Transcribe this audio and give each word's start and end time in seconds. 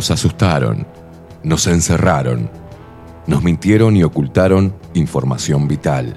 Nos 0.00 0.10
asustaron, 0.10 0.86
nos 1.42 1.66
encerraron, 1.66 2.50
nos 3.26 3.42
mintieron 3.42 3.98
y 3.98 4.02
ocultaron 4.02 4.74
información 4.94 5.68
vital. 5.68 6.16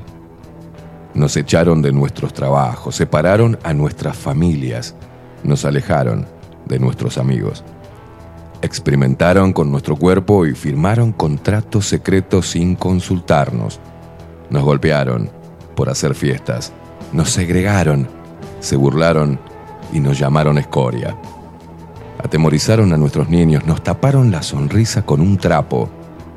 Nos 1.14 1.36
echaron 1.36 1.82
de 1.82 1.92
nuestros 1.92 2.32
trabajos, 2.32 2.96
separaron 2.96 3.60
a 3.62 3.74
nuestras 3.74 4.16
familias, 4.16 4.96
nos 5.44 5.66
alejaron 5.66 6.26
de 6.66 6.80
nuestros 6.80 7.18
amigos. 7.18 7.66
Experimentaron 8.62 9.52
con 9.52 9.70
nuestro 9.70 9.98
cuerpo 9.98 10.46
y 10.46 10.56
firmaron 10.56 11.12
contratos 11.12 11.86
secretos 11.86 12.52
sin 12.52 12.78
consultarnos. 12.78 13.82
Nos 14.50 14.64
golpearon 14.64 15.30
por 15.76 15.90
hacer 15.90 16.16
fiestas, 16.16 16.72
nos 17.12 17.32
segregaron, 17.32 18.08
se 18.62 18.78
burlaron 18.78 19.42
y 19.92 20.00
nos 20.00 20.18
llamaron 20.18 20.58
escoria. 20.58 21.18
Atemorizaron 22.24 22.94
a 22.94 22.98
nuestros 22.98 23.28
niños, 23.30 23.66
nos 23.66 23.84
taparon 23.84 24.32
la 24.32 24.42
sonrisa 24.42 25.06
con 25.06 25.20
un 25.20 25.38
trapo, 25.38 25.90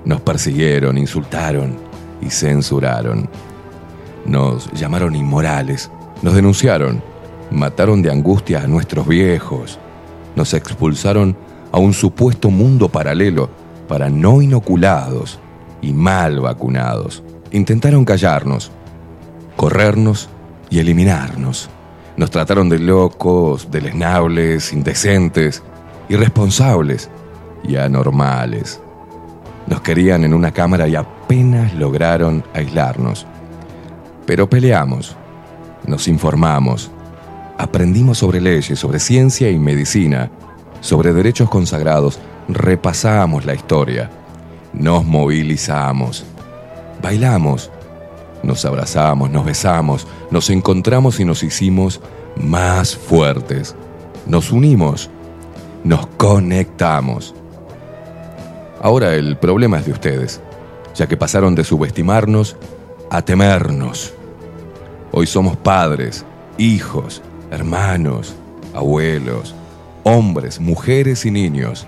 nos 0.05 0.21
persiguieron, 0.21 0.99
insultaron 0.99 1.77
y 2.21 2.31
censuraron. 2.31 3.29
Nos 4.25 4.71
llamaron 4.73 5.15
inmorales, 5.15 5.91
nos 6.23 6.35
denunciaron, 6.35 7.03
mataron 7.53 8.03
de 8.03 8.11
angustia 8.11 8.63
a 8.63 8.67
nuestros 8.67 9.07
viejos, 9.07 9.79
nos 10.35 10.53
expulsaron 10.55 11.37
a 11.71 11.79
un 11.79 11.93
supuesto 11.93 12.51
mundo 12.51 12.89
paralelo 12.89 13.49
para 13.87 14.11
no 14.11 14.43
inoculados 14.43 15.39
y 15.81 15.93
mal 15.93 16.41
vacunados. 16.41 17.23
Intentaron 17.53 18.05
callarnos, 18.05 18.73
corrernos 19.55 20.29
y 20.69 20.81
eliminarnos. 20.81 21.71
Nos 22.17 22.31
trataron 22.31 22.69
de 22.69 22.81
locos, 22.81 23.71
deleznables, 23.71 24.73
indecentes, 24.73 25.63
irresponsables 26.09 27.11
y 27.65 27.77
anormales. 27.77 28.81
Nos 29.67 29.81
querían 29.81 30.25
en 30.25 30.33
una 30.33 30.53
cámara 30.53 30.87
y 30.89 30.95
apenas 30.95 31.75
lograron 31.75 32.45
aislarnos. 32.55 33.27
Pero 34.27 34.49
peleamos, 34.49 35.17
nos 35.87 36.09
informamos, 36.09 36.91
aprendimos 37.59 38.19
sobre 38.19 38.41
leyes, 38.41 38.79
sobre 38.79 38.99
ciencia 38.99 39.51
y 39.51 39.59
medicina, 39.59 40.31
sobre 40.81 41.13
derechos 41.13 41.49
consagrados, 41.49 42.19
repasamos 42.49 43.45
la 43.45 43.55
historia, 43.55 44.11
nos 44.73 45.05
movilizamos, 45.05 46.25
bailamos, 47.03 47.71
nos 48.43 48.65
abrazamos, 48.65 49.31
nos 49.31 49.45
besamos, 49.45 50.07
nos 50.31 50.51
encontramos 50.51 51.19
y 51.19 51.25
nos 51.25 51.43
hicimos 51.43 52.01
más 52.37 52.95
fuertes, 52.97 53.75
nos 54.27 54.53
unimos, 54.53 55.11
nos 55.87 56.09
conectamos. 56.17 57.33
Ahora 58.83 59.15
el 59.15 59.37
problema 59.37 59.79
es 59.79 59.87
de 59.87 59.93
ustedes, 59.93 60.41
ya 60.97 61.07
que 61.07 61.17
pasaron 61.17 61.55
de 61.55 61.63
subestimarnos 61.63 62.57
a 63.09 63.23
temernos. 63.23 64.13
Hoy 65.13 65.29
somos 65.29 65.57
padres, 65.57 66.25
hijos, 66.59 67.23
hermanos, 67.53 68.35
abuelos, 68.75 69.55
hombres, 70.03 70.61
mujeres 70.61 71.25
y 71.25 71.31
niños, 71.31 71.87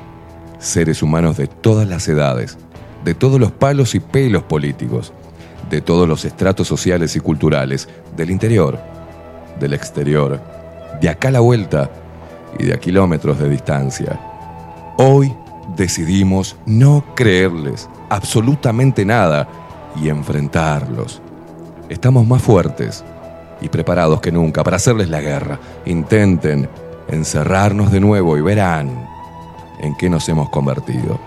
seres 0.60 1.02
humanos 1.02 1.36
de 1.36 1.48
todas 1.48 1.88
las 1.88 2.06
edades, 2.06 2.56
de 3.04 3.14
todos 3.14 3.40
los 3.40 3.50
palos 3.50 3.96
y 3.96 4.00
pelos 4.00 4.44
políticos, 4.44 5.12
de 5.70 5.80
todos 5.80 6.08
los 6.08 6.24
estratos 6.24 6.68
sociales 6.68 7.16
y 7.16 7.20
culturales, 7.20 7.88
del 8.16 8.30
interior, 8.30 8.78
del 9.58 9.72
exterior, 9.72 10.40
de 11.00 11.08
acá 11.08 11.28
a 11.28 11.32
la 11.32 11.40
vuelta 11.40 11.90
y 12.58 12.64
de 12.64 12.74
a 12.74 12.78
kilómetros 12.78 13.38
de 13.38 13.48
distancia. 13.48 14.18
Hoy 14.96 15.34
decidimos 15.76 16.56
no 16.66 17.04
creerles 17.14 17.88
absolutamente 18.08 19.04
nada 19.04 19.48
y 19.96 20.08
enfrentarlos. 20.08 21.20
Estamos 21.88 22.26
más 22.26 22.42
fuertes 22.42 23.04
y 23.60 23.68
preparados 23.68 24.20
que 24.20 24.32
nunca 24.32 24.62
para 24.62 24.76
hacerles 24.76 25.08
la 25.08 25.20
guerra. 25.20 25.58
Intenten 25.86 26.68
encerrarnos 27.08 27.90
de 27.90 28.00
nuevo 28.00 28.36
y 28.36 28.40
verán 28.40 29.08
en 29.80 29.96
qué 29.96 30.10
nos 30.10 30.28
hemos 30.28 30.50
convertido. 30.50 31.18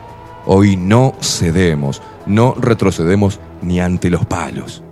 Hoy 0.46 0.76
no 0.76 1.14
cedemos, 1.22 2.02
no 2.26 2.56
retrocedemos 2.56 3.40
ni 3.62 3.80
ante 3.80 4.10
los 4.10 4.26
palos. 4.26 4.84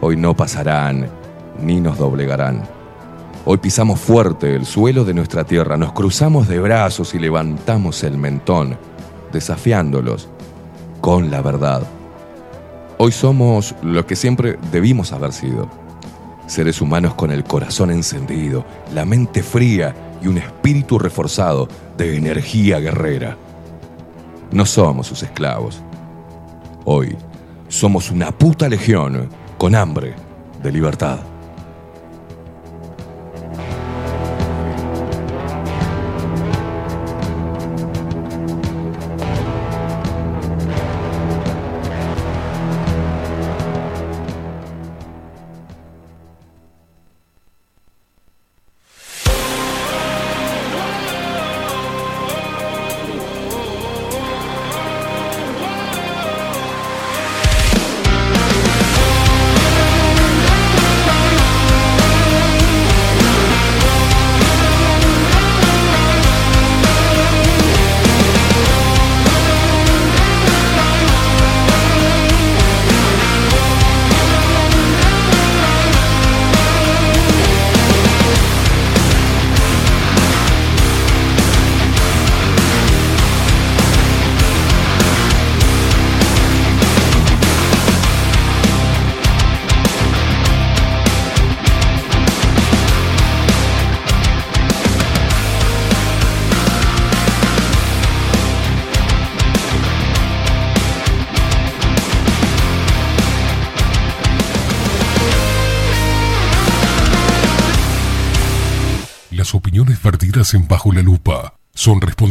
Hoy 0.00 0.16
no 0.16 0.36
pasarán 0.36 1.08
ni 1.60 1.80
nos 1.80 1.98
doblegarán. 1.98 2.75
Hoy 3.48 3.58
pisamos 3.58 4.00
fuerte 4.00 4.56
el 4.56 4.66
suelo 4.66 5.04
de 5.04 5.14
nuestra 5.14 5.44
tierra, 5.44 5.76
nos 5.76 5.92
cruzamos 5.92 6.48
de 6.48 6.58
brazos 6.58 7.14
y 7.14 7.20
levantamos 7.20 8.02
el 8.02 8.18
mentón, 8.18 8.76
desafiándolos 9.32 10.28
con 11.00 11.30
la 11.30 11.42
verdad. 11.42 11.86
Hoy 12.98 13.12
somos 13.12 13.76
lo 13.82 14.04
que 14.04 14.16
siempre 14.16 14.58
debimos 14.72 15.12
haber 15.12 15.32
sido. 15.32 15.70
Seres 16.48 16.80
humanos 16.80 17.14
con 17.14 17.30
el 17.30 17.44
corazón 17.44 17.92
encendido, 17.92 18.64
la 18.92 19.04
mente 19.04 19.44
fría 19.44 19.94
y 20.20 20.26
un 20.26 20.38
espíritu 20.38 20.98
reforzado 20.98 21.68
de 21.96 22.16
energía 22.16 22.80
guerrera. 22.80 23.36
No 24.50 24.66
somos 24.66 25.06
sus 25.06 25.22
esclavos. 25.22 25.80
Hoy 26.84 27.16
somos 27.68 28.10
una 28.10 28.32
puta 28.32 28.68
legión 28.68 29.28
con 29.56 29.76
hambre 29.76 30.14
de 30.64 30.72
libertad. 30.72 31.20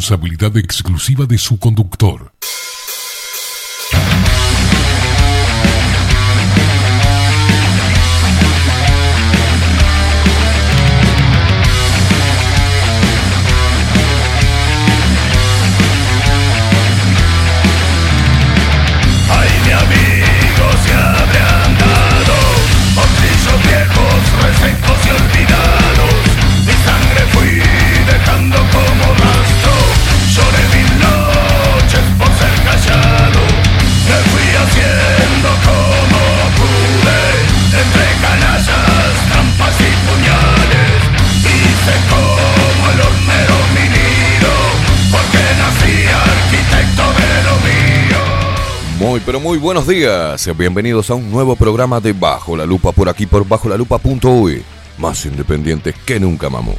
Responsabilidad 0.05 0.55
exclusiva 0.57 1.25
de 1.25 1.39
su 1.39 1.57
conductor. 1.57 2.34
Pero 49.35 49.43
muy 49.43 49.57
buenos 49.57 49.85
días. 49.85 50.49
Bienvenidos 50.57 51.09
a 51.09 51.15
un 51.15 51.29
nuevo 51.29 51.57
programa 51.57 51.99
de 51.99 52.13
Bajo 52.13 52.55
la 52.55 52.65
Lupa 52.65 52.93
por 52.93 53.09
aquí 53.09 53.25
por 53.25 53.45
bajo 53.45 53.67
la 53.67 53.75
lupa.uy. 53.75 54.63
Más 54.97 55.25
independientes 55.25 55.93
que 56.05 56.21
nunca, 56.21 56.49
mamú. 56.49 56.73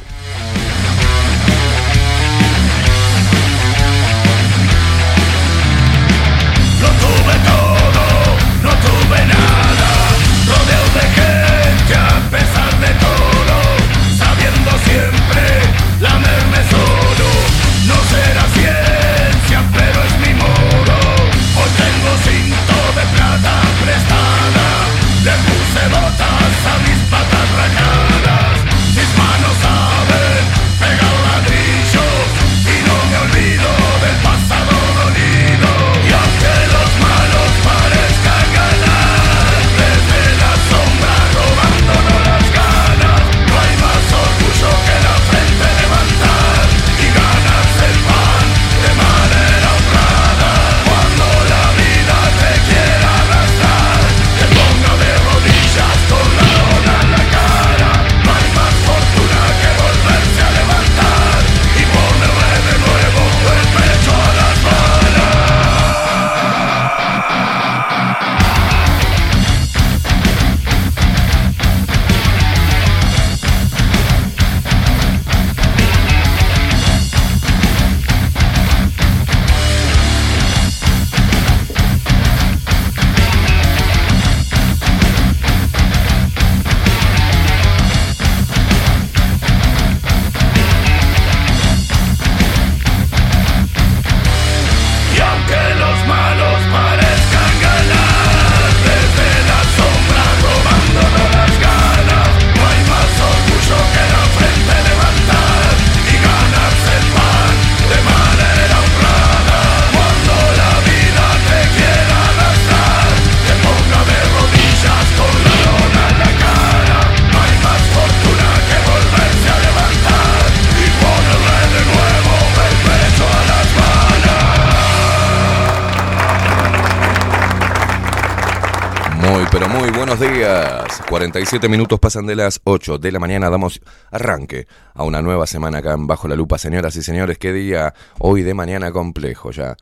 47 131.47 131.69
minutos 131.69 131.97
pasan 132.01 132.25
de 132.25 132.35
las 132.35 132.59
8 132.65 132.97
de 132.97 133.09
la 133.09 133.19
mañana. 133.19 133.49
Damos 133.49 133.79
arranque 134.11 134.67
a 134.93 135.03
una 135.03 135.21
nueva 135.21 135.47
semana 135.47 135.77
acá 135.77 135.93
en 135.93 136.05
Bajo 136.05 136.27
la 136.27 136.35
Lupa. 136.35 136.57
Señoras 136.57 136.93
y 136.97 137.03
señores, 137.03 137.37
qué 137.37 137.53
día 137.53 137.93
hoy 138.19 138.41
de 138.41 138.53
mañana 138.53 138.91
complejo 138.91 139.51
ya. 139.51 139.77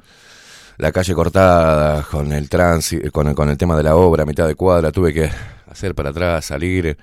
La 0.77 0.91
calle 0.91 1.15
cortada 1.15 2.03
con 2.03 2.31
el 2.33 2.49
tránsito, 2.49 3.11
con 3.11 3.29
el, 3.29 3.33
con 3.33 3.49
el 3.49 3.57
tema 3.57 3.75
de 3.75 3.81
la 3.81 3.95
obra, 3.95 4.25
mitad 4.25 4.45
de 4.45 4.53
cuadra. 4.53 4.91
Tuve 4.91 5.11
que 5.11 5.31
hacer 5.67 5.95
para 5.95 6.11
atrás, 6.11 6.45
salir, 6.45 6.99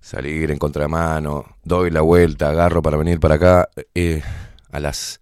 salir 0.00 0.50
en 0.50 0.58
contramano. 0.58 1.44
Doy 1.62 1.92
la 1.92 2.00
vuelta, 2.00 2.50
agarro 2.50 2.82
para 2.82 2.96
venir 2.96 3.20
para 3.20 3.36
acá. 3.36 3.68
Eh, 3.94 4.20
a 4.72 4.80
las. 4.80 5.20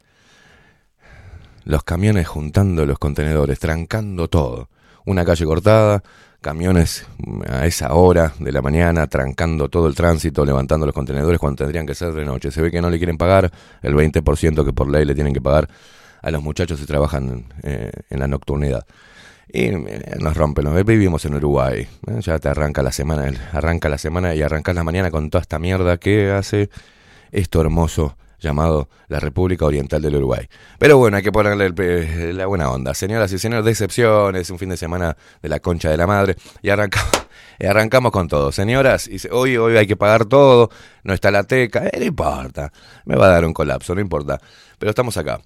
Los 1.64 1.84
camiones 1.84 2.26
juntando 2.26 2.86
los 2.86 2.98
contenedores, 2.98 3.58
trancando 3.58 4.28
todo. 4.28 4.70
Una 5.04 5.26
calle 5.26 5.44
cortada, 5.44 6.02
camiones 6.46 7.04
a 7.48 7.66
esa 7.66 7.92
hora 7.94 8.32
de 8.38 8.52
la 8.52 8.62
mañana, 8.62 9.08
trancando 9.08 9.68
todo 9.68 9.88
el 9.88 9.96
tránsito, 9.96 10.44
levantando 10.44 10.86
los 10.86 10.94
contenedores 10.94 11.40
cuando 11.40 11.56
tendrían 11.56 11.84
que 11.84 11.94
ser 11.96 12.12
de 12.12 12.24
noche. 12.24 12.52
Se 12.52 12.62
ve 12.62 12.70
que 12.70 12.80
no 12.80 12.88
le 12.88 12.98
quieren 12.98 13.18
pagar 13.18 13.50
el 13.82 13.94
20% 13.96 14.64
que 14.64 14.72
por 14.72 14.88
ley 14.88 15.04
le 15.04 15.16
tienen 15.16 15.34
que 15.34 15.40
pagar 15.40 15.68
a 16.22 16.30
los 16.30 16.40
muchachos 16.40 16.78
que 16.78 16.86
trabajan 16.86 17.46
eh, 17.64 17.90
en 18.10 18.20
la 18.20 18.28
nocturnidad. 18.28 18.86
Y 19.48 19.64
eh, 19.64 20.16
nos 20.20 20.36
rompen, 20.36 20.72
vivimos 20.84 21.24
en 21.24 21.34
Uruguay. 21.34 21.80
¿eh? 22.06 22.20
Ya 22.20 22.38
te 22.38 22.48
arranca 22.48 22.80
la 22.80 22.92
semana, 22.92 23.28
arranca 23.52 23.88
la 23.88 23.98
semana 23.98 24.32
y 24.32 24.42
arrancas 24.42 24.76
la 24.76 24.84
mañana 24.84 25.10
con 25.10 25.30
toda 25.30 25.42
esta 25.42 25.58
mierda 25.58 25.96
que 25.96 26.30
hace 26.30 26.70
esto 27.32 27.60
hermoso 27.60 28.16
llamado 28.38 28.88
la 29.08 29.20
República 29.20 29.64
Oriental 29.64 30.02
del 30.02 30.16
Uruguay. 30.16 30.46
Pero 30.78 30.98
bueno, 30.98 31.16
hay 31.16 31.22
que 31.22 31.32
ponerle 31.32 32.32
la 32.32 32.46
buena 32.46 32.70
onda. 32.70 32.94
Señoras 32.94 33.32
y 33.32 33.38
señores, 33.38 33.64
decepciones, 33.64 34.50
un 34.50 34.58
fin 34.58 34.68
de 34.68 34.76
semana 34.76 35.16
de 35.42 35.48
la 35.48 35.60
concha 35.60 35.90
de 35.90 35.96
la 35.96 36.06
madre. 36.06 36.36
Y 36.62 36.70
arrancamos, 36.70 37.10
y 37.58 37.66
arrancamos 37.66 38.12
con 38.12 38.28
todo. 38.28 38.52
Señoras, 38.52 39.08
y 39.08 39.18
hoy, 39.30 39.56
hoy 39.56 39.76
hay 39.76 39.86
que 39.86 39.96
pagar 39.96 40.26
todo, 40.26 40.70
no 41.04 41.14
está 41.14 41.30
la 41.30 41.44
teca, 41.44 41.86
eh, 41.86 41.98
no 41.98 42.04
importa. 42.04 42.72
Me 43.04 43.16
va 43.16 43.26
a 43.26 43.30
dar 43.30 43.44
un 43.44 43.52
colapso, 43.52 43.94
no 43.94 44.00
importa. 44.00 44.40
Pero 44.78 44.90
estamos 44.90 45.16
acá 45.16 45.40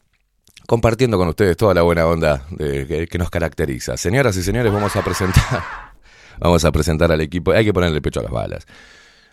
compartiendo 0.67 1.19
con 1.19 1.27
ustedes 1.27 1.57
toda 1.57 1.75
la 1.75 1.83
buena 1.83 2.07
onda 2.07 2.47
de, 2.51 3.09
que, 3.11 3.19
nos 3.19 3.29
caracteriza. 3.29 3.97
Señoras 3.97 4.37
y 4.37 4.43
señores, 4.45 4.73
vamos 4.73 4.95
a 4.95 5.03
presentar, 5.03 5.65
vamos 6.39 6.65
a 6.65 6.71
presentar 6.71 7.11
al 7.11 7.21
equipo. 7.21 7.51
Hay 7.51 7.65
que 7.65 7.73
ponerle 7.73 7.97
el 7.97 8.03
pecho 8.03 8.21
a 8.21 8.23
las 8.23 8.31
balas. 8.31 8.67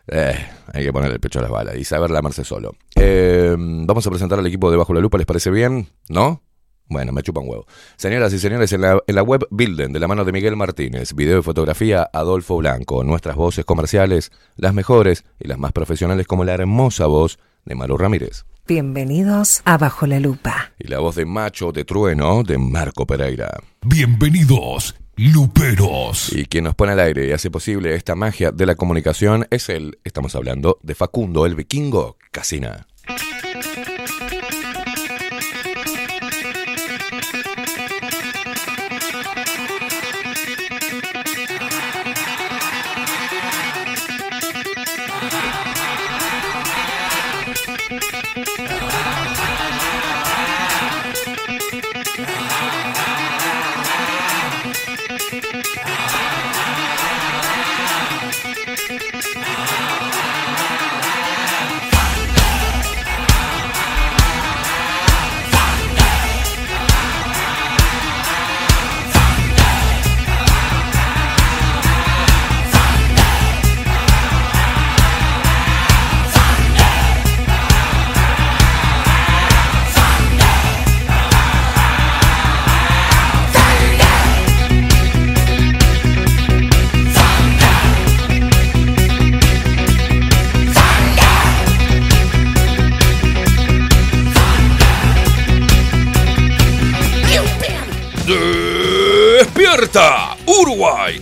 Eh, 0.08 0.36
hay 0.74 0.84
que 0.84 0.94
poner 0.94 1.12
el 1.12 1.20
pecho 1.20 1.40
a 1.40 1.42
las 1.42 1.52
balas 1.52 1.76
y 1.76 1.84
saber 1.84 2.12
lamarse 2.12 2.44
solo. 2.44 2.76
Eh, 2.96 3.56
vamos 3.58 4.06
a 4.08 4.10
presentar 4.10 4.40
al 4.40 4.48
equipo 4.48 4.72
de 4.72 4.78
Bajo 4.78 4.94
la 4.94 5.02
Lupa, 5.02 5.18
¿les 5.18 5.28
parece 5.28 5.52
bien? 5.52 5.88
¿No? 6.10 6.42
Bueno, 6.90 7.12
me 7.12 7.22
chupan 7.22 7.44
huevo. 7.46 7.66
Señoras 7.98 8.32
y 8.32 8.40
señores, 8.40 8.72
en 8.72 8.82
la, 8.82 9.02
en 9.06 9.16
la 9.16 9.22
web 9.22 9.46
Bilden, 9.52 9.92
de 9.92 10.00
la 10.00 10.08
mano 10.08 10.24
de 10.24 10.32
Miguel 10.32 10.56
Martínez, 10.56 11.14
video 11.14 11.40
y 11.40 11.44
fotografía 11.44 12.10
Adolfo 12.14 12.56
Blanco, 12.58 13.04
nuestras 13.04 13.36
voces 13.36 13.66
comerciales, 13.66 14.32
las 14.56 14.74
mejores 14.74 15.26
y 15.40 15.50
las 15.50 15.58
más 15.58 15.74
profesionales, 15.74 16.28
como 16.28 16.46
la 16.46 16.54
hermosa 16.54 17.08
voz 17.08 17.40
de 17.66 17.76
Maru 17.76 17.98
Ramírez. 17.98 18.46
Bienvenidos 18.66 19.62
a 19.66 19.78
Bajo 19.78 20.08
la 20.08 20.20
Lupa. 20.20 20.72
Y 20.80 20.88
la 20.88 21.00
voz 21.00 21.16
de 21.16 21.26
Macho 21.26 21.74
de 21.74 21.84
Trueno 21.84 22.44
de 22.44 22.58
Marco 22.58 23.06
Pereira. 23.06 23.50
Bienvenidos 23.82 24.96
Luperos. 25.18 26.32
Y 26.32 26.46
quien 26.46 26.66
nos 26.66 26.76
pone 26.76 26.92
al 26.92 27.00
aire 27.00 27.28
y 27.28 27.32
hace 27.32 27.50
posible 27.50 27.96
esta 27.96 28.14
magia 28.14 28.52
de 28.52 28.68
la 28.68 28.76
comunicación 28.76 29.48
es 29.50 29.68
él. 29.68 29.98
Estamos 30.04 30.36
hablando 30.36 30.78
de 30.84 30.94
Facundo 30.94 31.48
el 31.48 31.56
Vikingo 31.56 32.18
Casina. 32.32 32.86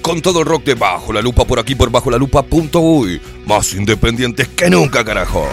Con 0.05 0.21
todo 0.21 0.41
el 0.41 0.45
rock 0.45 0.65
de 0.65 0.75
Bajo 0.75 1.11
la 1.11 1.19
Lupa 1.19 1.45
por 1.45 1.57
aquí 1.57 1.73
por 1.73 1.89
bajo 1.89 2.11
la 2.11 2.19
lupa.uy. 2.19 3.19
Más 3.47 3.73
independientes 3.73 4.49
que 4.49 4.69
nunca, 4.69 5.03
carajo. 5.03 5.47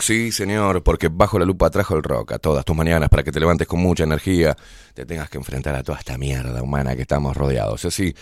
Sí, 0.00 0.32
señor, 0.32 0.82
porque 0.82 1.08
bajo 1.08 1.38
la 1.38 1.44
lupa 1.44 1.70
trajo 1.70 1.96
el 1.96 2.02
rock 2.02 2.32
a 2.32 2.38
todas 2.38 2.64
tus 2.64 2.76
mañanas 2.76 3.08
para 3.08 3.22
que 3.22 3.32
te 3.32 3.40
levantes 3.40 3.66
con 3.66 3.80
mucha 3.80 4.04
energía, 4.04 4.56
te 4.94 5.04
tengas 5.04 5.28
que 5.28 5.38
enfrentar 5.38 5.74
a 5.74 5.82
toda 5.82 5.98
esta 5.98 6.16
mierda 6.18 6.62
humana 6.62 6.94
que 6.94 7.02
estamos 7.02 7.36
rodeados. 7.36 7.84
Así, 7.84 8.14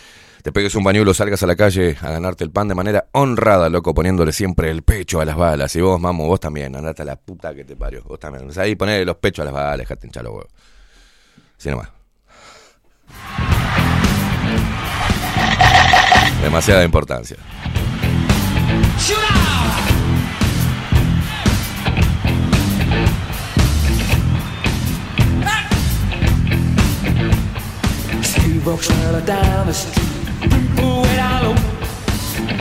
te 0.42 0.52
pegues 0.52 0.74
un 0.74 0.84
bañuelo, 0.84 1.12
salgas 1.12 1.42
a 1.42 1.46
la 1.46 1.56
calle 1.56 1.96
a 2.00 2.12
ganarte 2.12 2.44
el 2.44 2.50
pan 2.50 2.68
de 2.68 2.74
manera 2.74 3.06
honrada, 3.12 3.68
loco, 3.68 3.92
poniéndole 3.92 4.32
siempre 4.32 4.70
el 4.70 4.82
pecho 4.82 5.20
a 5.20 5.24
las 5.24 5.36
balas. 5.36 5.74
Y 5.76 5.80
vos, 5.80 6.00
mamo, 6.00 6.26
vos 6.26 6.40
también, 6.40 6.74
andate 6.74 7.02
a 7.02 7.04
la 7.04 7.16
puta 7.16 7.54
que 7.54 7.64
te 7.64 7.76
parió, 7.76 8.02
vos 8.04 8.18
también. 8.18 8.48
ahí, 8.58 8.74
ponele 8.74 9.04
los 9.04 9.16
pechos 9.16 9.42
a 9.42 9.44
las 9.44 9.54
balas, 9.54 9.78
dejate 9.78 10.06
hinchar 10.06 10.24
los 10.24 10.32
huevos. 10.32 10.52
Así. 11.58 11.70
Demasiada 16.42 16.84
importancia. 16.84 17.36
Walks 28.64 28.90
right 28.90 29.24
down 29.24 29.66
the 29.66 29.72
street. 29.72 30.08
People 30.40 31.02
wait 31.02 31.18
all 31.18 31.46
over. 31.46 31.66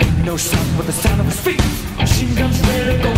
Ain't 0.01 0.25
no 0.25 0.37
sound 0.37 0.77
but 0.77 0.85
the 0.85 0.93
sound 0.93 1.19
of 1.19 1.25
his 1.25 1.39
feet. 1.39 1.61
Machine 1.97 2.35
guns 2.35 2.59
ready 2.67 2.97
to 2.97 3.03
go. 3.03 3.09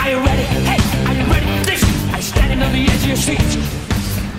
Are 0.00 0.10
you 0.10 0.18
ready? 0.18 0.42
Hey, 0.42 0.80
are 1.06 1.14
you 1.14 1.24
ready? 1.32 1.64
This 1.64 1.82
I'm 2.12 2.22
standing 2.22 2.62
on 2.62 2.72
the 2.72 2.84
edge 2.90 3.02
of 3.02 3.08
your 3.08 3.16
seat. 3.16 3.40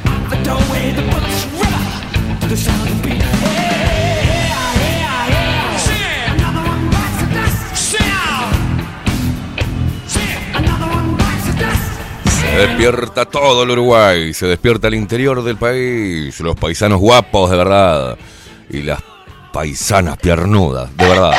Out 0.07 0.29
the 0.29 0.43
doorway, 0.43 0.91
the 0.91 1.03
bullets 1.11 1.45
rubber 1.59 2.39
to 2.41 2.47
the 2.47 2.57
sound 2.57 2.89
of 2.89 3.01
the 3.01 3.09
beat. 3.09 3.21
Hey. 3.21 4.02
Se 12.53 12.59
despierta 12.59 13.25
todo 13.25 13.63
el 13.63 13.71
Uruguay, 13.71 14.31
se 14.31 14.45
despierta 14.45 14.87
el 14.87 14.93
interior 14.93 15.43
del 15.43 15.57
país, 15.57 16.39
los 16.39 16.55
paisanos 16.55 16.99
guapos 16.99 17.49
de 17.49 17.57
verdad 17.57 18.15
y 18.69 18.83
las 18.83 19.01
paisanas 19.51 20.17
piernudas, 20.19 20.95
de 20.95 21.07
verdad. 21.07 21.33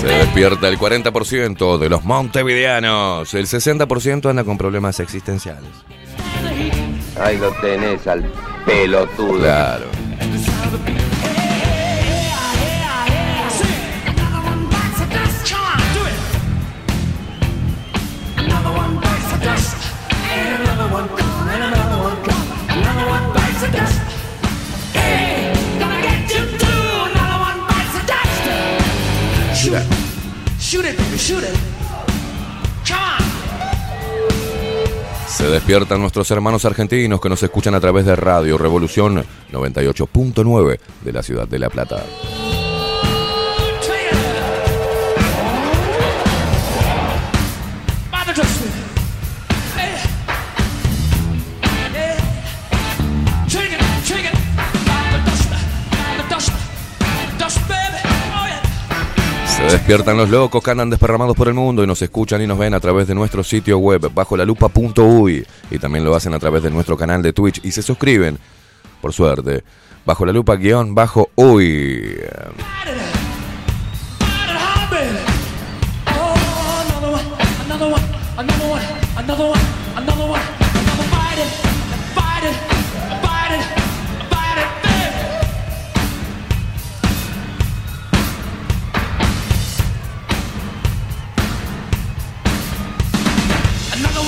Se 0.00 0.06
despierta 0.06 0.68
el 0.68 0.78
40% 0.78 1.76
de 1.76 1.88
los 1.90 2.02
montevideanos, 2.02 3.34
el 3.34 3.46
60% 3.46 4.30
anda 4.30 4.42
con 4.42 4.56
problemas 4.56 5.00
existenciales. 5.00 5.70
Ahí 7.20 7.38
lo 7.38 7.50
tenés 7.60 8.06
al 8.06 8.24
pelotudo. 8.64 9.40
Claro. 9.40 9.86
Shoot 30.58 30.84
it, 30.84 30.98
shoot 31.16 31.44
it. 31.44 31.65
Se 35.46 35.52
despiertan 35.52 36.00
nuestros 36.00 36.28
hermanos 36.32 36.64
argentinos 36.64 37.20
que 37.20 37.28
nos 37.28 37.40
escuchan 37.40 37.72
a 37.76 37.80
través 37.80 38.04
de 38.04 38.16
Radio 38.16 38.58
Revolución 38.58 39.24
98.9 39.52 40.80
de 41.04 41.12
la 41.12 41.22
ciudad 41.22 41.46
de 41.46 41.60
La 41.60 41.70
Plata. 41.70 42.02
Despiertan 59.70 60.16
los 60.16 60.30
locos 60.30 60.62
que 60.62 60.70
andan 60.70 60.90
desparramados 60.90 61.36
por 61.36 61.48
el 61.48 61.54
mundo 61.54 61.82
y 61.82 61.86
nos 61.86 62.00
escuchan 62.00 62.40
y 62.40 62.46
nos 62.46 62.58
ven 62.58 62.74
a 62.74 62.80
través 62.80 63.06
de 63.06 63.14
nuestro 63.14 63.42
sitio 63.42 63.78
web 63.78 64.10
bajo 64.14 64.36
la 64.36 64.44
lupa.uy 64.44 65.46
y 65.70 65.78
también 65.78 66.04
lo 66.04 66.14
hacen 66.14 66.34
a 66.34 66.38
través 66.38 66.62
de 66.62 66.70
nuestro 66.70 66.96
canal 66.96 67.22
de 67.22 67.32
Twitch 67.32 67.60
y 67.64 67.72
se 67.72 67.82
suscriben, 67.82 68.38
por 69.00 69.12
suerte, 69.12 69.64
bajo 70.04 70.24
la 70.24 70.32
lupa 70.32 70.56
guion 70.56 70.94
bajo 70.94 71.30
uy. 71.34 72.16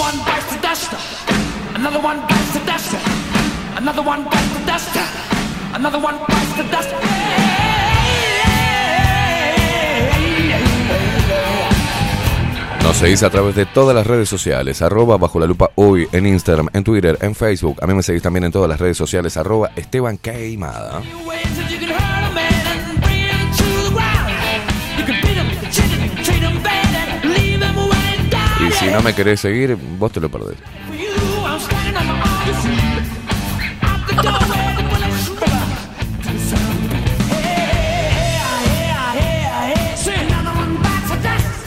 Another 0.08 2.00
one 2.00 2.20
bites 2.26 2.52
the 2.54 2.60
dust. 2.60 2.94
Another 3.76 4.02
one 4.02 4.24
bites 4.24 4.54
the 4.54 4.64
dust. 4.64 4.96
Another 5.74 6.00
one 6.00 6.18
bites 6.26 6.56
the 6.56 6.62
dust. 6.70 6.88
Nos 12.82 12.96
seguís 12.96 13.22
a 13.22 13.28
través 13.28 13.54
de 13.54 13.66
todas 13.66 13.94
las 13.94 14.06
redes 14.06 14.30
sociales, 14.30 14.80
arroba 14.80 15.18
bajo 15.18 15.38
la 15.38 15.46
lupa 15.46 15.70
hoy, 15.74 16.08
en 16.12 16.26
Instagram, 16.26 16.70
en 16.72 16.84
Twitter, 16.84 17.18
en 17.20 17.34
Facebook. 17.34 17.76
A 17.82 17.86
mí 17.86 17.92
me 17.92 18.02
seguís 18.02 18.22
también 18.22 18.44
en 18.44 18.52
todas 18.52 18.70
las 18.70 18.80
redes 18.80 18.96
sociales, 18.96 19.36
arroba 19.36 19.72
Esteban 19.76 20.16
Queimada. 20.16 21.02
Si 28.88 28.94
no 28.94 29.02
me 29.02 29.14
querés 29.14 29.40
seguir, 29.40 29.76
vos 29.98 30.10
te 30.10 30.18
lo 30.18 30.30
perdés. 30.30 30.56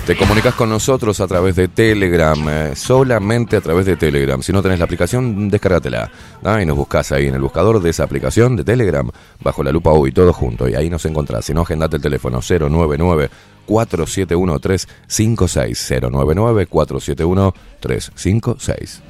Te 0.06 0.16
comunicas 0.18 0.56
con 0.56 0.68
nosotros 0.68 1.20
a 1.22 1.28
través 1.28 1.56
de 1.56 1.68
Telegram, 1.68 2.38
eh, 2.50 2.76
solamente 2.76 3.56
a 3.56 3.62
través 3.62 3.86
de 3.86 3.96
Telegram. 3.98 4.42
Si 4.42 4.52
no 4.52 4.64
tenés 4.64 4.80
la 4.80 4.86
aplicación, 4.86 5.48
descárgatela. 5.48 6.12
¿ah? 6.44 6.60
Y 6.60 6.66
nos 6.66 6.76
buscas 6.76 7.12
ahí 7.12 7.28
en 7.28 7.36
el 7.36 7.42
buscador 7.42 7.80
de 7.80 7.92
esa 7.92 8.04
aplicación 8.04 8.56
de 8.56 8.64
Telegram, 8.64 9.08
bajo 9.42 9.64
la 9.64 9.72
lupa 9.72 9.92
y 10.08 10.12
todo 10.12 10.34
junto. 10.34 10.68
Y 10.68 10.74
ahí 10.74 10.90
nos 10.90 11.06
encontrás. 11.06 11.46
Si 11.46 11.54
no, 11.54 11.62
agendate 11.62 11.98
el 11.98 12.02
teléfono 12.02 12.40
099 12.42 13.30
471 13.66 14.60
356 14.60 15.94
099 16.02 16.68
471 16.68 17.54
356. 17.80 19.02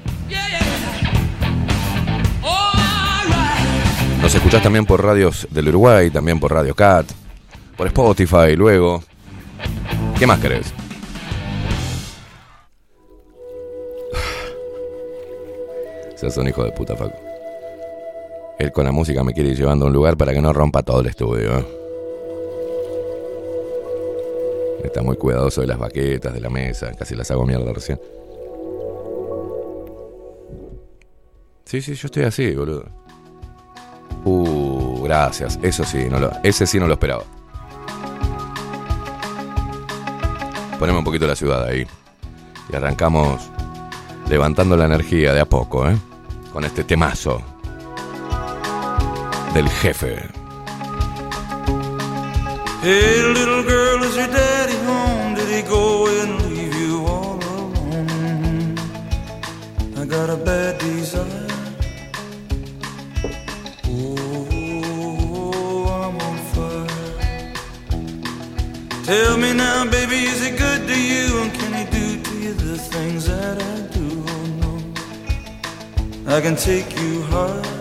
Nos 4.22 4.36
escuchás 4.36 4.62
también 4.62 4.86
por 4.86 5.04
radios 5.04 5.48
del 5.50 5.70
Uruguay, 5.70 6.12
también 6.12 6.40
por 6.40 6.54
Radio 6.54 6.76
Cat, 6.76 7.08
por 7.76 7.88
Spotify 7.88 8.56
luego. 8.56 9.04
¿Qué 10.20 10.28
más 10.28 10.40
querés? 10.40 10.72
Seas 16.16 16.38
un 16.38 16.48
hijo 16.48 16.64
de 16.64 16.72
puta, 16.72 16.96
Facu. 16.96 17.18
Él 18.60 18.72
con 18.72 18.86
la 18.86 18.92
música 18.92 19.24
me 19.24 19.34
quiere 19.34 19.50
ir 19.50 19.58
llevando 19.58 19.86
a 19.86 19.88
un 19.88 19.94
lugar 19.94 20.18
para 20.18 20.34
que 20.34 20.42
no 20.42 20.54
rompa 20.54 20.84
todo 20.84 21.02
el 21.02 21.08
estudio. 21.08 21.58
¿eh? 21.58 21.81
Está 24.84 25.02
muy 25.02 25.16
cuidadoso 25.16 25.62
de 25.62 25.68
las 25.68 25.78
baquetas, 25.78 26.34
de 26.34 26.42
la 26.42 26.50
mesa. 26.50 26.92
Casi 26.94 27.16
las 27.16 27.30
hago 27.32 27.46
mierda 27.46 27.72
recién. 27.72 28.00
Sí, 31.66 31.82
sí, 31.82 31.94
yo 31.94 32.08
estoy 32.08 32.24
así, 32.24 32.54
boludo. 32.54 32.86
Uh, 34.26 35.04
gracias. 35.04 35.58
Eso 35.62 35.84
sí, 35.84 36.08
no 36.10 36.20
lo, 36.20 36.32
ese 36.44 36.68
sí 36.68 36.80
no 36.80 36.88
lo 36.88 36.94
esperaba. 36.94 37.24
Ponemos 40.78 41.00
un 41.00 41.06
poquito 41.06 41.28
la 41.28 41.36
ciudad 41.36 41.64
ahí. 41.64 41.86
Y 42.72 42.76
arrancamos 42.76 43.50
levantando 44.30 44.76
la 44.76 44.86
energía 44.86 45.34
de 45.34 45.42
a 45.42 45.46
poco, 45.46 45.88
¿eh? 45.88 45.96
Con 46.52 46.66
este 46.66 46.84
temazo 46.84 47.42
del 49.54 49.70
jefe. 49.70 50.28
Hey, 52.84 53.22
little 53.34 53.62
girl, 53.64 54.04
is 54.04 54.16
your 54.16 54.28
Tell 69.12 69.36
me 69.36 69.52
now, 69.52 69.84
baby, 69.92 70.24
is 70.24 70.42
it 70.42 70.58
good 70.58 70.88
to 70.88 70.98
you? 70.98 71.42
And 71.42 71.54
can 71.54 71.74
he 71.74 71.84
do 71.92 72.24
to 72.24 72.34
you 72.40 72.54
the 72.54 72.78
things 72.78 73.28
that 73.28 73.62
I 73.62 73.82
do? 73.92 74.24
Oh, 74.26 74.46
no. 76.26 76.34
I 76.34 76.40
can 76.40 76.56
take 76.56 76.98
you 76.98 77.22
high. 77.24 77.81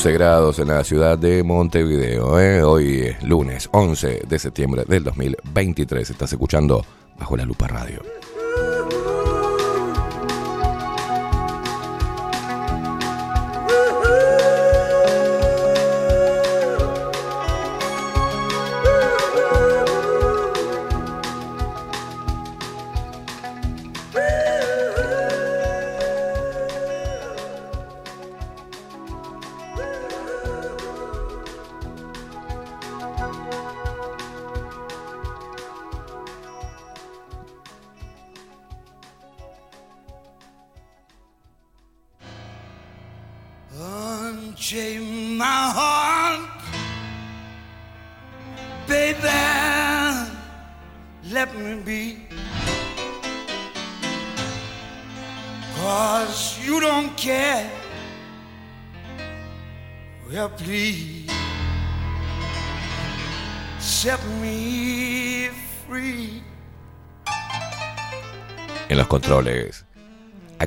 14 0.00 0.18
grados 0.18 0.58
en 0.58 0.68
la 0.68 0.82
ciudad 0.82 1.18
de 1.18 1.42
Montevideo. 1.42 2.40
¿eh? 2.40 2.62
Hoy 2.62 3.00
es 3.00 3.22
lunes 3.22 3.68
11 3.70 4.22
de 4.26 4.38
septiembre 4.38 4.84
del 4.88 5.04
2023. 5.04 6.08
Estás 6.08 6.32
escuchando 6.32 6.82
Bajo 7.18 7.36
la 7.36 7.44
Lupa 7.44 7.68
Radio. 7.68 8.19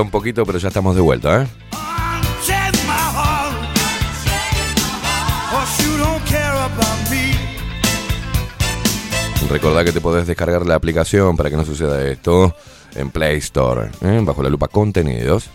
un 0.00 0.10
poquito, 0.10 0.46
pero 0.46 0.58
ya 0.58 0.68
estamos 0.68 0.94
de 0.94 1.02
vuelta, 1.02 1.42
¿eh? 1.42 1.46
Recordá 9.50 9.84
que 9.84 9.92
te 9.92 10.00
podés 10.00 10.26
descargar 10.26 10.64
la 10.64 10.76
aplicación 10.76 11.36
para 11.36 11.50
que 11.50 11.56
no 11.56 11.64
suceda 11.66 12.02
esto 12.08 12.56
en 12.94 13.10
Play 13.10 13.36
Store, 13.38 13.90
¿eh? 14.00 14.20
bajo 14.22 14.42
la 14.42 14.48
lupa 14.48 14.68
contenidos. 14.68 15.50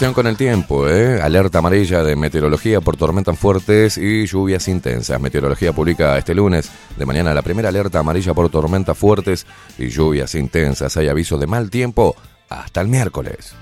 Con 0.00 0.26
el 0.26 0.38
tiempo, 0.38 0.88
¿eh? 0.88 1.20
Alerta 1.20 1.58
amarilla 1.58 2.02
de 2.02 2.16
meteorología 2.16 2.80
por 2.80 2.96
tormentas 2.96 3.38
fuertes 3.38 3.98
y 3.98 4.24
lluvias 4.24 4.66
intensas. 4.66 5.20
Meteorología 5.20 5.74
publica 5.74 6.16
este 6.16 6.34
lunes 6.34 6.70
de 6.96 7.04
mañana 7.04 7.34
la 7.34 7.42
primera 7.42 7.68
alerta 7.68 7.98
amarilla 7.98 8.32
por 8.32 8.48
tormentas 8.48 8.96
fuertes 8.96 9.46
y 9.76 9.88
lluvias 9.88 10.34
intensas. 10.34 10.96
Hay 10.96 11.08
aviso 11.08 11.36
de 11.36 11.46
mal 11.46 11.68
tiempo 11.68 12.16
hasta 12.48 12.80
el 12.80 12.88
miércoles. 12.88 13.52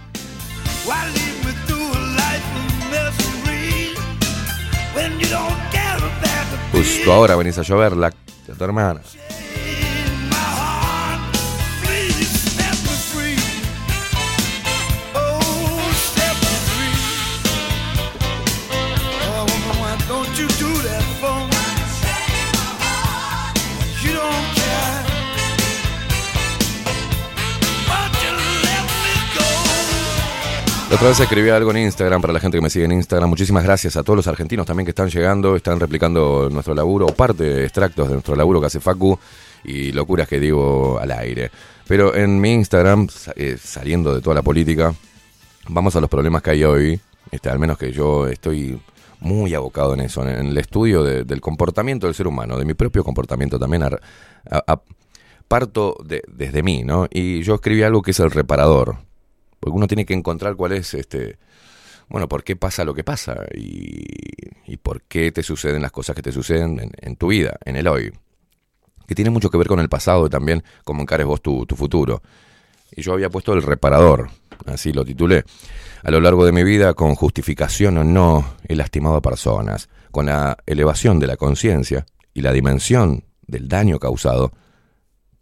Justo 6.71 7.13
ahora 7.13 7.35
venís 7.35 7.59
a 7.59 7.63
llover 7.63 7.97
la 7.97 8.13
tu 8.57 8.65
hermana. 8.65 9.01
La 30.89 30.95
otra 30.95 31.09
vez 31.09 31.21
escribí 31.21 31.51
algo 31.51 31.71
en 31.73 31.77
Instagram 31.77 32.23
para 32.23 32.33
la 32.33 32.41
gente 32.41 32.57
que 32.57 32.63
me 32.63 32.71
sigue 32.71 32.87
en 32.87 32.93
Instagram. 32.93 33.29
Muchísimas 33.29 33.63
gracias 33.63 33.95
a 33.99 34.03
todos 34.03 34.17
los 34.17 34.27
argentinos 34.27 34.65
también 34.65 34.87
que 34.87 34.93
están 34.93 35.11
llegando, 35.11 35.55
están 35.55 35.79
replicando 35.79 36.49
nuestro 36.51 36.75
laburo, 36.75 37.05
o 37.05 37.13
parte 37.13 37.45
de 37.45 37.65
extractos 37.65 38.09
de 38.09 38.15
nuestro 38.15 38.35
laburo 38.35 38.59
que 38.59 38.69
hace 38.69 38.81
Facu 38.81 39.19
y 39.65 39.93
locuras 39.93 40.27
que 40.27 40.41
digo 40.41 40.99
al 40.99 41.11
aire. 41.11 41.51
Pero 41.87 42.15
en 42.15 42.41
mi 42.41 42.55
Instagram, 42.55 43.07
eh, 43.37 43.59
saliendo 43.63 44.15
de 44.15 44.23
toda 44.23 44.37
la 44.37 44.41
política, 44.41 44.95
vamos 45.69 45.95
a 45.95 46.01
los 46.01 46.09
problemas 46.09 46.41
que 46.41 46.51
hay 46.53 46.65
hoy. 46.65 46.99
Este, 47.31 47.51
al 47.51 47.59
menos 47.59 47.77
que 47.77 47.93
yo 47.93 48.27
estoy 48.27 48.81
muy 49.21 49.53
abocado 49.53 49.93
en 49.93 50.01
eso, 50.01 50.27
en 50.27 50.47
el 50.47 50.57
estudio 50.57 51.05
del 51.05 51.41
comportamiento 51.43 52.07
del 52.07 52.15
ser 52.15 52.27
humano, 52.27 52.59
de 52.59 52.65
mi 52.65 52.73
propio 52.73 53.05
comportamiento 53.05 53.59
también. 53.59 53.85
parto 55.49 55.99
de, 56.03 56.23
desde 56.29 56.63
mí, 56.63 56.83
¿no? 56.83 57.07
Y 57.11 57.43
yo 57.43 57.57
escribí 57.57 57.83
algo 57.83 58.01
que 58.01 58.13
es 58.13 58.21
el 58.21 58.31
reparador 58.31 59.07
porque 59.61 59.77
uno 59.77 59.87
tiene 59.87 60.07
que 60.07 60.15
encontrar 60.15 60.57
cuál 60.57 60.73
es, 60.73 60.95
este, 60.95 61.39
bueno, 62.09 62.29
por 62.29 62.45
qué 62.45 62.57
pasa 62.57 62.85
lo 62.85 62.95
que 62.95 63.05
pasa 63.05 63.45
y, 63.55 64.77
por 64.83 65.03
qué 65.03 65.33
te 65.33 65.43
suceden 65.43 65.83
las 65.83 65.93
cosas 65.93 66.15
que 66.15 66.23
te 66.23 66.33
suceden 66.33 66.93
en, 66.97 67.17
tu 67.17 67.29
vida, 67.29 67.59
en 67.65 67.77
el 67.77 67.89
hoy. 67.89 68.13
Que 69.07 69.15
tiene 69.15 69.31
mucho 69.31 69.51
que 69.51 69.59
ver 69.59 69.67
con 69.67 69.81
el 69.81 69.89
pasado 69.89 70.27
y 70.27 70.31
también 70.31 70.63
cómo 70.85 71.03
encares 71.03 71.27
vos 71.27 71.43
tu, 71.43 71.67
tu 71.67 71.75
futuro. 71.75 72.23
Y 72.95 73.03
yo 73.03 73.13
había 73.13 73.29
puesto 73.29 73.53
el 73.53 73.63
reparador, 73.63 74.31
así 74.67 74.93
lo 74.93 75.05
titulé. 75.05 75.45
A 76.03 76.11
lo 76.11 76.21
largo 76.21 76.47
de 76.47 76.53
mi 76.53 76.63
vida, 76.63 76.95
con 76.95 77.15
justificación 77.15 77.99
o 77.99 78.05
no, 78.05 78.55
he 78.67 78.77
lastimado 78.77 79.17
a 79.17 79.23
personas. 79.23 79.89
Con 80.11 80.27
la 80.27 80.57
elevación 80.65 81.19
de 81.19 81.27
la 81.27 81.37
conciencia 81.37 82.07
y 82.33 82.41
la 82.41 82.53
dimensión 82.53 83.25
del 83.47 83.69
daño 83.69 83.99
causado, 83.99 84.53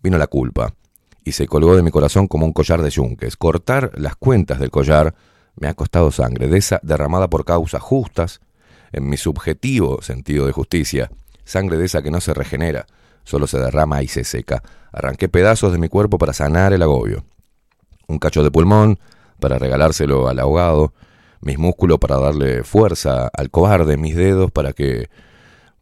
vino 0.00 0.18
la 0.18 0.26
culpa 0.26 0.74
y 1.26 1.32
se 1.32 1.48
colgó 1.48 1.74
de 1.74 1.82
mi 1.82 1.90
corazón 1.90 2.28
como 2.28 2.46
un 2.46 2.52
collar 2.52 2.80
de 2.82 2.88
yunques. 2.88 3.36
Cortar 3.36 3.90
las 3.96 4.14
cuentas 4.14 4.60
del 4.60 4.70
collar 4.70 5.12
me 5.56 5.66
ha 5.66 5.74
costado 5.74 6.12
sangre, 6.12 6.46
de 6.46 6.56
esa 6.56 6.78
derramada 6.84 7.28
por 7.28 7.44
causas 7.44 7.82
justas, 7.82 8.40
en 8.92 9.08
mi 9.08 9.16
subjetivo 9.16 10.00
sentido 10.02 10.46
de 10.46 10.52
justicia, 10.52 11.10
sangre 11.44 11.78
de 11.78 11.86
esa 11.86 12.00
que 12.00 12.12
no 12.12 12.20
se 12.20 12.32
regenera, 12.32 12.86
solo 13.24 13.48
se 13.48 13.58
derrama 13.58 14.04
y 14.04 14.06
se 14.06 14.22
seca. 14.22 14.62
Arranqué 14.92 15.28
pedazos 15.28 15.72
de 15.72 15.78
mi 15.78 15.88
cuerpo 15.88 16.16
para 16.16 16.32
sanar 16.32 16.72
el 16.72 16.82
agobio. 16.82 17.24
Un 18.06 18.20
cacho 18.20 18.44
de 18.44 18.52
pulmón 18.52 19.00
para 19.40 19.58
regalárselo 19.58 20.28
al 20.28 20.38
ahogado, 20.38 20.94
mis 21.40 21.58
músculos 21.58 21.98
para 21.98 22.18
darle 22.18 22.62
fuerza 22.62 23.28
al 23.36 23.50
cobarde, 23.50 23.96
mis 23.96 24.14
dedos 24.14 24.52
para 24.52 24.72
que 24.72 25.10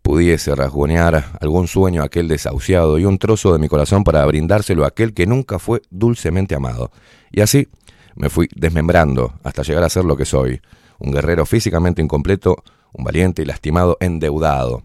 pudiese 0.05 0.55
rasguñar 0.55 1.31
algún 1.41 1.67
sueño 1.67 2.03
aquel 2.03 2.29
desahuciado 2.29 2.99
y 2.99 3.07
un 3.07 3.17
trozo 3.17 3.55
de 3.55 3.59
mi 3.59 3.69
corazón 3.69 4.05
para 4.05 4.25
brindárselo 4.27 4.85
a 4.85 4.89
aquel 4.89 5.15
que 5.15 5.27
nunca 5.27 5.59
fue 5.59 5.81
dulcemente 5.89 6.55
amado. 6.55 6.93
Y 7.33 7.41
así 7.41 7.69
me 8.15 8.29
fui 8.29 8.47
desmembrando 8.55 9.33
hasta 9.43 9.63
llegar 9.63 9.83
a 9.83 9.89
ser 9.89 10.05
lo 10.05 10.15
que 10.15 10.27
soy, 10.27 10.61
un 10.99 11.11
guerrero 11.11 11.47
físicamente 11.47 12.03
incompleto, 12.03 12.63
un 12.93 13.03
valiente 13.03 13.41
y 13.41 13.47
lastimado 13.47 13.97
endeudado. 13.99 14.83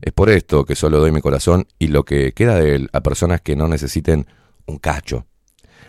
Es 0.00 0.12
por 0.12 0.30
esto 0.30 0.64
que 0.64 0.74
solo 0.74 0.98
doy 0.98 1.12
mi 1.12 1.20
corazón 1.20 1.68
y 1.78 1.86
lo 1.86 2.02
que 2.02 2.32
queda 2.32 2.56
de 2.56 2.74
él 2.74 2.90
a 2.92 3.02
personas 3.02 3.42
que 3.42 3.54
no 3.54 3.68
necesiten 3.68 4.26
un 4.66 4.78
cacho, 4.78 5.26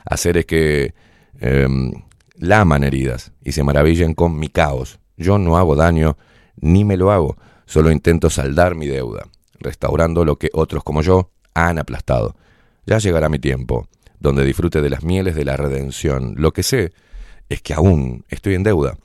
a 0.05 0.17
seres 0.17 0.45
que 0.45 0.93
em, 1.39 1.93
laman 2.35 2.83
heridas 2.83 3.31
y 3.43 3.53
se 3.53 3.63
maravillen 3.63 4.13
con 4.13 4.37
mi 4.37 4.49
caos. 4.49 4.99
Yo 5.17 5.39
no 5.39 5.57
hago 5.57 5.75
daño 5.75 6.15
ni 6.61 6.85
me 6.85 6.95
lo 6.95 7.11
hago, 7.11 7.37
Solo 7.67 7.91
intento 7.91 8.30
saldar 8.30 8.75
mi 8.75 8.88
deuda, 8.88 9.27
restaurando 9.60 10.23
lo 10.23 10.38
que 10.38 10.49
otros 10.53 10.84
como 10.84 11.01
yo 11.01 11.32
han 11.53 11.77
aplastado. 11.77 12.36
Ya 12.86 12.97
llegará 12.97 13.27
mi 13.27 13.39
tiempo, 13.39 13.89
donde 14.19 14.45
disfrute 14.45 14.82
de 14.82 14.89
las 14.89 15.03
mieles 15.03 15.36
de 15.36 15.43
la 15.43 15.58
redención. 15.58 16.34
Lo 16.38 16.53
que 16.53 16.63
sé 16.63 16.93
es 17.49 17.62
que 17.62 17.73
aún 17.73 18.23
estoy 18.30 18.56
en 18.56 18.63
deuda 18.63 18.97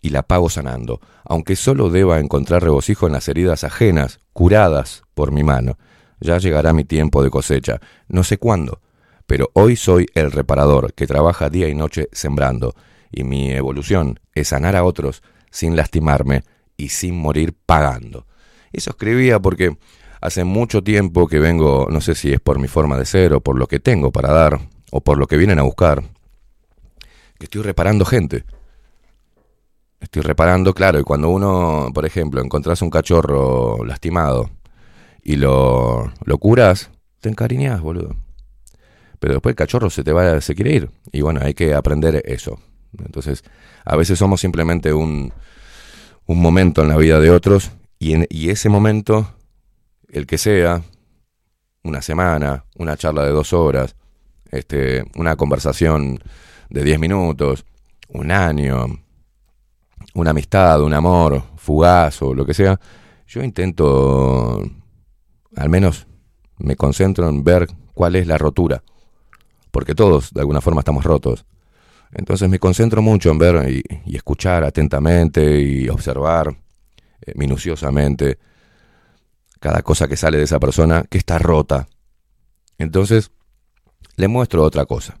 y 0.00 0.10
la 0.10 0.22
pago 0.22 0.48
sanando, 0.48 1.00
aunque 1.24 1.56
solo 1.56 1.90
deba 1.90 2.20
encontrar 2.20 2.62
regocijo 2.62 3.08
en 3.08 3.14
las 3.14 3.28
heridas 3.28 3.64
ajenas, 3.64 4.20
curadas 4.32 5.02
por 5.14 5.32
mi 5.32 5.42
mano. 5.42 5.76
Ya 6.20 6.38
llegará 6.38 6.72
mi 6.72 6.84
tiempo 6.84 7.22
de 7.24 7.30
cosecha, 7.30 7.80
no 8.06 8.22
sé 8.22 8.38
cuándo, 8.38 8.80
pero 9.26 9.50
hoy 9.54 9.74
soy 9.74 10.06
el 10.14 10.30
reparador 10.30 10.92
que 10.94 11.08
trabaja 11.08 11.50
día 11.50 11.68
y 11.68 11.74
noche 11.74 12.08
sembrando, 12.12 12.74
y 13.10 13.24
mi 13.24 13.50
evolución 13.50 14.20
es 14.34 14.48
sanar 14.48 14.76
a 14.76 14.84
otros 14.84 15.22
sin 15.50 15.74
lastimarme 15.74 16.44
y 16.76 16.88
sin 16.88 17.16
morir 17.16 17.54
pagando. 17.66 18.26
Eso 18.72 18.90
escribía 18.90 19.38
porque 19.38 19.76
hace 20.20 20.44
mucho 20.44 20.82
tiempo 20.82 21.26
que 21.26 21.38
vengo, 21.38 21.88
no 21.90 22.00
sé 22.00 22.14
si 22.14 22.32
es 22.32 22.40
por 22.40 22.58
mi 22.58 22.68
forma 22.68 22.96
de 22.96 23.04
ser 23.04 23.34
o 23.34 23.40
por 23.40 23.58
lo 23.58 23.66
que 23.66 23.80
tengo 23.80 24.12
para 24.12 24.32
dar 24.32 24.60
o 24.90 25.00
por 25.00 25.18
lo 25.18 25.26
que 25.26 25.36
vienen 25.36 25.58
a 25.58 25.62
buscar, 25.62 26.02
que 27.38 27.46
estoy 27.46 27.62
reparando 27.62 28.04
gente. 28.04 28.44
Estoy 30.00 30.22
reparando, 30.22 30.74
claro, 30.74 30.98
y 30.98 31.04
cuando 31.04 31.28
uno, 31.28 31.90
por 31.94 32.04
ejemplo, 32.04 32.42
encontrás 32.42 32.82
un 32.82 32.90
cachorro 32.90 33.84
lastimado 33.84 34.50
y 35.22 35.36
lo, 35.36 36.12
lo 36.24 36.38
curas, 36.38 36.90
te 37.20 37.28
encariñás, 37.28 37.80
boludo. 37.80 38.16
Pero 39.20 39.34
después 39.34 39.52
el 39.52 39.56
cachorro 39.56 39.90
se 39.90 40.02
te 40.02 40.12
va, 40.12 40.40
se 40.40 40.56
quiere 40.56 40.74
ir. 40.74 40.90
Y 41.12 41.20
bueno, 41.20 41.40
hay 41.42 41.54
que 41.54 41.74
aprender 41.74 42.20
eso. 42.26 42.58
Entonces, 42.98 43.44
a 43.84 43.94
veces 43.94 44.18
somos 44.18 44.40
simplemente 44.40 44.92
un, 44.92 45.32
un 46.32 46.40
momento 46.40 46.82
en 46.82 46.88
la 46.88 46.96
vida 46.96 47.20
de 47.20 47.30
otros 47.30 47.72
y, 47.98 48.14
en, 48.14 48.26
y 48.30 48.48
ese 48.48 48.68
momento, 48.68 49.34
el 50.08 50.26
que 50.26 50.38
sea, 50.38 50.82
una 51.84 52.00
semana, 52.00 52.64
una 52.76 52.96
charla 52.96 53.24
de 53.24 53.32
dos 53.32 53.52
horas, 53.52 53.94
este, 54.50 55.04
una 55.16 55.36
conversación 55.36 56.18
de 56.70 56.84
diez 56.84 56.98
minutos, 56.98 57.64
un 58.08 58.30
año, 58.30 58.86
una 60.14 60.30
amistad, 60.30 60.82
un 60.82 60.94
amor 60.94 61.42
fugaz 61.56 62.22
o 62.22 62.34
lo 62.34 62.46
que 62.46 62.54
sea, 62.54 62.80
yo 63.26 63.42
intento, 63.42 64.62
al 65.56 65.68
menos 65.68 66.06
me 66.58 66.76
concentro 66.76 67.28
en 67.28 67.44
ver 67.44 67.68
cuál 67.92 68.16
es 68.16 68.26
la 68.26 68.38
rotura, 68.38 68.82
porque 69.70 69.94
todos 69.94 70.32
de 70.32 70.40
alguna 70.40 70.62
forma 70.62 70.80
estamos 70.80 71.04
rotos. 71.04 71.44
Entonces 72.12 72.48
me 72.48 72.58
concentro 72.58 73.00
mucho 73.00 73.30
en 73.30 73.38
ver 73.38 73.70
y, 73.70 73.82
escuchar 74.14 74.64
atentamente 74.64 75.60
y 75.60 75.88
observar 75.88 76.54
eh, 77.22 77.32
minuciosamente 77.34 78.38
cada 79.58 79.82
cosa 79.82 80.06
que 80.06 80.16
sale 80.16 80.38
de 80.38 80.44
esa 80.44 80.60
persona 80.60 81.04
que 81.08 81.18
está 81.18 81.38
rota. 81.38 81.88
Entonces 82.78 83.30
le 84.16 84.28
muestro 84.28 84.62
otra 84.62 84.84
cosa. 84.84 85.18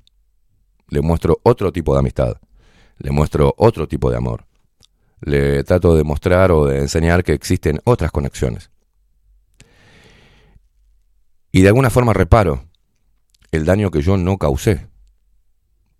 Le 0.88 1.00
muestro 1.00 1.40
otro 1.42 1.72
tipo 1.72 1.94
de 1.94 2.00
amistad. 2.00 2.36
Le 2.98 3.10
muestro 3.10 3.54
otro 3.56 3.88
tipo 3.88 4.10
de 4.10 4.18
amor. 4.18 4.44
Le 5.20 5.64
trato 5.64 5.96
de 5.96 6.04
mostrar 6.04 6.52
o 6.52 6.66
de 6.66 6.80
enseñar 6.80 7.24
que 7.24 7.32
existen 7.32 7.80
otras 7.84 8.10
conexiones. 8.10 8.70
Y 11.50 11.62
de 11.62 11.68
alguna 11.68 11.90
forma 11.90 12.12
reparo 12.12 12.64
el 13.50 13.64
daño 13.64 13.90
que 13.90 14.02
yo 14.02 14.16
no 14.16 14.36
causé 14.36 14.91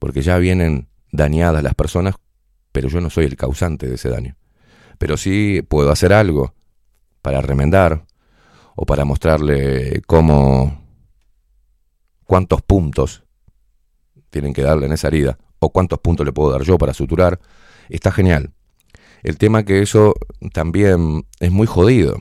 porque 0.03 0.21
ya 0.21 0.37
vienen 0.39 0.89
dañadas 1.13 1.63
las 1.63 1.77
personas, 1.77 2.17
pero 2.73 2.89
yo 2.89 3.01
no 3.01 3.09
soy 3.09 3.25
el 3.25 3.37
causante 3.37 3.87
de 3.87 3.95
ese 3.95 4.09
daño. 4.09 4.35
Pero 4.99 5.17
sí 5.17 5.63
puedo 5.63 5.93
hacer 5.93 6.13
algo 6.13 6.55
para 7.21 7.41
remendar 7.41 8.05
o 8.75 8.85
para 8.85 9.05
mostrarle 9.05 10.03
cómo, 10.09 10.83
cuántos 12.25 12.63
puntos 12.63 13.23
tienen 14.31 14.53
que 14.53 14.63
darle 14.63 14.87
en 14.87 14.93
esa 14.93 15.07
herida 15.07 15.39
o 15.61 15.71
cuántos 15.71 16.01
puntos 16.01 16.27
le 16.27 16.33
puedo 16.33 16.51
dar 16.51 16.63
yo 16.63 16.79
para 16.79 16.95
suturar, 16.95 17.39
está 17.89 18.11
genial. 18.11 18.51
El 19.23 19.39
tema 19.39 19.63
que 19.63 19.83
eso 19.83 20.15
también 20.53 21.27
es 21.39 21.53
muy 21.53 21.69
jodido. 21.69 22.21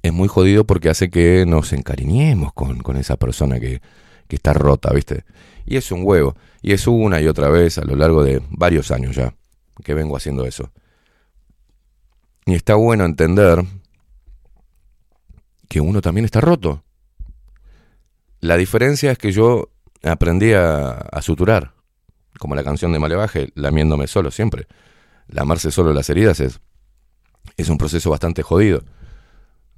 Es 0.00 0.14
muy 0.14 0.28
jodido 0.28 0.64
porque 0.64 0.88
hace 0.88 1.10
que 1.10 1.44
nos 1.46 1.74
encariñemos 1.74 2.54
con, 2.54 2.78
con 2.78 2.96
esa 2.96 3.18
persona 3.18 3.60
que, 3.60 3.82
que 4.28 4.36
está 4.36 4.54
rota, 4.54 4.94
¿viste? 4.94 5.24
Y 5.66 5.76
es 5.76 5.90
un 5.92 6.00
huevo. 6.04 6.36
Y 6.66 6.72
es 6.72 6.88
una 6.88 7.20
y 7.20 7.28
otra 7.28 7.48
vez 7.48 7.78
a 7.78 7.84
lo 7.84 7.94
largo 7.94 8.24
de 8.24 8.42
varios 8.50 8.90
años 8.90 9.14
ya. 9.14 9.32
que 9.84 9.94
vengo 9.94 10.16
haciendo 10.16 10.44
eso. 10.44 10.72
Y 12.44 12.54
está 12.54 12.74
bueno 12.74 13.04
entender 13.04 13.64
que 15.68 15.80
uno 15.80 16.02
también 16.02 16.24
está 16.24 16.40
roto. 16.40 16.82
La 18.40 18.56
diferencia 18.56 19.12
es 19.12 19.18
que 19.18 19.30
yo 19.30 19.68
aprendí 20.02 20.54
a, 20.54 21.08
suturar, 21.22 21.74
como 22.36 22.56
la 22.56 22.64
canción 22.64 22.92
de 22.92 22.98
Malevaje, 22.98 23.52
lamiéndome 23.54 24.08
solo 24.08 24.32
siempre. 24.32 24.66
Lamarse 25.28 25.70
solo 25.70 25.92
las 25.92 26.10
heridas 26.10 26.40
es, 26.40 26.58
es 27.56 27.68
un 27.68 27.78
proceso 27.78 28.10
bastante 28.10 28.42
jodido. 28.42 28.82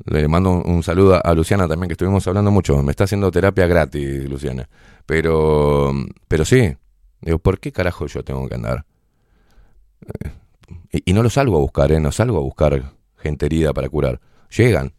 Le 0.07 0.27
mando 0.27 0.63
un, 0.63 0.83
saludo 0.83 1.21
a 1.23 1.35
Luciana 1.35 1.69
también, 1.69 1.89
que 1.89 1.95
estuvimos 1.95 2.27
hablando 2.27 2.51
mucho. 2.51 2.83
Me 2.83 2.93
está 2.93 3.05
haciendo 3.05 3.31
terapia 3.31 3.67
gratis, 3.67 4.27
Luciana. 4.27 4.67
Pero, 5.09 5.91
pero 6.29 6.45
sí. 6.45 6.77
Digo, 7.23 7.39
¿por 7.39 7.59
qué 7.61 7.73
carajo 7.73 8.07
yo 8.07 8.23
tengo 8.23 8.47
que 8.47 8.57
andar? 8.57 8.85
Eh, 10.93 11.03
y, 11.07 11.15
no 11.15 11.23
lo 11.23 11.31
salgo 11.31 11.57
a 11.57 11.61
buscar, 11.61 11.91
¿eh? 11.93 11.99
No 11.99 12.13
salgo 12.13 12.37
a 12.37 12.43
buscar 12.43 12.93
gente 13.17 13.47
herida 13.47 13.73
para 13.73 13.89
curar. 13.89 14.21
Llegan. 14.55 14.93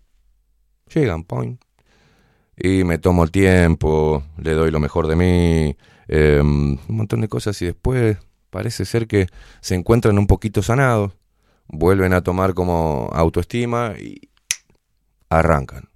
Llegan, 0.91 1.23
point. 1.25 1.61
Y 2.57 2.83
me 2.85 2.97
tomo 2.97 3.23
el 3.23 3.29
tiempo, 3.29 4.23
le 4.37 4.53
doy 4.53 4.71
lo 4.71 4.79
mejor 4.79 5.05
de 5.05 5.15
mí, 5.15 5.77
em, 6.07 6.79
un 6.89 6.95
montón 6.95 7.21
de 7.21 7.27
cosas 7.27 7.61
y 7.61 7.67
después 7.67 8.17
parece 8.49 8.85
ser 8.85 9.05
que 9.05 9.27
se 9.61 9.75
encuentran 9.75 10.17
un 10.17 10.25
poquito 10.25 10.63
sanados, 10.63 11.11
vuelven 11.67 12.13
a 12.13 12.23
tomar 12.23 12.55
como 12.55 13.11
autoestima 13.13 13.93
y, 13.99 14.31
arrancan. 15.29 15.87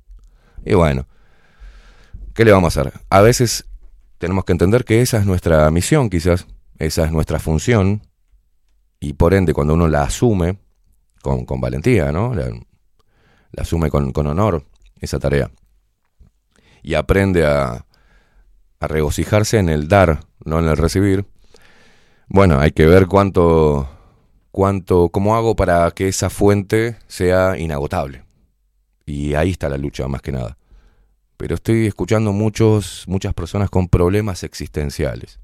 Y 0.64 0.76
bueno, 0.76 1.08
¿qué 2.36 2.46
le 2.46 2.52
vamos 2.52 2.78
a 2.78 2.82
hacer? 2.82 2.94
A 3.10 3.22
veces 3.22 3.66
tenemos 4.24 4.46
que 4.46 4.54
entender 4.54 4.86
que 4.86 5.02
esa 5.02 5.18
es 5.18 5.26
nuestra 5.26 5.70
misión, 5.70 6.10
quizás, 6.10 6.48
esa 6.80 7.04
es 7.04 7.12
nuestra 7.12 7.40
función, 7.40 8.04
y 9.02 9.12
por 9.12 9.34
ende, 9.34 9.54
cuando 9.54 9.74
uno 9.74 9.90
la 9.90 10.04
asume 10.04 10.60
con, 11.22 11.46
con 11.46 11.60
valentía, 11.60 12.10
¿no? 12.14 12.34
La, 12.34 12.50
asume 13.58 13.90
con, 13.90 14.14
con, 14.14 14.28
honor 14.28 14.64
esa 15.02 15.20
tarea, 15.20 15.52
y 16.82 16.94
aprende 16.94 17.46
a, 17.46 17.86
a 18.80 18.88
regocijarse 18.88 19.58
en 19.58 19.68
el 19.68 19.90
dar, 19.90 20.22
no 20.46 20.60
en 20.60 20.70
el 20.70 20.78
recibir. 20.78 21.26
Bueno, 22.30 22.62
hay 22.62 22.72
que 22.72 22.86
ver 22.86 23.08
cuánto, 23.08 23.90
cuánto, 24.52 25.10
cómo 25.10 25.36
hago 25.36 25.58
para 25.58 25.92
que 25.92 26.08
esa 26.08 26.30
fuente 26.30 26.96
sea 27.08 27.58
inagotable. 27.58 28.24
Y 29.06 29.34
ahí 29.34 29.50
está 29.52 29.68
la 29.68 29.78
lucha, 29.78 30.08
más 30.08 30.22
que 30.22 30.32
nada. 30.32 30.58
Pero 31.44 31.56
estoy 31.56 31.88
escuchando 31.88 32.32
muchos, 32.32 33.04
muchas 33.06 33.34
personas 33.34 33.70
con 33.70 33.90
problemas 33.90 34.46
existenciales. 34.46 35.42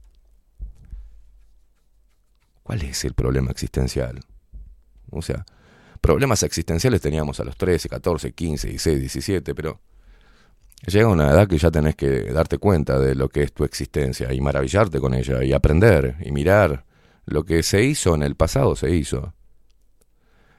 ¿Cuál 2.63 2.83
es 2.83 3.03
el 3.03 3.13
problema 3.13 3.51
existencial? 3.51 4.21
O 5.11 5.21
sea, 5.21 5.45
problemas 5.99 6.41
existenciales 6.43 7.01
teníamos 7.01 7.41
a 7.41 7.43
los 7.43 7.57
13, 7.57 7.89
14, 7.89 8.31
15, 8.31 8.69
16, 8.69 8.97
17, 8.97 9.53
pero 9.53 9.81
llega 10.87 11.09
una 11.09 11.31
edad 11.31 11.49
que 11.49 11.57
ya 11.57 11.69
tenés 11.69 11.97
que 11.97 12.31
darte 12.31 12.59
cuenta 12.59 12.97
de 12.97 13.13
lo 13.13 13.27
que 13.27 13.43
es 13.43 13.51
tu 13.51 13.65
existencia 13.65 14.31
y 14.31 14.39
maravillarte 14.39 15.01
con 15.01 15.13
ella 15.13 15.43
y 15.43 15.51
aprender 15.51 16.15
y 16.21 16.31
mirar. 16.31 16.85
Lo 17.25 17.43
que 17.43 17.61
se 17.61 17.83
hizo 17.83 18.15
en 18.15 18.23
el 18.23 18.35
pasado 18.35 18.77
se 18.77 18.89
hizo. 18.95 19.33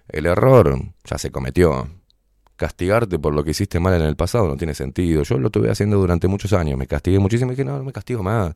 El 0.07 0.27
error 0.27 0.93
ya 1.05 1.17
se 1.17 1.31
cometió 1.31 1.89
castigarte 2.61 3.19
por 3.19 3.33
lo 3.33 3.43
que 3.43 3.53
hiciste 3.53 3.81
mal 3.81 3.95
en 3.95 4.03
el 4.03 4.17
pasado 4.17 4.47
no 4.47 4.55
tiene 4.55 4.75
sentido. 4.75 5.23
Yo 5.23 5.39
lo 5.39 5.47
estuve 5.47 5.71
haciendo 5.71 5.97
durante 5.97 6.29
muchos 6.29 6.53
años, 6.53 6.79
me 6.79 6.87
castigué 6.87 7.19
muchísimo 7.19 7.53
y 7.53 7.55
dije, 7.55 7.65
no, 7.65 7.79
no 7.79 7.85
me 7.85 7.93
castigo 7.93 8.23
más. 8.23 8.55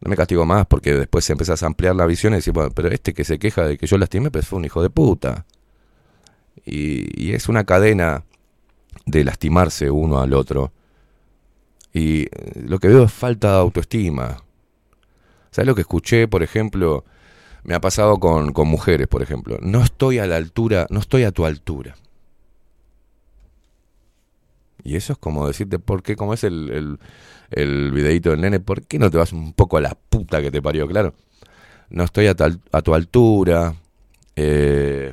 No 0.00 0.10
me 0.10 0.16
castigo 0.16 0.44
más 0.44 0.66
porque 0.66 0.92
después 0.92 1.30
empezás 1.30 1.62
a 1.62 1.66
ampliar 1.66 1.94
la 1.94 2.04
visión 2.04 2.32
y 2.32 2.38
decís, 2.38 2.52
bueno, 2.52 2.70
pero 2.74 2.88
este 2.88 3.14
que 3.14 3.22
se 3.22 3.38
queja 3.38 3.64
de 3.64 3.78
que 3.78 3.86
yo 3.86 3.96
lastimé, 3.96 4.32
pues 4.32 4.48
fue 4.48 4.58
un 4.58 4.64
hijo 4.64 4.82
de 4.82 4.90
puta. 4.90 5.46
Y, 6.66 7.32
es 7.32 7.48
una 7.48 7.62
cadena 7.62 8.24
de 9.06 9.22
lastimarse 9.22 9.88
uno 9.88 10.18
al 10.18 10.34
otro. 10.34 10.72
Y 11.92 12.22
eh, 12.22 12.28
lo 12.66 12.80
que 12.80 12.88
veo 12.88 13.04
es 13.04 13.12
falta 13.12 13.52
de 13.52 13.58
autoestima. 13.58 14.38
¿Sabes 15.52 15.68
lo 15.68 15.76
que 15.76 15.82
escuché, 15.82 16.26
por 16.26 16.42
ejemplo? 16.42 17.04
Me 17.62 17.74
ha 17.74 17.80
pasado 17.80 18.18
con 18.18 18.52
mujeres, 18.66 19.06
por 19.06 19.22
ejemplo. 19.22 19.58
No 19.62 19.80
estoy 19.84 20.18
a 20.18 20.26
la 20.26 20.36
altura, 20.36 20.88
no 20.90 20.98
estoy 20.98 21.22
a 21.22 21.30
tu 21.30 21.46
altura. 21.46 21.94
Y 24.84 24.96
eso 24.96 25.14
es 25.14 25.18
como 25.18 25.46
decirte, 25.46 25.78
¿por 25.78 26.02
qué? 26.02 26.14
Como 26.14 26.34
es 26.34 26.44
el, 26.44 26.98
el, 27.50 27.92
videito 27.92 28.30
del 28.30 28.42
nene, 28.42 28.60
¿por 28.60 28.82
qué 28.82 28.98
no 28.98 29.10
te 29.10 29.16
vas 29.16 29.32
un 29.32 29.54
poco 29.54 29.78
a 29.78 29.80
la 29.80 29.94
puta 29.94 30.42
que 30.42 30.50
te 30.50 30.60
parió? 30.60 30.86
Claro, 30.86 31.14
no 31.88 32.04
estoy 32.04 32.26
a, 32.26 32.36
a 32.72 32.82
tu 32.82 32.94
altura. 32.94 33.74
Eh, 34.36 35.12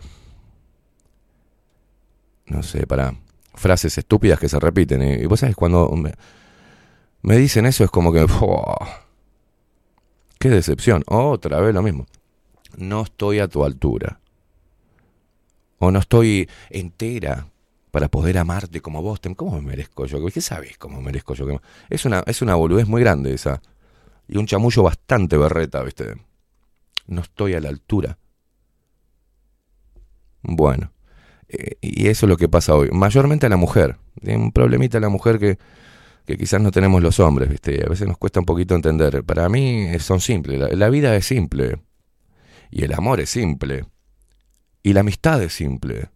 no 2.48 2.64
sé, 2.64 2.86
para 2.86 3.16
frases 3.54 3.98
estúpidas 3.98 4.40
que 4.40 4.50
se 4.50 4.60
repiten. 4.60 5.02
Y, 5.02 5.26
vos 5.26 5.40
sabés, 5.40 5.56
cuando 5.56 5.90
me, 7.22 7.38
dicen 7.38 7.66
eso 7.66 7.86
es 7.86 7.90
como 7.90 8.12
que... 8.12 8.26
¡Qué 10.38 10.50
decepción! 10.50 11.04
Otra 11.08 11.62
vez 11.62 11.74
lo 11.74 11.82
mismo. 11.82 12.08
No 12.76 13.04
estoy 13.04 13.40
a 13.40 13.48
tu 13.48 13.64
altura. 13.64 14.20
O 15.80 15.92
no 15.92 16.00
estoy 16.00 16.50
entera 16.70 17.48
para 17.92 18.08
poder 18.08 18.38
amarte 18.38 18.82
como 18.82 19.02
vos. 19.02 19.20
¿Cómo 19.36 19.56
me 19.56 19.62
merezco 19.62 20.06
yo? 20.06 20.26
¿Qué 20.26 20.42
sabes 20.42 20.78
cómo 20.78 21.02
merezco 21.02 21.34
yo? 21.34 21.46
Es 21.90 22.06
una, 22.06 22.24
es 22.26 22.42
una 22.42 22.56
boludez 22.56 22.88
muy 22.88 23.02
grande 23.02 23.34
esa. 23.34 23.62
Y 24.28 24.38
un 24.38 24.48
chamullo 24.48 24.84
bastante 24.84 25.38
berreta, 25.38 25.84
¿viste? 25.84 26.16
No 27.08 27.22
estoy 27.22 27.54
a 27.54 27.60
la 27.60 27.70
altura. 27.70 28.18
Bueno. 30.42 30.94
Eh, 31.50 31.76
y 31.82 32.08
eso 32.08 32.26
es 32.26 32.30
lo 32.30 32.38
que 32.38 32.48
pasa 32.48 32.74
hoy. 32.76 32.90
Mayormente 32.92 33.46
a 33.46 33.50
la 33.50 33.58
mujer. 33.58 33.98
Un 34.22 34.54
problemita 34.54 34.98
a 34.98 35.02
la 35.02 35.10
mujer 35.10 35.38
que, 35.38 35.60
que 36.26 36.38
quizás 36.38 36.62
no 36.62 36.72
tenemos 36.72 37.04
los 37.04 37.20
hombres, 37.20 37.50
¿viste? 37.50 37.84
A 37.86 37.90
veces 37.90 38.08
nos 38.08 38.18
cuesta 38.18 38.40
un 38.40 38.46
poquito 38.46 38.74
entender. 38.74 39.24
Para 39.26 39.50
mí 39.50 40.00
son 40.00 40.22
simples. 40.22 40.78
la 40.78 40.90
vida 40.90 41.14
es 41.18 41.26
simple. 41.26 41.82
Y 42.70 42.86
el 42.86 42.94
amor 42.94 43.20
es 43.20 43.30
simple. 43.30 43.86
Y 44.82 44.94
la 44.94 45.02
amistad 45.02 45.44
es 45.44 45.52
simple. 45.52 46.10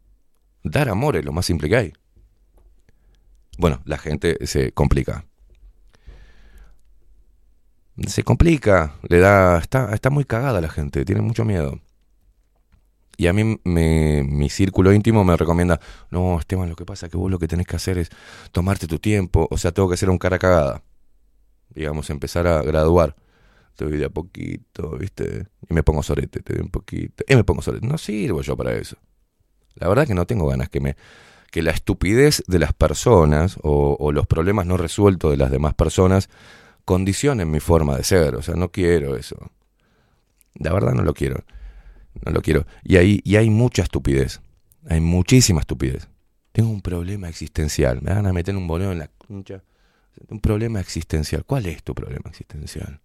Dar 0.66 0.90
amor 0.90 1.16
es 1.16 1.24
lo 1.24 1.32
más 1.32 1.46
simple 1.46 1.70
que 1.70 1.76
hay. 1.76 1.94
Bueno, 3.60 3.82
la 3.86 4.00
gente 4.00 4.46
se 4.48 4.72
complica. 4.72 5.26
Se 8.08 8.24
complica, 8.24 8.96
le 9.08 9.20
da. 9.20 9.60
Está, 9.60 9.94
está 9.94 10.10
muy 10.10 10.26
cagada 10.26 10.60
la 10.62 10.70
gente, 10.70 11.06
tiene 11.06 11.22
mucho 11.22 11.46
miedo. 11.46 11.80
Y 13.16 13.28
a 13.28 13.34
mí 13.34 13.60
me, 13.64 14.24
mi 14.24 14.50
círculo 14.50 14.92
íntimo 14.92 15.24
me 15.24 15.38
recomienda, 15.38 15.80
no, 16.10 16.38
Esteban, 16.40 16.68
lo 16.68 16.76
que 16.76 16.84
pasa 16.84 17.06
es 17.06 17.12
que 17.12 17.18
vos 17.18 17.32
lo 17.32 17.40
que 17.40 17.48
tenés 17.48 17.68
que 17.68 17.76
hacer 17.76 18.00
es 18.00 18.10
tomarte 18.52 18.88
tu 18.88 18.98
tiempo, 19.00 19.48
o 19.50 19.58
sea, 19.58 19.72
tengo 19.72 19.88
que 19.88 19.94
hacer 19.94 20.10
un 20.10 20.18
cara 20.18 20.40
cagada. 20.40 20.84
Digamos, 21.70 22.10
empezar 22.10 22.48
a 22.48 22.64
graduar. 22.64 23.16
Te 23.76 23.86
doy 23.86 23.98
de 23.98 24.06
a 24.06 24.10
poquito, 24.10 24.98
¿viste? 24.98 25.48
Y 25.70 25.74
me 25.76 25.84
pongo 25.84 26.02
sorete, 26.02 26.42
te 26.42 26.54
doy 26.54 26.64
un 26.64 26.72
poquito. 26.72 27.24
Y 27.28 27.36
me 27.36 27.44
pongo 27.44 27.62
sorete. 27.62 27.86
No 27.86 27.98
sirvo 27.98 28.42
yo 28.42 28.58
para 28.58 28.74
eso. 28.74 28.98
La 29.76 29.88
verdad 29.88 30.08
que 30.08 30.14
no 30.14 30.26
tengo 30.26 30.48
ganas 30.48 30.70
que 30.70 30.80
me 30.80 30.96
que 31.56 31.62
la 31.62 31.72
estupidez 31.72 32.44
de 32.48 32.60
las 32.60 32.74
personas 32.74 33.58
o, 33.62 34.12
los 34.12 34.28
problemas 34.28 34.66
no 34.66 34.76
resueltos 34.76 35.32
de 35.32 35.38
las 35.38 35.50
demás 35.52 35.74
personas 35.74 36.28
condicionen 36.84 37.50
mi 37.50 37.62
forma 37.62 37.96
de 37.96 38.04
ser. 38.04 38.36
O 38.36 38.42
sea, 38.42 38.56
no 38.56 38.74
quiero 38.74 39.16
eso. 39.16 39.38
La 40.56 40.74
verdad 40.74 40.92
no 40.92 41.04
lo 41.04 41.14
quiero. 41.14 41.46
No 42.26 42.34
lo 42.34 42.42
quiero. 42.42 42.66
Y, 42.84 42.98
ahí, 42.98 43.22
y 43.24 43.38
hay 43.38 43.50
mucha 43.50 43.84
estupidez. 43.84 44.42
Hay 44.90 45.00
muchísima 45.00 45.62
estupidez. 45.62 46.10
Tengo 46.52 46.72
un 46.72 46.82
problema 46.82 47.30
existencial. 47.30 48.02
Me 48.02 48.14
van 48.14 48.28
a 48.28 48.34
meter 48.34 48.54
un 48.58 48.68
boleo 48.68 48.92
en 48.92 49.00
la 49.00 49.08
concha. 49.08 49.64
Un 50.28 50.42
problema 50.42 50.82
existencial. 50.82 51.46
¿Cuál 51.46 51.68
es 51.68 51.84
tu 51.84 51.96
problema 51.96 52.30
existencial? 52.30 53.00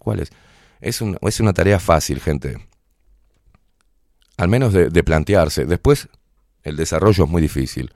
¿Cuál 0.00 0.18
es? 0.18 0.32
Es, 0.80 1.00
un, 1.00 1.16
es 1.22 1.38
una 1.38 1.52
tarea 1.52 1.78
fácil, 1.78 2.18
gente 2.18 2.69
al 4.40 4.48
menos 4.48 4.72
de, 4.72 5.04
plantearse. 5.04 5.66
Después, 5.66 6.08
el 6.62 6.76
desarrollo 6.76 7.24
es 7.24 7.30
muy 7.30 7.42
difícil. 7.42 7.92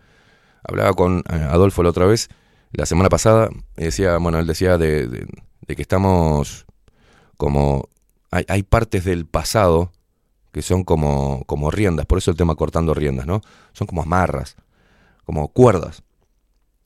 Hablaba 0.63 0.93
con 0.93 1.21
eh, 1.21 1.37
Adolfo 1.37 1.83
la 1.83 1.89
otra 1.89 2.05
vez, 2.05 2.29
la 2.73 2.85
semana 2.85 3.09
pasada, 3.09 3.49
y 3.79 3.85
decía, 3.85 4.19
bueno, 4.19 4.39
él 4.39 4.47
decía 4.47 4.77
de, 4.77 5.27
que 5.67 5.81
estamos 5.81 6.67
como... 7.39 7.89
Hay, 8.31 8.45
hay, 8.49 8.63
partes 8.63 9.05
del 9.05 9.25
pasado 9.25 9.91
que 10.53 10.61
son 10.61 10.85
como, 10.85 11.45
como 11.47 11.71
riendas, 11.71 12.05
por 12.05 12.19
eso 12.19 12.31
el 12.31 12.37
tema 12.37 12.57
cortando 12.57 12.93
riendas, 12.93 13.27
¿no? 13.27 13.41
Son 13.73 13.87
como 13.87 14.03
amarras, 14.03 14.57
como 15.25 15.49
cuerdas. 15.49 16.03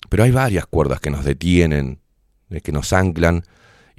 Pero 0.09 0.23
hay 0.23 0.31
varias 0.31 0.66
cuerdas 0.66 1.01
que 1.01 1.11
nos 1.11 1.25
detienen, 1.25 1.99
eh, 2.51 2.61
que 2.61 2.71
nos 2.71 2.92
anclan 2.92 3.42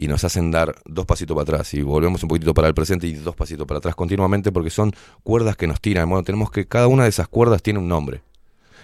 y 0.02 0.08
nos 0.08 0.24
hacen 0.24 0.50
dar 0.50 0.76
dos 0.86 1.06
pasitos 1.06 1.36
para 1.36 1.44
atrás 1.44 1.74
y 1.74 1.82
volvemos 1.82 2.24
un 2.24 2.30
poquito 2.30 2.54
para 2.54 2.70
el 2.70 2.74
presente 2.74 3.06
y 3.06 3.14
dos 3.16 3.36
pasitos 3.36 3.68
para 3.68 3.80
atrás 3.80 3.96
continuamente 3.96 4.50
porque 4.50 4.70
son 4.70 4.94
cuerdas 5.24 5.58
que 5.58 5.68
nos 5.68 5.82
tiran. 5.82 6.08
Bueno, 6.10 6.24
tenemos 6.24 6.52
que 6.52 6.66
cada 6.70 6.88
una 6.88 7.04
de 7.04 7.10
esas 7.10 7.28
cuerdas 7.28 7.62
tiene 7.62 7.80
un 7.80 7.90
nombre. 7.90 8.24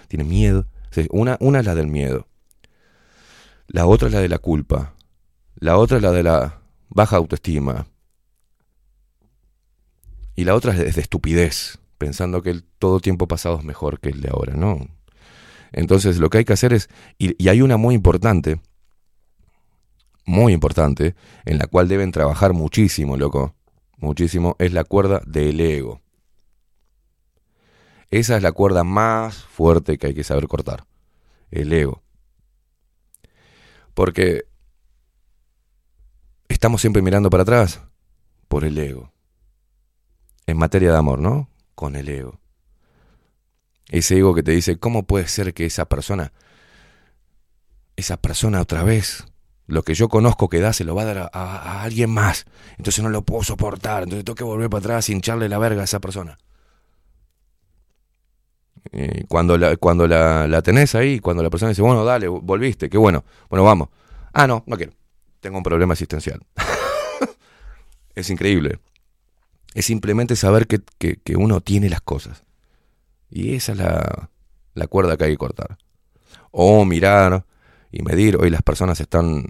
Tiene 0.08 0.24
miedo. 0.24 0.66
Una, 1.08 1.38
una 1.40 1.60
es 1.60 1.64
la 1.64 1.74
del 1.74 1.86
miedo. 1.86 2.26
La 3.66 3.86
otra 3.86 4.08
es 4.08 4.14
la 4.14 4.20
de 4.20 4.28
la 4.28 4.38
culpa. 4.38 4.92
La 5.54 5.78
otra 5.78 5.96
es 5.96 6.02
la 6.02 6.12
de 6.12 6.22
la 6.22 6.60
baja 6.90 7.16
autoestima. 7.16 7.86
Y 10.34 10.44
la 10.44 10.54
otra 10.54 10.76
es 10.76 10.96
de 10.96 11.00
estupidez, 11.00 11.78
pensando 11.96 12.42
que 12.42 12.50
el 12.50 12.62
todo 12.62 13.00
tiempo 13.00 13.26
pasado 13.26 13.58
es 13.58 13.64
mejor 13.64 14.00
que 14.00 14.10
el 14.10 14.20
de 14.20 14.28
ahora, 14.28 14.52
¿no? 14.52 14.86
Entonces 15.72 16.18
lo 16.18 16.28
que 16.28 16.38
hay 16.38 16.44
que 16.44 16.52
hacer 16.52 16.74
es, 16.74 16.90
y, 17.16 17.42
y 17.42 17.48
hay 17.48 17.62
una 17.62 17.78
muy 17.78 17.94
importante, 17.94 18.60
muy 20.26 20.52
importante, 20.52 21.14
en 21.44 21.58
la 21.58 21.66
cual 21.68 21.88
deben 21.88 22.12
trabajar 22.12 22.52
muchísimo, 22.52 23.16
loco, 23.16 23.54
muchísimo, 23.96 24.56
es 24.58 24.72
la 24.72 24.84
cuerda 24.84 25.22
del 25.24 25.60
ego. 25.60 26.02
Esa 28.10 28.36
es 28.36 28.42
la 28.42 28.52
cuerda 28.52 28.84
más 28.84 29.36
fuerte 29.36 29.98
que 29.98 30.08
hay 30.08 30.14
que 30.14 30.24
saber 30.24 30.48
cortar, 30.48 30.84
el 31.50 31.72
ego. 31.72 32.02
Porque 33.94 34.44
estamos 36.48 36.80
siempre 36.80 37.02
mirando 37.02 37.30
para 37.30 37.44
atrás 37.44 37.80
por 38.48 38.64
el 38.64 38.76
ego. 38.78 39.12
En 40.46 40.58
materia 40.58 40.90
de 40.90 40.98
amor, 40.98 41.20
¿no? 41.20 41.48
Con 41.74 41.96
el 41.96 42.08
ego. 42.08 42.40
Ese 43.88 44.18
ego 44.18 44.34
que 44.34 44.42
te 44.42 44.52
dice, 44.52 44.78
¿cómo 44.78 45.04
puede 45.04 45.28
ser 45.28 45.54
que 45.54 45.66
esa 45.66 45.84
persona, 45.86 46.32
esa 47.94 48.16
persona 48.16 48.60
otra 48.60 48.82
vez, 48.82 49.24
lo 49.66 49.82
que 49.82 49.94
yo 49.94 50.08
conozco 50.08 50.48
que 50.48 50.60
da, 50.60 50.72
se 50.72 50.84
lo 50.84 50.94
va 50.94 51.02
a 51.02 51.04
dar 51.04 51.30
a, 51.32 51.82
alguien 51.82 52.10
más? 52.10 52.46
Entonces 52.78 53.02
no 53.02 53.10
lo 53.10 53.22
puedo 53.22 53.42
soportar, 53.42 54.04
entonces 54.04 54.24
tengo 54.24 54.36
que 54.36 54.44
volver 54.44 54.70
para 54.70 54.80
atrás 54.80 55.08
y 55.08 55.12
hincharle 55.12 55.48
la 55.48 55.58
verga 55.58 55.82
a 55.82 55.84
esa 55.84 56.00
persona. 56.00 56.38
Y 58.92 59.24
cuando 59.24 59.58
la, 59.58 59.76
cuando 59.76 60.06
la, 60.06 60.62
tenés 60.62 60.94
ahí, 60.94 61.18
cuando 61.18 61.42
la 61.42 61.50
persona 61.50 61.70
dice, 61.70 61.82
bueno, 61.82 62.04
dale, 62.04 62.28
volviste, 62.28 62.88
qué 62.88 62.98
bueno, 62.98 63.24
bueno, 63.50 63.64
vamos. 63.64 63.88
Ah, 64.32 64.46
no, 64.46 64.62
no 64.66 64.76
quiero. 64.76 64.92
Tengo 65.40 65.58
un 65.58 65.64
problema 65.64 65.94
existencial. 65.94 66.40
es 68.14 68.30
increíble. 68.30 68.78
Es 69.74 69.86
simplemente 69.86 70.36
saber 70.36 70.66
que, 70.66 70.80
que 70.98 71.36
uno 71.36 71.60
tiene 71.60 71.88
las 71.88 72.00
cosas. 72.00 72.44
Y 73.30 73.54
esa 73.54 73.72
es 73.72 73.78
la, 73.78 74.30
la 74.76 74.86
cuerda 74.86 75.16
que 75.16 75.24
hay 75.24 75.32
que 75.32 75.38
cortar. 75.38 75.78
O 76.52 76.84
mirar 76.84 77.44
y 77.90 78.02
medir. 78.02 78.36
Hoy 78.36 78.50
las 78.50 78.62
personas 78.62 79.00
están 79.00 79.46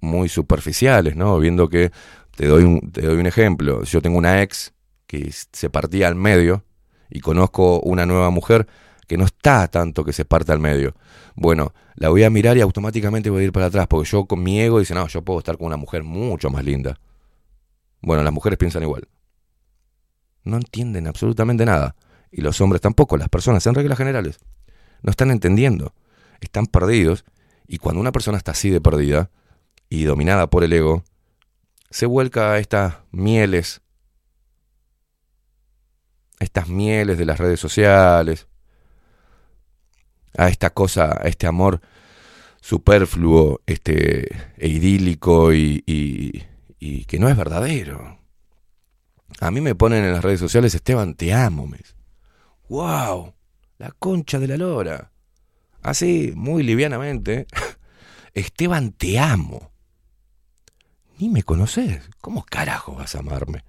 muy 0.00 0.28
superficiales, 0.28 1.16
¿no? 1.16 1.38
Viendo 1.38 1.68
que, 1.68 1.92
te 2.36 2.46
doy 2.46 2.64
un, 2.64 2.90
te 2.92 3.02
doy 3.02 3.18
un 3.18 3.26
ejemplo, 3.26 3.82
yo 3.84 4.00
tengo 4.02 4.18
una 4.18 4.42
ex 4.42 4.72
que 5.06 5.30
se 5.30 5.70
partía 5.70 6.08
al 6.08 6.14
medio 6.14 6.64
y 7.10 7.20
conozco 7.20 7.80
una 7.80 8.06
nueva 8.06 8.30
mujer 8.30 8.66
que 9.06 9.16
no 9.16 9.24
está 9.24 9.68
tanto 9.68 10.04
que 10.04 10.12
se 10.12 10.24
parte 10.24 10.52
al 10.52 10.58
medio. 10.58 10.94
Bueno, 11.34 11.74
la 11.94 12.08
voy 12.08 12.24
a 12.24 12.30
mirar 12.30 12.56
y 12.56 12.60
automáticamente 12.62 13.30
voy 13.30 13.42
a 13.42 13.44
ir 13.46 13.52
para 13.52 13.66
atrás, 13.66 13.86
porque 13.86 14.08
yo 14.08 14.24
con 14.24 14.42
mi 14.42 14.60
ego 14.60 14.78
dice, 14.78 14.94
no, 14.94 15.06
yo 15.08 15.22
puedo 15.22 15.40
estar 15.40 15.58
con 15.58 15.66
una 15.66 15.76
mujer 15.76 16.02
mucho 16.02 16.50
más 16.50 16.64
linda. 16.64 16.98
Bueno, 18.00 18.22
las 18.22 18.32
mujeres 18.32 18.58
piensan 18.58 18.82
igual. 18.82 19.06
No 20.44 20.56
entienden 20.56 21.06
absolutamente 21.06 21.64
nada 21.66 21.94
y 22.30 22.40
los 22.40 22.60
hombres 22.60 22.80
tampoco, 22.80 23.16
las 23.16 23.28
personas 23.28 23.66
en 23.66 23.74
reglas 23.74 23.98
generales, 23.98 24.38
no 25.02 25.10
están 25.10 25.30
entendiendo, 25.30 25.94
están 26.40 26.66
perdidos, 26.66 27.24
y 27.66 27.78
cuando 27.78 28.00
una 28.00 28.12
persona 28.12 28.38
está 28.38 28.52
así 28.52 28.70
de 28.70 28.80
perdida 28.80 29.30
y 29.88 30.04
dominada 30.04 30.48
por 30.48 30.64
el 30.64 30.72
ego, 30.72 31.04
se 31.90 32.06
vuelca 32.06 32.52
a 32.52 32.58
estas 32.58 32.96
mieles, 33.10 33.82
estas 36.40 36.68
mieles 36.68 37.18
de 37.18 37.26
las 37.26 37.38
redes 37.38 37.60
sociales, 37.60 38.48
a 40.36 40.48
esta 40.48 40.70
cosa, 40.70 41.18
a 41.20 41.28
este 41.28 41.46
amor 41.46 41.80
superfluo, 42.62 43.60
este, 43.66 44.28
e 44.56 44.68
idílico 44.68 45.52
y, 45.52 45.82
que 47.06 47.18
no 47.18 47.28
es 47.28 47.36
verdadero. 47.36 48.18
A 49.40 49.50
mí 49.50 49.60
me 49.60 49.74
ponen 49.74 50.04
en 50.04 50.12
las 50.12 50.24
redes 50.24 50.40
sociales, 50.40 50.74
Esteban, 50.74 51.14
te 51.14 51.34
amo, 51.34 51.66
mes. 51.66 51.96
¡Wow! 52.68 53.34
La 53.78 53.90
concha 53.90 54.38
de 54.38 54.48
la 54.48 54.56
lora. 54.56 55.11
Así, 55.82 56.32
muy 56.36 56.62
livianamente. 56.62 57.46
Esteban, 58.34 58.92
te 58.92 59.18
amo. 59.18 59.72
Ni 61.18 61.28
me 61.28 61.42
conoces. 61.42 62.08
¿Cómo 62.20 62.44
carajo 62.44 62.94
vas 62.94 63.14
a 63.14 63.18
amarme? 63.18 63.64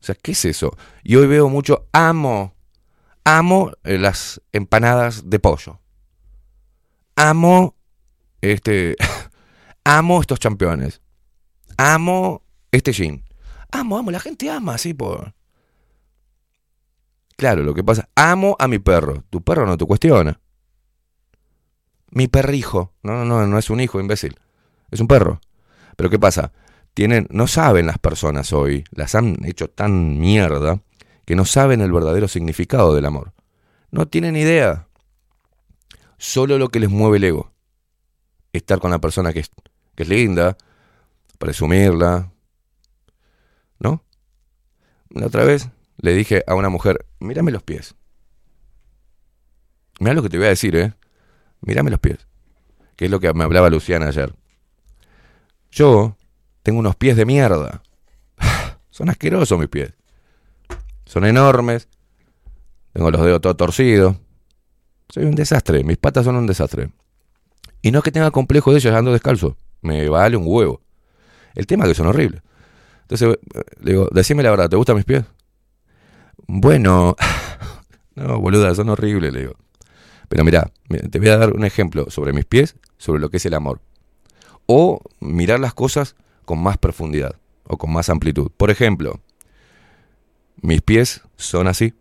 O 0.00 0.04
sea, 0.04 0.14
¿qué 0.14 0.32
es 0.32 0.44
eso? 0.44 0.76
Y 1.02 1.16
hoy 1.16 1.26
veo 1.26 1.48
mucho 1.48 1.88
amo. 1.92 2.54
Amo 3.24 3.72
eh, 3.84 3.98
las 3.98 4.40
empanadas 4.52 5.28
de 5.28 5.38
pollo. 5.38 5.80
Amo 7.16 7.74
este. 8.40 8.96
amo 9.84 10.20
estos 10.20 10.38
campeones. 10.38 11.00
Amo 11.76 12.42
este 12.70 12.92
jean. 12.92 13.24
Amo, 13.72 13.98
amo. 13.98 14.10
La 14.10 14.20
gente 14.20 14.50
ama 14.50 14.74
así 14.74 14.94
por. 14.94 15.34
Claro, 17.36 17.62
lo 17.62 17.74
que 17.74 17.82
pasa, 17.82 18.08
amo 18.14 18.56
a 18.58 18.68
mi 18.68 18.78
perro. 18.78 19.24
Tu 19.30 19.42
perro 19.42 19.66
no 19.66 19.76
te 19.76 19.84
cuestiona. 19.84 20.40
Mi 22.10 22.28
perrijo. 22.28 22.92
No, 23.02 23.12
no, 23.12 23.24
no, 23.24 23.46
no 23.46 23.58
es 23.58 23.70
un 23.70 23.80
hijo, 23.80 24.00
imbécil. 24.00 24.38
Es 24.90 25.00
un 25.00 25.08
perro. 25.08 25.40
Pero 25.96 26.10
¿qué 26.10 26.18
pasa? 26.18 26.52
Tienen, 26.94 27.26
no 27.30 27.46
saben 27.46 27.86
las 27.86 27.98
personas 27.98 28.52
hoy, 28.52 28.84
las 28.92 29.14
han 29.14 29.44
hecho 29.44 29.68
tan 29.68 30.20
mierda, 30.20 30.80
que 31.24 31.34
no 31.34 31.44
saben 31.44 31.80
el 31.80 31.92
verdadero 31.92 32.28
significado 32.28 32.94
del 32.94 33.06
amor. 33.06 33.32
No 33.90 34.06
tienen 34.06 34.36
idea. 34.36 34.86
Solo 36.18 36.58
lo 36.58 36.68
que 36.68 36.80
les 36.80 36.90
mueve 36.90 37.16
el 37.16 37.24
ego. 37.24 37.52
Estar 38.52 38.78
con 38.78 38.90
la 38.90 39.00
persona 39.00 39.32
que 39.32 39.40
es, 39.40 39.50
que 39.96 40.04
es 40.04 40.08
linda, 40.08 40.56
presumirla. 41.38 42.32
¿No? 43.80 44.04
La 45.10 45.26
otra 45.26 45.44
vez 45.44 45.68
le 45.96 46.14
dije 46.14 46.44
a 46.46 46.54
una 46.54 46.68
mujer, 46.68 47.06
mírame 47.18 47.50
los 47.50 47.62
pies. 47.62 47.94
Mira 50.00 50.14
lo 50.14 50.22
que 50.22 50.28
te 50.28 50.38
voy 50.38 50.46
a 50.46 50.50
decir, 50.50 50.76
¿eh? 50.76 50.94
Mírame 51.64 51.90
los 51.90 52.00
pies. 52.00 52.18
Que 52.96 53.06
es 53.06 53.10
lo 53.10 53.20
que 53.20 53.32
me 53.34 53.44
hablaba 53.44 53.70
Luciana 53.70 54.08
ayer. 54.08 54.34
Yo 55.70 56.16
tengo 56.62 56.78
unos 56.78 56.96
pies 56.96 57.16
de 57.16 57.26
mierda. 57.26 57.82
Son 58.90 59.08
asquerosos 59.08 59.58
mis 59.58 59.68
pies. 59.68 59.92
Son 61.04 61.24
enormes. 61.24 61.88
Tengo 62.92 63.10
los 63.10 63.20
dedos 63.24 63.40
todos 63.40 63.56
torcidos. 63.56 64.16
Soy 65.08 65.24
un 65.24 65.34
desastre. 65.34 65.82
Mis 65.84 65.98
patas 65.98 66.24
son 66.24 66.36
un 66.36 66.46
desastre. 66.46 66.90
Y 67.82 67.90
no 67.90 67.98
es 67.98 68.04
que 68.04 68.12
tenga 68.12 68.30
complejo 68.30 68.70
de 68.70 68.78
ellos 68.78 68.94
ando 68.94 69.12
descalzo. 69.12 69.56
Me 69.82 70.08
vale 70.08 70.36
un 70.36 70.44
huevo. 70.46 70.80
El 71.54 71.66
tema 71.66 71.84
es 71.84 71.90
que 71.90 71.94
son 71.94 72.06
horribles. 72.06 72.42
Entonces 73.02 73.36
le 73.80 73.92
digo, 73.92 74.08
decime 74.12 74.42
la 74.42 74.50
verdad, 74.50 74.70
¿te 74.70 74.76
gustan 74.76 74.96
mis 74.96 75.04
pies? 75.04 75.24
Bueno, 76.46 77.16
no, 78.14 78.40
boluda, 78.40 78.74
son 78.74 78.88
horribles, 78.88 79.32
le 79.32 79.40
digo. 79.40 79.54
Pero 80.34 80.42
mira, 80.42 80.72
te 81.12 81.20
voy 81.20 81.28
a 81.28 81.36
dar 81.36 81.52
un 81.52 81.64
ejemplo 81.64 82.10
sobre 82.10 82.32
mis 82.32 82.44
pies, 82.44 82.74
sobre 82.98 83.20
lo 83.20 83.30
que 83.30 83.36
es 83.36 83.46
el 83.46 83.54
amor. 83.54 83.80
O 84.66 85.00
mirar 85.20 85.60
las 85.60 85.74
cosas 85.74 86.16
con 86.44 86.60
más 86.60 86.76
profundidad 86.76 87.36
o 87.62 87.78
con 87.78 87.92
más 87.92 88.08
amplitud. 88.08 88.50
Por 88.56 88.72
ejemplo, 88.72 89.20
mis 90.60 90.82
pies 90.82 91.20
son 91.36 91.68
así 91.68 91.94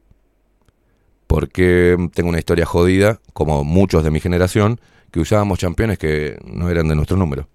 porque 1.27 1.95
tengo 2.15 2.29
una 2.29 2.39
historia 2.39 2.65
jodida, 2.65 3.19
como 3.33 3.63
muchos 3.63 4.03
de 4.03 4.09
mi 4.09 4.19
generación, 4.19 4.81
que 5.11 5.19
usábamos 5.19 5.59
championes 5.59 5.99
que 5.99 6.39
no 6.43 6.71
eran 6.71 6.87
de 6.87 6.95
nuestro 6.95 7.17
número. 7.17 7.47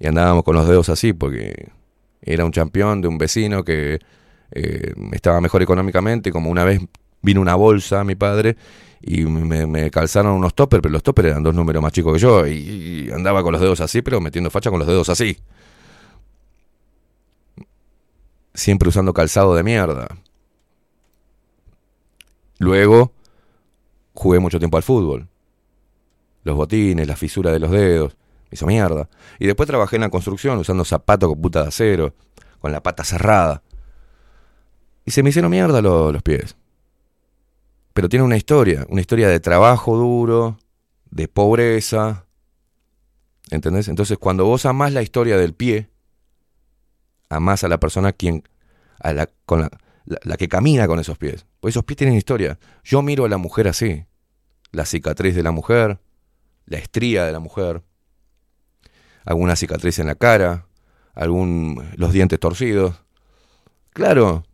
Y 0.00 0.06
andábamos 0.06 0.44
con 0.44 0.56
los 0.56 0.66
dedos 0.66 0.88
así 0.88 1.12
porque 1.12 1.72
era 2.22 2.46
un 2.46 2.52
campeón 2.52 3.02
de 3.02 3.08
un 3.08 3.18
vecino 3.18 3.64
que 3.64 3.98
eh, 4.50 4.94
estaba 5.12 5.42
mejor 5.42 5.60
económicamente, 5.60 6.32
como 6.32 6.48
una 6.48 6.64
vez 6.64 6.80
vino 7.20 7.42
una 7.42 7.54
bolsa 7.54 8.00
a 8.00 8.04
mi 8.04 8.14
padre 8.14 8.56
y 9.00 9.24
me, 9.24 9.90
calzaron 9.90 10.32
unos 10.32 10.54
toppers, 10.54 10.82
pero 10.82 10.92
los 10.92 11.02
toppers 11.02 11.28
eran 11.28 11.42
dos 11.42 11.54
números 11.54 11.82
más 11.82 11.92
chicos 11.92 12.12
que 12.14 12.18
yo 12.18 12.46
y, 12.46 13.10
andaba 13.14 13.42
con 13.42 13.52
los 13.52 13.60
dedos 13.60 13.80
así, 13.80 14.02
pero 14.02 14.20
metiendo 14.20 14.50
facha 14.50 14.70
con 14.70 14.78
los 14.78 14.88
dedos 14.88 15.08
así. 15.08 15.38
Siempre 18.54 18.88
usando 18.88 19.14
calzado 19.14 19.54
de 19.54 19.62
mierda. 19.62 20.08
Luego 22.58 23.12
jugué 24.14 24.40
mucho 24.40 24.58
tiempo 24.58 24.76
al 24.76 24.82
fútbol. 24.82 25.28
Los 26.42 26.56
botines, 26.56 27.06
la 27.06 27.14
fisura 27.14 27.52
de 27.52 27.60
los 27.60 27.70
dedos, 27.70 28.16
me 28.50 28.56
hizo 28.56 28.66
mierda. 28.66 29.08
Y 29.38 29.46
después 29.46 29.68
trabajé 29.68 29.96
en 29.96 30.02
la 30.02 30.10
construcción 30.10 30.58
usando 30.58 30.84
zapatos 30.84 31.28
con 31.28 31.40
puta 31.40 31.62
de 31.62 31.68
acero, 31.68 32.14
con 32.58 32.72
la 32.72 32.82
pata 32.82 33.04
cerrada. 33.04 33.62
Y 35.04 35.12
se 35.12 35.22
me 35.22 35.30
hicieron 35.30 35.50
mierda 35.50 35.80
los 35.80 36.22
pies. 36.22 36.57
Pero 37.98 38.08
tiene 38.08 38.24
una 38.24 38.36
historia, 38.36 38.86
una 38.90 39.00
historia 39.00 39.28
de 39.28 39.40
trabajo 39.40 39.96
duro, 39.96 40.56
de 41.10 41.26
pobreza. 41.26 42.26
¿Entendés? 43.50 43.88
Entonces, 43.88 44.18
cuando 44.18 44.44
vos 44.44 44.66
amás 44.66 44.92
la 44.92 45.02
historia 45.02 45.36
del 45.36 45.52
pie, 45.52 45.90
amás 47.28 47.64
a 47.64 47.68
la 47.68 47.80
persona 47.80 48.12
quien, 48.12 48.44
a 49.00 49.12
la, 49.12 49.28
con 49.44 49.68
la, 50.04 50.36
que 50.36 50.46
camina 50.46 50.86
con 50.86 51.00
esos 51.00 51.18
pies. 51.18 51.44
Porque 51.58 51.70
esos 51.70 51.82
pies 51.82 51.96
tienen 51.96 52.14
historia. 52.14 52.60
Yo 52.84 53.02
miro 53.02 53.24
a 53.24 53.28
la 53.28 53.36
mujer 53.36 53.66
así. 53.66 54.04
La 54.70 54.84
cicatriz 54.84 55.34
de 55.34 55.42
la 55.42 55.50
mujer, 55.50 55.98
la 56.66 56.78
estría 56.78 57.24
de 57.24 57.32
la 57.32 57.40
mujer, 57.40 57.82
alguna 59.24 59.56
cicatriz 59.56 59.98
en 59.98 60.06
la 60.06 60.14
cara, 60.14 60.68
algún, 61.16 61.84
los 61.96 62.12
dientes 62.12 62.38
torcidos. 62.38 62.94
Claro, 63.90 64.44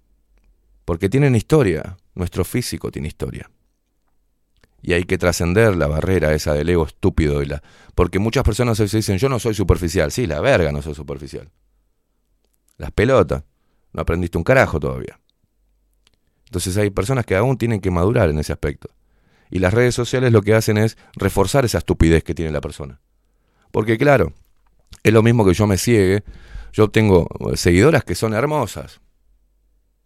Porque 0.86 1.10
tienen 1.10 1.34
historia. 1.34 1.98
Nuestro 2.14 2.44
físico 2.44 2.90
tiene 2.90 3.08
historia. 3.08 3.50
Y 4.82 4.92
hay 4.92 5.04
que 5.04 5.16
trascender 5.16 5.76
la 5.76 5.86
barrera 5.86 6.34
esa 6.34 6.52
del 6.52 6.68
ego 6.68 6.86
estúpido. 6.86 7.42
Y 7.42 7.46
la... 7.46 7.62
Porque 7.94 8.18
muchas 8.18 8.44
personas 8.44 8.76
se 8.76 8.84
dicen, 8.84 9.16
yo 9.18 9.28
no 9.28 9.38
soy 9.38 9.54
superficial. 9.54 10.12
Sí, 10.12 10.26
la 10.26 10.40
verga 10.40 10.72
no 10.72 10.82
soy 10.82 10.94
superficial. 10.94 11.50
Las 12.76 12.90
pelotas. 12.90 13.44
No 13.92 14.02
aprendiste 14.02 14.36
un 14.36 14.44
carajo 14.44 14.78
todavía. 14.78 15.18
Entonces 16.46 16.76
hay 16.76 16.90
personas 16.90 17.24
que 17.24 17.34
aún 17.34 17.56
tienen 17.56 17.80
que 17.80 17.90
madurar 17.90 18.28
en 18.28 18.38
ese 18.38 18.52
aspecto. 18.52 18.90
Y 19.50 19.58
las 19.58 19.72
redes 19.72 19.94
sociales 19.94 20.32
lo 20.32 20.42
que 20.42 20.54
hacen 20.54 20.76
es 20.76 20.98
reforzar 21.14 21.64
esa 21.64 21.78
estupidez 21.78 22.22
que 22.22 22.34
tiene 22.34 22.50
la 22.50 22.60
persona. 22.60 23.00
Porque 23.70 23.96
claro, 23.96 24.32
es 25.02 25.12
lo 25.12 25.22
mismo 25.22 25.44
que 25.44 25.54
yo 25.54 25.66
me 25.66 25.78
ciegue. 25.78 26.24
Yo 26.72 26.90
tengo 26.90 27.26
seguidoras 27.54 28.04
que 28.04 28.14
son 28.14 28.34
hermosas. 28.34 29.00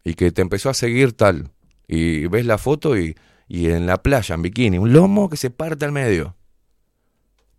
Y 0.05 0.15
que 0.15 0.31
te 0.31 0.43
empezó 0.43 0.71
a 0.71 0.75
seguir 0.75 1.15
tal. 1.15 1.51
Y 1.89 2.27
ves 2.27 2.47
la 2.47 2.59
foto 2.59 2.97
y 2.97 3.17
y 3.49 3.71
en 3.71 3.87
la 3.87 4.03
playa, 4.03 4.35
en 4.35 4.43
bikini, 4.43 4.79
un 4.79 4.93
lomo 4.93 5.31
que 5.31 5.39
se 5.39 5.51
parte 5.51 5.87
al 5.87 5.93
medio. 5.93 6.37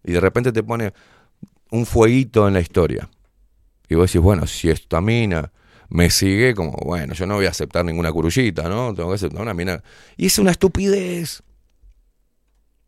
Y 0.03 0.13
de 0.13 0.19
repente 0.19 0.51
te 0.51 0.63
pone 0.63 0.93
un 1.71 1.85
fueguito 1.85 2.47
en 2.47 2.53
la 2.53 2.61
historia. 2.61 3.09
Y 3.89 3.95
vos 3.95 4.09
decís, 4.09 4.21
bueno, 4.21 4.45
si 4.45 4.69
esta 4.69 5.01
mina 5.01 5.51
me 5.89 6.11
sigue, 6.11 6.53
como, 6.53 6.73
bueno, 6.85 7.15
yo 7.15 7.25
no 7.25 7.35
voy 7.35 7.47
a 7.47 7.49
aceptar 7.49 7.83
ninguna 7.83 8.11
curullita, 8.11 8.69
¿no? 8.69 8.93
Tengo 8.93 9.09
que 9.09 9.15
aceptar 9.15 9.41
una 9.41 9.55
mina. 9.55 9.83
Y 10.15 10.27
es 10.27 10.37
una 10.37 10.51
estupidez. 10.51 11.41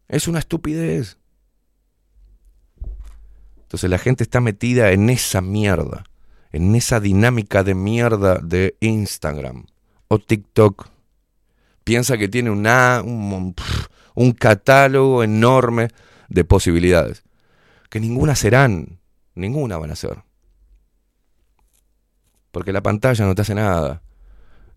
Es 0.07 0.27
una 0.27 0.39
estupidez. 0.39 1.17
Entonces 3.63 3.89
la 3.89 3.97
gente 3.97 4.23
está 4.23 4.41
metida 4.41 4.91
en 4.91 5.09
esa 5.09 5.41
mierda, 5.41 6.03
en 6.51 6.75
esa 6.75 6.99
dinámica 6.99 7.63
de 7.63 7.73
mierda 7.73 8.35
de 8.35 8.75
Instagram 8.81 9.65
o 10.07 10.19
TikTok 10.19 10.91
piensa 11.91 12.17
que 12.17 12.29
tiene 12.29 12.49
un, 12.49 13.53
un 14.15 14.31
catálogo 14.31 15.23
enorme 15.23 15.89
de 16.29 16.45
posibilidades, 16.45 17.25
que 17.89 17.99
ninguna 17.99 18.33
serán, 18.33 19.01
ninguna 19.35 19.77
van 19.77 19.91
a 19.91 19.97
ser. 19.97 20.23
Porque 22.49 22.71
la 22.71 22.81
pantalla 22.81 23.25
no 23.25 23.35
te 23.35 23.41
hace 23.41 23.55
nada. 23.55 24.03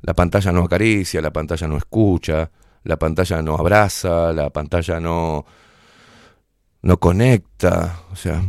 La 0.00 0.14
pantalla 0.14 0.50
no 0.50 0.64
acaricia, 0.64 1.20
la 1.20 1.32
pantalla 1.32 1.68
no 1.68 1.76
escucha, 1.76 2.50
la 2.82 2.96
pantalla 2.96 3.40
no 3.42 3.54
abraza, 3.54 4.32
la 4.32 4.50
pantalla 4.50 4.98
no, 4.98 5.46
no 6.82 6.98
conecta, 6.98 8.00
o 8.10 8.16
sea. 8.16 8.42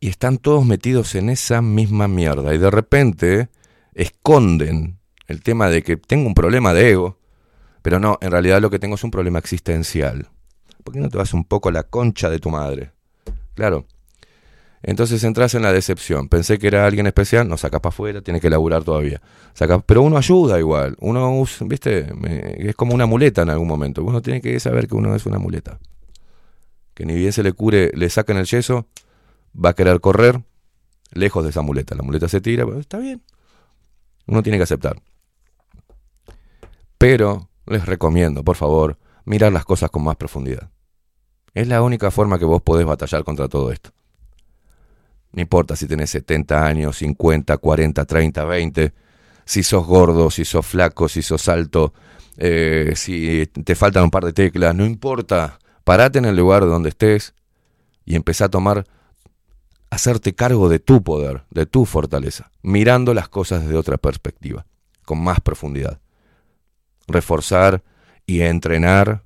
Y 0.00 0.08
están 0.08 0.38
todos 0.38 0.64
metidos 0.64 1.14
en 1.14 1.28
esa 1.28 1.60
misma 1.60 2.08
mierda. 2.08 2.54
Y 2.54 2.58
de 2.58 2.70
repente 2.70 3.50
esconden 3.92 5.01
el 5.26 5.42
tema 5.42 5.68
de 5.68 5.82
que 5.82 5.96
tengo 5.96 6.26
un 6.26 6.34
problema 6.34 6.72
de 6.74 6.90
ego, 6.90 7.18
pero 7.82 7.98
no, 7.98 8.18
en 8.20 8.30
realidad 8.30 8.60
lo 8.60 8.70
que 8.70 8.78
tengo 8.78 8.94
es 8.94 9.04
un 9.04 9.10
problema 9.10 9.38
existencial. 9.38 10.28
¿Por 10.82 10.94
qué 10.94 11.00
no 11.00 11.08
te 11.08 11.18
vas 11.18 11.32
un 11.34 11.44
poco 11.44 11.68
a 11.68 11.72
la 11.72 11.84
concha 11.84 12.30
de 12.30 12.38
tu 12.38 12.50
madre? 12.50 12.92
Claro. 13.54 13.86
Entonces 14.82 15.22
entras 15.22 15.54
en 15.54 15.62
la 15.62 15.72
decepción. 15.72 16.28
Pensé 16.28 16.58
que 16.58 16.66
era 16.66 16.86
alguien 16.86 17.06
especial, 17.06 17.48
no 17.48 17.56
sacas 17.56 17.80
para 17.80 17.90
afuera, 17.90 18.20
tienes 18.20 18.42
que 18.42 18.50
laburar 18.50 18.82
todavía. 18.82 19.20
pero 19.86 20.02
uno 20.02 20.16
ayuda 20.16 20.58
igual. 20.58 20.96
Uno, 20.98 21.44
viste, 21.66 22.12
es 22.58 22.74
como 22.74 22.94
una 22.94 23.06
muleta 23.06 23.42
en 23.42 23.50
algún 23.50 23.68
momento. 23.68 24.02
Uno 24.02 24.20
tiene 24.22 24.40
que 24.40 24.58
saber 24.58 24.88
que 24.88 24.96
uno 24.96 25.14
es 25.14 25.24
una 25.24 25.38
muleta. 25.38 25.78
Que 26.94 27.06
ni 27.06 27.14
bien 27.14 27.32
se 27.32 27.44
le 27.44 27.52
cure, 27.52 27.92
le 27.94 28.10
sacan 28.10 28.36
el 28.36 28.46
yeso, 28.46 28.86
va 29.54 29.70
a 29.70 29.74
querer 29.74 30.00
correr 30.00 30.42
lejos 31.12 31.44
de 31.44 31.50
esa 31.50 31.62
muleta. 31.62 31.94
La 31.94 32.02
muleta 32.02 32.28
se 32.28 32.40
tira, 32.40 32.66
pero 32.66 32.80
está 32.80 32.98
bien. 32.98 33.22
Uno 34.26 34.42
tiene 34.42 34.58
que 34.58 34.64
aceptar. 34.64 35.00
Pero 37.02 37.48
les 37.66 37.84
recomiendo, 37.84 38.44
por 38.44 38.54
favor, 38.54 38.96
mirar 39.24 39.52
las 39.52 39.64
cosas 39.64 39.90
con 39.90 40.04
más 40.04 40.14
profundidad. 40.14 40.70
Es 41.52 41.66
la 41.66 41.82
única 41.82 42.12
forma 42.12 42.38
que 42.38 42.44
vos 42.44 42.62
podés 42.62 42.86
batallar 42.86 43.24
contra 43.24 43.48
todo 43.48 43.72
esto. 43.72 43.90
No 45.32 45.42
importa 45.42 45.74
si 45.74 45.88
tenés 45.88 46.10
70 46.10 46.64
años, 46.64 46.98
50, 46.98 47.56
40, 47.56 48.04
30, 48.04 48.44
20, 48.44 48.94
si 49.44 49.64
sos 49.64 49.84
gordo, 49.84 50.30
si 50.30 50.44
sos 50.44 50.64
flaco, 50.64 51.08
si 51.08 51.22
sos 51.22 51.48
alto, 51.48 51.92
eh, 52.36 52.92
si 52.94 53.48
te 53.48 53.74
faltan 53.74 54.04
un 54.04 54.10
par 54.12 54.24
de 54.24 54.32
teclas, 54.32 54.72
no 54.72 54.86
importa. 54.86 55.58
Parate 55.82 56.20
en 56.20 56.26
el 56.26 56.36
lugar 56.36 56.64
donde 56.66 56.90
estés 56.90 57.34
y 58.04 58.14
empezá 58.14 58.44
a 58.44 58.50
tomar, 58.50 58.86
hacerte 59.90 60.36
cargo 60.36 60.68
de 60.68 60.78
tu 60.78 61.02
poder, 61.02 61.42
de 61.50 61.66
tu 61.66 61.84
fortaleza, 61.84 62.52
mirando 62.62 63.12
las 63.12 63.28
cosas 63.28 63.62
desde 63.64 63.76
otra 63.76 63.98
perspectiva, 63.98 64.66
con 65.04 65.20
más 65.20 65.40
profundidad 65.40 66.01
reforzar 67.06 67.82
y 68.26 68.42
entrenar 68.42 69.24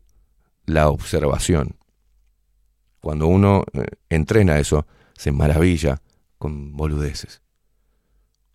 la 0.65 0.89
observación. 0.89 1.77
Cuando 3.01 3.27
uno 3.27 3.65
eh, 3.73 3.85
entrena 4.09 4.59
eso, 4.59 4.87
se 5.17 5.33
maravilla 5.33 6.03
con 6.39 6.77
boludeces, 6.77 7.43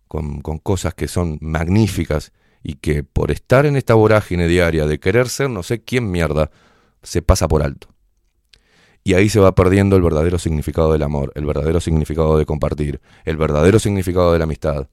con, 0.08 0.40
con 0.40 0.58
cosas 0.58 0.94
que 0.94 1.08
son 1.08 1.38
magníficas 1.40 2.32
y 2.62 2.74
que 2.74 3.02
por 3.02 3.30
estar 3.30 3.66
en 3.66 3.76
esta 3.76 3.94
vorágine 3.94 4.46
diaria 4.46 4.86
de 4.86 5.00
querer 5.00 5.28
ser 5.28 5.50
no 5.50 5.62
sé 5.62 5.82
quién 5.82 6.10
mierda, 6.10 6.50
se 7.02 7.22
pasa 7.22 7.48
por 7.48 7.62
alto. 7.62 7.88
Y 9.04 9.14
ahí 9.14 9.28
se 9.28 9.40
va 9.40 9.54
perdiendo 9.54 9.96
el 9.96 10.02
verdadero 10.02 10.38
significado 10.38 10.92
del 10.92 11.02
amor, 11.02 11.32
el 11.34 11.44
verdadero 11.44 11.80
significado 11.80 12.38
de 12.38 12.46
compartir, 12.46 13.00
el 13.24 13.36
verdadero 13.36 13.80
significado 13.80 14.32
de 14.32 14.38
la 14.38 14.44
amistad, 14.44 14.88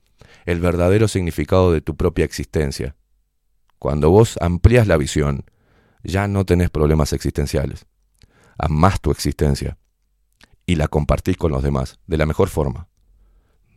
el 0.45 0.59
verdadero 0.59 1.07
significado 1.07 1.71
de 1.71 1.81
tu 1.81 1.95
propia 1.95 2.25
existencia. 2.25 2.95
Cuando 3.79 4.09
vos 4.09 4.37
amplías 4.41 4.87
la 4.87 4.97
visión, 4.97 5.45
ya 6.03 6.27
no 6.27 6.45
tenés 6.45 6.69
problemas 6.69 7.13
existenciales. 7.13 7.85
Amás 8.57 8.99
tu 8.99 9.09
existencia 9.11 9.77
y 10.65 10.75
la 10.75 10.89
compartís 10.89 11.37
con 11.37 11.51
los 11.51 11.63
demás 11.63 11.99
de 12.05 12.17
la 12.17 12.25
mejor 12.25 12.49
forma, 12.49 12.89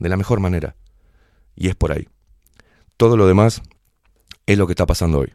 de 0.00 0.08
la 0.08 0.16
mejor 0.16 0.40
manera. 0.40 0.76
Y 1.54 1.68
es 1.68 1.76
por 1.76 1.92
ahí. 1.92 2.08
Todo 2.96 3.16
lo 3.16 3.26
demás 3.26 3.62
es 4.46 4.58
lo 4.58 4.66
que 4.66 4.72
está 4.72 4.86
pasando 4.86 5.20
hoy. 5.20 5.32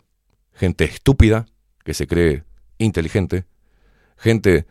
Gente 0.51 0.83
estúpida 0.83 1.45
que 1.85 1.93
se 1.93 2.05
cree 2.05 2.43
inteligente, 2.77 3.45
gente 4.17 4.67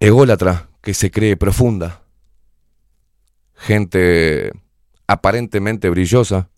ególatra 0.00 0.70
que 0.80 0.94
se 0.94 1.10
cree 1.10 1.36
profunda, 1.36 2.02
gente 3.54 4.52
aparentemente 5.06 5.90
brillosa 5.90 6.48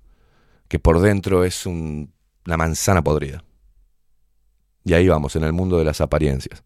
que 0.68 0.78
por 0.78 1.00
dentro 1.00 1.44
es 1.44 1.66
un 1.66 2.12
la 2.50 2.56
manzana 2.56 3.02
podrida. 3.02 3.42
Y 4.84 4.94
ahí 4.94 5.08
vamos, 5.08 5.36
en 5.36 5.44
el 5.44 5.52
mundo 5.52 5.78
de 5.78 5.84
las 5.84 6.00
apariencias. 6.00 6.64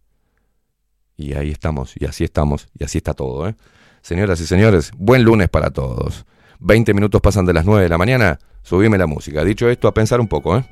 Y 1.17 1.35
ahí 1.35 1.51
estamos, 1.51 1.95
y 1.97 2.07
así 2.07 2.25
estamos, 2.25 2.69
y 2.79 2.85
así 2.85 2.99
está 2.99 3.15
todo. 3.15 3.49
¿eh? 3.49 3.55
Señoras 4.03 4.41
y 4.41 4.47
señores, 4.47 4.91
buen 4.97 5.23
lunes 5.23 5.49
para 5.49 5.71
todos. 5.71 6.27
20 6.61 6.95
minutos 6.95 7.21
pasan 7.21 7.47
de 7.47 7.53
las 7.53 7.65
9 7.65 7.85
de 7.85 7.89
la 7.89 7.99
mañana, 7.99 8.39
subime 8.63 8.99
la 8.99 9.07
música. 9.07 9.45
Dicho 9.45 9.69
esto, 9.69 9.89
a 9.89 9.95
pensar 9.95 10.21
un 10.21 10.29
poco, 10.29 10.57
¿eh? 10.57 10.65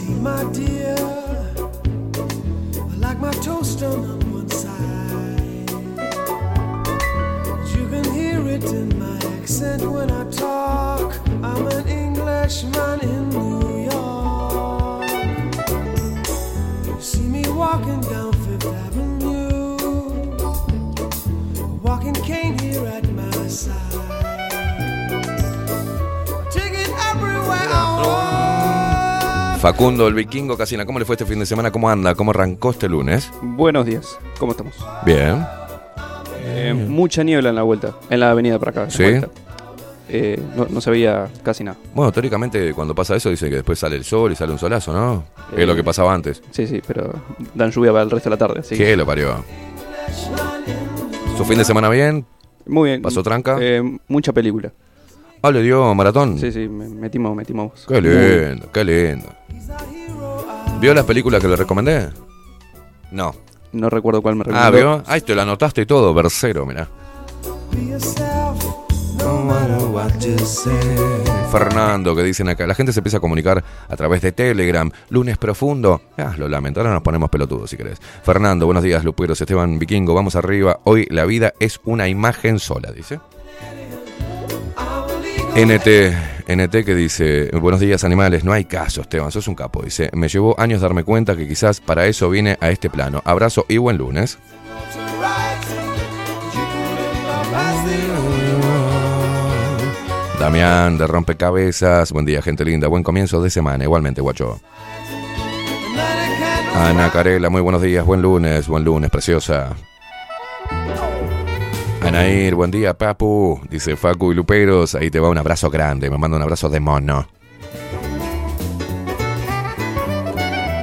My 0.00 0.42
dear. 0.52 0.94
I 2.76 2.96
like 2.96 3.18
my 3.18 3.30
toast 3.42 3.82
on 3.82 4.18
one 4.32 4.48
side. 4.48 5.70
You 7.74 7.86
can 7.88 8.04
hear 8.12 8.40
it 8.48 8.64
in 8.64 8.98
my 8.98 9.18
accent 9.36 9.82
when 9.82 10.10
I 10.10 10.24
talk. 10.30 11.14
I'm 11.42 11.66
an 11.66 11.86
Englishman 11.88 13.00
in 13.00 13.28
New 13.30 13.90
York. 13.90 15.10
You 16.86 17.00
see 17.00 17.28
me 17.28 17.44
walking 17.48 18.00
down 18.00 18.32
Fifth 18.32 18.64
Avenue, 18.64 19.76
a 21.60 21.66
walking 21.82 22.14
cane 22.14 22.58
here 22.58 22.86
at 22.86 23.06
my 23.12 23.46
side. 23.46 23.81
Facundo, 29.62 30.08
el 30.08 30.14
vikingo 30.14 30.58
Casina, 30.58 30.84
¿cómo 30.84 30.98
le 30.98 31.04
fue 31.04 31.14
este 31.14 31.24
fin 31.24 31.38
de 31.38 31.46
semana? 31.46 31.70
¿Cómo 31.70 31.88
anda? 31.88 32.16
¿Cómo 32.16 32.32
arrancó 32.32 32.72
este 32.72 32.88
lunes? 32.88 33.30
Buenos 33.42 33.86
días, 33.86 34.18
¿cómo 34.36 34.50
estamos? 34.50 34.74
Bien. 35.06 35.46
Eh, 36.40 36.74
mucha 36.74 37.22
niebla 37.22 37.50
en 37.50 37.54
la 37.54 37.62
vuelta, 37.62 37.94
en 38.10 38.18
la 38.18 38.32
avenida 38.32 38.58
para 38.58 38.70
acá. 38.72 38.90
¿Sí? 38.90 39.20
Eh, 40.08 40.42
no, 40.68 40.80
se 40.80 40.90
veía 40.90 41.30
casi 41.44 41.62
nada. 41.62 41.78
Bueno, 41.94 42.10
teóricamente 42.10 42.74
cuando 42.74 42.92
pasa 42.92 43.14
eso 43.14 43.30
dice 43.30 43.48
que 43.48 43.54
después 43.54 43.78
sale 43.78 43.94
el 43.94 44.02
sol 44.02 44.32
y 44.32 44.34
sale 44.34 44.50
un 44.50 44.58
solazo, 44.58 44.92
¿no? 44.92 45.22
es 45.56 45.64
lo 45.64 45.76
que 45.76 45.84
pasaba 45.84 46.12
antes. 46.12 46.42
Sí, 46.50 46.66
sí, 46.66 46.82
pero 46.84 47.12
dan 47.54 47.70
lluvia 47.70 47.92
para 47.92 48.02
el 48.02 48.10
resto 48.10 48.30
de 48.30 48.34
la 48.34 48.38
tarde. 48.38 48.62
¿Qué 48.68 48.96
lo 48.96 49.06
parió? 49.06 49.44
¿Su 51.38 51.44
fin 51.44 51.58
de 51.58 51.64
semana 51.64 51.88
bien? 51.88 52.26
Muy 52.66 52.90
bien. 52.90 53.02
¿Pasó 53.02 53.22
tranca? 53.22 53.58
Eh, 53.60 53.80
mucha 54.08 54.32
película. 54.32 54.72
Ah, 55.42 55.50
le 55.50 55.62
dio 55.62 55.94
maratón. 55.94 56.38
Sí, 56.38 56.52
sí, 56.52 56.68
me- 56.68 56.88
metimos, 56.88 57.34
metimos. 57.34 57.84
Qué 57.88 58.00
lindo, 58.00 58.70
qué 58.72 58.84
lindo. 58.84 59.28
¿Vio 60.80 60.94
las 60.94 61.04
películas 61.04 61.40
que 61.40 61.48
le 61.48 61.56
recomendé? 61.56 62.10
No. 63.10 63.34
No 63.72 63.90
recuerdo 63.90 64.22
cuál 64.22 64.36
me 64.36 64.42
Ah, 64.42 64.70
recomendó. 64.70 64.96
¿vio? 64.98 65.02
Ay, 65.06 65.20
te 65.22 65.34
lo 65.34 65.42
anotaste 65.42 65.82
y 65.82 65.86
todo, 65.86 66.14
versero, 66.14 66.64
mirá. 66.66 66.88
Fernando, 71.50 72.16
que 72.16 72.22
dicen 72.22 72.48
acá, 72.48 72.66
la 72.66 72.74
gente 72.74 72.92
se 72.92 73.00
empieza 73.00 73.18
a 73.18 73.20
comunicar 73.20 73.62
a 73.88 73.96
través 73.96 74.22
de 74.22 74.32
Telegram, 74.32 74.90
lunes 75.10 75.38
profundo. 75.38 76.00
Ah, 76.16 76.34
lo 76.38 76.48
lamento, 76.48 76.80
ahora 76.80 76.92
nos 76.92 77.02
ponemos 77.02 77.28
pelotudos 77.30 77.70
si 77.70 77.76
querés. 77.76 78.00
Fernando, 78.22 78.66
buenos 78.66 78.82
días, 78.82 79.04
Luperos, 79.04 79.40
Esteban 79.40 79.78
Vikingo, 79.78 80.14
vamos 80.14 80.34
arriba. 80.36 80.80
Hoy 80.84 81.06
la 81.10 81.24
vida 81.24 81.52
es 81.60 81.80
una 81.84 82.08
imagen 82.08 82.58
sola, 82.58 82.90
dice. 82.92 83.20
NT, 85.54 85.86
NT 86.48 86.82
que 86.82 86.94
dice, 86.94 87.50
buenos 87.52 87.78
días 87.78 88.04
animales, 88.04 88.42
no 88.42 88.54
hay 88.54 88.64
caso, 88.64 89.02
Esteban, 89.02 89.30
sos 89.30 89.48
un 89.48 89.54
capo. 89.54 89.82
Dice, 89.82 90.08
me 90.14 90.28
llevó 90.28 90.58
años 90.58 90.80
darme 90.80 91.04
cuenta 91.04 91.36
que 91.36 91.46
quizás 91.46 91.78
para 91.78 92.06
eso 92.06 92.30
vine 92.30 92.56
a 92.58 92.70
este 92.70 92.88
plano. 92.88 93.20
Abrazo 93.26 93.66
y 93.68 93.76
buen 93.76 93.98
lunes. 93.98 94.38
Damián 100.40 100.96
de 100.96 101.06
Rompecabezas, 101.06 102.12
buen 102.12 102.24
día 102.24 102.40
gente 102.40 102.64
linda, 102.64 102.88
buen 102.88 103.02
comienzo 103.02 103.42
de 103.42 103.50
semana, 103.50 103.84
igualmente 103.84 104.22
guacho. 104.22 104.58
Ana 106.74 107.10
Carela, 107.12 107.50
muy 107.50 107.60
buenos 107.60 107.82
días, 107.82 108.06
buen 108.06 108.22
lunes, 108.22 108.66
buen 108.68 108.84
lunes, 108.84 109.10
preciosa. 109.10 109.76
Anair, 112.04 112.54
buen 112.56 112.70
día, 112.70 112.94
papu, 112.94 113.60
dice 113.70 113.96
Facu 113.96 114.32
y 114.32 114.34
Luperos, 114.34 114.96
ahí 114.96 115.08
te 115.08 115.20
va 115.20 115.28
un 115.28 115.38
abrazo 115.38 115.70
grande, 115.70 116.10
me 116.10 116.18
manda 116.18 116.36
un 116.36 116.42
abrazo 116.42 116.68
de 116.68 116.80
mono. 116.80 117.28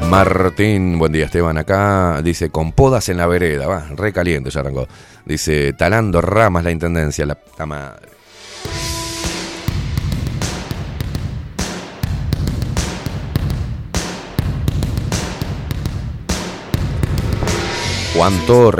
Martín, 0.09 0.97
buen 0.97 1.11
día 1.11 1.25
Esteban, 1.25 1.57
acá 1.57 2.21
dice 2.23 2.49
con 2.49 2.71
podas 2.71 3.09
en 3.09 3.17
la 3.17 3.27
vereda, 3.27 3.67
va, 3.67 3.85
re 3.95 4.13
caliente 4.13 4.49
ya 4.49 4.61
arrancó. 4.61 4.87
Dice 5.25 5.73
talando 5.73 6.21
ramas 6.21 6.63
la 6.63 6.71
intendencia, 6.71 7.25
la 7.25 7.35
puta 7.35 7.65
madre. 7.65 8.18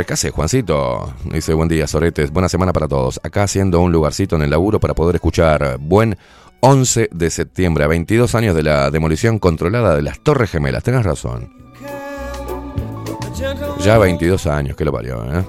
¿Qué 0.05 0.13
hace, 0.13 0.31
Juancito? 0.31 1.13
Dice, 1.31 1.53
buen 1.53 1.69
día, 1.69 1.87
Soretes, 1.87 2.31
buena 2.31 2.49
semana 2.49 2.73
para 2.73 2.89
todos. 2.89 3.21
Acá 3.23 3.43
haciendo 3.43 3.79
un 3.79 3.91
lugarcito 3.91 4.35
en 4.35 4.41
el 4.41 4.49
laburo 4.49 4.81
para 4.81 4.93
poder 4.93 5.15
escuchar. 5.15 5.77
Buen 5.79 6.17
11 6.59 7.09
de 7.13 7.29
septiembre, 7.29 7.85
a 7.85 7.87
22 7.87 8.35
años 8.35 8.53
de 8.53 8.63
la 8.63 8.91
demolición 8.91 9.39
controlada 9.39 9.95
de 9.95 10.01
las 10.01 10.19
Torres 10.19 10.49
Gemelas. 10.49 10.83
Tenés 10.83 11.05
razón. 11.05 11.53
Ya 13.79 13.97
22 13.97 14.45
años, 14.47 14.75
que 14.75 14.83
lo 14.83 14.91
parió, 14.91 15.23
¿eh? 15.23 15.45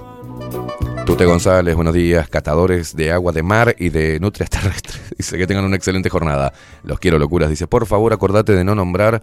Tute 1.05 1.25
González, 1.25 1.75
buenos 1.75 1.93
días, 1.93 2.29
catadores 2.29 2.95
de 2.95 3.11
agua 3.11 3.33
de 3.33 3.43
mar 3.43 3.75
y 3.77 3.89
de 3.89 4.21
nutrias 4.21 4.49
terrestres. 4.49 5.01
Dice 5.17 5.37
que 5.37 5.47
tengan 5.47 5.65
una 5.65 5.75
excelente 5.75 6.09
jornada. 6.09 6.53
Los 6.83 6.99
quiero, 6.99 7.19
locuras. 7.19 7.49
Dice, 7.49 7.67
por 7.67 7.85
favor, 7.85 8.13
acordate 8.13 8.53
de 8.53 8.63
no 8.63 8.73
nombrar 8.73 9.21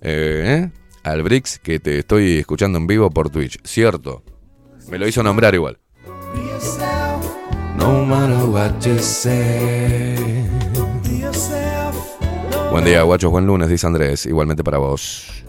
eh, 0.00 0.70
¿eh? 0.70 0.83
Al 1.04 1.22
Brix 1.22 1.58
que 1.58 1.78
te 1.78 2.00
estoy 2.00 2.38
escuchando 2.38 2.78
en 2.78 2.86
vivo 2.86 3.10
por 3.10 3.30
Twitch. 3.30 3.60
Cierto. 3.64 4.22
Me 4.88 4.98
lo 4.98 5.06
hizo 5.06 5.22
nombrar 5.22 5.54
igual. 5.54 5.78
Say. 8.98 10.16
Buen 12.70 12.84
día, 12.84 13.02
guachos. 13.02 13.30
Buen 13.30 13.46
lunes, 13.46 13.68
dice 13.68 13.86
Andrés. 13.86 14.26
Igualmente 14.26 14.64
para 14.64 14.78
vos. 14.78 15.44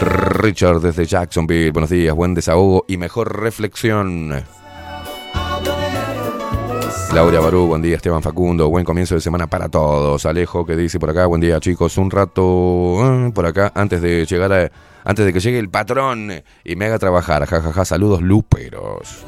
Richard 0.00 0.80
desde 0.80 1.04
Jacksonville. 1.06 1.70
Buenos 1.70 1.90
días, 1.90 2.14
buen 2.14 2.34
desahogo 2.34 2.84
y 2.88 2.96
mejor 2.96 3.40
reflexión. 3.40 4.44
Laura 7.16 7.40
Barú, 7.40 7.66
buen 7.66 7.80
día 7.80 7.96
Esteban 7.96 8.22
Facundo, 8.22 8.68
buen 8.68 8.84
comienzo 8.84 9.14
de 9.14 9.22
semana 9.22 9.46
para 9.46 9.70
todos. 9.70 10.26
Alejo 10.26 10.66
que 10.66 10.76
dice 10.76 11.00
por 11.00 11.08
acá, 11.08 11.24
buen 11.24 11.40
día 11.40 11.58
chicos, 11.60 11.96
un 11.96 12.10
rato 12.10 12.98
eh, 13.00 13.32
por 13.34 13.46
acá 13.46 13.72
antes 13.74 14.02
de 14.02 14.26
llegar 14.26 14.52
a, 14.52 14.70
antes 15.02 15.24
de 15.24 15.32
que 15.32 15.40
llegue 15.40 15.58
el 15.58 15.70
patrón 15.70 16.30
y 16.62 16.76
me 16.76 16.84
haga 16.84 16.98
trabajar. 16.98 17.46
Jajaja, 17.46 17.86
saludos 17.86 18.20
luperos. 18.20 19.24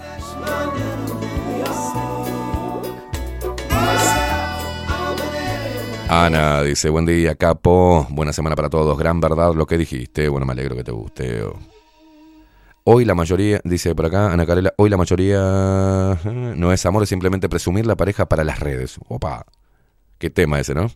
Ana 6.11 6.63
dice, 6.65 6.91
buen 6.91 7.07
día, 7.07 7.37
capo. 7.37 8.07
Buena 8.11 8.35
semana 8.35 8.55
para 8.55 8.69
todos. 8.69 8.99
Gran 8.99 9.19
verdad 9.19 9.55
lo 9.55 9.65
que 9.65 9.79
dijiste. 9.79 10.29
Bueno, 10.29 10.45
me 10.45 10.53
alegro 10.53 10.77
que 10.77 10.85
te 10.85 10.93
guste. 10.93 11.43
Hoy 12.91 13.05
la 13.05 13.15
mayoría, 13.15 13.61
dice 13.65 13.95
por 13.95 14.07
acá 14.07 14.33
Ana 14.33 14.47
Carela, 14.47 14.73
hoy 14.79 14.89
la 14.89 14.97
mayoría 14.97 16.19
eh, 16.25 16.55
no 16.57 16.73
es 16.73 16.87
amor, 16.87 17.03
es 17.03 17.11
simplemente 17.11 17.47
presumir 17.47 17.85
la 17.85 17.97
pareja 17.97 18.25
para 18.31 18.45
las 18.45 18.61
redes. 18.61 18.97
Opa, 19.09 19.45
qué 20.17 20.31
tema 20.31 20.59
ese, 20.59 20.75
¿no? 20.75 20.91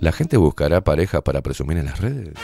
¿La 0.00 0.10
gente 0.10 0.36
buscará 0.36 0.80
pareja 0.80 1.20
para 1.22 1.42
presumir 1.42 1.78
en 1.78 1.84
las 1.84 2.00
redes? 2.00 2.34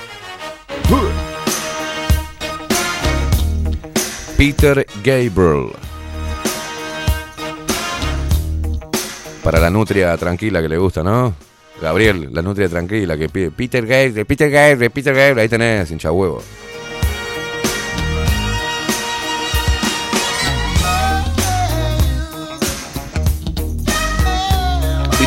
Peter 4.37 4.87
Gabriel. 5.03 5.73
Para 9.43 9.59
la 9.59 9.71
nutria 9.71 10.17
tranquila 10.17 10.63
que 10.63 10.69
le 10.69 10.79
gusta, 10.79 11.03
¿no? 11.03 11.35
Gabriel, 11.83 12.29
la 12.33 12.43
nutria 12.43 12.69
tranquila 12.69 13.19
que 13.19 13.29
pide. 13.29 13.51
Peter 13.51 13.85
Gabriel, 13.85 14.25
Peter 14.25 14.49
Gabriel, 14.49 14.91
Peter 14.93 15.13
Gabriel. 15.13 15.39
Ahí 15.41 15.49
tenés, 15.49 15.91
hincha 15.91 16.13
huevo. 16.13 16.41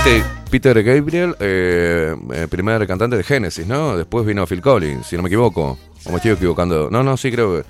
Peter, 0.08 0.24
Peter 0.50 0.84
Gabriel, 0.84 1.36
eh, 1.40 2.16
eh, 2.34 2.48
primer 2.50 2.88
cantante 2.88 3.18
de 3.18 3.24
Genesis, 3.24 3.68
¿no? 3.68 3.98
Después 3.98 4.26
vino 4.26 4.48
Phil 4.48 4.62
Collins, 4.62 5.06
si 5.06 5.18
no 5.18 5.24
me 5.24 5.28
equivoco. 5.28 5.78
O 6.06 6.10
me 6.10 6.16
estoy 6.16 6.32
equivocando. 6.32 6.90
No, 6.90 7.04
no, 7.04 7.18
sí 7.18 7.30
creo 7.30 7.58
que. 7.58 7.68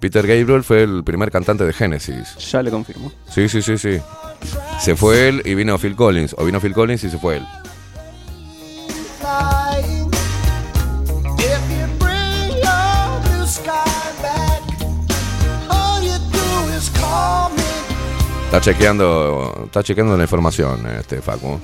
Peter 0.00 0.26
Gabriel 0.26 0.64
fue 0.64 0.84
el 0.84 1.04
primer 1.04 1.30
cantante 1.30 1.64
de 1.64 1.72
Genesis. 1.72 2.36
Ya 2.36 2.62
le 2.62 2.70
confirmo. 2.70 3.12
Sí, 3.28 3.48
sí, 3.48 3.60
sí, 3.60 3.76
sí. 3.76 4.00
Se 4.80 4.96
fue 4.96 5.28
él 5.28 5.42
y 5.44 5.54
vino 5.54 5.76
Phil 5.76 5.94
Collins. 5.94 6.34
O 6.38 6.46
vino 6.46 6.60
Phil 6.60 6.72
Collins 6.72 7.04
y 7.04 7.10
se 7.10 7.18
fue 7.18 7.38
él. 7.38 7.46
Está 18.48 18.62
chequeando, 18.62 19.64
está 19.66 19.82
chequeando 19.82 20.16
la 20.16 20.22
información, 20.22 20.80
este 20.98 21.20
Facu. 21.20 21.60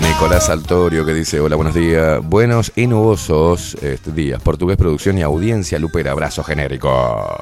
Nicolás 0.00 0.48
Altorio 0.48 1.04
que 1.04 1.12
dice, 1.12 1.40
hola, 1.40 1.56
buenos 1.56 1.74
días, 1.74 2.20
buenos 2.24 2.72
y 2.74 2.86
nubosos 2.86 3.74
este, 3.82 4.12
días, 4.12 4.40
portugués, 4.40 4.78
producción 4.78 5.18
y 5.18 5.22
audiencia, 5.22 5.78
Lupera, 5.78 6.12
abrazo 6.12 6.42
genérico. 6.42 7.36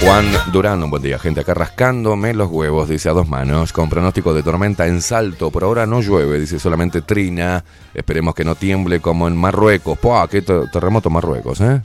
Juan 0.00 0.26
Durán, 0.52 0.90
buen 0.90 1.02
día, 1.02 1.16
gente 1.18 1.40
acá 1.42 1.54
rascándome 1.54 2.34
los 2.34 2.50
huevos, 2.50 2.88
dice 2.88 3.08
a 3.08 3.12
dos 3.12 3.28
manos, 3.28 3.72
con 3.72 3.88
pronóstico 3.88 4.34
de 4.34 4.42
tormenta 4.42 4.88
en 4.88 5.00
salto. 5.00 5.50
Por 5.52 5.62
ahora 5.62 5.86
no 5.86 6.00
llueve, 6.00 6.40
dice 6.40 6.58
solamente 6.58 7.02
trina. 7.02 7.62
Esperemos 7.94 8.34
que 8.34 8.44
no 8.44 8.56
tiemble 8.56 8.98
como 9.00 9.28
en 9.28 9.36
Marruecos. 9.36 9.96
¡Pua! 9.98 10.26
¡Qué 10.28 10.42
te- 10.42 10.66
terremoto 10.72 11.08
Marruecos, 11.08 11.60
eh! 11.60 11.80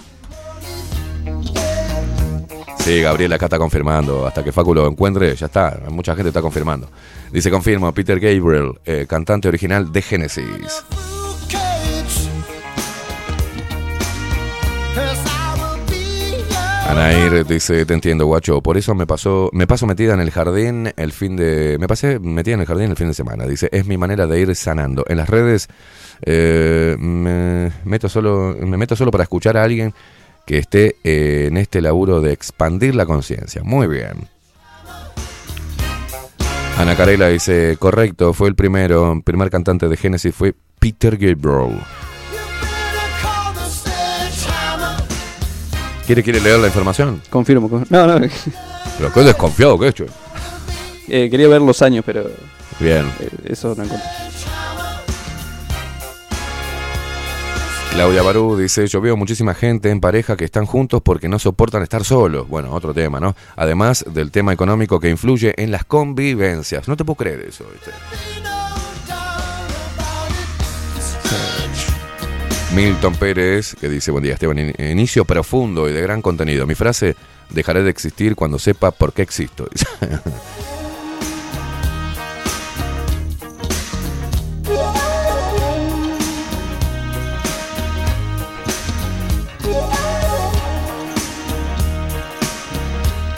Sí, 2.80 3.01
Gabriel 3.01 3.34
acá 3.34 3.45
está 3.45 3.60
confirmando. 3.60 4.26
Hasta 4.26 4.43
que 4.43 4.51
Facu 4.51 4.74
lo 4.74 4.88
encuentre, 4.88 5.36
ya 5.36 5.45
está. 5.45 5.78
Mucha 5.91 6.16
gente 6.16 6.30
está 6.30 6.41
confirmando. 6.41 6.89
Dice, 7.32 7.51
confirmo, 7.51 7.91
Peter 7.91 8.20
Gabriel, 8.20 8.80
eh, 8.86 9.05
cantante 9.08 9.47
original 9.47 9.91
de 9.91 10.01
Genesis. 10.01 10.84
Anair 16.88 17.45
dice, 17.45 17.85
te 17.85 17.93
entiendo, 17.93 18.25
guacho. 18.25 18.61
Por 18.61 18.77
eso 18.77 18.95
me 18.95 19.05
pasó, 19.05 19.49
me 19.51 19.67
paso 19.67 19.85
metida 19.85 20.13
en 20.13 20.21
el 20.21 20.31
jardín 20.31 20.93
el 20.95 21.11
fin 21.11 21.35
de. 21.35 21.77
Me 21.79 21.88
pasé 21.88 22.17
metida 22.19 22.55
en 22.55 22.61
el 22.61 22.65
jardín 22.65 22.89
el 22.89 22.95
fin 22.95 23.09
de 23.09 23.13
semana. 23.13 23.45
Dice, 23.45 23.67
es 23.73 23.85
mi 23.85 23.97
manera 23.97 24.25
de 24.25 24.39
ir 24.39 24.55
sanando. 24.55 25.03
En 25.09 25.17
las 25.17 25.29
redes 25.29 25.67
eh, 26.21 26.95
me 26.97 27.71
meto 27.83 28.07
solo, 28.07 28.55
me 28.59 28.77
meto 28.77 28.95
solo 28.95 29.11
para 29.11 29.23
escuchar 29.23 29.57
a 29.57 29.63
alguien 29.63 29.93
que 30.45 30.59
esté 30.59 30.95
eh, 31.03 31.47
en 31.47 31.57
este 31.57 31.81
laburo 31.81 32.21
de 32.21 32.31
expandir 32.31 32.95
la 32.95 33.05
conciencia. 33.05 33.63
Muy 33.63 33.88
bien. 33.88 34.29
Ana 36.77 36.95
Carela 36.95 37.27
dice, 37.27 37.75
correcto, 37.77 38.33
fue 38.33 38.47
el 38.47 38.55
primero, 38.55 39.21
primer 39.25 39.49
cantante 39.49 39.89
de 39.89 39.97
Genesis 39.97 40.33
fue 40.33 40.55
Peter 40.79 41.17
Gabriel. 41.17 41.81
¿Quiere, 46.08 46.24
quiere 46.24 46.39
leer 46.41 46.58
la 46.60 46.68
información? 46.68 47.22
Confirmo. 47.30 47.70
con- 47.70 47.86
No, 47.89 48.08
no. 48.08 48.28
Pero 48.97 49.14
qué 49.14 49.20
desconfiado 49.22 49.78
que 49.78 49.86
he 49.86 49.89
hecho. 49.89 50.05
eh, 51.10 51.30
quería 51.30 51.47
ver 51.49 51.62
los 51.62 51.82
años, 51.82 52.03
pero 52.05 52.26
Bien. 52.80 53.05
eh, 53.20 53.30
eso 53.45 53.76
no 53.78 53.84
encontré. 53.84 54.08
Claudia 57.91 58.22
Barú 58.22 58.55
dice, 58.58 58.86
yo 58.88 59.01
veo 59.01 59.18
muchísima 59.18 59.55
gente 59.55 59.89
en 59.89 59.99
pareja 59.99 60.38
que 60.38 60.45
están 60.45 60.66
juntos 60.68 61.01
porque 61.03 61.28
no 61.28 61.39
soportan 61.39 61.82
estar 61.82 62.03
solos. 62.03 62.47
Bueno, 62.47 62.72
otro 62.72 62.93
tema, 62.93 63.20
¿no? 63.20 63.36
Además 63.55 64.05
del 64.08 64.30
tema 64.30 64.53
económico 64.53 64.99
que 64.99 65.10
influye 65.10 65.53
en 65.62 65.72
las 65.72 65.84
convivencias. 65.84 66.88
No 66.88 66.95
te 66.95 67.03
puedo 67.03 67.16
creer 67.18 67.41
eso, 67.49 67.66
¿viste? 67.72 67.91
Milton 72.76 73.15
Pérez, 73.15 73.76
que 73.80 73.89
dice, 73.89 74.11
buen 74.11 74.24
día 74.24 74.34
Esteban, 74.34 74.59
In- 74.59 74.76
inicio 74.80 75.26
profundo 75.26 75.89
y 75.89 75.93
de 75.93 76.01
gran 76.01 76.22
contenido. 76.22 76.68
Mi 76.68 76.76
frase, 76.76 77.15
dejaré 77.49 77.82
de 77.84 77.89
existir 77.89 78.36
cuando 78.36 78.59
sepa 78.59 78.91
por 78.91 79.13
qué 79.13 79.22
existo. 79.22 79.68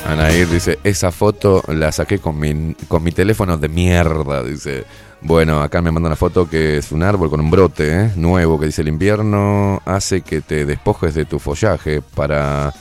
Anair 0.08 0.48
dice, 0.50 0.80
esa 0.84 1.12
foto 1.12 1.64
la 1.68 1.92
saqué 1.92 2.18
con 2.20 2.40
mi, 2.40 2.74
con 2.88 3.04
mi 3.04 3.12
teléfono 3.12 3.58
de 3.58 3.70
mierda, 3.70 4.44
dice. 4.44 4.86
Bueno, 5.22 5.62
acá 5.62 5.82
me 5.82 5.92
manda 5.92 6.08
una 6.08 6.16
foto 6.16 6.50
que 6.50 6.78
es 6.78 6.92
un 6.92 7.04
árbol 7.04 7.30
con 7.30 7.42
un 7.42 7.52
brote 7.52 8.06
¿eh? 8.06 8.12
nuevo 8.16 8.60
que 8.60 8.68
dice 8.68 8.82
el 8.82 8.88
invierno 8.88 9.82
hace 9.86 10.22
que 10.22 10.42
te 10.42 10.66
despojes 10.66 11.14
de 11.14 11.26
tu 11.26 11.40
follaje 11.40 12.02
para, 12.02 12.74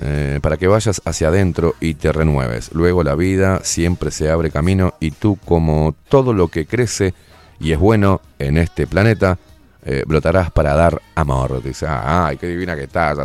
eh, 0.00 0.38
para 0.40 0.56
que 0.56 0.68
vayas 0.68 1.02
hacia 1.04 1.28
adentro 1.28 1.74
y 1.80 1.94
te 1.94 2.12
renueves. 2.12 2.70
Luego 2.72 3.02
la 3.02 3.16
vida 3.16 3.60
siempre 3.64 4.12
se 4.12 4.30
abre 4.30 4.52
camino 4.52 4.94
y 5.00 5.10
tú 5.10 5.36
como 5.44 5.96
todo 6.08 6.32
lo 6.32 6.48
que 6.48 6.66
crece 6.66 7.14
y 7.58 7.72
es 7.72 7.78
bueno 7.80 8.20
en 8.38 8.56
este 8.56 8.86
planeta, 8.86 9.36
eh, 9.84 10.04
brotarás 10.06 10.52
para 10.52 10.74
dar 10.74 11.02
amor. 11.16 11.62
Dice, 11.62 11.86
"Ah, 11.88 12.26
ay, 12.26 12.36
qué 12.36 12.46
divina 12.46 12.76
que 12.76 12.84
estás. 12.84 13.18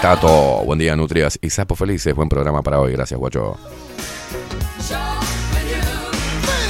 Tato, 0.00 0.62
buen 0.64 0.78
día, 0.78 0.96
Nutrias 0.96 1.38
y 1.42 1.50
Sapos 1.50 1.78
Felices. 1.78 2.14
Buen 2.14 2.28
programa 2.28 2.62
para 2.62 2.80
hoy, 2.80 2.92
gracias, 2.92 3.18
guacho. 3.18 3.56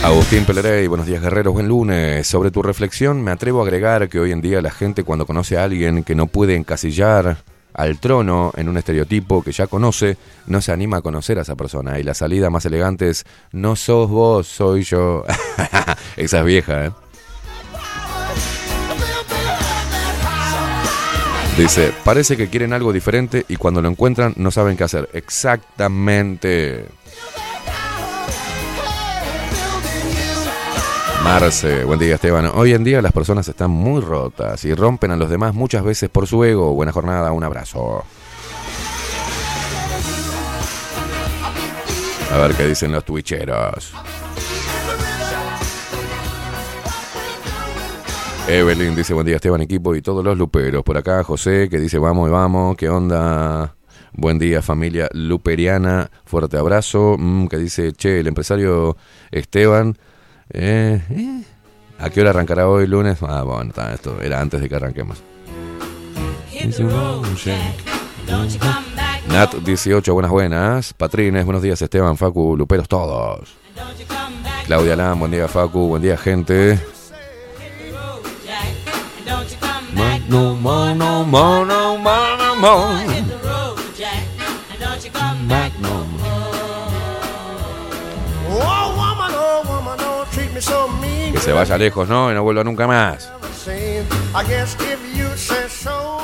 Agustín 0.03 0.45
Pelerey, 0.45 0.87
buenos 0.87 1.07
días, 1.07 1.21
guerreros, 1.21 1.53
buen 1.53 1.67
lunes. 1.69 2.27
Sobre 2.27 2.51
tu 2.51 2.63
reflexión, 2.63 3.23
me 3.23 3.33
atrevo 3.33 3.61
a 3.61 3.65
agregar 3.65 4.09
que 4.09 4.21
hoy 4.21 4.31
en 4.31 4.41
día 4.41 4.63
la 4.63 4.71
gente, 4.71 5.03
cuando 5.03 5.27
conoce 5.27 5.59
a 5.59 5.65
alguien 5.65 6.05
que 6.05 6.15
no 6.15 6.29
puede 6.29 6.55
encasillar 6.55 7.39
al 7.75 7.99
trono 7.99 8.53
en 8.57 8.69
un 8.69 8.77
estereotipo 8.79 9.43
que 9.43 9.53
ya 9.53 9.67
conoce, 9.67 10.17
no 10.47 10.61
se 10.61 10.73
anima 10.73 10.99
a 10.99 11.03
conocer 11.03 11.39
a 11.39 11.43
esa 11.43 11.57
persona. 11.57 11.99
Y 11.99 12.05
la 12.05 12.15
salida 12.15 12.49
más 12.49 12.65
elegante 12.65 13.09
es: 13.11 13.25
No 13.53 13.75
sos 13.75 14.09
vos, 14.09 14.47
soy 14.47 14.85
yo. 14.85 15.25
esa 16.17 16.39
es 16.39 16.45
vieja, 16.45 16.87
¿eh? 16.87 16.93
Dice, 21.59 21.93
parece 22.05 22.37
que 22.37 22.49
quieren 22.49 22.73
algo 22.73 22.93
diferente 22.93 23.45
y 23.49 23.57
cuando 23.57 23.83
lo 23.83 23.89
encuentran 23.89 24.33
no 24.37 24.53
saben 24.53 24.77
qué 24.77 24.85
hacer. 24.85 25.09
Exactamente. 25.13 26.87
Marce, 31.29 31.85
buen 31.85 31.99
día 31.99 32.15
Esteban. 32.15 32.51
Hoy 32.55 32.73
en 32.73 32.83
día 32.83 33.03
las 33.03 33.13
personas 33.13 33.47
están 33.47 33.71
muy 33.71 34.01
rotas 34.01 34.65
y 34.65 34.73
rompen 34.73 35.11
a 35.11 35.17
los 35.17 35.29
demás 35.29 35.55
muchas 35.55 35.85
veces 35.85 36.09
por 36.09 36.27
su 36.27 36.43
ego. 36.43 36.73
Buena 36.73 36.91
jornada, 36.91 37.33
un 37.33 37.45
abrazo. 37.45 38.03
A 42.33 42.39
ver 42.39 42.55
qué 42.55 42.67
dicen 42.67 42.93
los 42.93 43.05
twitcheros. 43.05 43.93
Evelyn 48.49 48.97
dice 48.97 49.13
buen 49.13 49.27
día 49.27 49.37
Esteban 49.37 49.61
equipo 49.61 49.95
y 49.95 50.01
todos 50.01 50.25
los 50.25 50.37
luperos. 50.37 50.83
Por 50.83 50.97
acá 50.97 51.23
José 51.25 51.69
que 51.69 51.79
dice 51.79 51.99
vamos 51.99 52.27
y 52.29 52.33
vamos, 52.33 52.75
¿qué 52.79 52.89
onda? 52.89 53.77
Buen 54.15 54.39
día 54.39 54.63
familia 54.63 55.11
luperiana, 55.13 56.11
fuerte 56.25 56.57
abrazo. 56.57 57.17
Mm, 57.19 57.49
que 57.49 57.59
dice, 57.59 57.93
che, 57.93 58.21
el 58.21 58.29
empresario 58.29 58.97
Esteban, 59.31 59.99
eh, 60.51 61.03
eh, 61.11 61.43
¿a 61.99 62.11
qué 62.11 62.21
hora 62.21 62.31
arrancará 62.31 62.69
hoy 62.69 62.87
lunes? 62.87 63.19
Ah, 63.23 63.43
bueno, 63.43 63.71
está, 63.71 63.93
esto 63.93 64.21
era 64.21 64.41
antes 64.41 64.61
de 64.61 64.69
que 64.69 64.75
arranquemos. 64.75 65.23
Nat 69.29 69.55
18, 69.55 70.15
buenas 70.15 70.31
buenas. 70.31 70.93
Patrines, 70.95 71.45
buenos 71.45 71.63
días 71.63 71.81
Esteban, 71.81 72.17
Facu, 72.17 72.57
luperos 72.57 72.89
todos. 72.89 73.55
Claudia 74.67 74.97
Lam, 74.97 75.19
buen 75.19 75.31
día 75.31 75.49
Facu, 75.49 75.89
buen 75.89 76.03
día 76.03 76.17
gente. 76.17 76.79
No 80.29 80.55
more, 80.55 80.95
no 80.95 81.25
more, 81.25 81.65
no 81.65 81.99
Que 91.33 91.39
se 91.41 91.53
vaya 91.53 91.79
lejos, 91.79 92.09
¿no? 92.09 92.31
Y 92.31 92.35
no 92.35 92.43
vuelva 92.43 92.65
nunca 92.65 92.87
más. 92.87 93.31
I 93.69 94.45
guess 94.49 94.77
if 94.81 94.99
you 95.17 95.27
say 95.37 95.69
so, 95.69 96.21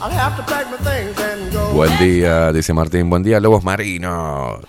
I'll 0.00 0.10
have 0.10 0.36
to 0.36 0.42
pack 0.44 0.66
my 0.70 0.76
things 0.78 1.18
and 1.18 1.52
go. 1.52 1.72
Buen 1.72 1.96
día, 1.98 2.52
dice 2.52 2.72
Martín. 2.72 3.08
Buen 3.08 3.22
día, 3.22 3.40
lobos 3.40 3.64
marinos. 3.64 4.64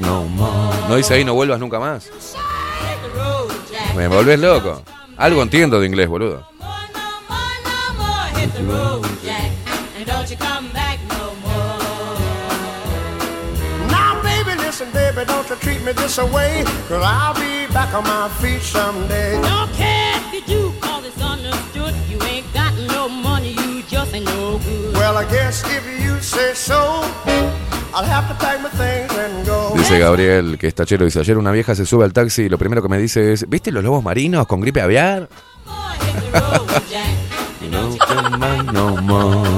No 0.00 0.24
more. 0.24 0.76
No 0.88 0.96
dice 0.96 1.14
ahí, 1.14 1.24
no 1.24 1.34
vuelvas 1.34 1.60
nunca 1.60 1.78
más. 1.78 2.10
Me 3.94 4.08
volvés 4.08 4.38
loco. 4.38 4.82
Algo 5.16 5.42
entiendo 5.42 5.80
de 5.80 5.86
inglés, 5.86 6.08
boludo. 6.08 6.46
Me 15.86 15.92
this 15.92 16.18
away, 16.18 16.64
cause 16.88 17.02
I'll 17.04 17.34
be 17.34 17.72
back 17.72 17.94
on 17.94 18.02
my 18.02 18.28
feet 18.40 18.60
someday. 18.60 19.40
Don't 19.40 19.72
care 19.74 20.18
if 20.18 20.34
you 20.34 20.42
do, 20.42 20.72
cause 20.80 21.06
it's 21.06 21.22
understood. 21.22 21.94
You 22.10 22.18
ain't 22.24 22.52
got 22.52 22.74
no 22.88 23.08
money, 23.08 23.52
you 23.52 23.82
just 23.88 24.12
ain't 24.12 24.24
no 24.24 24.58
good. 24.58 24.94
Well, 24.94 25.16
I 25.16 25.24
guess 25.30 25.62
if 25.64 25.84
you 26.02 26.18
say 26.20 26.54
so, 26.54 27.04
I'll 27.94 28.04
have 28.04 28.26
to 28.26 28.34
pack 28.34 28.60
my 28.60 28.70
things 28.70 29.12
and 29.16 29.46
go. 29.46 29.74
Dice 29.76 29.98
Gabriel, 30.00 30.58
que 30.58 30.66
está 30.66 30.84
chero. 30.84 31.04
Dice, 31.04 31.20
ayer 31.20 31.38
una 31.38 31.52
vieja 31.52 31.76
se 31.76 31.86
sube 31.86 32.04
al 32.04 32.12
taxi 32.12 32.42
y 32.42 32.48
lo 32.48 32.58
primero 32.58 32.82
que 32.82 32.88
me 32.88 32.98
dice 32.98 33.32
es, 33.32 33.48
¿viste 33.48 33.70
los 33.70 33.84
lobos 33.84 34.02
marinos 34.02 34.48
con 34.48 34.60
gripe 34.60 34.80
aviar? 34.80 35.28
No 38.72 38.96
more. 39.02 39.48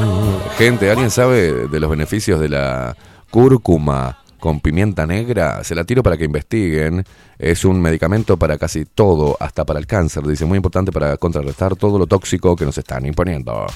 Gente, 0.56 0.90
¿alguien 0.90 1.10
sabe 1.10 1.68
de 1.68 1.80
los 1.80 1.90
beneficios 1.90 2.40
de 2.40 2.48
la 2.48 2.96
cúrcuma 3.30 4.18
con 4.38 4.60
pimienta 4.60 5.06
negra? 5.06 5.62
Se 5.64 5.74
la 5.74 5.84
tiro 5.84 6.02
para 6.02 6.16
que 6.16 6.24
investiguen. 6.24 7.04
Es 7.38 7.64
un 7.64 7.80
medicamento 7.80 8.36
para 8.36 8.58
casi 8.58 8.84
todo, 8.84 9.36
hasta 9.40 9.64
para 9.64 9.78
el 9.78 9.86
cáncer. 9.86 10.26
Dice, 10.26 10.44
muy 10.44 10.56
importante 10.56 10.92
para 10.92 11.16
contrarrestar 11.16 11.76
todo 11.76 11.98
lo 11.98 12.06
tóxico 12.06 12.56
que 12.56 12.64
nos 12.64 12.78
están 12.78 13.06
imponiendo. 13.06 13.66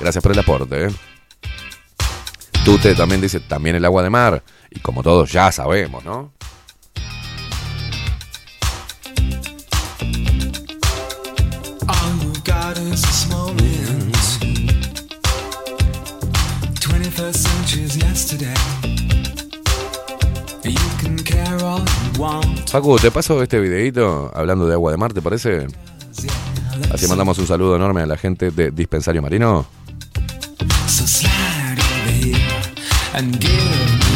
Gracias 0.00 0.22
por 0.22 0.32
el 0.32 0.38
aporte. 0.38 0.86
¿eh? 0.86 0.90
Tute 2.64 2.94
también 2.94 3.20
dice, 3.20 3.40
también 3.40 3.76
el 3.76 3.84
agua 3.84 4.02
de 4.02 4.10
mar. 4.10 4.42
Y 4.70 4.80
como 4.80 5.02
todos 5.02 5.32
ya 5.32 5.50
sabemos, 5.50 6.04
¿no? 6.04 6.32
Facu, 22.70 22.98
te 22.98 23.10
paso 23.10 23.42
este 23.42 23.58
videito 23.58 24.30
hablando 24.34 24.66
de 24.66 24.74
agua 24.74 24.90
de 24.90 24.98
mar, 24.98 25.14
¿te 25.14 25.22
parece? 25.22 25.66
Así 26.92 27.06
mandamos 27.08 27.38
un 27.38 27.46
saludo 27.46 27.76
enorme 27.76 28.02
a 28.02 28.06
la 28.06 28.18
gente 28.18 28.50
de 28.50 28.70
Dispensario 28.70 29.22
Marino. 29.22 29.66
So 30.86 31.06
slide 31.06 31.78
over 31.78 32.12
here 32.12 32.38
and 33.14 33.40
give 33.40 33.54
me 33.54 34.08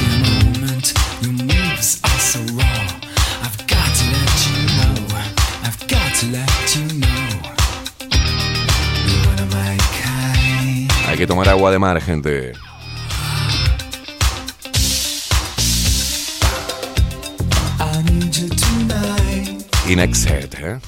tonight. 19.85 19.93
Inexced, 19.93 20.55
¿eh? 20.65 20.81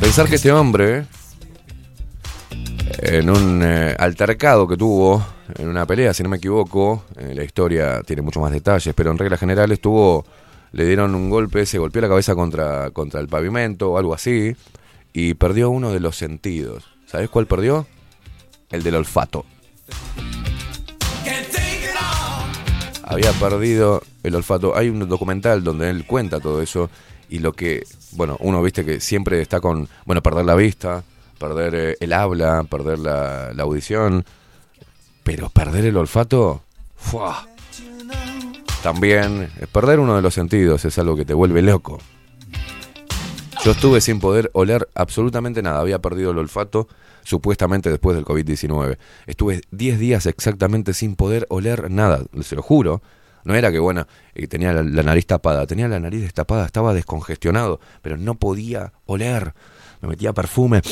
Pensar 0.00 0.28
que 0.28 0.36
este 0.36 0.50
hombre, 0.50 1.04
en 2.98 3.30
un 3.30 3.62
eh, 3.62 3.94
altercado 3.98 4.66
que 4.66 4.76
tuvo, 4.76 5.24
en 5.56 5.68
una 5.68 5.86
pelea, 5.86 6.14
si 6.14 6.22
no 6.22 6.28
me 6.28 6.38
equivoco, 6.38 7.04
eh, 7.16 7.32
la 7.34 7.44
historia 7.44 8.02
tiene 8.02 8.22
muchos 8.22 8.42
más 8.42 8.52
detalles, 8.52 8.94
pero 8.94 9.10
en 9.10 9.18
regla 9.18 9.36
general 9.36 9.70
estuvo, 9.72 10.24
le 10.72 10.86
dieron 10.86 11.14
un 11.14 11.30
golpe, 11.30 11.66
se 11.66 11.78
golpeó 11.78 12.02
la 12.02 12.08
cabeza 12.08 12.34
contra, 12.34 12.90
contra 12.90 13.20
el 13.20 13.28
pavimento 13.28 13.92
o 13.92 13.98
algo 13.98 14.14
así, 14.14 14.56
y 15.12 15.34
perdió 15.34 15.70
uno 15.70 15.92
de 15.92 16.00
los 16.00 16.16
sentidos. 16.16 16.84
¿Sabes 17.06 17.28
cuál 17.28 17.46
perdió? 17.46 17.86
El 18.70 18.82
del 18.82 18.96
olfato. 18.96 19.44
Había 23.02 23.32
perdido 23.32 24.02
el 24.22 24.34
olfato. 24.34 24.74
Hay 24.74 24.88
un 24.88 25.06
documental 25.06 25.62
donde 25.62 25.90
él 25.90 26.06
cuenta 26.06 26.40
todo 26.40 26.62
eso 26.62 26.88
y 27.32 27.38
lo 27.38 27.54
que, 27.54 27.86
bueno, 28.10 28.36
uno 28.40 28.62
viste 28.62 28.84
que 28.84 29.00
siempre 29.00 29.40
está 29.40 29.58
con, 29.58 29.88
bueno, 30.04 30.22
perder 30.22 30.44
la 30.44 30.54
vista, 30.54 31.02
perder 31.38 31.74
eh, 31.74 31.96
el 31.98 32.12
habla, 32.12 32.62
perder 32.64 32.98
la, 32.98 33.54
audición, 33.58 34.26
pero 35.22 35.48
perder 35.48 35.86
el 35.86 35.96
olfato, 35.96 36.62
¡fua! 36.94 37.48
también 38.82 39.50
eh, 39.58 39.66
perder 39.66 39.98
uno 39.98 40.14
de 40.14 40.20
los 40.20 40.34
sentidos 40.34 40.84
es 40.84 40.98
algo 40.98 41.16
que 41.16 41.24
te 41.24 41.32
vuelve 41.32 41.62
loco. 41.62 42.00
Yo 43.64 43.70
estuve 43.70 44.02
sin 44.02 44.20
poder 44.20 44.50
oler 44.52 44.86
absolutamente 44.94 45.62
nada, 45.62 45.80
había 45.80 46.00
perdido 46.00 46.32
el 46.32 46.38
olfato 46.38 46.86
supuestamente 47.22 47.88
después 47.88 48.14
del 48.14 48.26
COVID-19. 48.26 48.98
Estuve 49.26 49.62
10 49.70 49.98
días 49.98 50.26
exactamente 50.26 50.92
sin 50.92 51.16
poder 51.16 51.46
oler 51.48 51.90
nada, 51.90 52.24
se 52.42 52.56
lo 52.56 52.62
juro. 52.62 53.00
No 53.44 53.54
era 53.54 53.72
que, 53.72 53.78
bueno, 53.78 54.06
eh, 54.34 54.46
tenía 54.46 54.72
la, 54.72 54.82
nariz 55.02 55.26
tapada, 55.26 55.66
tenía 55.66 55.88
la 55.88 55.98
nariz 55.98 56.22
destapada, 56.22 56.66
estaba 56.66 56.94
descongestionado, 56.94 57.80
pero 58.00 58.16
no 58.16 58.34
podía 58.34 58.92
oler. 59.06 59.54
Me 60.00 60.08
metía 60.08 60.32
perfume 60.32 60.82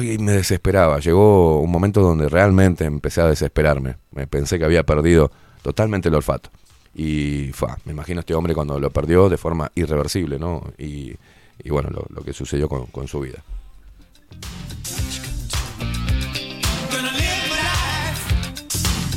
y 0.00 0.18
me 0.18 0.32
desesperaba. 0.32 1.00
Llegó 1.00 1.60
un 1.60 1.70
momento 1.70 2.00
donde 2.00 2.28
realmente 2.28 2.84
empecé 2.84 3.20
a 3.20 3.26
desesperarme. 3.26 3.96
Me 4.12 4.26
pensé 4.26 4.58
que 4.58 4.64
había 4.64 4.84
perdido 4.84 5.30
totalmente 5.62 6.08
el 6.08 6.14
olfato. 6.14 6.50
Y 6.94 7.50
fa, 7.52 7.78
me 7.84 7.92
imagino 7.92 8.20
este 8.20 8.34
hombre 8.34 8.54
cuando 8.54 8.78
lo 8.78 8.90
perdió 8.90 9.28
de 9.28 9.38
forma 9.38 9.72
irreversible, 9.74 10.38
¿no? 10.38 10.62
Y, 10.78 11.14
y 11.62 11.70
bueno, 11.70 11.90
lo, 11.90 12.06
lo 12.10 12.22
que 12.22 12.32
sucedió 12.32 12.68
con, 12.68 12.86
con 12.86 13.08
su 13.08 13.20
vida. 13.20 13.42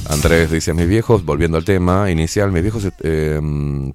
Andrés 0.09 0.51
dice, 0.51 0.73
mis 0.73 0.87
viejos, 0.87 1.25
volviendo 1.25 1.57
al 1.57 1.65
tema 1.65 2.11
inicial, 2.11 2.51
mis 2.51 2.61
viejos 2.61 2.87
eh, 3.01 3.39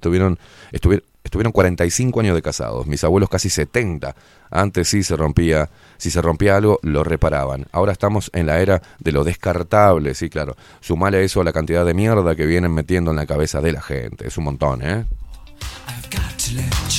tuvieron, 0.01 0.37
estuvieron, 0.71 1.05
estuvieron 1.23 1.51
45 1.51 2.19
años 2.19 2.35
de 2.35 2.41
casados, 2.41 2.85
mis 2.87 3.03
abuelos 3.03 3.29
casi 3.29 3.49
70. 3.49 4.15
Antes 4.49 4.89
sí 4.89 5.03
se 5.03 5.15
rompía, 5.15 5.69
si 5.97 6.11
se 6.11 6.21
rompía 6.21 6.57
algo, 6.57 6.79
lo 6.83 7.03
reparaban. 7.03 7.67
Ahora 7.71 7.93
estamos 7.93 8.29
en 8.33 8.47
la 8.47 8.59
era 8.59 8.81
de 8.99 9.11
lo 9.11 9.23
descartable, 9.23 10.13
sí, 10.13 10.29
claro. 10.29 10.55
Sumale 10.81 11.23
eso 11.23 11.41
a 11.41 11.43
la 11.43 11.53
cantidad 11.53 11.85
de 11.85 11.93
mierda 11.93 12.35
que 12.35 12.45
vienen 12.45 12.73
metiendo 12.73 13.11
en 13.11 13.17
la 13.17 13.25
cabeza 13.25 13.61
de 13.61 13.71
la 13.71 13.81
gente. 13.81 14.27
Es 14.27 14.37
un 14.37 14.45
montón, 14.45 14.81
¿eh? 14.81 15.05
I've 15.87 16.09
got 16.09 16.37
to 16.39 16.90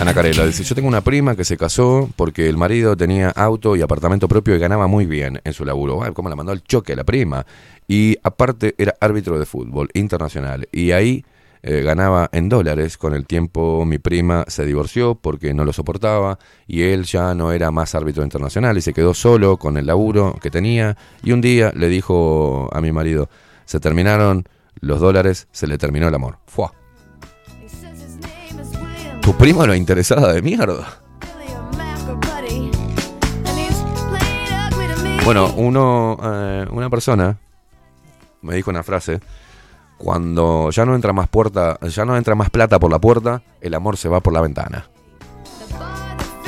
Ana 0.00 0.14
Carela 0.14 0.46
dice, 0.46 0.62
yo 0.62 0.76
tengo 0.76 0.86
una 0.86 1.00
prima 1.00 1.34
que 1.34 1.44
se 1.44 1.56
casó 1.56 2.08
porque 2.14 2.48
el 2.48 2.56
marido 2.56 2.96
tenía 2.96 3.30
auto 3.30 3.74
y 3.74 3.82
apartamento 3.82 4.28
propio 4.28 4.54
y 4.54 4.58
ganaba 4.60 4.86
muy 4.86 5.06
bien 5.06 5.40
en 5.42 5.52
su 5.52 5.64
laburo. 5.64 6.04
Ay, 6.04 6.12
¿Cómo 6.12 6.28
la 6.28 6.36
mandó 6.36 6.52
al 6.52 6.62
choque 6.62 6.94
la 6.94 7.02
prima? 7.02 7.44
Y 7.88 8.16
aparte 8.22 8.76
era 8.78 8.94
árbitro 9.00 9.40
de 9.40 9.44
fútbol 9.44 9.88
internacional. 9.94 10.68
Y 10.70 10.92
ahí 10.92 11.24
eh, 11.62 11.82
ganaba 11.82 12.28
en 12.30 12.48
dólares. 12.48 12.96
Con 12.96 13.12
el 13.12 13.26
tiempo 13.26 13.84
mi 13.84 13.98
prima 13.98 14.44
se 14.46 14.64
divorció 14.64 15.16
porque 15.16 15.52
no 15.52 15.64
lo 15.64 15.72
soportaba 15.72 16.38
y 16.68 16.82
él 16.82 17.02
ya 17.02 17.34
no 17.34 17.50
era 17.50 17.72
más 17.72 17.96
árbitro 17.96 18.22
internacional 18.22 18.78
y 18.78 18.82
se 18.82 18.92
quedó 18.92 19.14
solo 19.14 19.56
con 19.56 19.76
el 19.76 19.86
laburo 19.86 20.38
que 20.40 20.50
tenía. 20.50 20.96
Y 21.24 21.32
un 21.32 21.40
día 21.40 21.72
le 21.74 21.88
dijo 21.88 22.68
a 22.72 22.80
mi 22.80 22.92
marido, 22.92 23.28
se 23.64 23.80
terminaron 23.80 24.44
los 24.80 25.00
dólares, 25.00 25.48
se 25.50 25.66
le 25.66 25.76
terminó 25.76 26.06
el 26.06 26.14
amor. 26.14 26.38
Fua. 26.46 26.72
Tu 29.28 29.34
prima 29.34 29.66
lo 29.66 29.74
interesada 29.74 30.32
de 30.32 30.40
mierda. 30.40 30.88
Bueno, 35.22 35.52
uno, 35.54 36.16
eh, 36.22 36.66
una 36.70 36.88
persona 36.88 37.36
me 38.40 38.54
dijo 38.54 38.70
una 38.70 38.82
frase. 38.82 39.20
Cuando 39.98 40.70
ya 40.70 40.86
no 40.86 40.94
entra 40.94 41.12
más 41.12 41.28
puerta, 41.28 41.78
ya 41.82 42.06
no 42.06 42.16
entra 42.16 42.34
más 42.36 42.48
plata 42.48 42.78
por 42.78 42.90
la 42.90 42.98
puerta, 42.98 43.42
el 43.60 43.74
amor 43.74 43.98
se 43.98 44.08
va 44.08 44.20
por 44.20 44.32
la 44.32 44.40
ventana. 44.40 44.88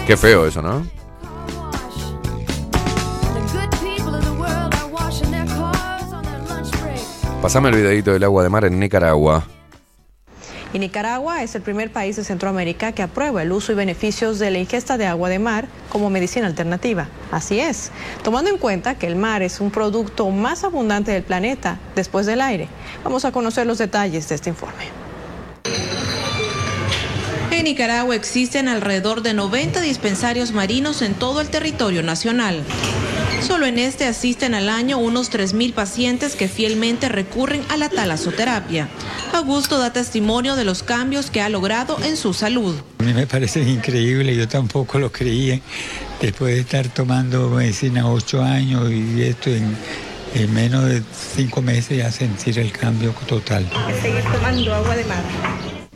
Qué 0.07 0.16
feo 0.16 0.47
eso, 0.47 0.62
¿no? 0.62 0.87
Pasame 7.43 7.68
el 7.68 7.74
videito 7.74 8.14
del 8.14 8.24
agua 8.24 8.43
de 8.43 8.49
mar 8.49 8.64
en 8.64 8.81
Nicaragua. 8.81 9.45
Y 10.73 10.79
Nicaragua 10.79 11.43
es 11.43 11.55
el 11.57 11.62
primer 11.62 11.93
país 11.93 12.14
de 12.14 12.23
Centroamérica 12.23 12.93
que 12.93 13.03
aprueba 13.03 13.43
el 13.43 13.51
uso 13.51 13.73
y 13.73 13.75
beneficios 13.75 14.39
de 14.39 14.53
la 14.53 14.59
ingesta 14.59 14.97
de 14.97 15.07
agua 15.07 15.29
de 15.29 15.41
mar 15.41 15.66
como 15.89 16.11
medicina 16.11 16.47
alternativa. 16.47 17.09
Así 17.33 17.59
es, 17.59 17.91
tomando 18.23 18.51
en 18.51 18.59
cuenta 18.59 18.95
que 18.95 19.09
el 19.09 19.16
mar 19.16 19.43
es 19.43 19.61
un 19.61 19.73
producto 19.73 20.31
más 20.31 20.62
abundante 20.62 21.11
del 21.11 21.25
planeta 21.25 21.79
después 21.97 22.25
del 22.27 22.41
aire. 22.41 22.68
Vamos 23.03 23.25
a 23.25 23.33
conocer 23.33 23.66
los 23.66 23.79
detalles 23.79 24.29
de 24.29 24.37
este 24.37 24.51
informe. 24.51 25.09
En 27.51 27.64
Nicaragua 27.64 28.14
existen 28.14 28.68
alrededor 28.68 29.22
de 29.22 29.34
90 29.34 29.80
dispensarios 29.80 30.53
marinos 30.53 31.03
en 31.03 31.14
todo 31.14 31.40
el 31.40 31.48
territorio 31.48 32.03
nacional. 32.03 32.62
Solo 33.42 33.66
en 33.66 33.78
este 33.78 34.07
asisten 34.07 34.55
al 34.55 34.68
año 34.68 34.98
unos 34.98 35.32
3.000 35.32 35.72
pacientes 35.72 36.36
que 36.36 36.46
fielmente 36.46 37.09
recurren 37.09 37.62
a 37.68 37.76
la 37.76 37.88
talasoterapia. 37.88 38.88
Augusto 39.32 39.78
da 39.78 39.92
testimonio 39.92 40.57
de 40.57 40.64
los 40.64 40.82
cambios 40.82 41.30
que 41.30 41.40
ha 41.40 41.48
logrado 41.48 41.98
en 42.05 42.16
su 42.16 42.34
salud. 42.34 42.76
A 42.98 43.03
mí 43.03 43.12
me 43.12 43.26
parece 43.26 43.62
increíble, 43.62 44.36
yo 44.36 44.46
tampoco 44.46 44.98
lo 44.98 45.11
creía. 45.11 45.61
Después 46.20 46.55
de 46.55 46.61
estar 46.61 46.88
tomando 46.88 47.48
medicina 47.51 48.09
ocho 48.09 48.42
años 48.42 48.90
y 48.92 49.22
esto 49.22 49.51
en, 49.51 49.76
en 50.34 50.55
menos 50.55 50.84
de 50.84 51.03
cinco 51.34 51.62
meses 51.62 51.98
ya 51.98 52.12
sentir 52.12 52.59
el 52.59 52.70
cambio 52.72 53.12
total. 53.26 53.66
Seguir 54.01 54.22
tomando 54.32 54.74
agua 54.74 54.94
de 54.96 55.05
mar. 55.05 55.24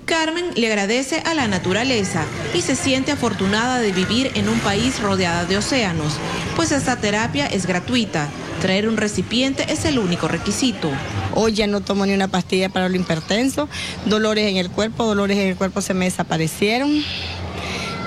Carmen 0.05 0.51
le 0.55 0.67
agradece 0.67 1.21
a 1.25 1.35
la 1.35 1.49
naturaleza 1.49 2.25
y 2.53 2.61
se 2.61 2.77
siente 2.77 3.13
afortunada 3.13 3.79
de 3.79 3.93
vivir 3.93 4.31
en 4.35 4.49
un 4.49 4.59
país 4.61 5.01
rodeada 5.01 5.45
de 5.45 5.57
océanos, 5.57 6.15
pues 6.57 6.73
esta 6.73 6.97
terapia 6.97 7.47
es 7.47 7.67
gratuita. 7.67 8.29
Traer 8.61 8.89
un 8.89 8.97
recipiente 8.97 9.73
es 9.73 9.85
el 9.85 9.99
único 9.99 10.29
requisito. 10.29 10.91
Hoy 11.35 11.53
ya 11.53 11.67
no 11.67 11.81
tomo 11.81 12.07
ni 12.07 12.13
una 12.13 12.29
pastilla 12.29 12.69
para 12.69 12.89
lo 12.89 12.97
hipertenso, 12.97 13.69
dolores 14.07 14.49
en 14.49 14.57
el 14.57 14.71
cuerpo, 14.71 15.05
dolores 15.05 15.39
en 15.39 15.49
el 15.49 15.57
cuerpo 15.57 15.81
se 15.81 15.95
me 15.95 16.05
desaparecieron 16.05 17.03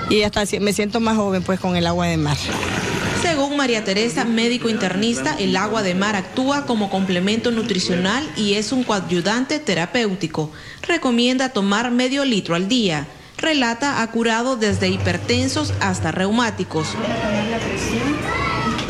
y 0.08 0.22
hasta 0.22 0.44
me 0.60 0.72
siento 0.72 1.00
más 1.00 1.16
joven 1.16 1.42
pues 1.42 1.60
con 1.60 1.76
el 1.76 1.86
agua 1.86 2.06
de 2.06 2.16
mar. 2.16 2.36
María 3.58 3.82
Teresa, 3.82 4.24
médico 4.24 4.68
internista, 4.68 5.34
el 5.36 5.56
agua 5.56 5.82
de 5.82 5.96
mar 5.96 6.14
actúa 6.14 6.64
como 6.64 6.90
complemento 6.90 7.50
nutricional 7.50 8.24
y 8.36 8.54
es 8.54 8.70
un 8.70 8.84
coadyuvante 8.84 9.58
terapéutico. 9.58 10.52
Recomienda 10.86 11.48
tomar 11.48 11.90
medio 11.90 12.24
litro 12.24 12.54
al 12.54 12.68
día. 12.68 13.08
Relata 13.36 14.00
ha 14.00 14.10
curado 14.12 14.54
desde 14.54 14.86
hipertensos 14.88 15.74
hasta 15.80 16.12
reumáticos. 16.12 16.94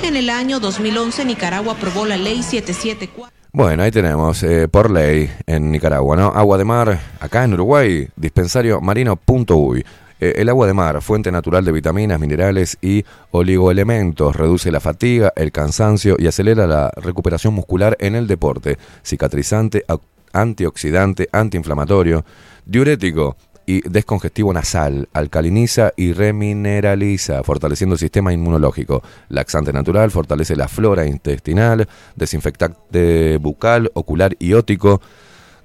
En 0.02 0.16
el 0.16 0.28
año 0.28 0.60
2011 0.60 1.24
Nicaragua 1.24 1.72
aprobó 1.72 2.04
la 2.04 2.18
ley 2.18 2.42
774. 2.42 3.32
Bueno, 3.50 3.82
ahí 3.82 3.90
tenemos, 3.90 4.42
eh, 4.42 4.68
por 4.68 4.90
ley, 4.90 5.30
en 5.46 5.72
Nicaragua, 5.72 6.14
¿no? 6.14 6.26
Agua 6.26 6.58
de 6.58 6.64
mar, 6.64 7.00
acá 7.20 7.44
en 7.44 7.54
Uruguay, 7.54 8.06
dispensario 8.16 8.82
marino.uy. 8.82 9.82
Eh, 10.20 10.34
el 10.36 10.48
agua 10.48 10.66
de 10.66 10.74
mar, 10.74 11.00
fuente 11.02 11.30
natural 11.30 11.64
de 11.64 11.72
vitaminas, 11.72 12.18
minerales 12.18 12.78
y 12.80 13.04
oligoelementos, 13.30 14.34
reduce 14.34 14.70
la 14.70 14.80
fatiga, 14.80 15.32
el 15.36 15.52
cansancio 15.52 16.16
y 16.18 16.26
acelera 16.26 16.66
la 16.66 16.90
recuperación 16.96 17.54
muscular 17.54 17.96
en 18.00 18.14
el 18.14 18.26
deporte. 18.26 18.78
Cicatrizante, 19.02 19.84
antioxidante, 20.32 21.28
antiinflamatorio, 21.32 22.24
diurético 22.64 23.36
y 23.68 23.86
descongestivo 23.86 24.50
nasal, 24.52 25.10
alcaliniza 25.12 25.92
y 25.94 26.14
remineraliza, 26.14 27.42
fortaleciendo 27.42 27.96
el 27.96 27.98
sistema 27.98 28.32
inmunológico. 28.32 29.02
Laxante 29.28 29.74
natural, 29.74 30.10
fortalece 30.10 30.56
la 30.56 30.68
flora 30.68 31.04
intestinal, 31.04 31.86
desinfectante 32.16 33.36
bucal, 33.36 33.90
ocular 33.92 34.34
y 34.38 34.54
ótico, 34.54 35.02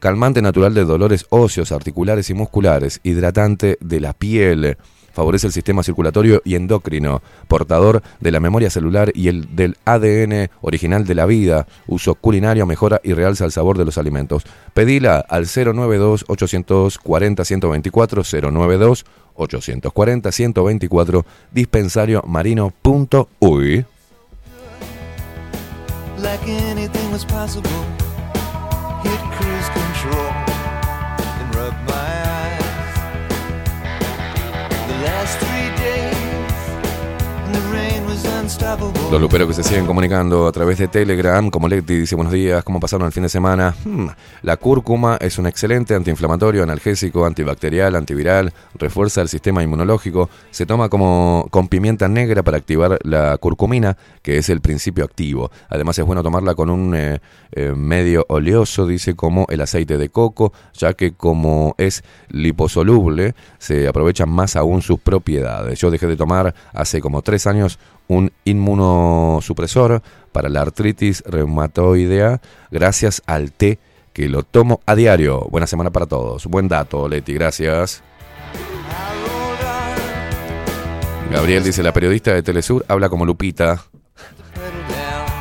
calmante 0.03 0.41
natural 0.41 0.73
de 0.73 0.83
dolores 0.83 1.25
óseos, 1.29 1.71
articulares 1.71 2.29
y 2.29 2.33
musculares, 2.33 2.99
hidratante 3.03 3.77
de 3.79 4.01
la 4.01 4.11
piel, 4.11 4.75
favorece 5.13 5.47
el 5.47 5.53
sistema 5.53 5.81
circulatorio 5.81 6.41
y 6.43 6.55
endocrino, 6.55 7.21
portador 7.47 8.03
de 8.19 8.31
la 8.31 8.41
memoria 8.41 8.69
celular 8.69 9.13
y 9.15 9.29
el 9.29 9.55
del 9.55 9.77
ADN 9.85 10.49
original 10.59 11.05
de 11.05 11.15
la 11.15 11.25
vida, 11.25 11.67
uso 11.87 12.15
culinario, 12.15 12.65
mejora 12.65 12.99
y 13.01 13.13
realza 13.13 13.45
el 13.45 13.53
sabor 13.53 13.77
de 13.77 13.85
los 13.85 13.97
alimentos. 13.97 14.43
Pedila 14.73 15.19
al 15.19 15.45
092 15.45 16.25
840 16.27 17.45
124 17.45 18.23
092 18.51 19.05
840 19.35 20.31
124 20.33 21.25
dispensario 21.53 22.21
marino.uy. 22.27 23.85
like 26.19 28.02
Los 39.11 39.21
luperos 39.21 39.47
que 39.47 39.53
se 39.53 39.63
siguen 39.63 39.85
comunicando 39.85 40.47
a 40.47 40.51
través 40.51 40.79
de 40.79 40.87
Telegram, 40.87 41.51
como 41.51 41.67
Leti 41.67 41.95
dice 41.95 42.15
buenos 42.15 42.33
días, 42.33 42.63
¿cómo 42.63 42.79
pasaron 42.79 43.05
el 43.05 43.13
fin 43.13 43.21
de 43.21 43.29
semana? 43.29 43.75
Hmm, 43.85 44.07
La 44.41 44.57
cúrcuma 44.57 45.17
es 45.21 45.37
un 45.37 45.45
excelente 45.45 45.93
antiinflamatorio, 45.93 46.63
analgésico, 46.63 47.25
antibacterial, 47.25 47.95
antiviral, 47.95 48.51
refuerza 48.73 49.21
el 49.21 49.29
sistema 49.29 49.61
inmunológico, 49.61 50.29
se 50.49 50.65
toma 50.65 50.89
como 50.89 51.47
con 51.51 51.67
pimienta 51.67 52.07
negra 52.07 52.41
para 52.41 52.57
activar 52.57 52.97
la 53.03 53.37
curcumina, 53.37 53.95
que 54.23 54.39
es 54.39 54.49
el 54.49 54.61
principio 54.61 55.05
activo. 55.05 55.51
Además 55.69 55.99
es 55.99 56.05
bueno 56.05 56.23
tomarla 56.23 56.55
con 56.55 56.71
un 56.71 56.95
eh, 56.95 57.19
eh, 57.51 57.73
medio 57.75 58.25
oleoso, 58.29 58.87
dice 58.87 59.13
como 59.15 59.45
el 59.49 59.61
aceite 59.61 59.99
de 59.99 60.09
coco, 60.09 60.51
ya 60.73 60.93
que 60.93 61.13
como 61.13 61.75
es 61.77 62.03
liposoluble, 62.29 63.35
se 63.59 63.87
aprovechan 63.87 64.29
más 64.29 64.55
aún 64.55 64.81
sus 64.81 64.99
propiedades. 64.99 65.79
Yo 65.79 65.91
dejé 65.91 66.07
de 66.07 66.17
tomar 66.17 66.55
hace 66.73 66.99
como 66.99 67.21
tres 67.21 67.45
años 67.45 67.77
un 68.07 68.31
inmunosupresor 68.45 70.01
para 70.31 70.49
la 70.49 70.61
artritis 70.61 71.23
reumatoidea 71.25 72.41
gracias 72.71 73.21
al 73.25 73.51
té 73.51 73.79
que 74.13 74.29
lo 74.29 74.43
tomo 74.43 74.81
a 74.85 74.95
diario. 74.95 75.47
Buena 75.49 75.67
semana 75.67 75.89
para 75.89 76.05
todos. 76.05 76.45
Buen 76.45 76.67
dato, 76.67 77.07
Leti, 77.07 77.33
gracias. 77.33 78.03
Gabriel 81.31 81.63
dice, 81.63 81.81
la 81.81 81.93
periodista 81.93 82.33
de 82.33 82.43
Telesur 82.43 82.85
habla 82.87 83.09
como 83.09 83.25
Lupita. 83.25 83.81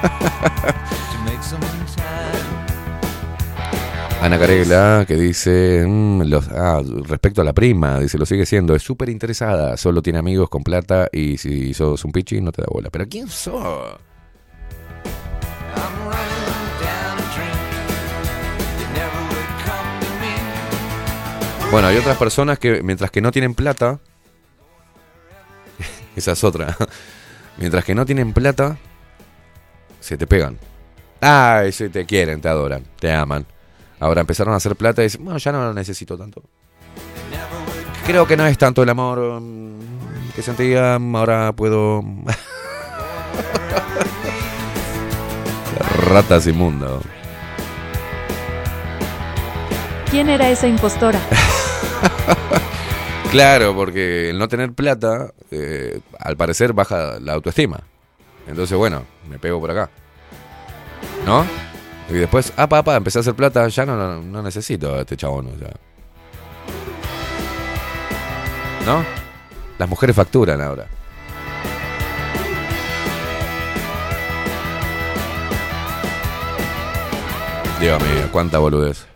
Ana 4.22 4.38
Carela, 4.38 5.04
que 5.04 5.16
dice, 5.16 5.84
mm, 5.84 6.22
ah, 6.52 6.80
respecto 7.08 7.40
a 7.40 7.44
la 7.44 7.52
prima, 7.52 7.98
dice, 7.98 8.18
lo 8.18 8.24
sigue 8.24 8.46
siendo, 8.46 8.76
es 8.76 8.82
súper 8.84 9.08
interesada, 9.08 9.76
solo 9.76 10.00
tiene 10.00 10.20
amigos 10.20 10.48
con 10.48 10.62
plata 10.62 11.08
y 11.10 11.38
si 11.38 11.74
sos 11.74 12.04
un 12.04 12.12
pichi 12.12 12.40
no 12.40 12.52
te 12.52 12.62
da 12.62 12.68
bola. 12.70 12.88
Pero 12.88 13.08
¿quién 13.08 13.26
sos? 13.26 13.98
Bueno, 21.72 21.88
hay 21.88 21.96
otras 21.96 22.16
personas 22.16 22.60
que 22.60 22.80
mientras 22.80 23.10
que 23.10 23.20
no 23.20 23.32
tienen 23.32 23.54
plata, 23.54 23.98
esa 26.14 26.30
es 26.30 26.44
otra, 26.44 26.76
mientras 27.58 27.84
que 27.84 27.96
no 27.96 28.06
tienen 28.06 28.32
plata, 28.32 28.78
se 29.98 30.16
te 30.16 30.28
pegan. 30.28 30.58
Ay, 31.20 31.72
sí, 31.72 31.88
te 31.88 32.06
quieren, 32.06 32.40
te 32.40 32.48
adoran, 32.48 32.84
te 33.00 33.12
aman. 33.12 33.44
Ahora 34.02 34.20
empezaron 34.22 34.52
a 34.52 34.56
hacer 34.56 34.74
plata 34.74 35.00
y 35.02 35.04
dicen, 35.04 35.24
bueno, 35.24 35.38
ya 35.38 35.52
no 35.52 35.60
lo 35.62 35.72
necesito 35.72 36.18
tanto. 36.18 36.42
Creo 38.04 38.26
que 38.26 38.36
no 38.36 38.44
es 38.48 38.58
tanto 38.58 38.82
el 38.82 38.88
amor 38.88 39.40
mm, 39.40 40.32
que 40.34 40.42
sentía, 40.42 40.96
ahora 40.96 41.52
puedo... 41.52 42.02
Ratas 46.08 46.48
inmundo. 46.48 47.00
¿Quién 50.10 50.28
era 50.28 50.50
esa 50.50 50.66
impostora? 50.66 51.20
Claro, 53.30 53.74
porque 53.74 54.28
el 54.28 54.38
no 54.38 54.46
tener 54.46 54.74
plata, 54.74 55.32
eh, 55.50 56.00
al 56.18 56.36
parecer 56.36 56.74
baja 56.74 57.18
la 57.18 57.32
autoestima. 57.32 57.80
Entonces, 58.46 58.76
bueno, 58.76 59.06
me 59.26 59.38
pego 59.38 59.58
por 59.58 59.70
acá. 59.70 59.88
¿No? 61.24 61.46
Y 62.08 62.14
después, 62.14 62.52
ah, 62.56 62.68
papá, 62.68 62.96
empecé 62.96 63.18
a 63.18 63.20
hacer 63.20 63.34
plata, 63.34 63.66
ya 63.68 63.86
no, 63.86 64.20
no, 64.20 64.42
necesito 64.42 64.94
a 64.94 65.00
este 65.00 65.16
chabón. 65.16 65.46
O 65.46 65.58
sea. 65.58 65.72
¿No? 68.86 69.04
Las 69.78 69.88
mujeres 69.88 70.14
facturan 70.14 70.60
ahora. 70.60 70.86
Dios 77.80 78.00
mío, 78.00 78.28
cuánta 78.30 78.58
boludez. 78.58 79.11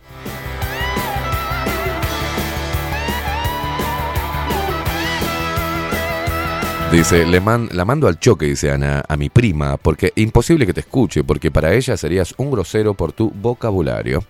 Dice, 6.92 7.26
le 7.26 7.40
man- 7.40 7.68
la 7.72 7.84
mando 7.84 8.06
al 8.06 8.18
choque, 8.18 8.46
dice 8.46 8.70
Ana, 8.70 9.02
a 9.06 9.16
mi 9.16 9.28
prima, 9.28 9.76
porque 9.76 10.12
imposible 10.16 10.66
que 10.66 10.72
te 10.72 10.80
escuche, 10.80 11.24
porque 11.24 11.50
para 11.50 11.72
ella 11.74 11.96
serías 11.96 12.32
un 12.38 12.50
grosero 12.50 12.94
por 12.94 13.12
tu 13.12 13.30
vocabulario. 13.30 14.24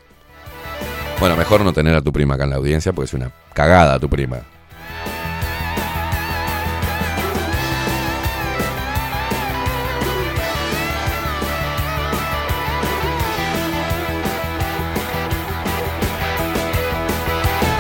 Bueno, 1.21 1.37
mejor 1.37 1.61
no 1.63 1.73
tener 1.73 1.95
a 1.95 2.03
tu 2.03 2.13
prima 2.13 2.35
acá 2.35 2.45
en 2.45 2.51
la 2.51 2.57
audiencia, 2.57 2.93
porque 2.93 3.07
es 3.07 3.15
una 3.15 3.31
cagada 3.53 3.99
tu 4.01 4.09
prima. 4.09 4.39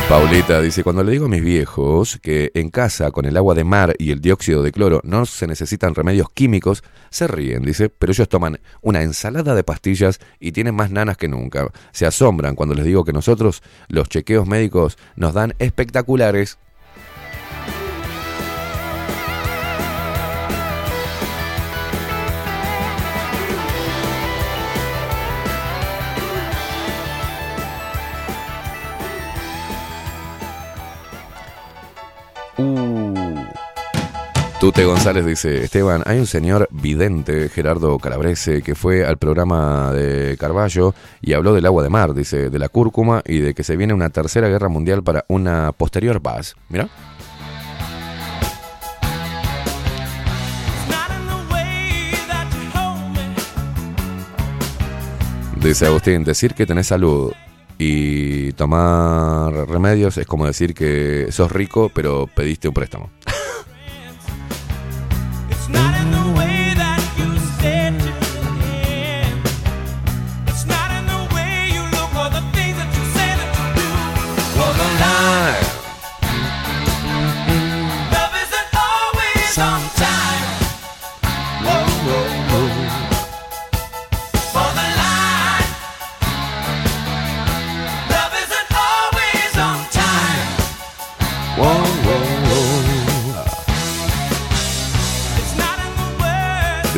Paulita 0.09 0.61
dice, 0.61 0.85
cuando 0.85 1.03
le 1.03 1.11
digo 1.11 1.27
a 1.27 1.29
mis 1.29 1.43
viejos 1.43 2.21
que 2.23 2.53
en 2.55 2.71
casa 2.71 3.11
con 3.11 3.25
el 3.25 3.37
agua 3.37 3.57
de 3.57 3.65
mar 3.65 3.97
y 3.99 4.13
el 4.13 4.21
dióxido 4.21 4.63
de 4.63 4.71
cloro 4.71 5.01
no 5.03 5.27
se 5.27 5.49
necesitan 5.49 5.97
remedios 5.97 6.29
químicos, 6.31 6.85
se 7.11 7.27
ríen, 7.27 7.65
dice, 7.65 7.89
pero 7.89 8.13
ellos 8.13 8.29
toman 8.29 8.61
una 8.83 9.03
ensalada 9.03 9.57
de 9.57 9.65
pastillas 9.65 10.21
y 10.39 10.53
tienen 10.53 10.77
más 10.77 10.93
nanas 10.93 11.17
que 11.17 11.27
nunca. 11.27 11.67
Se 11.91 12.07
asombran 12.07 12.55
cuando 12.55 12.77
les 12.77 12.85
digo 12.85 13.05
que 13.05 13.13
nosotros 13.13 13.65
los 13.89 14.09
chequeos 14.09 14.47
médicos 14.47 14.97
nos 15.17 15.35
dan 15.35 15.55
espectaculares. 15.59 16.57
Tute 34.67 34.85
González 34.85 35.25
dice, 35.25 35.63
Esteban, 35.63 36.03
hay 36.07 36.19
un 36.19 36.27
señor 36.27 36.69
vidente, 36.73 37.49
Gerardo 37.51 37.97
Calabrese, 38.01 38.63
que 38.63 38.75
fue 38.75 39.07
al 39.07 39.17
programa 39.17 39.93
de 39.93 40.37
Carballo 40.41 40.93
y 41.23 41.35
habló 41.35 41.55
del 41.55 41.67
agua 41.67 41.85
de 41.85 41.89
mar, 41.89 42.15
dice, 42.15 42.51
de 42.51 42.59
la 42.59 42.69
cúrcuma 42.69 43.23
y 43.25 43.39
de 43.39 43.55
que 43.55 43.63
se 43.63 43.77
viene 43.77 43.95
una 43.95 44.11
tercera 44.11 44.49
guerra 44.49 44.69
mundial 44.69 45.05
para 45.05 45.25
una 45.29 45.71
posterior 45.71 46.21
paz. 46.21 46.57
Mira. 46.69 46.89
Dice 55.63 55.87
Agustín, 55.87 56.25
decir 56.25 56.55
que 56.55 56.67
tenés 56.67 56.89
salud 56.89 57.33
y 57.79 58.51
tomar 58.55 59.53
remedios 59.69 60.19
es 60.19 60.27
como 60.27 60.45
decir 60.45 60.75
que 60.75 61.29
sos 61.31 61.53
rico 61.53 61.89
pero 61.95 62.27
pediste 62.27 62.67
un 62.67 62.75
préstamo. 62.75 63.11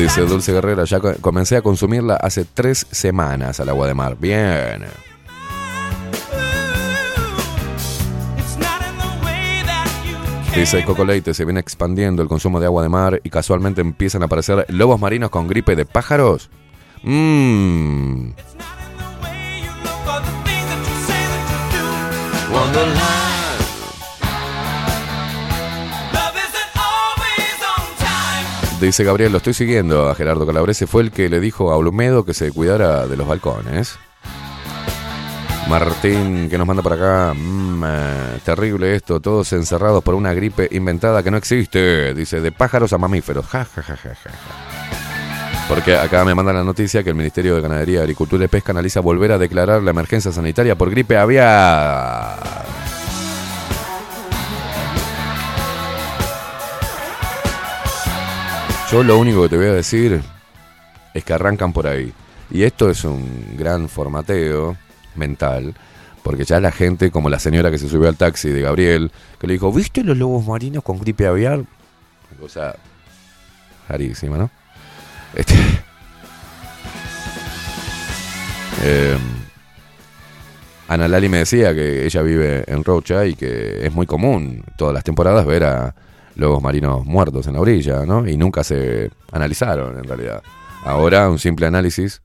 Dice 0.09 0.25
Dulce 0.25 0.51
Guerrero, 0.53 0.83
ya 0.85 0.99
co- 0.99 1.13
comencé 1.21 1.55
a 1.55 1.61
consumirla 1.61 2.15
hace 2.15 2.43
tres 2.43 2.87
semanas 2.89 3.59
al 3.59 3.69
agua 3.69 3.85
de 3.85 3.93
mar. 3.93 4.17
Bien. 4.19 4.85
Dice 10.55 10.83
Coco 10.83 11.05
Leite, 11.05 11.33
se 11.35 11.45
viene 11.45 11.59
expandiendo 11.59 12.23
el 12.23 12.27
consumo 12.27 12.59
de 12.59 12.65
agua 12.65 12.81
de 12.81 12.89
mar 12.89 13.21
y 13.23 13.29
casualmente 13.29 13.81
empiezan 13.81 14.23
a 14.23 14.25
aparecer 14.25 14.65
lobos 14.69 14.99
marinos 14.99 15.29
con 15.29 15.47
gripe 15.47 15.75
de 15.75 15.85
pájaros. 15.85 16.49
Mmm. 17.03 18.31
Dice 28.79 29.03
Gabriel, 29.03 29.33
lo 29.33 29.39
estoy 29.39 29.53
siguiendo 29.53 30.09
a 30.09 30.15
Gerardo 30.15 30.45
Calabrese, 30.45 30.87
fue 30.87 31.01
el 31.01 31.11
que 31.11 31.27
le 31.27 31.41
dijo 31.41 31.71
a 31.71 31.75
Olmedo 31.75 32.23
que 32.23 32.33
se 32.33 32.51
cuidara 32.51 33.07
de 33.07 33.17
los 33.17 33.27
balcones. 33.27 33.99
Martín, 35.67 36.49
que 36.49 36.57
nos 36.57 36.65
manda 36.65 36.81
para 36.81 36.95
acá, 36.95 37.33
mm, 37.35 37.83
eh, 37.85 38.39
terrible 38.45 38.95
esto, 38.95 39.19
todos 39.19 39.51
encerrados 39.51 40.01
por 40.01 40.15
una 40.15 40.33
gripe 40.33 40.69
inventada 40.71 41.21
que 41.21 41.29
no 41.29 41.35
existe, 41.35 42.13
dice, 42.13 42.39
de 42.39 42.51
pájaros 42.53 42.93
a 42.93 42.97
mamíferos. 42.97 43.45
Ja, 43.47 43.65
ja, 43.65 43.83
ja, 43.83 43.97
ja, 43.97 44.15
ja. 44.15 44.31
Porque 45.67 45.95
acá 45.95 46.23
me 46.23 46.33
mandan 46.33 46.55
la 46.55 46.63
noticia 46.63 47.03
que 47.03 47.09
el 47.09 47.15
Ministerio 47.15 47.55
de 47.55 47.61
Ganadería, 47.61 47.99
Agricultura 47.99 48.45
y 48.45 48.47
Pesca 48.47 48.71
analiza 48.71 49.01
volver 49.01 49.33
a 49.33 49.37
declarar 49.37 49.83
la 49.83 49.91
emergencia 49.91 50.31
sanitaria 50.31 50.75
por 50.75 50.89
gripe 50.89 51.17
aviar. 51.17 52.39
Yo 58.91 59.03
lo 59.03 59.19
único 59.19 59.43
que 59.43 59.49
te 59.49 59.57
voy 59.57 59.67
a 59.67 59.73
decir 59.73 60.19
es 61.13 61.23
que 61.23 61.33
arrancan 61.33 61.73
por 61.73 61.85
ahí. 61.85 62.11
Y 62.49 62.63
esto 62.63 62.89
es 62.89 63.03
un 63.03 63.55
gran 63.55 63.87
formateo 63.87 64.77
mental, 65.13 65.75
porque 66.23 66.43
ya 66.43 66.59
la 66.59 66.71
gente, 66.71 67.11
como 67.11 67.29
la 67.29 67.37
señora 67.37 67.69
que 67.69 67.77
se 67.77 67.87
subió 67.87 68.09
al 68.09 68.17
taxi 68.17 68.49
de 68.49 68.61
Gabriel, 68.61 69.11
que 69.39 69.45
le 69.45 69.53
dijo, 69.53 69.71
¿viste 69.71 70.03
los 70.03 70.17
lobos 70.17 70.47
marinos 70.47 70.83
con 70.83 70.97
gripe 70.97 71.27
aviar? 71.27 71.59
Una 71.59 72.39
cosa 72.39 72.75
rarísima, 73.87 74.37
¿no? 74.37 74.49
Este... 75.35 75.53
Eh, 78.81 79.17
Ana 80.87 81.09
Lali 81.09 81.27
me 81.27 81.39
decía 81.39 81.73
que 81.73 82.05
ella 82.05 82.21
vive 82.21 82.63
en 82.65 82.81
Rocha 82.85 83.25
y 83.25 83.35
que 83.35 83.85
es 83.85 83.93
muy 83.93 84.05
común 84.05 84.63
todas 84.77 84.93
las 84.93 85.03
temporadas 85.03 85.45
ver 85.45 85.65
a 85.65 85.93
lobos 86.39 86.61
marinos 86.63 87.05
muertos 87.05 87.45
en 87.47 87.53
la 87.53 87.61
orilla, 87.61 88.05
¿no? 88.05 88.27
Y 88.27 88.37
nunca 88.37 88.63
se 88.63 89.11
analizaron 89.31 89.97
en 89.97 90.03
realidad. 90.05 90.41
Ahora 90.83 91.29
un 91.29 91.39
simple 91.39 91.65
análisis 91.67 92.21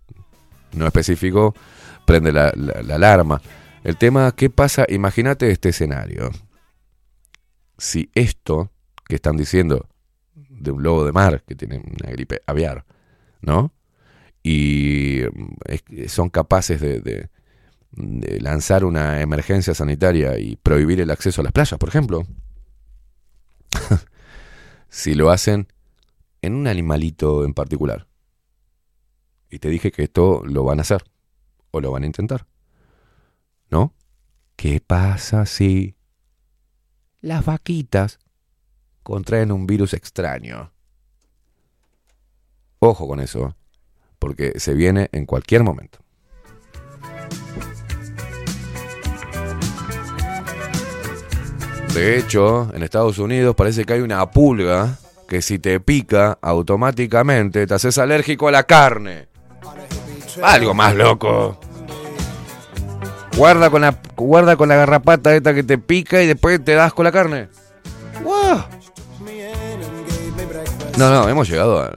no 0.73 0.87
específico 0.87 1.55
prende 2.05 2.33
la, 2.33 2.53
la- 2.57 2.83
la 2.83 2.95
alarma. 2.97 3.41
El 3.83 3.97
tema, 3.97 4.33
¿qué 4.37 4.49
pasa? 4.51 4.85
Imagínate 4.89 5.51
este 5.51 5.69
escenario. 5.71 6.31
Si 7.79 8.11
esto 8.15 8.71
que 9.07 9.17
están 9.17 9.37
diciendo 9.37 9.89
de 10.35 10.71
un 10.71 10.83
lobo 10.83 11.05
de 11.05 11.13
mar 11.13 11.43
que 11.47 11.55
tiene 11.55 11.79
una 11.79 12.11
gripe 12.13 12.41
aviar, 12.47 12.85
¿no? 13.43 13.73
Y 14.43 15.23
mm, 15.35 16.07
son 16.09 16.31
capaces 16.31 16.81
de 16.81 17.29
lanzar 18.41 18.85
una 18.85 19.21
emergencia 19.21 19.73
sanitaria 19.75 20.39
y 20.39 20.57
prohibir 20.57 21.01
el 21.01 21.11
acceso 21.11 21.41
a 21.41 21.45
las 21.45 21.53
playas, 21.53 21.79
por 21.79 21.89
ejemplo. 21.89 22.27
Si 24.95 25.17
lo 25.17 25.31
hacen 25.31 25.67
en 26.41 26.55
un 26.55 26.69
animalito 26.69 27.45
en 27.45 27.53
particular. 27.53 28.07
Y 29.51 29.59
te 29.59 29.69
dije 29.69 29.91
que 29.91 30.05
esto 30.05 30.43
lo 30.45 30.63
van 30.63 30.79
a 30.79 30.83
hacer 30.83 31.03
o 31.73 31.81
lo 31.81 31.91
van 31.91 32.05
a 32.05 32.07
intentar. 32.07 32.47
¿No? 33.71 33.93
¿Qué 34.55 34.81
pasa 34.81 35.47
si 35.47 35.97
las 37.21 37.45
vaquitas 37.45 38.21
contraen 39.03 39.51
un 39.51 39.67
virus 39.67 39.95
extraño? 39.95 40.73
Ojo 42.79 43.09
con 43.09 43.19
eso, 43.19 43.57
porque 44.21 44.61
se 44.61 44.75
viene 44.75 45.09
en 45.11 45.27
cualquier 45.27 45.65
momento. 45.65 46.04
De 51.95 52.19
hecho, 52.19 52.71
en 52.75 52.83
Estados 52.83 53.19
Unidos 53.19 53.55
parece 53.55 53.85
que 53.85 53.93
hay 53.93 54.01
una 54.01 54.29
pulga 54.29 54.99
que 55.29 55.41
si 55.41 55.61
te 55.61 55.79
pica, 55.79 56.39
automáticamente 56.43 57.69
te 57.69 57.75
haces 57.75 57.99
alérgico 57.99 58.49
a 58.49 58.51
la 58.51 58.65
carne. 58.65 59.29
Algo 60.43 60.75
más 60.75 60.97
loco. 60.97 61.57
Guarda 63.37 63.71
con 63.71 63.83
la, 63.83 63.97
guarda 64.17 64.57
con 64.57 64.69
la 64.69 64.75
garrapata 64.75 65.37
esta 65.37 65.55
que 65.55 65.63
te 65.63 65.79
pica 65.79 66.21
y 66.21 66.27
después 66.27 66.65
te 66.65 66.75
das 66.75 66.93
con 66.93 67.05
la 67.05 67.13
carne. 67.13 67.49
¡Wow! 68.25 68.65
No, 70.99 71.11
no, 71.11 71.29
hemos 71.29 71.49
llegado 71.49 71.81
a... 71.81 71.93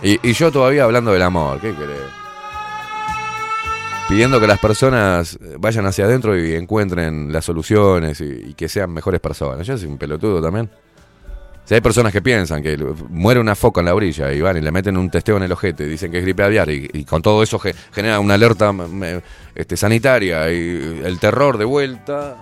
Y, 0.00 0.28
y 0.28 0.32
yo 0.32 0.52
todavía 0.52 0.84
hablando 0.84 1.12
del 1.12 1.22
amor, 1.22 1.60
¿qué 1.60 1.74
querés? 1.74 2.23
Pidiendo 4.08 4.38
que 4.38 4.46
las 4.46 4.58
personas 4.58 5.38
vayan 5.58 5.86
hacia 5.86 6.04
adentro 6.04 6.38
y 6.38 6.54
encuentren 6.54 7.32
las 7.32 7.44
soluciones 7.46 8.20
y, 8.20 8.50
y 8.50 8.54
que 8.54 8.68
sean 8.68 8.90
mejores 8.92 9.20
personas. 9.20 9.66
Yo 9.66 9.76
soy 9.78 9.88
un 9.88 9.96
pelotudo 9.98 10.42
también. 10.42 10.70
Si 11.64 11.72
hay 11.74 11.80
personas 11.80 12.12
que 12.12 12.20
piensan 12.20 12.62
que 12.62 12.76
muere 13.08 13.40
una 13.40 13.54
foca 13.54 13.80
en 13.80 13.86
la 13.86 13.94
orilla 13.94 14.30
y 14.30 14.42
van 14.42 14.58
y 14.58 14.60
le 14.60 14.70
meten 14.70 14.98
un 14.98 15.08
testeo 15.10 15.38
en 15.38 15.44
el 15.44 15.52
ojete 15.52 15.86
dicen 15.86 16.12
que 16.12 16.18
es 16.18 16.24
gripe 16.24 16.42
aviar 16.42 16.68
y, 16.68 16.90
y 16.92 17.04
con 17.06 17.22
todo 17.22 17.42
eso 17.42 17.58
ge- 17.58 17.74
genera 17.94 18.20
una 18.20 18.34
alerta 18.34 18.70
este, 19.54 19.74
sanitaria 19.78 20.52
y 20.52 21.00
el 21.02 21.18
terror 21.18 21.56
de 21.56 21.64
vuelta. 21.64 22.36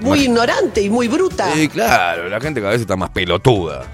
Muy 0.00 0.22
ignorante 0.24 0.82
y 0.82 0.90
muy 0.90 1.06
bruta. 1.06 1.54
Y 1.56 1.68
claro, 1.68 2.28
la 2.28 2.40
gente 2.40 2.60
cada 2.60 2.72
vez 2.72 2.80
está 2.80 2.96
más 2.96 3.10
pelotuda. 3.10 3.84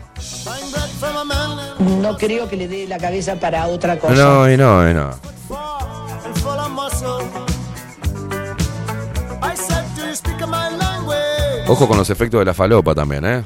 No 1.78 2.16
creo 2.16 2.49
que 2.49 2.57
le 2.57 2.66
dé 2.68 2.86
la 2.86 2.97
cabeza 2.97 3.38
para 3.38 3.66
otra 3.66 3.99
cosa. 3.99 4.14
No, 4.14 4.51
y 4.51 4.57
no, 4.57 4.88
y 4.90 4.94
no. 4.94 5.11
Ojo 11.69 11.89
con 11.89 11.97
los 11.97 12.11
efectos 12.11 12.39
de 12.41 12.45
la 12.45 12.55
falopa 12.55 12.95
también, 12.95 13.25
¿eh? 13.25 13.45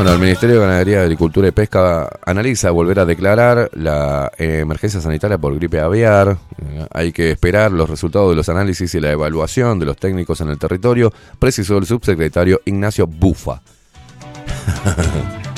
Bueno, 0.00 0.14
el 0.14 0.18
Ministerio 0.18 0.54
de 0.56 0.62
Ganadería, 0.62 1.02
Agricultura 1.02 1.48
y 1.48 1.50
Pesca 1.50 2.08
analiza 2.24 2.70
volver 2.70 3.00
a 3.00 3.04
declarar 3.04 3.68
la 3.74 4.32
eh, 4.38 4.60
emergencia 4.60 4.98
sanitaria 4.98 5.36
por 5.36 5.54
gripe 5.54 5.78
aviar. 5.78 6.38
Eh, 6.56 6.86
hay 6.90 7.12
que 7.12 7.32
esperar 7.32 7.70
los 7.70 7.90
resultados 7.90 8.30
de 8.30 8.36
los 8.36 8.48
análisis 8.48 8.94
y 8.94 9.00
la 9.00 9.10
evaluación 9.10 9.78
de 9.78 9.84
los 9.84 9.98
técnicos 9.98 10.40
en 10.40 10.48
el 10.48 10.58
territorio, 10.58 11.12
precisó 11.38 11.76
el 11.76 11.84
subsecretario 11.84 12.62
Ignacio 12.64 13.06
Bufa. 13.06 13.60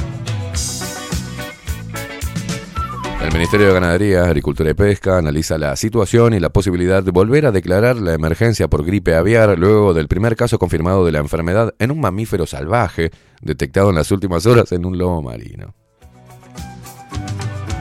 El 3.23 3.33
Ministerio 3.33 3.69
de 3.69 3.73
Ganadería, 3.73 4.25
Agricultura 4.25 4.71
y 4.71 4.75
Pesca 4.75 5.19
analiza 5.19 5.57
la 5.57 5.77
situación 5.77 6.35
y 6.35 6.41
la 6.41 6.51
posibilidad 6.51 7.03
de 7.03 7.13
volver 7.13 7.47
a 7.47 7.53
declarar 7.53 7.97
la 7.97 8.15
emergencia 8.15 8.69
por 8.69 8.85
gripe 8.85 9.15
aviar 9.15 9.59
luego 9.59 9.95
del 9.95 10.09
primer 10.09 10.37
caso 10.37 10.59
confirmado 10.59 11.05
de 11.05 11.13
la 11.13 11.21
enfermedad 11.21 11.73
en 11.79 11.93
un 11.93 12.01
mamífero 12.01 12.47
salvaje 12.47 13.11
detectado 13.41 13.91
en 13.91 13.97
las 13.97 14.11
últimas 14.11 14.45
horas 14.47 14.73
en 14.73 14.85
un 14.85 14.99
lobo 14.99 15.23
marino. 15.23 15.75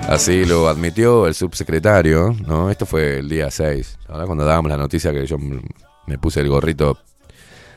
Así 0.08 0.46
lo 0.46 0.68
admitió 0.68 1.28
el 1.28 1.34
subsecretario, 1.34 2.36
¿no? 2.46 2.70
Esto 2.70 2.86
fue 2.86 3.20
el 3.20 3.30
día 3.30 3.50
6, 3.50 4.00
ahora 4.10 4.26
cuando 4.26 4.46
dábamos 4.46 4.70
la 4.70 4.78
noticia 4.78 5.12
que 5.12 5.26
yo 5.26 5.38
me 5.40 6.18
puse 6.18 6.42
el 6.42 6.50
gorrito 6.50 6.98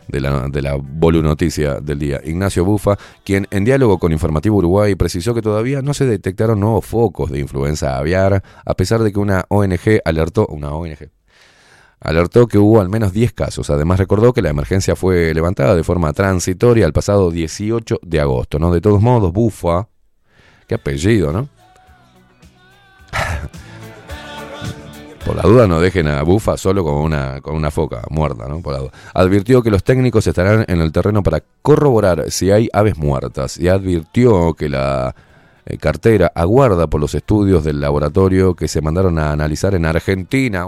de 0.09 0.21
la, 0.21 0.49
de 0.49 0.63
la 0.63 0.75
Bolu 0.77 1.23
Noticia 1.23 1.81
del 1.81 1.99
día, 1.99 2.21
Ignacio 2.25 2.65
Bufa, 2.65 2.97
quien 3.25 3.47
en 3.51 3.65
diálogo 3.65 3.99
con 3.99 4.13
Informativo 4.13 4.59
Uruguay 4.59 4.95
precisó 4.95 5.35
que 5.35 5.43
todavía 5.43 5.83
no 5.83 5.95
se 5.95 6.07
detectaron 6.07 6.61
nuevos 6.61 6.85
focos 6.85 7.31
de 7.31 7.41
influenza 7.41 7.99
aviar, 7.99 8.43
a 8.65 8.75
pesar 8.75 9.03
de 9.03 9.13
que 9.13 9.19
una 9.19 9.45
ONG 9.49 10.01
alertó, 10.05 10.47
una 10.47 10.73
ONG, 10.73 11.11
alertó 12.01 12.47
que 12.47 12.59
hubo 12.59 12.81
al 12.81 12.89
menos 12.89 13.13
10 13.13 13.33
casos. 13.33 13.71
Además 13.71 13.99
recordó 13.99 14.33
que 14.33 14.43
la 14.43 14.51
emergencia 14.51 14.95
fue 14.95 15.33
levantada 15.35 15.75
de 15.75 15.83
forma 15.83 16.13
transitoria 16.13 16.87
el 16.87 16.93
pasado 16.93 17.31
18 17.31 18.01
de 18.03 18.21
agosto, 18.21 18.59
¿no? 18.59 18.73
De 18.73 18.81
todos 18.81 19.01
modos, 19.01 19.33
Bufa, 19.33 19.89
qué 20.69 20.75
apellido, 20.75 21.33
¿no? 21.33 21.49
Por 25.25 25.37
la 25.37 25.43
duda 25.43 25.67
no 25.67 25.81
dejen 25.81 26.07
a 26.09 26.23
Bufa 26.23 26.59
solo 26.59 26.85
con 26.85 26.95
una, 26.97 27.41
con 27.41 27.55
una 27.57 27.71
foca 27.71 28.03
muerta, 28.11 28.47
¿no? 28.47 28.61
Por 28.61 28.75
la 28.75 28.81
duda. 28.81 28.91
Advirtió 29.15 29.63
que 29.63 29.71
los 29.71 29.83
técnicos 29.83 30.27
estarán 30.27 30.67
en 30.69 30.81
el 30.81 30.93
terreno 30.93 31.23
para 31.23 31.43
corroborar 31.63 32.31
si 32.31 32.51
hay 32.51 32.69
aves 32.73 32.99
muertas 32.99 33.57
y 33.57 33.69
advirtió 33.69 34.53
que 34.53 34.69
la 34.69 35.15
eh, 35.65 35.79
cartera 35.79 36.31
aguarda 36.35 36.89
por 36.89 37.01
los 37.01 37.15
estudios 37.15 37.65
del 37.65 37.81
laboratorio 37.81 38.55
que 38.55 38.69
se 38.69 38.83
mandaron 38.83 39.19
a 39.19 39.33
analizar 39.33 39.75
en 39.75 39.87
Argentina. 39.87 40.67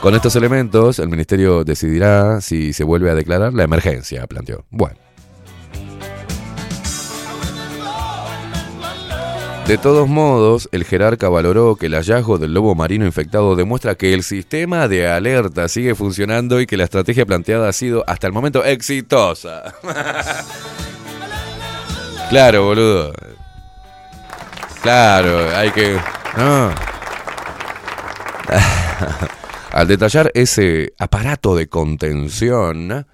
Con 0.00 0.14
estos 0.16 0.34
elementos, 0.34 0.98
el 0.98 1.08
ministerio 1.08 1.62
decidirá 1.62 2.40
si 2.40 2.72
se 2.72 2.82
vuelve 2.82 3.10
a 3.10 3.14
declarar 3.14 3.54
la 3.54 3.62
emergencia, 3.62 4.26
planteó. 4.26 4.64
Bueno. 4.70 5.01
De 9.66 9.78
todos 9.78 10.08
modos, 10.08 10.68
el 10.72 10.84
jerarca 10.84 11.28
valoró 11.28 11.76
que 11.76 11.86
el 11.86 11.94
hallazgo 11.94 12.36
del 12.36 12.52
lobo 12.52 12.74
marino 12.74 13.06
infectado 13.06 13.54
demuestra 13.54 13.94
que 13.94 14.12
el 14.12 14.24
sistema 14.24 14.88
de 14.88 15.08
alerta 15.08 15.68
sigue 15.68 15.94
funcionando 15.94 16.60
y 16.60 16.66
que 16.66 16.76
la 16.76 16.82
estrategia 16.84 17.24
planteada 17.24 17.68
ha 17.68 17.72
sido 17.72 18.02
hasta 18.08 18.26
el 18.26 18.32
momento 18.32 18.64
exitosa. 18.64 19.72
claro, 22.28 22.64
boludo. 22.64 23.12
Claro, 24.82 25.56
hay 25.56 25.70
que... 25.70 25.96
Al 29.70 29.86
detallar 29.86 30.32
ese 30.34 30.92
aparato 30.98 31.54
de 31.54 31.68
contención, 31.68 33.06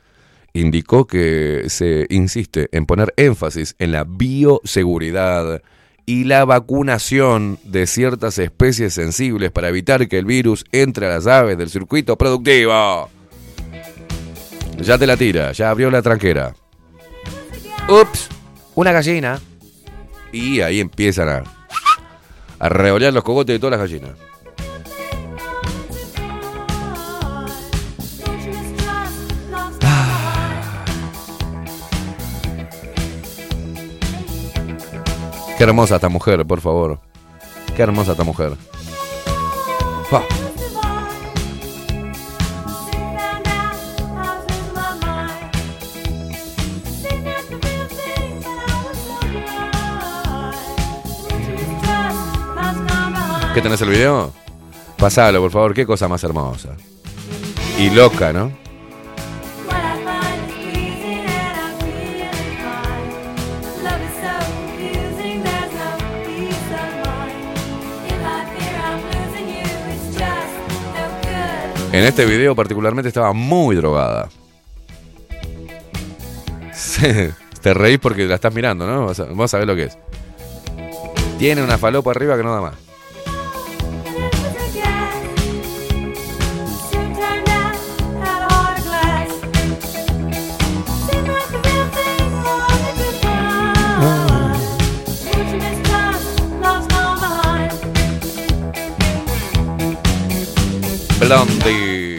indicó 0.55 1.07
que 1.07 1.65
se 1.69 2.07
insiste 2.09 2.71
en 2.73 2.87
poner 2.87 3.13
énfasis 3.17 3.77
en 3.79 3.93
la 3.93 4.05
bioseguridad 4.05 5.61
y 6.09 6.25
la 6.25 6.47
vacunación 6.47 7.59
de 7.65 7.87
ciertas 7.87 8.39
especies 8.39 8.95
sensibles 8.95 9.53
para 9.53 9.69
evitar 9.69 10.09
que 10.09 10.17
el 10.17 10.25
virus 10.25 10.65
entre 10.73 11.05
a 11.05 11.11
las 11.11 11.27
aves 11.27 11.59
del 11.59 11.69
circuito 11.69 12.17
productivo. 12.17 13.11
Ya 14.79 14.97
te 14.97 15.07
la 15.07 15.19
tira, 15.19 15.53
ya 15.53 15.69
abrió 15.69 15.91
la 15.91 16.01
tranquera. 16.01 16.55
Ups, 17.91 18.27
una 18.75 18.91
gallina. 18.91 19.39
Y 20.33 20.63
ahí 20.63 20.81
empiezan 20.81 21.29
a, 21.29 21.43
a 22.59 22.69
revolear 22.71 23.13
los 23.13 23.23
cogotes 23.23 23.57
de 23.57 23.59
todas 23.59 23.79
las 23.79 23.81
gallinas. 23.81 24.28
Qué 35.59 35.65
hermosa 35.65 35.97
esta 35.97 36.09
mujer, 36.09 36.47
por 36.47 36.61
favor. 36.61 37.01
Qué 37.75 37.83
hermosa 37.83 38.13
esta 38.13 38.23
mujer. 38.23 38.53
¿Qué 53.53 53.61
tenés 53.61 53.83
el 53.83 53.89
video? 53.89 54.33
Pasalo, 54.97 55.41
por 55.41 55.51
favor, 55.51 55.75
qué 55.75 55.85
cosa 55.85 56.07
más 56.07 56.23
hermosa. 56.23 56.77
Y 57.81 57.91
loca, 57.91 58.33
¿no? 58.33 58.53
En 71.99 72.05
este 72.05 72.25
video 72.27 72.55
particularmente 72.55 73.09
estaba 73.09 73.33
muy 73.33 73.75
drogada. 73.75 74.29
Te 77.61 77.75
reís 77.75 77.99
porque 77.99 78.25
la 78.25 78.37
estás 78.37 78.55
mirando, 78.55 78.87
¿no? 78.87 79.11
A 79.11 79.57
ver 79.59 79.67
lo 79.67 79.75
que 79.75 79.83
es. 79.83 79.99
Tiene 81.41 81.61
una 81.61 81.77
falopa 81.77 82.13
arriba 82.13 82.37
que 82.37 82.45
no 82.45 82.55
da 82.55 82.61
más. 82.61 82.75
Blondie. 101.21 102.19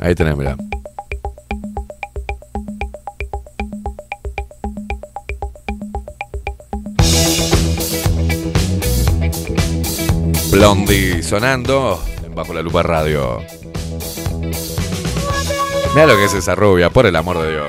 Ahí 0.00 0.14
tenés, 0.14 0.36
mirá. 0.36 0.56
Blondie 10.50 11.22
sonando 11.22 12.02
en 12.24 12.34
Bajo 12.34 12.54
la 12.54 12.62
Lupa 12.62 12.82
Radio. 12.82 13.57
Mira 15.98 16.12
lo 16.12 16.16
que 16.16 16.26
es 16.26 16.34
esa 16.34 16.54
rubia, 16.54 16.90
por 16.90 17.06
el 17.06 17.16
amor 17.16 17.42
de 17.42 17.50
Dios. 17.50 17.66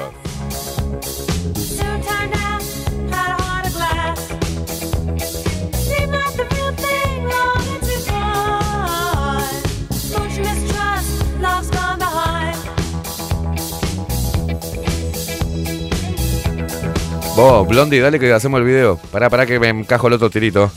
Vos, 17.36 17.68
Blondie, 17.68 18.00
dale 18.00 18.20
que 18.20 18.32
hacemos 18.32 18.60
el 18.60 18.66
video. 18.68 19.00
Pará, 19.12 19.32
pará 19.32 19.48
que 19.48 19.60
me 19.60 19.70
encajo 19.70 20.06
el 20.06 20.14
otro 20.14 20.30
tirito. 20.30 20.72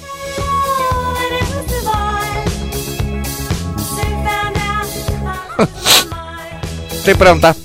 Estoy 7.02 7.14
pronta. 7.16 7.56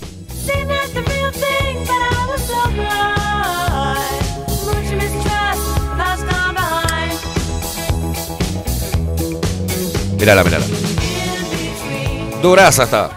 Mírala, 10.19 10.43
mírala. 10.43 10.65
Duraza 12.41 12.83
está. 12.85 13.11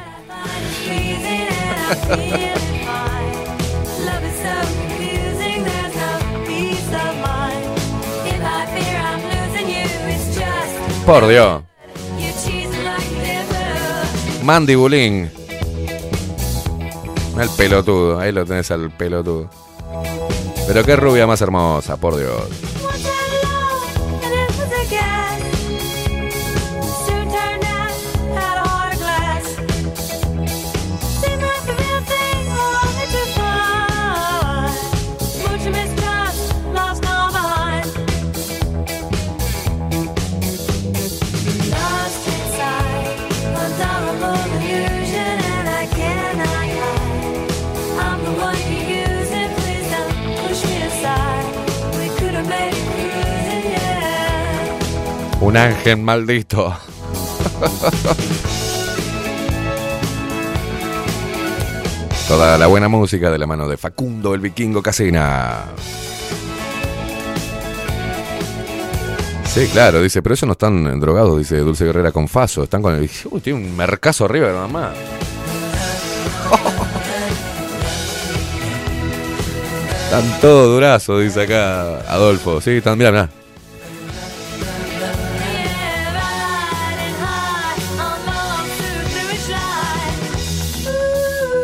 Por 11.06 11.28
Dios. 11.28 11.62
Mandy 14.42 14.74
Bulín. 14.74 15.39
El 17.40 17.48
pelotudo, 17.56 18.20
ahí 18.20 18.32
lo 18.32 18.44
tenés 18.44 18.70
al 18.70 18.90
pelotudo. 18.90 19.48
Pero 20.66 20.84
qué 20.84 20.94
rubia 20.94 21.26
más 21.26 21.40
hermosa, 21.40 21.96
por 21.96 22.16
Dios. 22.16 22.42
Un 55.50 55.56
ángel 55.56 55.96
maldito. 55.96 56.72
Toda 62.28 62.56
la 62.56 62.68
buena 62.68 62.86
música 62.86 63.32
de 63.32 63.38
la 63.38 63.48
mano 63.48 63.66
de 63.66 63.76
Facundo 63.76 64.32
el 64.32 64.40
Vikingo 64.40 64.80
Casina. 64.80 65.64
Sí, 69.46 69.66
claro, 69.72 70.00
dice, 70.00 70.22
pero 70.22 70.34
eso 70.34 70.46
no 70.46 70.52
están 70.52 71.00
drogados, 71.00 71.38
dice 71.38 71.58
Dulce 71.58 71.84
Guerrera 71.84 72.12
con 72.12 72.28
Faso. 72.28 72.62
Están 72.62 72.80
con 72.80 72.94
el. 72.94 73.10
Uy, 73.28 73.40
tiene 73.40 73.58
un 73.58 73.76
mercazo 73.76 74.26
arriba 74.26 74.52
nada 74.52 74.68
más. 74.68 74.94
Están 80.04 80.40
todos 80.40 80.74
durazos, 80.74 81.24
dice 81.24 81.42
acá 81.42 82.02
Adolfo. 82.08 82.60
Sí, 82.60 82.70
están, 82.70 82.96
mira, 82.96 83.10
mira. 83.10 83.39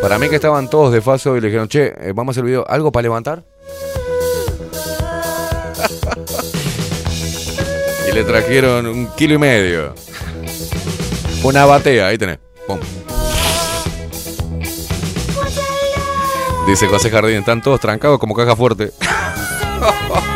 Para 0.07 0.21
mí 0.21 0.29
que 0.29 0.37
estaban 0.37 0.71
todos 0.71 0.93
de 0.93 1.01
faso 1.01 1.37
y 1.37 1.41
le 1.41 1.49
dijeron, 1.49 1.67
che, 1.67 1.87
eh, 1.87 2.13
vamos 2.15 2.29
a 2.29 2.35
hacer 2.35 2.45
el 2.45 2.51
video, 2.51 2.65
¿algo 2.69 2.93
para 2.93 3.03
levantar? 3.03 3.43
y 8.09 8.13
le 8.15 8.23
trajeron 8.23 8.87
un 8.87 9.09
kilo 9.17 9.35
y 9.35 9.39
medio. 9.39 9.97
Una 11.43 11.65
batea, 11.65 12.07
ahí 12.07 12.19
tenés. 12.19 12.39
Pum. 12.69 12.79
Dice 16.69 16.87
José 16.87 17.11
Jardín, 17.11 17.39
están 17.39 17.61
todos 17.61 17.81
trancados 17.81 18.21
como 18.21 18.37
caja 18.37 18.55
fuerte. 18.55 18.93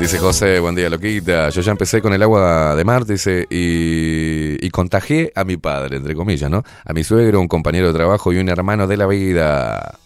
Dice 0.00 0.18
José, 0.18 0.60
buen 0.60 0.76
día, 0.76 0.88
loquita. 0.88 1.50
Yo 1.50 1.60
ya 1.60 1.72
empecé 1.72 2.00
con 2.00 2.12
el 2.12 2.22
agua 2.22 2.76
de 2.76 2.84
mar, 2.84 3.04
dice, 3.04 3.46
y, 3.50 4.64
y 4.64 4.70
contagié 4.70 5.32
a 5.34 5.42
mi 5.44 5.56
padre, 5.56 5.96
entre 5.96 6.14
comillas, 6.14 6.48
¿no? 6.48 6.62
A 6.84 6.92
mi 6.92 7.02
suegro, 7.02 7.40
un 7.40 7.48
compañero 7.48 7.88
de 7.88 7.94
trabajo 7.94 8.32
y 8.32 8.38
un 8.38 8.48
hermano 8.48 8.86
de 8.86 8.96
la 8.96 9.06
vida. 9.06 9.98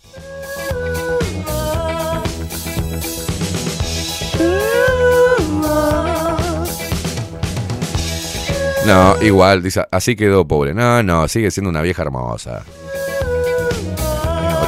No, 8.86 9.22
igual, 9.22 9.62
dice, 9.62 9.86
así 9.90 10.16
quedó 10.16 10.46
pobre. 10.46 10.74
No, 10.74 11.02
no, 11.02 11.28
sigue 11.28 11.50
siendo 11.50 11.70
una 11.70 11.82
vieja 11.82 12.02
hermosa. 12.02 12.64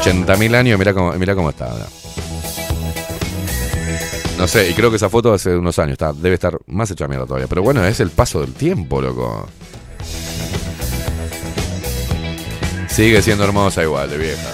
80.000 0.02 0.54
años, 0.54 0.78
mira 0.78 0.92
cómo, 0.92 1.12
mira 1.14 1.34
cómo 1.34 1.50
está. 1.50 1.70
ahora. 1.70 1.86
No 4.44 4.48
sé, 4.48 4.68
y 4.68 4.74
creo 4.74 4.90
que 4.90 4.96
esa 4.96 5.08
foto 5.08 5.32
hace 5.32 5.56
unos 5.56 5.78
años, 5.78 5.92
está, 5.92 6.12
debe 6.12 6.34
estar 6.34 6.58
más 6.66 6.90
hecha 6.90 7.08
mierda 7.08 7.24
todavía. 7.24 7.46
Pero 7.46 7.62
bueno, 7.62 7.82
es 7.82 7.98
el 8.00 8.10
paso 8.10 8.42
del 8.42 8.52
tiempo, 8.52 9.00
loco. 9.00 9.48
Sigue 12.86 13.22
siendo 13.22 13.44
hermosa 13.44 13.82
igual, 13.82 14.10
de 14.10 14.18
vieja. 14.18 14.50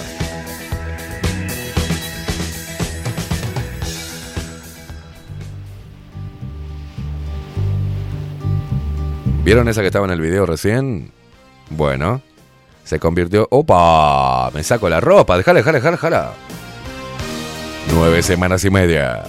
¿Vieron 9.43 9.67
esa 9.67 9.81
que 9.81 9.89
estaba 9.89 10.05
en 10.05 10.13
el 10.13 10.21
video 10.21 10.47
recién? 10.47 11.11
Bueno, 11.69 12.23
se 12.85 13.01
convirtió. 13.01 13.49
¡Opa! 13.51 14.53
Me 14.53 14.63
saco 14.63 14.89
la 14.89 15.01
ropa. 15.01 15.37
Déjala, 15.37 15.59
déjala, 15.59 15.79
déjala, 15.79 15.97
déjala. 15.97 16.33
Nueve 17.93 18.23
semanas 18.23 18.65
y 18.65 18.71
media. 18.71 19.25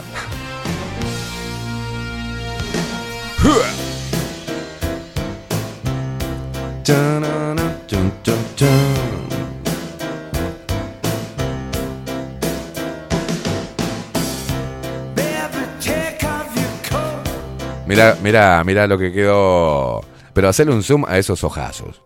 Mira, 17.91 18.15
mira, 18.23 18.63
mira 18.63 18.87
lo 18.87 18.97
que 18.97 19.11
quedó. 19.11 19.99
Pero 20.33 20.47
hacerle 20.47 20.73
un 20.73 20.81
zoom 20.81 21.03
a 21.05 21.17
esos 21.17 21.43
ojazos. 21.43 22.01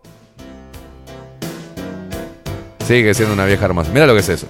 Sigue 2.84 3.14
siendo 3.14 3.34
una 3.34 3.44
vieja 3.44 3.66
hermosa. 3.66 3.92
Mira 3.92 4.04
lo 4.04 4.14
que 4.14 4.18
es 4.18 4.28
eso. 4.28 4.48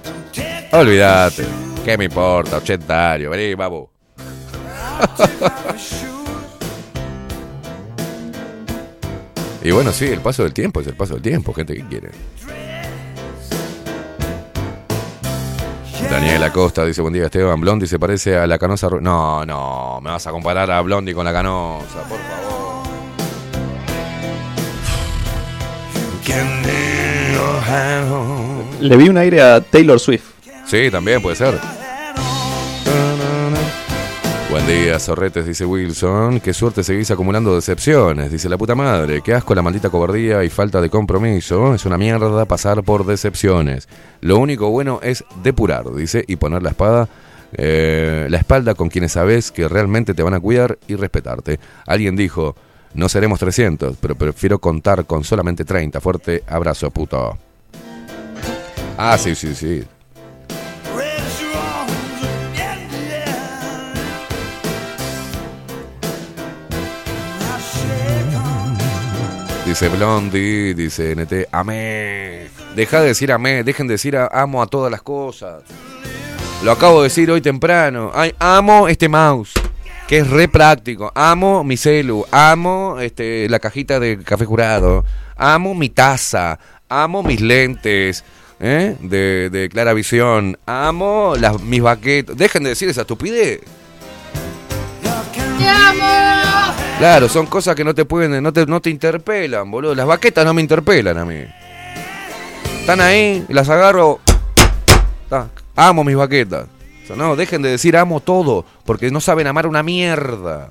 Olvídate. 0.71 1.45
¿Qué 1.85 1.95
me 1.95 2.05
importa? 2.05 2.57
80 2.57 3.11
años. 3.11 3.29
Vení, 3.29 3.53
babu. 3.53 3.87
y 9.67 9.71
bueno, 9.71 9.91
sí, 9.91 10.05
el 10.05 10.21
paso 10.21 10.43
del 10.43 10.53
tiempo 10.53 10.79
es 10.79 10.87
el 10.87 10.93
paso 10.93 11.15
del 11.15 11.23
tiempo, 11.23 11.53
gente 11.53 11.75
que 11.75 11.83
quiere. 11.83 12.09
Daniel 16.09 16.41
Acosta 16.43 16.85
dice, 16.85 17.01
buen 17.01 17.13
día 17.13 17.25
Esteban, 17.25 17.59
Blondie 17.59 17.85
se 17.85 17.99
parece 17.99 18.37
a 18.37 18.47
la 18.47 18.57
canosa... 18.57 18.87
No, 19.01 19.45
no, 19.45 19.99
me 20.01 20.09
vas 20.09 20.25
a 20.25 20.31
comparar 20.31 20.71
a 20.71 20.79
Blondie 20.79 21.13
con 21.13 21.25
la 21.25 21.33
canosa, 21.33 22.01
por 22.03 22.17
favor. 22.17 22.47
Le 28.79 28.95
vi 28.95 29.09
un 29.09 29.17
aire 29.17 29.41
a 29.41 29.59
Taylor 29.59 29.99
Swift. 29.99 30.23
Sí, 30.65 30.89
también 30.89 31.21
puede 31.21 31.35
ser. 31.35 31.59
Día, 34.67 34.99
zorretes, 34.99 35.45
dice 35.45 35.65
Wilson. 35.65 36.41
Qué 36.41 36.53
suerte 36.53 36.83
seguís 36.83 37.09
acumulando 37.09 37.55
decepciones, 37.55 38.29
dice 38.29 38.49
la 38.49 38.57
puta 38.57 38.75
madre. 38.75 39.21
Qué 39.21 39.33
asco 39.33 39.55
la 39.55 39.61
maldita 39.61 39.89
cobardía 39.89 40.43
y 40.43 40.49
falta 40.49 40.81
de 40.81 40.89
compromiso. 40.89 41.73
Es 41.73 41.85
una 41.85 41.97
mierda 41.97 42.43
pasar 42.43 42.83
por 42.83 43.05
decepciones. 43.05 43.87
Lo 44.19 44.37
único 44.37 44.69
bueno 44.69 44.99
es 45.01 45.23
depurar, 45.41 45.85
dice, 45.95 46.25
y 46.27 46.35
poner 46.35 46.63
la 46.63 46.71
espada, 46.71 47.07
eh, 47.53 48.27
la 48.29 48.37
espalda 48.39 48.75
con 48.75 48.89
quienes 48.89 49.13
sabes 49.13 49.53
que 49.53 49.69
realmente 49.69 50.13
te 50.13 50.21
van 50.21 50.33
a 50.33 50.39
cuidar 50.41 50.77
y 50.85 50.95
respetarte. 50.95 51.61
Alguien 51.85 52.17
dijo, 52.17 52.57
no 52.93 53.07
seremos 53.07 53.39
300, 53.39 53.95
pero 54.01 54.15
prefiero 54.15 54.59
contar 54.59 55.05
con 55.05 55.23
solamente 55.23 55.63
30. 55.63 56.01
Fuerte 56.01 56.43
abrazo, 56.45 56.91
puto. 56.91 57.37
Ah, 58.97 59.17
sí, 59.17 59.33
sí, 59.33 59.55
sí. 59.55 59.81
Dice 69.79 69.89
Blondie, 69.95 70.73
dice 70.73 71.15
NT, 71.15 71.49
amé. 71.51 72.47
Deja 72.75 72.99
de 72.99 73.09
decir 73.09 73.31
amé, 73.31 73.63
dejen 73.63 73.85
de 73.85 73.93
decir 73.93 74.17
a- 74.17 74.25
amo 74.25 74.63
a 74.63 74.65
todas 74.65 74.89
las 74.91 75.03
cosas. 75.03 75.61
Lo 76.63 76.71
acabo 76.71 77.03
de 77.03 77.09
decir 77.09 77.29
hoy 77.29 77.41
temprano. 77.41 78.11
Amo 78.39 78.87
este 78.87 79.07
mouse, 79.07 79.53
que 80.07 80.17
es 80.17 80.27
re 80.31 80.47
práctico. 80.47 81.11
Amo 81.13 81.63
mi 81.63 81.77
celu, 81.77 82.25
amo 82.31 82.97
este, 82.99 83.47
la 83.49 83.59
cajita 83.59 83.99
de 83.99 84.17
café 84.23 84.45
jurado. 84.45 85.05
Amo 85.35 85.75
mi 85.75 85.89
taza, 85.89 86.57
amo 86.89 87.21
mis 87.21 87.39
lentes. 87.39 88.23
¿eh? 88.59 88.95
De, 88.99 89.51
de 89.51 89.69
clara 89.69 89.93
visión, 89.93 90.57
amo 90.65 91.35
mis 91.61 91.83
baquetas. 91.83 92.35
Dejen 92.35 92.63
de 92.63 92.69
decir 92.69 92.89
esa 92.89 93.01
estupidez. 93.01 93.59
¡Te 95.57 95.67
amo! 95.67 96.73
Claro, 96.97 97.29
son 97.29 97.45
cosas 97.45 97.75
que 97.75 97.83
no 97.83 97.93
te 97.93 98.05
pueden, 98.05 98.41
no 98.41 98.51
te, 98.51 98.65
no 98.65 98.81
te 98.81 98.89
interpelan, 98.89 99.69
boludo. 99.69 99.93
Las 99.93 100.07
baquetas 100.07 100.45
no 100.45 100.53
me 100.53 100.61
interpelan 100.61 101.17
a 101.17 101.25
mí. 101.25 101.43
Están 102.79 103.01
ahí, 103.01 103.45
las 103.49 103.69
agarro. 103.69 104.19
Amo 105.75 106.03
mis 106.03 106.15
baquetas. 106.15 106.65
O 107.03 107.07
sea, 107.07 107.15
no, 107.15 107.35
dejen 107.35 107.61
de 107.61 107.69
decir 107.69 107.95
amo 107.95 108.19
todo, 108.19 108.65
porque 108.83 109.11
no 109.11 109.21
saben 109.21 109.45
amar 109.47 109.67
una 109.67 109.83
mierda. 109.83 110.69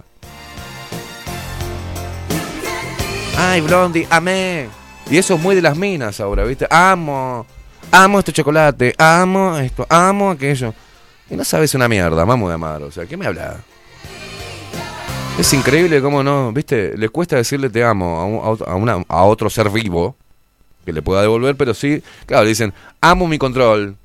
Ay, 3.38 3.60
Blondie, 3.60 4.06
amé. 4.10 4.68
Y 5.10 5.18
eso 5.18 5.34
es 5.34 5.40
muy 5.40 5.54
de 5.54 5.62
las 5.62 5.76
minas 5.76 6.18
ahora, 6.20 6.44
¿viste? 6.44 6.66
Amo, 6.68 7.46
amo 7.92 8.18
este 8.18 8.32
chocolate, 8.32 8.94
amo 8.98 9.56
esto, 9.58 9.86
amo 9.88 10.30
aquello. 10.30 10.74
Y 11.30 11.36
no 11.36 11.44
sabes 11.44 11.74
una 11.74 11.88
mierda, 11.88 12.24
vamos 12.24 12.48
de 12.48 12.54
amar. 12.54 12.82
O 12.82 12.90
sea, 12.90 13.06
¿qué 13.06 13.16
me 13.16 13.26
habla? 13.26 13.58
Es 15.38 15.52
increíble 15.52 16.00
cómo 16.00 16.22
no, 16.22 16.50
viste, 16.52 16.96
le 16.96 17.08
cuesta 17.10 17.36
decirle 17.36 17.68
te 17.68 17.84
amo 17.84 18.20
a, 18.20 18.24
un- 18.24 18.58
a 18.66 18.74
una- 18.74 19.04
a 19.06 19.22
otro 19.24 19.50
ser 19.50 19.68
vivo 19.70 20.16
que 20.84 20.92
le 20.92 21.02
pueda 21.02 21.20
devolver, 21.20 21.56
pero 21.56 21.74
sí, 21.74 22.02
claro, 22.24 22.44
le 22.44 22.50
dicen, 22.50 22.72
amo 23.00 23.26
mi 23.28 23.36
control, 23.38 23.96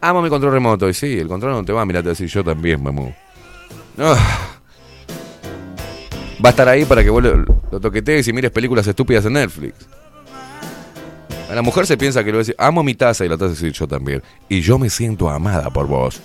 amo 0.00 0.22
mi 0.22 0.28
control 0.28 0.52
remoto. 0.52 0.88
Y 0.88 0.94
sí, 0.94 1.18
el 1.18 1.28
control 1.28 1.52
no 1.52 1.64
te 1.64 1.72
va 1.72 1.82
a 1.82 1.86
mirar, 1.86 2.02
te 2.02 2.08
decir 2.10 2.26
yo 2.28 2.42
también, 2.42 2.82
mamú. 2.82 3.14
No. 3.96 4.06
Va 6.42 6.48
a 6.48 6.50
estar 6.50 6.68
ahí 6.68 6.84
para 6.84 7.04
que 7.04 7.10
vos 7.10 7.22
lo, 7.22 7.36
lo 7.70 7.80
toquetees 7.80 8.26
y 8.26 8.32
mires 8.32 8.50
películas 8.50 8.86
estúpidas 8.86 9.24
en 9.26 9.34
Netflix. 9.34 9.74
A 11.50 11.54
la 11.54 11.62
mujer 11.62 11.86
se 11.86 11.96
piensa 11.98 12.20
que 12.24 12.26
le 12.30 12.32
va 12.32 12.38
a 12.38 12.44
decir, 12.44 12.54
amo 12.58 12.82
mi 12.82 12.94
taza 12.94 13.24
y 13.24 13.28
la 13.28 13.36
taza 13.36 13.50
decir 13.50 13.72
yo 13.72 13.86
también. 13.86 14.22
Y 14.48 14.62
yo 14.62 14.78
me 14.78 14.88
siento 14.90 15.28
amada 15.28 15.68
por 15.70 15.86
vos. 15.86 16.20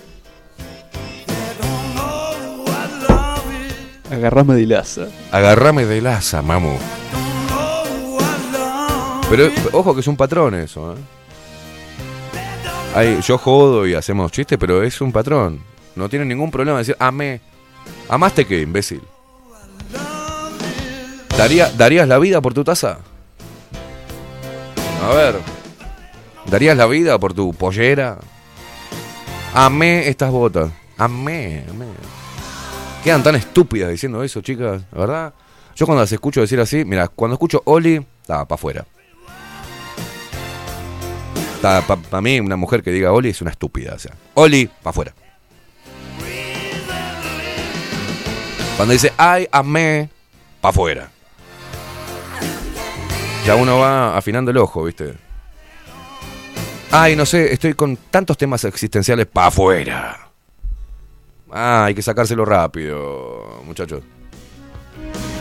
Agarrame 4.10 4.54
de 4.54 4.66
laza. 4.66 5.08
Agarrame 5.32 5.84
de 5.84 6.00
laza, 6.00 6.42
mamu. 6.42 6.76
Pero 9.28 9.50
ojo 9.72 9.94
que 9.94 10.00
es 10.00 10.06
un 10.06 10.16
patrón 10.16 10.54
eso, 10.54 10.92
¿eh? 10.92 10.96
Ay, 12.94 13.20
yo 13.20 13.36
jodo 13.36 13.86
y 13.86 13.94
hacemos 13.94 14.32
chistes, 14.32 14.56
pero 14.58 14.82
es 14.82 15.00
un 15.00 15.12
patrón. 15.12 15.60
No 15.96 16.08
tiene 16.08 16.24
ningún 16.24 16.50
problema 16.50 16.78
decir 16.78 16.96
amé. 16.98 17.40
¿Amaste 18.08 18.46
qué, 18.46 18.60
imbécil? 18.60 19.02
¿Daría, 21.36 21.70
¿Darías 21.72 22.08
la 22.08 22.18
vida 22.18 22.40
por 22.40 22.54
tu 22.54 22.64
taza? 22.64 22.98
A 25.04 25.14
ver. 25.14 25.36
¿Darías 26.46 26.76
la 26.76 26.86
vida 26.86 27.18
por 27.18 27.34
tu 27.34 27.52
pollera? 27.52 28.18
Amé 29.52 30.08
estas 30.08 30.30
botas. 30.30 30.70
Amé, 30.96 31.64
amé. 31.68 31.86
Quedan 33.06 33.22
tan 33.22 33.36
estúpidas 33.36 33.88
diciendo 33.88 34.24
eso, 34.24 34.40
chicas, 34.40 34.82
la 34.90 34.98
verdad. 34.98 35.34
Yo 35.76 35.86
cuando 35.86 36.02
las 36.02 36.10
escucho 36.10 36.40
decir 36.40 36.58
así, 36.58 36.84
mira, 36.84 37.06
cuando 37.06 37.34
escucho 37.34 37.62
Oli, 37.64 38.04
está 38.20 38.44
para 38.44 38.56
afuera. 38.56 38.84
Para 41.62 42.20
mí, 42.20 42.40
una 42.40 42.56
mujer 42.56 42.82
que 42.82 42.90
diga 42.90 43.12
Oli 43.12 43.28
es 43.28 43.40
una 43.40 43.52
estúpida. 43.52 43.94
O 43.94 43.98
sea, 44.00 44.12
Oli, 44.34 44.66
para 44.66 44.90
afuera. 44.90 45.14
Cuando 48.76 48.92
dice 48.92 49.12
ay, 49.16 49.46
amé, 49.52 50.10
para 50.60 50.70
afuera. 50.70 51.08
Ya 53.46 53.54
uno 53.54 53.78
va 53.78 54.16
afinando 54.16 54.50
el 54.50 54.56
ojo, 54.56 54.82
¿viste? 54.82 55.14
Ay, 56.90 57.14
no 57.14 57.24
sé, 57.24 57.52
estoy 57.52 57.74
con 57.74 57.96
tantos 57.96 58.36
temas 58.36 58.64
existenciales 58.64 59.26
para 59.26 59.46
afuera. 59.46 60.25
Ah, 61.50 61.84
hay 61.86 61.94
que 61.94 62.02
sacárselo 62.02 62.44
rápido, 62.44 63.62
muchachos. 63.64 64.02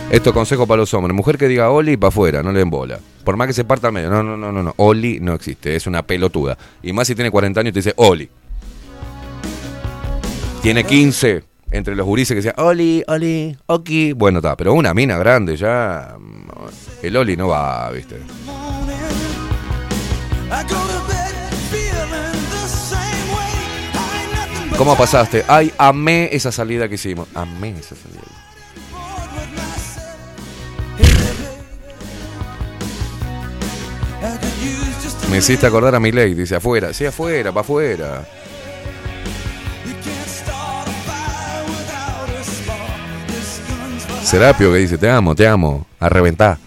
Esto 0.10 0.34
consejo 0.34 0.68
para 0.68 0.82
los 0.82 0.94
hombres. 0.94 1.15
Mujer 1.15 1.38
que 1.38 1.48
diga 1.48 1.69
Oli, 1.72 1.98
para 1.98 2.10
afuera, 2.10 2.44
no 2.44 2.52
le 2.52 2.60
den 2.60 2.69
bola. 2.69 2.99
Por 3.23 3.38
más 3.38 3.48
que 3.48 3.53
se 3.53 3.64
parta 3.64 3.88
al 3.88 3.94
medio. 3.94 4.10
No, 4.11 4.22
no, 4.22 4.38
no, 4.38 4.52
no, 4.52 4.61
no. 4.61 4.73
Oli 4.77 5.19
no 5.19 5.34
existe, 5.34 5.76
es 5.76 5.88
una 5.88 6.03
pelotuda. 6.03 6.57
Y 6.84 6.94
más 6.94 7.07
si 7.07 7.15
tiene 7.15 7.32
40 7.32 7.60
años 7.60 7.69
y 7.69 7.73
te 7.73 7.80
dice 7.80 7.94
Oli. 7.98 8.30
Tiene 10.61 10.84
15 10.84 11.44
entre 11.72 11.95
los 11.95 12.06
gurises 12.06 12.30
que 12.30 12.36
decían 12.36 12.53
Oli, 12.57 13.03
Oli, 13.07 13.57
Oki. 13.65 14.14
Bueno, 14.14 14.40
está, 14.40 14.56
pero 14.56 14.73
una 14.73 14.94
mina 14.94 15.18
grande 15.18 15.57
ya. 15.57 16.15
mm, 16.19 17.03
El 17.06 17.18
Oli 17.18 17.36
no 17.36 17.48
va, 17.48 17.90
viste. 17.91 18.18
¿Cómo 24.77 24.97
pasaste? 24.97 25.45
Ay, 25.47 25.72
amé 25.77 26.30
esa 26.34 26.52
salida 26.52 26.89
que 26.89 26.95
hicimos. 26.95 27.30
Amé 27.34 27.76
esa 27.80 27.95
salida. 27.95 28.22
Me 35.30 35.38
hiciste 35.38 35.65
acordar 35.65 35.95
a 35.95 35.99
mi 35.99 36.11
ley, 36.11 36.34
dice 36.34 36.56
afuera. 36.56 36.93
Sí, 36.93 37.06
afuera, 37.06 37.52
para 37.52 37.61
afuera. 37.61 38.27
Serapio 44.23 44.73
que 44.73 44.80
dice, 44.80 44.97
te 44.97 45.10
amo, 45.10 45.35
te 45.35 45.47
amo, 45.47 45.85
a 45.99 46.10
reventar. 46.10 46.64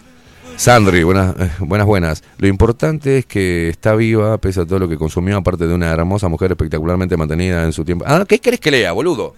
Sandri, 0.59 1.03
buenas, 1.03 1.35
eh, 1.39 1.49
buenas, 1.59 1.87
buenas. 1.87 2.23
Lo 2.37 2.45
importante 2.49 3.19
es 3.19 3.25
que 3.25 3.69
está 3.69 3.95
viva, 3.95 4.37
pese 4.39 4.59
a 4.59 4.65
todo 4.65 4.77
lo 4.79 4.89
que 4.89 4.97
consumió, 4.97 5.37
aparte 5.37 5.65
de 5.67 5.73
una 5.73 5.87
hermosa 5.89 6.27
mujer 6.27 6.51
espectacularmente 6.51 7.15
mantenida 7.15 7.63
en 7.63 7.71
su 7.71 7.85
tiempo. 7.85 8.03
Ah, 8.05 8.25
¿qué 8.27 8.39
querés 8.39 8.59
que 8.59 8.69
lea, 8.69 8.91
boludo? 8.91 9.35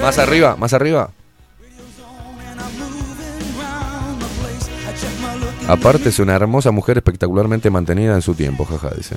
Más 0.00 0.18
arriba, 0.18 0.56
más 0.56 0.72
arriba. 0.72 1.10
Aparte 5.68 6.08
es 6.08 6.18
una 6.18 6.34
hermosa 6.34 6.72
mujer 6.72 6.96
espectacularmente 6.98 7.70
mantenida 7.70 8.14
en 8.16 8.22
su 8.22 8.34
tiempo, 8.34 8.64
jaja, 8.64 8.90
dice. 8.96 9.14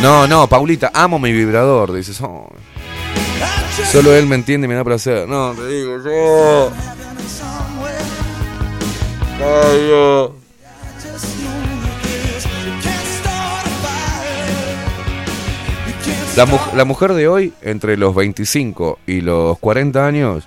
No, 0.00 0.26
no, 0.26 0.46
Paulita, 0.46 0.90
amo 0.94 1.18
mi 1.18 1.30
vibrador, 1.30 1.92
dice. 1.92 2.12
"Oh, 2.24 2.48
Solo 3.92 4.14
él 4.14 4.26
me 4.26 4.34
entiende 4.34 4.64
y 4.64 4.68
me 4.68 4.74
da 4.76 4.82
placer. 4.82 5.28
No, 5.28 5.52
te 5.52 5.66
digo, 5.68 5.98
yo. 6.02 6.72
La, 16.36 16.46
mu- 16.46 16.58
la 16.76 16.84
mujer 16.84 17.14
de 17.14 17.26
hoy, 17.26 17.52
entre 17.62 17.96
los 17.96 18.14
25 18.14 19.00
y 19.06 19.20
los 19.22 19.58
40 19.58 20.06
años, 20.06 20.44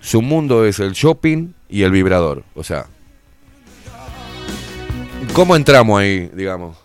su 0.00 0.22
mundo 0.22 0.64
es 0.64 0.78
el 0.78 0.92
shopping 0.92 1.48
y 1.68 1.82
el 1.82 1.90
vibrador. 1.90 2.44
O 2.54 2.62
sea, 2.62 2.86
¿cómo 5.34 5.56
entramos 5.56 6.00
ahí, 6.00 6.30
digamos? 6.32 6.76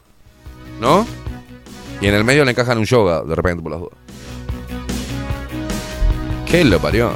¿No? 0.81 1.05
Y 2.01 2.07
en 2.07 2.15
el 2.15 2.23
medio 2.23 2.43
le 2.45 2.51
encajan 2.51 2.79
un 2.79 2.85
yoga, 2.85 3.21
de 3.23 3.35
repente, 3.35 3.61
por 3.61 3.71
las 3.71 3.81
dudas. 3.81 3.97
¿Qué 6.47 6.63
lo 6.65 6.79
parió? 6.79 7.11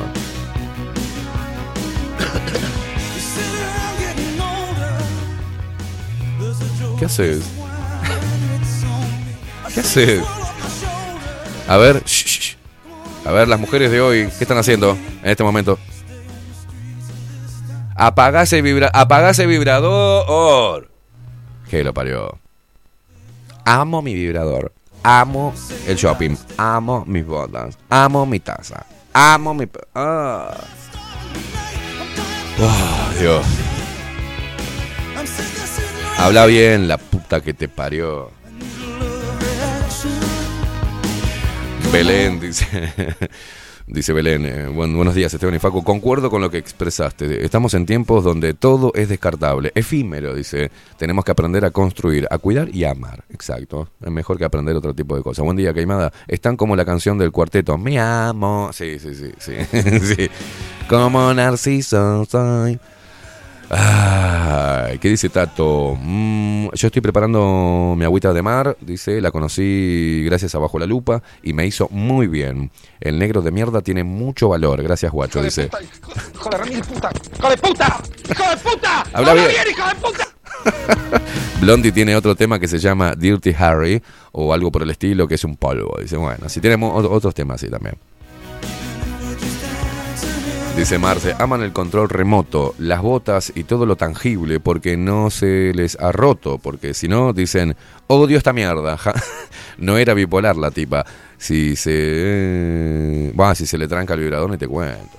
¿Qué 6.99 7.05
haces? 7.05 7.41
¿Qué 9.73 9.79
haces? 9.79 10.21
A 11.65 11.77
ver, 11.77 12.03
a 13.25 13.31
ver, 13.31 13.47
las 13.47 13.59
mujeres 13.59 13.89
de 13.89 14.01
hoy, 14.01 14.29
¿qué 14.37 14.43
están 14.43 14.57
haciendo 14.57 14.97
en 15.23 15.29
este 15.29 15.43
momento? 15.43 15.79
Apaga 17.95 18.41
ese, 18.41 18.61
vibra 18.61 18.91
vibrador. 19.47 20.89
¿Qué 21.69 21.85
lo 21.85 21.93
parió? 21.93 22.37
Amo 23.63 24.01
mi 24.01 24.13
vibrador. 24.13 24.73
Amo 25.01 25.53
el 25.87 25.95
shopping. 25.95 26.35
Amo 26.57 27.05
mis 27.07 27.25
botas. 27.25 27.77
Amo 27.89 28.25
mi 28.25 28.41
taza. 28.41 28.85
Amo 29.13 29.53
mi... 29.53 29.65
Ah. 29.95 30.53
Oh, 32.59 33.19
Dios. 33.19 33.45
Habla 36.19 36.45
bien, 36.45 36.87
la 36.87 36.97
puta 36.97 37.41
que 37.41 37.53
te 37.53 37.67
parió. 37.67 38.31
Belén 41.91 42.39
dice. 42.39 42.67
Dice 43.91 44.13
Belén, 44.13 44.45
eh, 44.45 44.67
buen- 44.67 44.95
buenos 44.95 45.15
días 45.15 45.33
Esteban 45.33 45.55
y 45.55 45.57
Facu, 45.57 45.83
concuerdo 45.83 46.29
con 46.29 46.41
lo 46.43 46.51
que 46.51 46.59
expresaste, 46.59 47.43
estamos 47.43 47.73
en 47.73 47.87
tiempos 47.87 48.23
donde 48.23 48.53
todo 48.53 48.91
es 48.93 49.09
descartable, 49.09 49.71
efímero, 49.73 50.35
dice, 50.35 50.69
tenemos 50.97 51.25
que 51.25 51.31
aprender 51.31 51.65
a 51.65 51.71
construir, 51.71 52.27
a 52.29 52.37
cuidar 52.37 52.69
y 52.71 52.83
a 52.83 52.91
amar, 52.91 53.23
exacto, 53.31 53.89
es 53.99 54.11
mejor 54.11 54.37
que 54.37 54.45
aprender 54.45 54.75
otro 54.75 54.93
tipo 54.93 55.15
de 55.15 55.23
cosas. 55.23 55.43
Buen 55.43 55.57
día, 55.57 55.73
Caimada, 55.73 56.13
están 56.27 56.55
como 56.55 56.75
la 56.75 56.85
canción 56.85 57.17
del 57.17 57.31
cuarteto, 57.31 57.79
me 57.79 57.99
amo, 57.99 58.69
sí, 58.73 58.99
sí, 58.99 59.15
sí, 59.15 59.31
sí, 59.39 59.53
sí. 60.15 60.29
como 60.87 61.33
Narciso 61.33 62.25
soy. 62.25 62.79
Ay, 63.71 64.97
¿qué 64.97 65.09
dice 65.09 65.29
Tato? 65.29 65.95
Mm, 66.01 66.69
yo 66.73 66.87
estoy 66.87 67.01
preparando 67.01 67.93
mi 67.95 68.03
agüita 68.03 68.33
de 68.33 68.41
mar, 68.41 68.75
dice, 68.81 69.21
la 69.21 69.29
conocí 69.31 70.23
gracias 70.25 70.55
a 70.55 70.59
Bajo 70.59 70.79
la 70.79 70.87
Lupa 70.87 71.21
y 71.43 71.53
me 71.53 71.65
hizo 71.67 71.87
muy 71.91 72.27
bien. 72.27 72.71
El 72.99 73.19
negro 73.19 73.41
de 73.41 73.51
mierda 73.51 73.81
tiene 73.81 74.03
mucho 74.03 74.49
valor, 74.49 74.81
gracias 74.81 75.11
guacho, 75.11 75.43
dice. 75.43 75.69
¡Hijo 76.33 76.49
de 76.49 76.81
puta! 76.81 77.11
¡Hijo 77.37 77.49
de 77.49 77.57
puta! 77.57 78.03
¡Hijo 78.31 78.49
de 78.49 78.57
puta! 78.57 79.03
Habla 79.13 79.33
bien. 79.35 79.47
hijo 79.69 79.87
de 79.87 79.95
puta! 79.95 80.27
Blondie 81.61 81.91
tiene 81.91 82.15
otro 82.15 82.35
tema 82.35 82.59
que 82.59 82.67
se 82.67 82.79
llama 82.79 83.13
Dirty 83.15 83.53
Harry 83.57 84.01
o 84.31 84.53
algo 84.53 84.71
por 84.71 84.81
el 84.81 84.89
estilo 84.89 85.27
que 85.27 85.35
es 85.35 85.43
un 85.43 85.55
polvo. 85.57 85.97
Dice, 86.01 86.17
bueno, 86.17 86.49
si 86.49 86.59
tenemos 86.59 86.91
ot- 86.93 87.07
otros 87.09 87.33
temas 87.35 87.61
así 87.61 87.69
también. 87.71 87.95
Dice 90.79 90.97
Marce, 90.97 91.35
aman 91.37 91.61
el 91.61 91.73
control 91.73 92.07
remoto, 92.07 92.73
las 92.77 93.01
botas 93.01 93.51
y 93.53 93.65
todo 93.65 93.85
lo 93.85 93.97
tangible 93.97 94.61
porque 94.61 94.95
no 94.95 95.29
se 95.29 95.73
les 95.73 95.99
ha 95.99 96.13
roto, 96.13 96.57
porque 96.57 96.93
si 96.93 97.09
no 97.09 97.33
dicen, 97.33 97.75
odio 98.07 98.37
esta 98.37 98.53
mierda. 98.53 98.95
ja". 98.97 99.13
no 99.77 99.97
era 99.97 100.13
bipolar 100.13 100.55
la 100.55 100.71
tipa. 100.71 101.05
Si 101.37 101.75
se... 101.75 103.33
Bah, 103.35 103.55
si 103.55 103.65
se 103.65 103.77
le 103.77 103.89
tranca 103.89 104.13
el 104.13 104.21
vibrador 104.21 104.49
ni 104.51 104.57
te 104.57 104.69
cuento. 104.69 105.17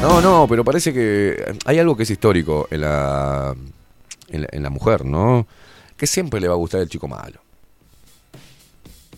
No, 0.00 0.22
no, 0.22 0.46
pero 0.48 0.64
parece 0.64 0.94
que 0.94 1.56
hay 1.66 1.78
algo 1.78 1.94
que 1.94 2.04
es 2.04 2.10
histórico 2.10 2.68
en 2.70 2.80
la, 2.80 3.54
en 4.28 4.62
la 4.62 4.70
mujer, 4.70 5.04
¿no? 5.04 5.46
Que 5.94 6.06
siempre 6.06 6.40
le 6.40 6.48
va 6.48 6.54
a 6.54 6.56
gustar 6.56 6.80
el 6.80 6.88
chico 6.88 7.06
malo. 7.06 7.47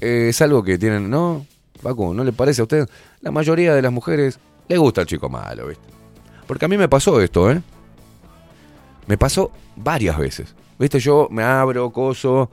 Eh, 0.00 0.28
es 0.30 0.40
algo 0.42 0.62
que 0.62 0.78
tienen, 0.78 1.10
¿no? 1.10 1.46
Paco, 1.82 2.12
¿no 2.14 2.24
le 2.24 2.32
parece 2.32 2.60
a 2.60 2.64
usted? 2.64 2.88
La 3.20 3.30
mayoría 3.30 3.74
de 3.74 3.82
las 3.82 3.92
mujeres 3.92 4.38
le 4.68 4.78
gusta 4.78 5.02
el 5.02 5.06
chico 5.06 5.28
malo, 5.28 5.66
¿viste? 5.68 5.84
Porque 6.46 6.64
a 6.64 6.68
mí 6.68 6.76
me 6.76 6.88
pasó 6.88 7.20
esto, 7.20 7.50
¿eh? 7.50 7.60
Me 9.06 9.16
pasó 9.18 9.50
varias 9.76 10.18
veces. 10.18 10.54
¿Viste? 10.78 10.98
Yo 10.98 11.28
me 11.30 11.42
abro, 11.42 11.90
coso. 11.90 12.50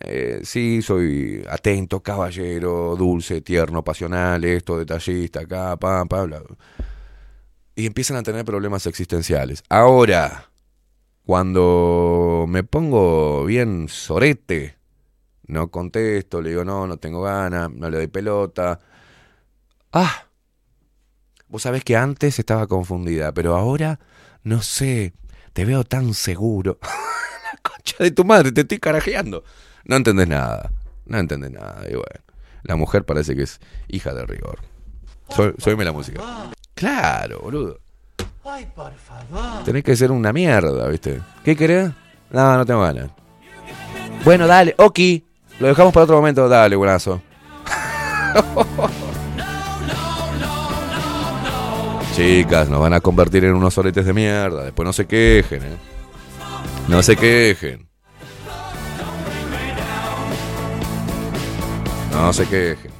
eh, 0.00 0.40
sí, 0.44 0.82
soy 0.82 1.42
atento, 1.48 2.00
caballero, 2.00 2.94
dulce, 2.96 3.40
tierno, 3.40 3.82
pasional, 3.82 4.44
esto, 4.44 4.78
detallista, 4.78 5.40
acá, 5.40 5.76
pam, 5.76 6.06
pam, 6.06 6.26
bla. 6.26 6.42
Y 7.74 7.86
empiezan 7.86 8.16
a 8.18 8.22
tener 8.22 8.44
problemas 8.44 8.86
existenciales. 8.86 9.62
Ahora, 9.68 10.48
cuando 11.24 12.46
me 12.48 12.62
pongo 12.62 13.44
bien 13.44 13.88
sorete, 13.88 14.75
no 15.46 15.70
contesto, 15.70 16.40
le 16.40 16.50
digo 16.50 16.64
no, 16.64 16.86
no 16.86 16.96
tengo 16.96 17.22
ganas, 17.22 17.70
no 17.70 17.88
le 17.88 17.98
doy 17.98 18.06
pelota. 18.06 18.78
Ah, 19.92 20.26
vos 21.48 21.62
sabés 21.62 21.84
que 21.84 21.96
antes 21.96 22.38
estaba 22.38 22.66
confundida, 22.66 23.32
pero 23.32 23.56
ahora 23.56 23.98
no 24.42 24.62
sé. 24.62 25.14
Te 25.52 25.64
veo 25.64 25.84
tan 25.84 26.12
seguro. 26.12 26.78
la 26.82 27.58
concha 27.62 27.96
de 27.98 28.10
tu 28.10 28.24
madre, 28.24 28.52
te 28.52 28.60
estoy 28.60 28.78
carajeando. 28.78 29.42
No 29.84 29.96
entendés 29.96 30.28
nada. 30.28 30.70
No 31.06 31.18
entendés 31.18 31.50
nada. 31.50 31.82
Y 31.88 31.94
bueno, 31.94 32.24
la 32.62 32.76
mujer 32.76 33.04
parece 33.04 33.34
que 33.34 33.42
es 33.42 33.60
hija 33.88 34.12
de 34.12 34.26
rigor. 34.26 34.58
Soy, 35.30 35.54
soyme 35.58 35.84
la 35.84 35.92
música. 35.92 36.20
Claro, 36.74 37.40
boludo. 37.40 37.80
Ay, 38.44 38.70
por 38.74 38.92
favor. 38.94 39.64
Tenés 39.64 39.82
que 39.82 39.96
ser 39.96 40.12
una 40.12 40.32
mierda, 40.32 40.86
¿viste? 40.88 41.20
¿Qué 41.42 41.56
querés? 41.56 41.90
No, 42.30 42.56
no 42.56 42.66
tengo 42.66 42.82
ganas. 42.82 43.10
Bueno, 44.24 44.46
dale, 44.46 44.74
ok. 44.78 44.98
Lo 45.58 45.68
dejamos 45.68 45.92
para 45.92 46.04
otro 46.04 46.16
momento. 46.16 46.48
Dale, 46.48 46.76
buenazo. 46.76 47.20
Chicas, 52.14 52.68
nos 52.68 52.80
van 52.80 52.94
a 52.94 53.00
convertir 53.00 53.44
en 53.44 53.54
unos 53.54 53.74
soletes 53.74 54.04
de 54.04 54.12
mierda. 54.12 54.64
Después 54.64 54.86
no 54.86 54.92
se 54.92 55.06
quejen, 55.06 55.62
¿eh? 55.62 55.76
No 56.88 57.02
se 57.02 57.16
quejen. 57.16 57.86
No 62.12 62.32
se 62.32 62.46
quejen. 62.46 62.90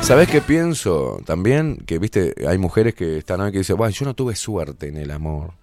¿Sabes 0.00 0.28
qué 0.28 0.40
pienso? 0.40 1.20
También 1.24 1.76
que, 1.86 1.98
viste, 1.98 2.34
hay 2.48 2.58
mujeres 2.58 2.94
que 2.94 3.18
están 3.18 3.40
ahí 3.40 3.52
que 3.52 3.58
dicen, 3.58 3.76
bueno, 3.76 3.92
yo 3.92 4.06
no 4.06 4.14
tuve 4.14 4.34
suerte 4.34 4.88
en 4.88 4.96
el 4.96 5.10
amor. 5.10 5.59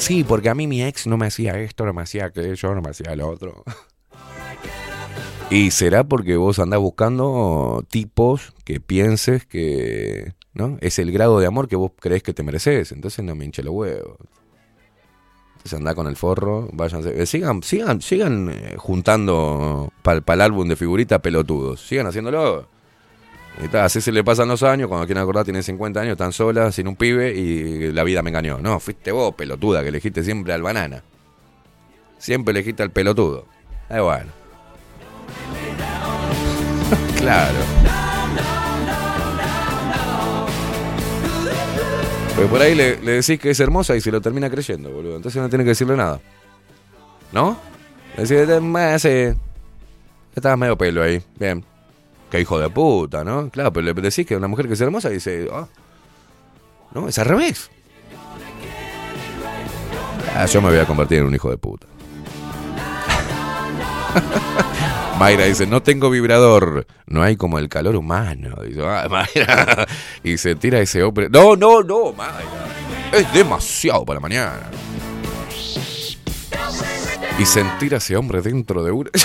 Sí, 0.00 0.24
porque 0.24 0.48
a 0.48 0.54
mí 0.54 0.66
mi 0.66 0.82
ex 0.82 1.06
no 1.06 1.16
me 1.16 1.26
hacía 1.26 1.58
esto, 1.60 1.84
no 1.84 1.92
me 1.92 2.02
hacía 2.02 2.26
aquello, 2.26 2.74
no 2.74 2.80
me 2.80 2.90
hacía 2.90 3.14
lo 3.14 3.28
otro. 3.28 3.64
y 5.50 5.70
será 5.70 6.04
porque 6.04 6.36
vos 6.36 6.58
andás 6.58 6.80
buscando 6.80 7.84
tipos 7.88 8.52
que 8.64 8.80
pienses 8.80 9.46
que, 9.46 10.32
¿no? 10.54 10.78
Es 10.80 10.98
el 10.98 11.12
grado 11.12 11.38
de 11.38 11.46
amor 11.46 11.68
que 11.68 11.76
vos 11.76 11.92
crees 11.98 12.22
que 12.22 12.34
te 12.34 12.42
mereces. 12.42 12.92
Entonces 12.92 13.24
no 13.24 13.34
me 13.34 13.44
hinche 13.44 13.62
los 13.62 13.74
huevos. 13.74 14.16
Entonces 15.56 15.74
andá 15.74 15.94
con 15.94 16.06
el 16.06 16.16
forro, 16.16 16.70
váyanse. 16.72 17.22
eh, 17.22 17.26
sigan, 17.26 17.62
sigan, 17.62 18.00
sigan 18.00 18.48
eh, 18.50 18.76
juntando 18.78 19.92
para 20.02 20.22
el 20.26 20.40
álbum 20.40 20.66
de 20.66 20.76
figuritas 20.76 21.20
pelotudos. 21.20 21.86
Sigan 21.86 22.06
haciéndolo. 22.06 22.66
Y 23.62 23.68
tal, 23.68 23.82
así 23.84 24.00
se 24.00 24.10
le 24.12 24.24
pasan 24.24 24.48
los 24.48 24.62
años, 24.62 24.88
cuando 24.88 25.06
quieren 25.06 25.22
acordar 25.22 25.44
tienen 25.44 25.62
50 25.62 26.00
años, 26.00 26.12
están 26.12 26.32
solas, 26.32 26.74
sin 26.74 26.88
un 26.88 26.96
pibe 26.96 27.34
y 27.34 27.92
la 27.92 28.04
vida 28.04 28.22
me 28.22 28.30
engañó. 28.30 28.58
No, 28.58 28.80
fuiste 28.80 29.12
vos, 29.12 29.34
pelotuda, 29.34 29.82
que 29.82 29.88
elegiste 29.88 30.24
siempre 30.24 30.52
al 30.54 30.62
banana. 30.62 31.02
Siempre 32.18 32.52
elegiste 32.52 32.82
al 32.82 32.90
pelotudo. 32.90 33.44
Eh, 33.90 34.00
bueno. 34.00 34.30
claro. 37.18 37.58
Porque 42.34 42.50
por 42.50 42.62
ahí 42.62 42.74
le, 42.74 42.96
decís 42.96 43.38
que 43.38 43.50
es 43.50 43.60
hermosa 43.60 43.96
y 43.96 44.00
se 44.00 44.10
lo 44.10 44.20
termina 44.20 44.48
creyendo, 44.48 44.90
boludo. 44.90 45.16
Entonces 45.16 45.42
no 45.42 45.48
tiene 45.48 45.64
que 45.64 45.70
decirle 45.70 45.96
nada. 45.96 46.20
¿No? 47.32 47.58
Decís, 48.16 48.30
"Eh, 48.32 48.60
me 48.60 48.80
hace- 48.84 49.36
Estabas 50.34 50.58
medio 50.58 50.78
pelo 50.78 51.02
ahí. 51.02 51.20
Bien. 51.38 51.64
Qué 52.30 52.40
hijo 52.40 52.58
de 52.58 52.70
puta, 52.70 53.24
¿no? 53.24 53.50
Claro, 53.50 53.72
pero 53.72 53.86
le 53.86 53.94
decís 53.94 54.26
que 54.26 54.36
una 54.36 54.48
mujer 54.48 54.66
que 54.68 54.74
es 54.74 54.80
hermosa 54.80 55.08
dice, 55.08 55.48
ah, 55.52 55.66
no, 56.94 57.08
es 57.08 57.18
al 57.18 57.26
revés. 57.26 57.70
Ah, 60.36 60.46
yo 60.46 60.62
me 60.62 60.70
voy 60.70 60.78
a 60.78 60.86
convertir 60.86 61.18
en 61.18 61.24
un 61.26 61.34
hijo 61.34 61.50
de 61.50 61.58
puta. 61.58 61.86
Mayra 65.18 65.44
dice, 65.44 65.66
no 65.66 65.82
tengo 65.82 66.08
vibrador. 66.08 66.86
No 67.06 67.22
hay 67.22 67.36
como 67.36 67.58
el 67.58 67.68
calor 67.68 67.96
humano. 67.96 68.56
Dice, 68.64 68.80
"Ah, 68.86 69.06
Mayra. 69.10 69.86
Y 70.24 70.38
se 70.38 70.54
tira 70.54 70.78
ese 70.80 71.02
hombre. 71.02 71.28
No, 71.28 71.56
no, 71.56 71.82
no, 71.82 72.12
Mayra. 72.12 72.66
Es 73.12 73.30
demasiado 73.32 74.04
para 74.04 74.20
mañana. 74.20 74.70
Y 77.38 77.44
sentir 77.44 77.94
a 77.94 77.98
ese 77.98 78.16
hombre 78.16 78.40
dentro 78.40 78.84
de 78.84 78.92
una... 78.92 79.10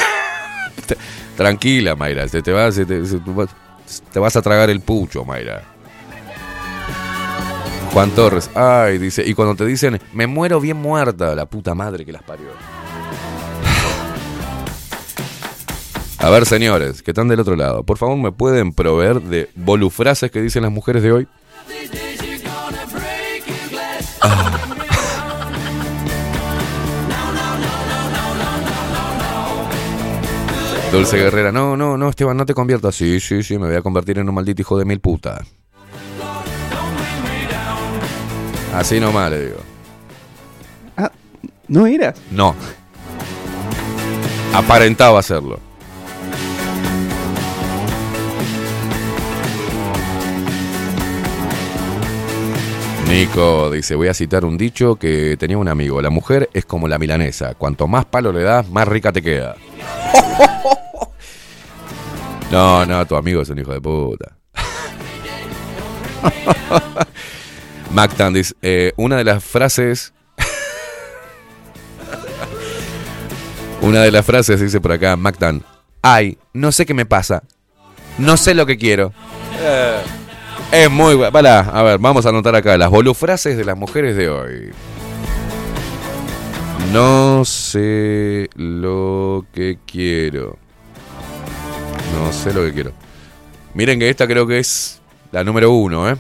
Tranquila, 1.35 1.95
Mayra. 1.95 2.27
Te, 2.27 2.51
va, 2.51 2.71
se 2.71 2.85
te, 2.85 4.19
vas 4.19 4.35
a 4.35 4.41
tragar 4.41 4.69
el 4.69 4.81
pucho, 4.81 5.25
Mayra. 5.25 5.63
Juan 7.93 8.11
Torres. 8.11 8.49
Ay, 8.55 8.97
dice. 8.97 9.23
Y 9.25 9.33
cuando 9.33 9.55
te 9.55 9.65
dicen, 9.65 9.99
me 10.13 10.27
muero 10.27 10.59
bien 10.59 10.77
muerta, 10.77 11.35
la 11.35 11.45
puta 11.45 11.75
madre 11.75 12.05
que 12.05 12.11
las 12.11 12.23
parió. 12.23 12.47
A 16.19 16.29
ver, 16.29 16.45
señores, 16.45 17.03
que 17.03 17.11
están 17.11 17.27
del 17.27 17.39
otro 17.39 17.55
lado, 17.55 17.83
por 17.83 17.97
favor, 17.97 18.17
¿me 18.17 18.31
pueden 18.31 18.73
proveer 18.73 19.21
de 19.21 19.49
bolufrases 19.55 20.31
que 20.31 20.41
dicen 20.41 20.63
las 20.63 20.71
mujeres 20.71 21.03
de 21.03 21.11
hoy? 21.11 21.27
Ah. 24.21 24.54
Dulce 30.95 31.17
Guerrera, 31.17 31.51
no, 31.51 31.75
no, 31.75 31.97
no, 31.97 32.09
Esteban, 32.09 32.37
no 32.37 32.45
te 32.45 32.53
conviertas. 32.53 32.95
Sí, 32.95 33.19
sí, 33.19 33.43
sí, 33.43 33.57
me 33.57 33.67
voy 33.67 33.75
a 33.75 33.81
convertir 33.81 34.17
en 34.17 34.29
un 34.29 34.35
maldito 34.35 34.61
hijo 34.61 34.77
de 34.77 34.85
mil 34.85 35.01
puta. 35.01 35.43
Así 38.73 38.97
nomás 38.99 39.29
le 39.29 39.45
digo. 39.47 39.57
¿No 41.67 41.85
eras? 41.85 42.15
No. 42.31 42.55
Aparentaba 44.53 45.19
hacerlo. 45.19 45.59
Nico 53.09 53.69
dice, 53.69 53.95
voy 53.95 54.07
a 54.07 54.13
citar 54.13 54.45
un 54.45 54.57
dicho 54.57 54.95
que 54.95 55.35
tenía 55.37 55.57
un 55.57 55.67
amigo. 55.67 56.01
La 56.01 56.09
mujer 56.09 56.49
es 56.53 56.65
como 56.65 56.87
la 56.87 56.97
milanesa. 56.97 57.55
Cuanto 57.55 57.85
más 57.87 58.05
palo 58.05 58.31
le 58.31 58.43
das, 58.43 58.69
más 58.69 58.87
rica 58.87 59.11
te 59.11 59.21
queda. 59.21 59.55
No, 62.51 62.85
no, 62.85 63.05
tu 63.05 63.15
amigo 63.15 63.41
es 63.41 63.49
un 63.49 63.59
hijo 63.59 63.73
de 63.73 63.81
puta. 63.81 64.37
Mactan 67.91 68.33
dice, 68.33 68.53
eh, 68.61 68.93
una 68.97 69.17
de 69.17 69.23
las 69.23 69.43
frases... 69.43 70.13
una 73.81 74.01
de 74.01 74.11
las 74.11 74.25
frases 74.25 74.59
dice 74.59 74.81
por 74.81 74.91
acá, 74.91 75.15
Mactan. 75.15 75.63
Ay, 76.01 76.37
no 76.53 76.71
sé 76.71 76.85
qué 76.85 76.93
me 76.93 77.05
pasa. 77.05 77.43
No 78.17 78.37
sé 78.37 78.53
lo 78.53 78.65
que 78.65 78.77
quiero. 78.77 79.13
Eh, 79.59 80.01
es 80.71 80.91
muy 80.91 81.15
bueno. 81.15 81.49
A 81.49 81.83
ver, 81.83 81.99
vamos 81.99 82.25
a 82.25 82.29
anotar 82.29 82.55
acá 82.55 82.77
las 82.77 82.89
bolufrases 82.89 83.57
de 83.57 83.65
las 83.65 83.77
mujeres 83.77 84.15
de 84.15 84.29
hoy. 84.29 84.71
No 86.93 87.43
sé 87.43 88.49
lo 88.55 89.45
que 89.53 89.79
quiero. 89.85 90.57
No 92.13 92.31
sé 92.31 92.53
lo 92.53 92.61
que 92.63 92.73
quiero. 92.73 92.91
Miren 93.73 93.99
que 93.99 94.09
esta 94.09 94.27
creo 94.27 94.47
que 94.47 94.59
es 94.59 95.01
la 95.31 95.43
número 95.43 95.71
uno, 95.71 96.09
¿eh? 96.09 96.15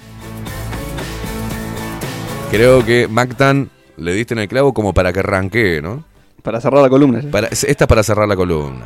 Creo 2.51 2.85
que 2.85 3.07
Mactan 3.07 3.69
le 3.97 4.13
diste 4.13 4.33
en 4.33 4.39
el 4.39 4.47
clavo 4.47 4.73
como 4.73 4.93
para 4.93 5.13
que 5.13 5.19
arranque, 5.19 5.81
¿no? 5.81 6.03
Para 6.41 6.61
cerrar 6.61 6.81
la 6.81 6.89
columna. 6.89 7.21
Para, 7.31 7.47
esta 7.47 7.67
es 7.67 7.87
para 7.87 8.03
cerrar 8.03 8.27
la 8.27 8.35
columna. 8.35 8.85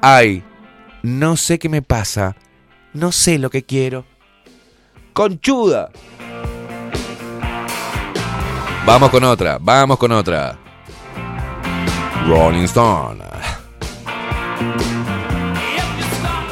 Ay, 0.00 0.42
no 1.02 1.36
sé 1.36 1.58
qué 1.58 1.68
me 1.68 1.82
pasa. 1.82 2.36
No 2.92 3.12
sé 3.12 3.38
lo 3.38 3.50
que 3.50 3.64
quiero. 3.64 4.04
Conchuda. 5.12 5.90
Vamos 8.84 9.10
con 9.10 9.24
otra, 9.24 9.58
vamos 9.60 9.98
con 9.98 10.12
otra. 10.12 10.58
Rolling 12.28 12.64
Stone. 12.64 13.22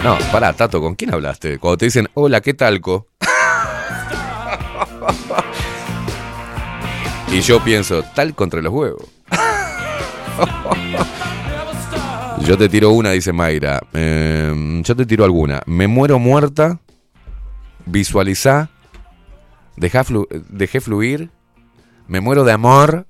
No, 0.05 0.19
pará, 0.31 0.53
Tato, 0.53 0.81
¿con 0.83 0.95
quién 0.95 1.13
hablaste? 1.15 1.59
Cuando 1.59 1.79
te 1.79 1.87
dicen, 1.87 2.09
hola, 2.15 2.41
¿qué 2.43 2.53
talco? 2.55 3.09
y 7.33 7.41
yo 7.41 7.63
pienso, 7.65 8.03
tal 8.15 8.35
contra 8.35 8.61
los 8.61 8.73
huevos. 8.73 9.05
Yo 12.41 12.59
te 12.59 12.69
tiro 12.69 12.91
una, 12.91 13.13
dice 13.13 13.33
Mayra. 13.33 13.81
Eh, 13.95 14.83
yo 14.85 14.95
te 14.95 15.07
tiro 15.07 15.25
alguna. 15.25 15.63
Me 15.65 15.87
muero 15.89 16.19
muerta. 16.19 16.79
Visualizá. 17.87 18.69
Deja 19.77 20.05
flu- 20.05 20.29
dejé 20.51 20.83
fluir. 20.83 21.31
Me 22.07 22.21
muero 22.21 22.45
de 22.45 22.53
amor. 22.53 23.07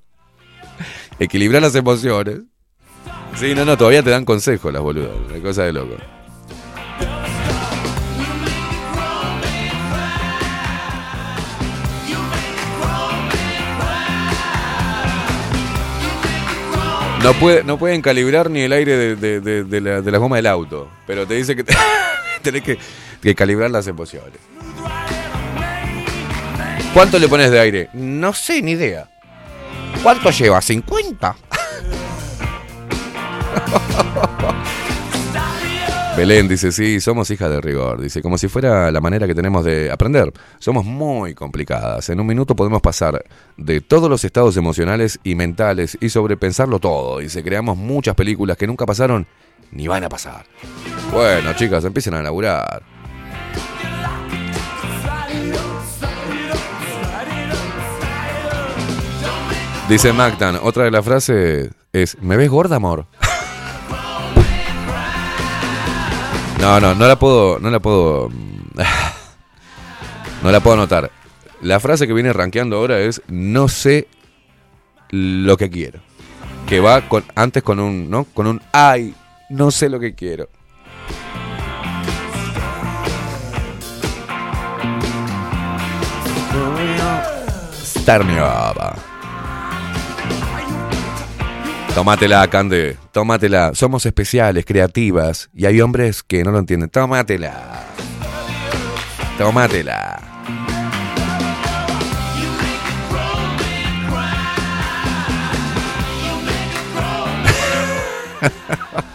Equilibrar 1.18 1.62
las 1.62 1.74
emociones. 1.74 2.42
Sí, 3.34 3.56
no, 3.56 3.64
no, 3.64 3.76
todavía 3.76 4.04
te 4.04 4.10
dan 4.10 4.24
consejos 4.24 4.72
las 4.72 4.82
boludas. 4.82 5.10
Una 5.28 5.40
cosa 5.42 5.64
de 5.64 5.72
loco. 5.72 5.96
No, 17.24 17.32
puede, 17.32 17.64
no 17.64 17.78
pueden 17.78 18.02
calibrar 18.02 18.50
ni 18.50 18.60
el 18.60 18.72
aire 18.72 19.16
de, 19.16 19.40
de- 19.40 19.64
de- 19.64 19.80
la, 20.10 20.18
goma 20.18 20.36
del 20.36 20.46
auto. 20.46 20.90
Pero 21.06 21.26
te 21.26 21.32
dice 21.34 21.56
que 21.56 21.64
te, 21.64 21.74
Tenés 22.42 22.62
que, 22.62 22.78
que 23.22 23.34
calibrar 23.34 23.70
las 23.70 23.86
emociones. 23.86 24.38
¿Cuánto 26.92 27.18
le 27.18 27.26
pones 27.26 27.50
de 27.50 27.58
aire? 27.58 27.88
No 27.94 28.34
sé, 28.34 28.60
ni 28.60 28.72
idea. 28.72 29.08
¿Cuánto 30.02 30.30
lleva? 30.30 30.60
¿50? 30.60 31.34
Belén 36.16 36.46
dice, 36.46 36.70
sí, 36.70 37.00
somos 37.00 37.28
hijas 37.32 37.50
de 37.50 37.60
rigor. 37.60 38.00
Dice, 38.00 38.22
como 38.22 38.38
si 38.38 38.46
fuera 38.46 38.92
la 38.92 39.00
manera 39.00 39.26
que 39.26 39.34
tenemos 39.34 39.64
de 39.64 39.90
aprender. 39.90 40.32
Somos 40.60 40.84
muy 40.84 41.34
complicadas. 41.34 42.08
En 42.08 42.20
un 42.20 42.26
minuto 42.26 42.54
podemos 42.54 42.80
pasar 42.80 43.24
de 43.56 43.80
todos 43.80 44.08
los 44.08 44.24
estados 44.24 44.56
emocionales 44.56 45.18
y 45.24 45.34
mentales 45.34 45.98
y 46.00 46.08
sobrepensarlo 46.08 46.78
todo. 46.78 47.18
Dice, 47.18 47.42
creamos 47.42 47.76
muchas 47.76 48.14
películas 48.14 48.56
que 48.56 48.68
nunca 48.68 48.86
pasaron 48.86 49.26
ni 49.72 49.88
van 49.88 50.04
a 50.04 50.08
pasar. 50.08 50.46
Bueno, 51.12 51.52
chicas, 51.54 51.84
empiecen 51.84 52.14
a 52.14 52.22
laburar. 52.22 52.84
Dice 59.88 60.12
Magdan, 60.12 60.60
otra 60.62 60.84
de 60.84 60.92
las 60.92 61.04
frases 61.04 61.70
es, 61.92 62.16
¿me 62.22 62.36
ves 62.36 62.48
gorda, 62.48 62.76
amor? 62.76 63.06
No, 66.64 66.80
no, 66.80 66.94
no 66.94 67.06
la 67.06 67.18
puedo, 67.18 67.58
no 67.58 67.68
la 67.68 67.78
puedo, 67.78 68.30
no 70.42 70.50
la 70.50 70.60
puedo 70.60 70.76
anotar. 70.78 71.10
La 71.60 71.78
frase 71.78 72.06
que 72.06 72.14
viene 72.14 72.32
rankeando 72.32 72.76
ahora 72.76 73.00
es, 73.00 73.20
no 73.28 73.68
sé 73.68 74.08
lo 75.10 75.58
que 75.58 75.68
quiero. 75.68 76.00
Que 76.66 76.80
va 76.80 77.06
con, 77.06 77.22
antes 77.34 77.62
con 77.62 77.80
un, 77.80 78.08
¿no? 78.08 78.24
Con 78.24 78.46
un, 78.46 78.62
ay, 78.72 79.14
no 79.50 79.70
sé 79.70 79.90
lo 79.90 80.00
que 80.00 80.14
quiero. 80.14 80.48
Up. 88.06 89.13
Tómatela, 91.94 92.44
Cande. 92.48 92.96
Tómatela. 93.12 93.72
Somos 93.74 94.04
especiales, 94.04 94.64
creativas. 94.64 95.48
Y 95.54 95.66
hay 95.66 95.80
hombres 95.80 96.24
que 96.24 96.42
no 96.42 96.50
lo 96.50 96.58
entienden. 96.58 96.90
Tómatela. 96.90 97.84
Tómatela. 99.38 100.20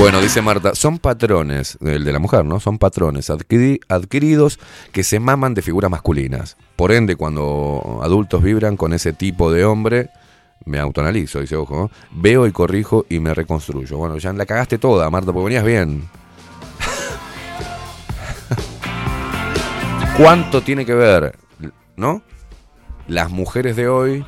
Bueno, 0.00 0.20
dice 0.22 0.40
Marta, 0.40 0.74
son 0.74 0.98
patrones, 0.98 1.76
el 1.82 2.04
de 2.04 2.12
la 2.14 2.18
mujer, 2.18 2.46
¿no? 2.46 2.58
Son 2.58 2.78
patrones 2.78 3.28
adquiri- 3.28 3.80
adquiridos 3.86 4.58
que 4.92 5.04
se 5.04 5.20
maman 5.20 5.52
de 5.52 5.60
figuras 5.60 5.90
masculinas. 5.90 6.56
Por 6.74 6.90
ende, 6.90 7.16
cuando 7.16 8.00
adultos 8.02 8.42
vibran 8.42 8.78
con 8.78 8.94
ese 8.94 9.12
tipo 9.12 9.52
de 9.52 9.66
hombre, 9.66 10.08
me 10.64 10.78
autoanalizo, 10.78 11.40
dice, 11.40 11.56
ojo, 11.56 11.76
¿no? 11.76 11.90
veo 12.12 12.46
y 12.46 12.52
corrijo 12.52 13.04
y 13.10 13.20
me 13.20 13.34
reconstruyo. 13.34 13.98
Bueno, 13.98 14.16
ya 14.16 14.32
la 14.32 14.46
cagaste 14.46 14.78
toda, 14.78 15.10
Marta, 15.10 15.32
porque 15.34 15.44
venías 15.44 15.64
bien. 15.64 16.08
¿Cuánto 20.16 20.62
tiene 20.62 20.86
que 20.86 20.94
ver, 20.94 21.36
no? 21.96 22.22
Las 23.06 23.30
mujeres 23.30 23.76
de 23.76 23.88
hoy, 23.88 24.24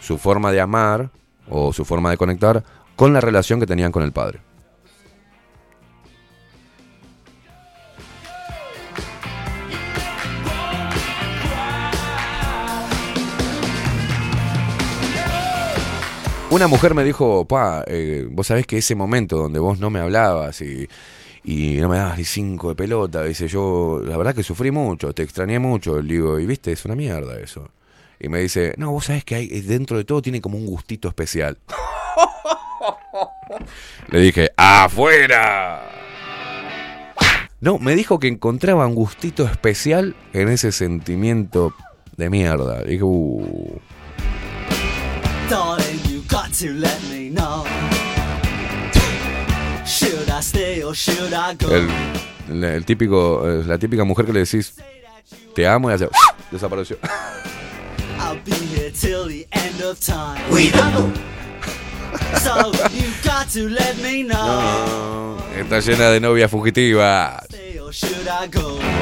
su 0.00 0.16
forma 0.16 0.50
de 0.50 0.62
amar 0.62 1.10
o 1.50 1.74
su 1.74 1.84
forma 1.84 2.08
de 2.10 2.16
conectar 2.16 2.64
con 2.96 3.12
la 3.12 3.20
relación 3.20 3.60
que 3.60 3.66
tenían 3.66 3.92
con 3.92 4.02
el 4.02 4.12
padre. 4.12 4.40
Una 16.52 16.66
mujer 16.66 16.94
me 16.94 17.02
dijo, 17.02 17.46
pa, 17.46 17.82
eh, 17.86 18.28
vos 18.30 18.46
sabés 18.46 18.66
que 18.66 18.76
ese 18.76 18.94
momento 18.94 19.38
donde 19.38 19.58
vos 19.58 19.80
no 19.80 19.88
me 19.88 20.00
hablabas 20.00 20.60
y, 20.60 20.86
y 21.44 21.78
no 21.80 21.88
me 21.88 21.96
dabas 21.96 22.18
ni 22.18 22.24
cinco 22.24 22.68
de 22.68 22.74
pelota, 22.74 23.24
dice 23.24 23.48
yo, 23.48 24.02
la 24.04 24.18
verdad 24.18 24.34
que 24.34 24.42
sufrí 24.42 24.70
mucho, 24.70 25.14
te 25.14 25.22
extrañé 25.22 25.58
mucho, 25.58 26.02
le 26.02 26.12
digo, 26.12 26.38
y 26.38 26.44
viste, 26.44 26.70
es 26.70 26.84
una 26.84 26.94
mierda 26.94 27.40
eso. 27.40 27.70
Y 28.20 28.28
me 28.28 28.40
dice, 28.40 28.74
no, 28.76 28.90
vos 28.90 29.06
sabés 29.06 29.24
que 29.24 29.34
hay, 29.34 29.48
dentro 29.62 29.96
de 29.96 30.04
todo 30.04 30.20
tiene 30.20 30.42
como 30.42 30.58
un 30.58 30.66
gustito 30.66 31.08
especial. 31.08 31.56
Le 34.10 34.20
dije, 34.20 34.50
¡afuera! 34.54 35.90
No, 37.60 37.78
me 37.78 37.96
dijo 37.96 38.18
que 38.18 38.28
encontraba 38.28 38.86
un 38.86 38.94
gustito 38.94 39.46
especial 39.46 40.14
en 40.34 40.50
ese 40.50 40.70
sentimiento 40.70 41.72
de 42.18 42.28
mierda. 42.28 42.82
Dije, 42.82 43.04
uh. 43.04 43.80
El, 51.70 51.88
el- 52.50 52.64
el 52.64 52.84
típico, 52.84 53.48
eh, 53.48 53.62
la 53.66 53.78
típica 53.78 54.04
mujer 54.04 54.26
que 54.26 54.32
le 54.32 54.40
decís, 54.40 54.74
te 55.54 55.66
amo 55.66 55.90
y 55.90 55.94
hace, 55.94 56.08
desapareció. 56.50 56.98
I'll 58.18 58.38
be 58.44 58.52
here 58.74 58.90
till 58.92 59.26
the 59.26 59.46
end 59.52 59.82
of 59.82 59.98
time. 60.00 60.40
Cuidado. 60.48 61.10
So 62.42 62.70
you 62.92 63.08
got 63.24 63.48
to 63.54 63.68
let 63.70 63.96
me 64.02 64.22
know. 64.22 65.38
Está 65.58 65.80
llena 65.80 66.10
de 66.10 66.20
novias 66.20 66.50
fugitivas. 66.50 67.42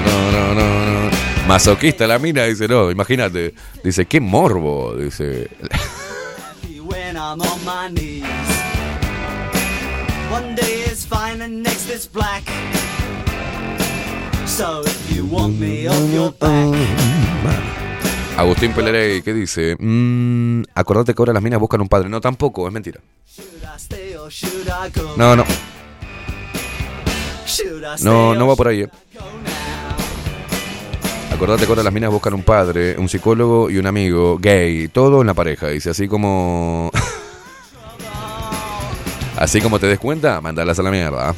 No, 0.07 0.31
no, 0.33 0.55
no, 0.55 1.11
no. 1.11 1.11
Masoquista 1.49 2.07
la 2.07 2.19
mina, 2.21 2.45
dice, 2.45 2.69
no, 2.69 2.89
imagínate. 2.91 3.53
Dice, 3.83 4.07
qué 4.07 4.21
morbo, 4.21 4.95
dice. 4.97 5.49
I'm 7.21 7.39
on 7.43 7.65
my 7.67 7.89
knees. 7.89 8.25
One 10.33 10.55
day 10.55 10.85
is 10.91 11.05
fine 11.05 11.43
and 11.43 11.63
next 11.63 11.91
is 11.91 12.07
black. 12.07 12.45
So 14.47 14.83
if 14.87 15.15
you 15.15 15.27
want 15.27 15.59
me 15.61 15.87
off 15.87 16.13
your 16.15 16.33
back. 16.33 16.75
Agustín 18.39 18.73
Pelerey, 18.73 19.21
¿qué 19.21 19.35
dice? 19.35 19.77
Mm, 19.79 20.63
acordate 20.75 21.13
que 21.15 21.21
ahora 21.21 21.35
las 21.35 21.43
minas 21.43 21.61
buscan 21.61 21.83
un 21.83 21.89
padre. 21.89 22.09
No, 22.09 22.23
tampoco, 22.23 22.67
es 22.67 22.73
mentira. 22.73 23.01
No, 25.19 25.37
no, 25.37 25.45
no, 28.03 28.35
no 28.35 28.47
va 28.47 28.57
por 28.57 28.69
ahí. 28.69 28.81
eh. 28.83 28.89
Acordate 31.41 31.65
que 31.65 31.73
ahora 31.73 31.83
las 31.83 31.93
minas 31.95 32.11
buscan 32.11 32.35
un 32.35 32.43
padre, 32.43 32.99
un 32.99 33.09
psicólogo 33.09 33.71
y 33.71 33.79
un 33.79 33.87
amigo 33.87 34.37
gay, 34.39 34.89
todo 34.89 35.23
en 35.23 35.27
la 35.27 35.33
pareja. 35.33 35.69
Dice, 35.69 35.89
así 35.89 36.07
como... 36.07 36.91
así 39.39 39.63
como 39.63 39.79
te 39.79 39.87
des 39.87 39.99
cuenta, 39.99 40.39
mandarlas 40.43 40.79
a 40.79 40.83
la 40.83 40.91
mierda. 40.91 41.35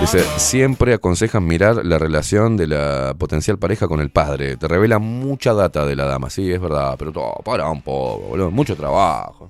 Dice, 0.00 0.24
siempre 0.36 0.94
aconsejan 0.94 1.46
mirar 1.46 1.86
la 1.86 1.96
relación 1.96 2.56
de 2.56 2.66
la 2.66 3.14
potencial 3.16 3.56
pareja 3.56 3.86
con 3.86 4.00
el 4.00 4.10
padre. 4.10 4.56
Te 4.56 4.66
revela 4.66 4.98
mucha 4.98 5.54
data 5.54 5.86
de 5.86 5.94
la 5.94 6.06
dama, 6.06 6.28
sí, 6.28 6.50
es 6.50 6.60
verdad, 6.60 6.96
pero 6.98 7.12
todo, 7.12 7.34
para 7.44 7.70
un 7.70 7.82
poco, 7.82 8.30
boludo, 8.30 8.50
mucho 8.50 8.74
trabajo. 8.74 9.48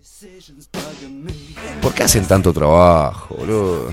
¿Por 1.81 1.95
qué 1.95 2.03
hacen 2.03 2.27
tanto 2.27 2.53
trabajo, 2.53 3.35
boludo? 3.35 3.89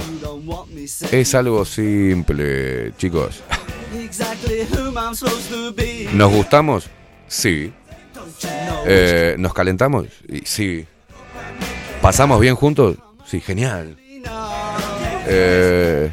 Es 1.11 1.33
algo 1.33 1.63
simple, 1.63 2.91
chicos. 2.97 3.41
Exactly 4.03 4.65
whom 4.71 4.97
I'm 4.97 5.15
supposed 5.15 5.49
to 5.49 5.73
be. 5.73 6.09
¿Nos 6.13 6.31
gustamos? 6.31 6.89
Sí. 7.27 7.73
Eh, 8.85 9.35
¿Nos 9.37 9.53
calentamos? 9.53 10.07
Sí. 10.43 10.85
¿Pasamos 12.01 12.39
bien 12.39 12.55
juntos? 12.55 12.97
Sí, 13.25 13.41
genial. 13.41 13.97
Eh, 15.27 16.11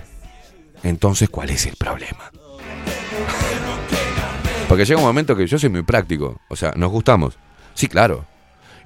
entonces, 0.82 1.28
¿cuál 1.28 1.50
es 1.50 1.66
el 1.66 1.76
problema? 1.76 2.30
Porque 4.68 4.84
llega 4.84 4.98
un 4.98 5.06
momento 5.06 5.36
que 5.36 5.46
yo 5.46 5.58
soy 5.58 5.68
muy 5.68 5.82
práctico. 5.82 6.40
O 6.48 6.56
sea, 6.56 6.72
¿nos 6.76 6.90
gustamos? 6.90 7.38
Sí, 7.74 7.86
claro. 7.86 8.24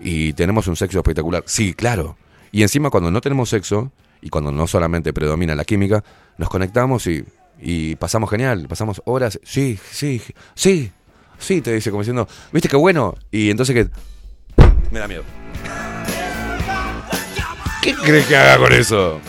¿Y 0.00 0.32
tenemos 0.32 0.66
un 0.66 0.76
sexo 0.76 0.98
espectacular? 0.98 1.44
Sí, 1.46 1.72
claro. 1.72 2.16
Y 2.52 2.62
encima 2.62 2.90
cuando 2.90 3.10
no 3.10 3.20
tenemos 3.20 3.48
sexo, 3.48 3.90
y 4.20 4.28
cuando 4.28 4.52
no 4.52 4.66
solamente 4.66 5.12
predomina 5.12 5.54
la 5.54 5.64
química, 5.64 6.04
nos 6.36 6.48
conectamos 6.48 7.06
y, 7.06 7.24
y 7.60 7.96
pasamos 7.96 8.30
genial, 8.30 8.66
pasamos 8.68 9.02
horas. 9.04 9.38
Sí, 9.44 9.78
sí, 9.90 10.22
sí, 10.54 10.92
sí, 11.38 11.60
te 11.60 11.72
dice 11.72 11.90
como 11.90 12.02
diciendo, 12.02 12.28
¿viste 12.52 12.68
qué 12.68 12.76
bueno? 12.76 13.14
Y 13.30 13.50
entonces 13.50 13.74
que... 13.74 13.88
Me 14.90 14.98
da 15.00 15.08
miedo. 15.08 15.24
¿Qué 17.82 17.94
crees 17.94 18.26
que 18.26 18.36
haga 18.36 18.58
con 18.58 18.72
eso? 18.72 19.20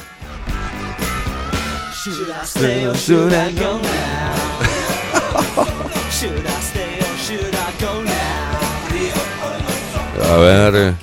A 10.29 10.37
ver... 10.37 10.93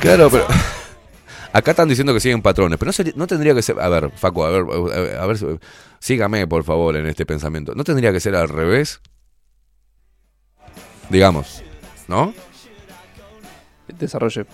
Claro, 0.00 0.28
pero. 0.28 0.46
Acá 1.52 1.72
están 1.72 1.88
diciendo 1.88 2.14
que 2.14 2.20
siguen 2.20 2.40
patrones, 2.40 2.78
pero 2.78 2.88
no, 2.88 2.92
sería- 2.92 3.12
no 3.16 3.26
tendría 3.26 3.54
que 3.54 3.62
ser. 3.62 3.78
A 3.80 3.88
ver, 3.88 4.10
Facu, 4.10 4.42
a 4.44 4.50
ver, 4.50 5.16
a 5.18 5.26
ver, 5.26 5.36
sígame 5.98 6.46
por 6.46 6.64
favor 6.64 6.96
en 6.96 7.06
este 7.06 7.26
pensamiento. 7.26 7.74
¿No 7.74 7.84
tendría 7.84 8.10
que 8.12 8.20
ser 8.20 8.34
al 8.36 8.48
revés? 8.48 9.00
Digamos, 11.10 11.62
¿no? 12.08 12.32
Desarrolle. 13.98 14.46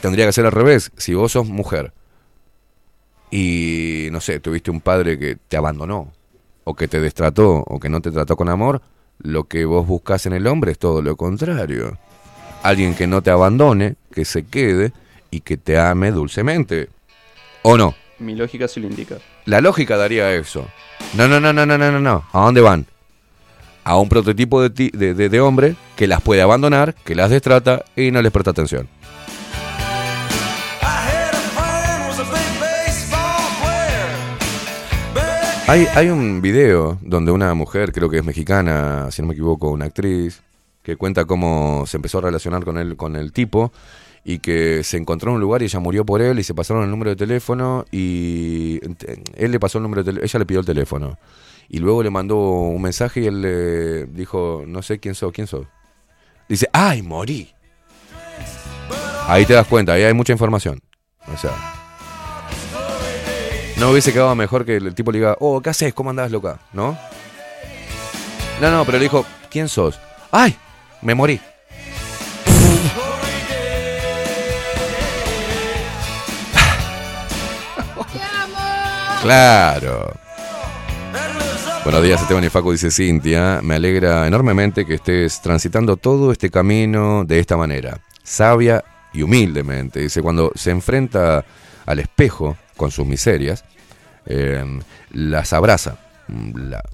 Tendría 0.00 0.26
que 0.26 0.32
ser 0.32 0.44
al 0.46 0.52
revés. 0.52 0.90
Si 0.96 1.14
vos 1.14 1.32
sos 1.32 1.46
mujer 1.46 1.92
y, 3.30 4.08
no 4.10 4.20
sé, 4.20 4.40
tuviste 4.40 4.70
un 4.70 4.80
padre 4.80 5.18
que 5.18 5.36
te 5.36 5.56
abandonó, 5.56 6.12
o 6.64 6.74
que 6.74 6.88
te 6.88 7.00
destrató, 7.00 7.62
o 7.66 7.78
que 7.80 7.88
no 7.88 8.00
te 8.00 8.10
trató 8.10 8.36
con 8.36 8.48
amor, 8.48 8.82
lo 9.18 9.44
que 9.44 9.64
vos 9.64 9.86
buscas 9.86 10.26
en 10.26 10.32
el 10.32 10.46
hombre 10.48 10.72
es 10.72 10.78
todo 10.78 11.02
lo 11.02 11.16
contrario. 11.16 11.98
Alguien 12.62 12.94
que 12.94 13.06
no 13.06 13.22
te 13.22 13.30
abandone, 13.30 13.94
que 14.12 14.24
se 14.24 14.44
quede 14.44 14.92
y 15.32 15.40
que 15.40 15.56
te 15.56 15.78
ame 15.78 16.12
dulcemente. 16.12 16.90
¿O 17.62 17.76
no? 17.76 17.96
Mi 18.20 18.36
lógica 18.36 18.68
sí 18.68 18.78
lo 18.78 18.86
indica. 18.86 19.16
La 19.46 19.60
lógica 19.60 19.96
daría 19.96 20.32
eso. 20.32 20.68
No, 21.14 21.26
no, 21.26 21.40
no, 21.40 21.52
no, 21.52 21.66
no, 21.66 21.76
no, 21.76 21.90
no, 21.90 21.98
no. 22.00 22.24
¿A 22.32 22.40
dónde 22.42 22.60
van? 22.60 22.86
A 23.82 23.96
un 23.96 24.08
prototipo 24.08 24.62
de, 24.62 24.70
ti- 24.70 24.90
de, 24.94 25.14
de- 25.14 25.28
de 25.28 25.40
hombre 25.40 25.74
que 25.96 26.06
las 26.06 26.20
puede 26.20 26.42
abandonar, 26.42 26.94
que 26.94 27.16
las 27.16 27.30
destrata 27.30 27.84
y 27.96 28.12
no 28.12 28.22
les 28.22 28.30
presta 28.30 28.52
atención. 28.52 28.88
Hay, 35.68 35.86
hay 35.94 36.08
un 36.08 36.42
video 36.42 36.98
donde 37.00 37.32
una 37.32 37.54
mujer, 37.54 37.92
creo 37.92 38.10
que 38.10 38.18
es 38.18 38.24
mexicana, 38.24 39.10
si 39.10 39.22
no 39.22 39.28
me 39.28 39.34
equivoco, 39.34 39.70
una 39.70 39.86
actriz, 39.86 40.42
que 40.82 40.96
cuenta 40.96 41.24
cómo 41.24 41.84
se 41.86 41.96
empezó 41.96 42.18
a 42.18 42.22
relacionar 42.22 42.64
con 42.64 42.76
él, 42.78 42.96
con 42.96 43.16
el 43.16 43.32
tipo, 43.32 43.72
y 44.24 44.38
que 44.38 44.84
se 44.84 44.96
encontró 44.96 45.30
en 45.30 45.36
un 45.36 45.40
lugar 45.40 45.62
y 45.62 45.66
ella 45.66 45.80
murió 45.80 46.04
por 46.04 46.22
él 46.22 46.38
y 46.38 46.44
se 46.44 46.54
pasaron 46.54 46.84
el 46.84 46.90
número 46.90 47.10
de 47.10 47.16
teléfono 47.16 47.84
y 47.90 48.80
él 49.36 49.50
le 49.50 49.58
pasó 49.58 49.78
el 49.78 49.82
número 49.82 50.04
de 50.04 50.20
ella 50.22 50.38
le 50.38 50.46
pidió 50.46 50.60
el 50.60 50.66
teléfono. 50.66 51.18
Y 51.68 51.78
luego 51.78 52.02
le 52.02 52.10
mandó 52.10 52.36
un 52.36 52.82
mensaje 52.82 53.20
y 53.20 53.26
él 53.26 53.40
le 53.40 54.06
dijo, 54.06 54.64
no 54.66 54.82
sé 54.82 54.98
quién 54.98 55.14
sos, 55.14 55.32
quién 55.32 55.46
sos. 55.46 55.66
Dice, 56.48 56.68
ay, 56.72 57.02
morí. 57.02 57.52
Ahí 59.26 59.46
te 59.46 59.54
das 59.54 59.66
cuenta, 59.66 59.94
ahí 59.94 60.02
hay 60.02 60.12
mucha 60.12 60.32
información. 60.32 60.80
O 61.32 61.36
sea, 61.36 61.52
no 63.78 63.90
hubiese 63.90 64.12
quedado 64.12 64.34
mejor 64.34 64.64
que 64.64 64.76
el 64.76 64.94
tipo 64.94 65.12
le 65.12 65.18
diga, 65.18 65.36
oh, 65.40 65.60
¿qué 65.60 65.70
haces? 65.70 65.94
¿Cómo 65.94 66.10
andás, 66.10 66.30
loca? 66.30 66.60
¿No? 66.72 66.98
No, 68.60 68.70
no, 68.70 68.84
pero 68.84 68.98
le 68.98 69.04
dijo, 69.04 69.24
¿quién 69.50 69.68
sos? 69.68 69.98
¡Ay! 70.30 70.56
Me 71.00 71.14
morí. 71.14 71.40
Claro. 79.22 80.12
Buenos 81.84 82.02
días, 82.02 82.20
Esteban 82.20 82.42
y 82.42 82.48
Facu, 82.48 82.72
dice 82.72 82.90
Cintia. 82.90 83.60
Me 83.62 83.76
alegra 83.76 84.26
enormemente 84.26 84.84
que 84.84 84.94
estés 84.94 85.40
transitando 85.40 85.96
todo 85.96 86.32
este 86.32 86.50
camino 86.50 87.24
de 87.24 87.38
esta 87.38 87.56
manera, 87.56 88.00
sabia 88.24 88.82
y 89.12 89.22
humildemente. 89.22 90.00
Dice, 90.00 90.22
cuando 90.22 90.50
se 90.56 90.72
enfrenta 90.72 91.44
al 91.86 91.98
espejo 92.00 92.56
con 92.76 92.90
sus 92.90 93.06
miserias, 93.06 93.64
eh, 94.26 94.64
las 95.12 95.52
abraza. 95.52 95.98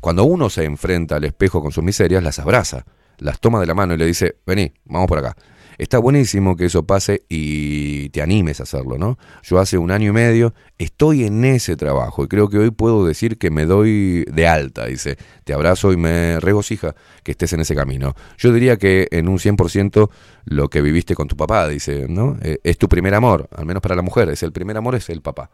Cuando 0.00 0.24
uno 0.24 0.50
se 0.50 0.64
enfrenta 0.64 1.16
al 1.16 1.24
espejo 1.24 1.62
con 1.62 1.72
sus 1.72 1.82
miserias, 1.82 2.22
las 2.22 2.38
abraza, 2.38 2.84
las 3.18 3.40
toma 3.40 3.58
de 3.58 3.66
la 3.66 3.74
mano 3.74 3.94
y 3.94 3.96
le 3.96 4.04
dice, 4.04 4.36
vení, 4.44 4.70
vamos 4.84 5.08
por 5.08 5.18
acá. 5.18 5.34
Está 5.78 5.98
buenísimo 5.98 6.56
que 6.56 6.64
eso 6.64 6.82
pase 6.82 7.22
y 7.28 8.08
te 8.08 8.20
animes 8.20 8.58
a 8.58 8.64
hacerlo, 8.64 8.98
¿no? 8.98 9.16
Yo 9.44 9.60
hace 9.60 9.78
un 9.78 9.92
año 9.92 10.10
y 10.10 10.12
medio 10.12 10.52
estoy 10.76 11.22
en 11.22 11.44
ese 11.44 11.76
trabajo 11.76 12.24
y 12.24 12.26
creo 12.26 12.48
que 12.48 12.58
hoy 12.58 12.72
puedo 12.72 13.06
decir 13.06 13.38
que 13.38 13.50
me 13.50 13.64
doy 13.64 14.24
de 14.24 14.48
alta, 14.48 14.86
dice. 14.86 15.16
Te 15.44 15.54
abrazo 15.54 15.92
y 15.92 15.96
me 15.96 16.40
regocija 16.40 16.96
que 17.22 17.30
estés 17.30 17.52
en 17.52 17.60
ese 17.60 17.76
camino. 17.76 18.16
Yo 18.38 18.52
diría 18.52 18.76
que 18.76 19.06
en 19.12 19.28
un 19.28 19.38
100% 19.38 20.10
lo 20.46 20.68
que 20.68 20.82
viviste 20.82 21.14
con 21.14 21.28
tu 21.28 21.36
papá, 21.36 21.68
dice, 21.68 22.06
¿no? 22.08 22.36
Eh, 22.42 22.58
es 22.64 22.76
tu 22.76 22.88
primer 22.88 23.14
amor, 23.14 23.48
al 23.56 23.64
menos 23.64 23.80
para 23.80 23.94
la 23.94 24.02
mujer, 24.02 24.28
es 24.30 24.42
el 24.42 24.50
primer 24.50 24.76
amor, 24.76 24.96
es 24.96 25.08
el 25.10 25.22
papá. 25.22 25.48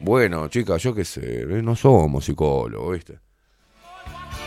Bueno, 0.00 0.48
chicas, 0.48 0.82
yo 0.82 0.94
qué 0.94 1.04
sé, 1.04 1.42
eh, 1.42 1.62
no 1.62 1.76
somos 1.76 2.24
psicólogos, 2.24 2.94
¿viste? 2.94 3.18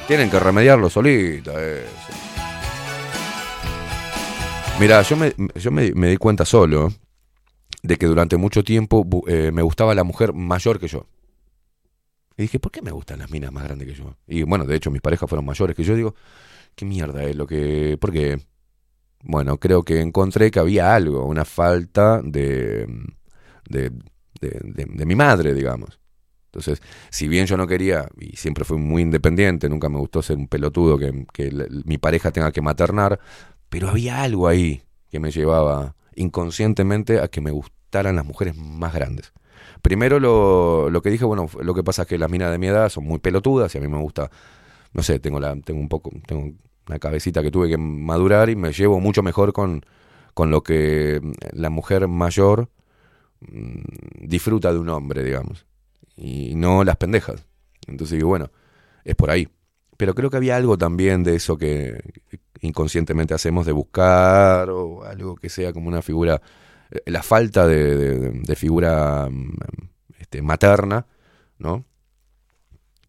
Tienen 0.07 0.31
que 0.31 0.39
remediarlo 0.39 0.89
solita, 0.89 1.51
eso. 1.61 2.30
Mira, 4.81 5.01
yo 5.03 5.15
me, 5.15 5.33
yo 5.55 5.71
me, 5.71 5.91
me 5.93 6.09
di 6.09 6.17
cuenta 6.17 6.45
solo 6.45 6.91
de 7.83 7.97
que 7.97 8.07
durante 8.07 8.37
mucho 8.37 8.63
tiempo 8.63 9.05
eh, 9.27 9.51
me 9.53 9.61
gustaba 9.63 9.95
la 9.95 10.03
mujer 10.03 10.33
mayor 10.33 10.79
que 10.79 10.87
yo. 10.87 11.07
Y 12.37 12.43
dije, 12.43 12.59
¿por 12.59 12.71
qué 12.71 12.81
me 12.81 12.91
gustan 12.91 13.19
las 13.19 13.29
minas 13.29 13.51
más 13.51 13.63
grandes 13.63 13.87
que 13.87 13.93
yo? 13.93 14.15
Y 14.27 14.43
bueno, 14.43 14.65
de 14.65 14.75
hecho 14.75 14.89
mis 14.89 15.01
parejas 15.01 15.29
fueron 15.29 15.45
mayores 15.45 15.75
que 15.75 15.83
yo. 15.83 15.95
Digo, 15.95 16.15
¿qué 16.75 16.85
mierda 16.85 17.23
es 17.23 17.35
lo 17.35 17.47
que...? 17.47 17.97
¿Por 17.99 18.11
qué? 18.11 18.39
Bueno, 19.23 19.59
creo 19.59 19.83
que 19.83 20.01
encontré 20.01 20.51
que 20.51 20.59
había 20.59 20.95
algo, 20.95 21.25
una 21.25 21.45
falta 21.45 22.21
de, 22.23 22.87
de, 23.69 23.91
de, 24.41 24.59
de- 24.63 24.85
de 24.87 25.05
mi 25.07 25.15
madre, 25.15 25.53
digamos. 25.53 25.99
Entonces, 26.47 26.81
si 27.11 27.27
bien 27.27 27.47
yo 27.47 27.57
no 27.57 27.67
quería, 27.67 28.07
y 28.19 28.37
siempre 28.37 28.65
fui 28.65 28.77
muy 28.77 29.03
independiente, 29.03 29.69
nunca 29.69 29.89
me 29.89 29.99
gustó 29.99 30.21
ser 30.21 30.37
un 30.37 30.47
pelotudo 30.47 30.97
que, 30.99 31.25
que 31.33 31.51
mi 31.85 31.97
pareja 31.97 32.31
tenga 32.31 32.51
que 32.51 32.61
maternar, 32.61 33.19
pero 33.71 33.87
había 33.87 34.21
algo 34.21 34.49
ahí 34.49 34.83
que 35.09 35.21
me 35.21 35.31
llevaba 35.31 35.95
inconscientemente 36.13 37.21
a 37.21 37.29
que 37.29 37.39
me 37.39 37.51
gustaran 37.51 38.17
las 38.17 38.25
mujeres 38.25 38.57
más 38.57 38.93
grandes. 38.93 39.31
Primero 39.81 40.19
lo, 40.19 40.89
lo 40.89 41.01
que 41.01 41.09
dije, 41.09 41.23
bueno, 41.23 41.49
lo 41.61 41.73
que 41.73 41.81
pasa 41.81 42.01
es 42.01 42.07
que 42.09 42.17
las 42.17 42.29
minas 42.29 42.51
de 42.51 42.57
mi 42.57 42.67
edad 42.67 42.89
son 42.89 43.05
muy 43.05 43.19
pelotudas 43.19 43.73
y 43.73 43.77
a 43.77 43.81
mí 43.81 43.87
me 43.87 43.97
gusta, 43.97 44.29
no 44.91 45.01
sé, 45.03 45.21
tengo 45.21 45.39
la, 45.39 45.55
tengo 45.61 45.79
un 45.79 45.87
poco, 45.87 46.11
tengo 46.27 46.51
una 46.85 46.99
cabecita 46.99 47.41
que 47.41 47.49
tuve 47.49 47.69
que 47.69 47.77
madurar 47.77 48.49
y 48.49 48.57
me 48.57 48.73
llevo 48.73 48.99
mucho 48.99 49.23
mejor 49.23 49.53
con, 49.53 49.85
con 50.33 50.51
lo 50.51 50.63
que 50.63 51.21
la 51.53 51.69
mujer 51.69 52.09
mayor 52.09 52.67
mm, 53.39 54.27
disfruta 54.27 54.73
de 54.73 54.79
un 54.79 54.89
hombre, 54.89 55.23
digamos, 55.23 55.65
y 56.17 56.55
no 56.55 56.83
las 56.83 56.97
pendejas. 56.97 57.47
Entonces 57.87 58.17
digo, 58.17 58.27
bueno, 58.27 58.51
es 59.05 59.15
por 59.15 59.31
ahí. 59.31 59.47
Pero 60.01 60.15
creo 60.15 60.31
que 60.31 60.37
había 60.37 60.55
algo 60.55 60.79
también 60.79 61.21
de 61.21 61.35
eso 61.35 61.59
que 61.59 62.01
inconscientemente 62.61 63.35
hacemos 63.35 63.67
de 63.67 63.71
buscar 63.71 64.67
o 64.71 65.03
algo 65.03 65.35
que 65.35 65.47
sea 65.47 65.73
como 65.73 65.89
una 65.89 66.01
figura, 66.01 66.41
eh, 66.89 67.03
la 67.05 67.21
falta 67.21 67.67
de, 67.67 68.55
figura 68.55 69.29
mm, 69.29 69.57
este, 70.17 70.41
materna, 70.41 71.05
¿no? 71.59 71.85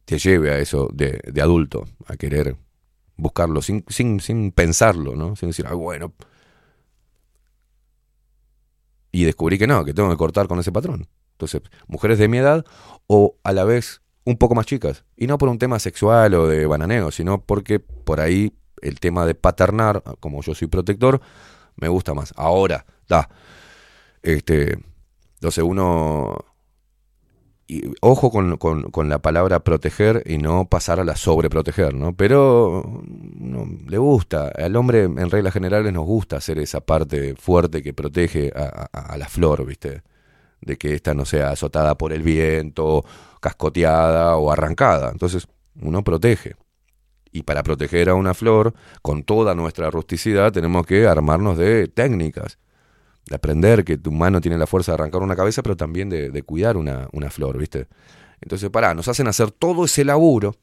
Te 0.05 0.19
lleve 0.19 0.51
a 0.51 0.59
eso 0.59 0.91
de, 0.93 1.19
de 1.33 1.41
adulto, 1.41 1.87
a 2.09 2.19
querer 2.19 2.59
buscarlo 3.17 3.63
sin, 3.63 3.87
sin, 3.89 4.21
sin 4.21 4.53
pensarlo, 4.53 5.17
¿no? 5.17 5.35
Sin 5.35 5.49
decir, 5.49 5.65
ah, 5.67 5.73
bueno. 5.73 6.13
Y 9.13 9.25
descubrí 9.25 9.57
que 9.57 9.67
no, 9.67 9.83
que 9.83 9.95
tengo 9.95 10.11
que 10.11 10.19
cortar 10.19 10.47
con 10.47 10.59
ese 10.59 10.73
patrón. 10.73 11.09
Entonces, 11.39 11.63
mujeres 11.87 12.19
de 12.19 12.29
mi 12.29 12.37
edad 12.37 12.67
o 13.07 13.39
a 13.45 13.53
la 13.55 13.65
vez 13.65 14.02
un 14.25 14.37
poco 14.37 14.55
más 14.55 14.67
chicas. 14.67 15.05
Y 15.17 15.27
no 15.27 15.39
por 15.39 15.49
un 15.49 15.59
tema 15.59 15.79
sexual 15.79 16.35
o 16.35 16.47
de 16.49 16.67
bananeo, 16.67 17.11
sino 17.11 17.41
porque 17.43 17.81
por 17.81 18.21
ahí 18.21 18.53
el 18.81 19.01
tema 19.01 19.27
de 19.27 19.35
paternar, 19.35 20.03
como 20.21 20.43
yo 20.43 20.55
soy 20.55 20.69
protector, 20.69 21.21
me 21.77 21.89
gusta 21.89 22.15
más. 22.15 22.33
Ahora, 22.37 22.85
da. 23.09 23.29
Este, 24.23 24.79
entonces 25.35 25.65
uno... 25.65 26.37
y 27.67 27.83
ojo 28.01 28.31
con, 28.31 28.57
con- 28.59 28.91
con 28.91 29.09
la 29.09 29.21
palabra 29.21 29.61
proteger 29.65 30.23
y 30.27 30.39
no 30.39 30.67
pasar 30.69 31.01
a 31.01 31.05
la 31.05 31.17
sobreproteger, 31.17 31.95
¿no? 31.95 32.15
Pero 32.17 33.03
no, 33.09 33.67
le 33.89 33.99
gusta. 33.99 34.49
Al 34.49 34.77
hombre, 34.77 35.05
en 35.05 35.31
reglas 35.31 35.55
generales, 35.55 35.93
nos 35.93 36.05
gusta 36.05 36.37
hacer 36.37 36.59
esa 36.59 36.81
parte 36.81 37.35
fuerte 37.37 37.83
que 37.83 37.95
protege 37.95 38.53
a, 38.55 38.89
a- 38.93 39.13
a 39.15 39.17
la 39.19 39.29
flor, 39.29 39.65
¿viste? 39.67 40.03
De 40.63 40.79
que 40.79 40.95
ésta 40.95 41.13
no 41.13 41.25
sea 41.25 41.51
azotada 41.51 41.97
por 41.97 42.13
el 42.13 42.23
viento, 42.23 43.05
cascoteada 43.41 44.37
o 44.37 44.51
arrancada. 44.51 45.11
Entonces, 45.11 45.47
uno 45.81 46.03
protege. 46.03 46.55
Y 47.33 47.43
para 47.43 47.63
proteger 47.63 48.09
a 48.09 48.15
una 48.15 48.35
flor, 48.35 48.75
con 49.03 49.25
toda 49.25 49.55
nuestra 49.55 49.91
rusticidad, 49.91 50.53
tenemos 50.53 50.87
que 50.87 51.07
armarnos 51.07 51.59
de 51.59 51.89
técnicas. 51.89 52.59
De 53.27 53.37
aprender 53.37 53.85
que 53.85 53.99
tu 53.99 54.13
mano 54.13 54.41
tiene 54.41 54.59
la 54.59 54.67
fuerza 54.67 54.93
de 54.93 54.95
arrancar 54.95 55.23
una 55.23 55.37
cabeza, 55.37 55.63
pero 55.63 55.77
también 55.77 56.09
de, 56.09 56.43
cuidar 56.43 56.77
una, 56.77 57.09
una 57.13 57.31
flor, 57.31 57.59
¿viste? 57.59 57.89
Entonces, 58.41 58.71
pará, 58.71 58.95
nos 58.95 59.09
hacen 59.09 59.29
hacer 59.29 59.51
todo 59.51 59.85
ese 59.85 60.05
laburo, 60.05 60.57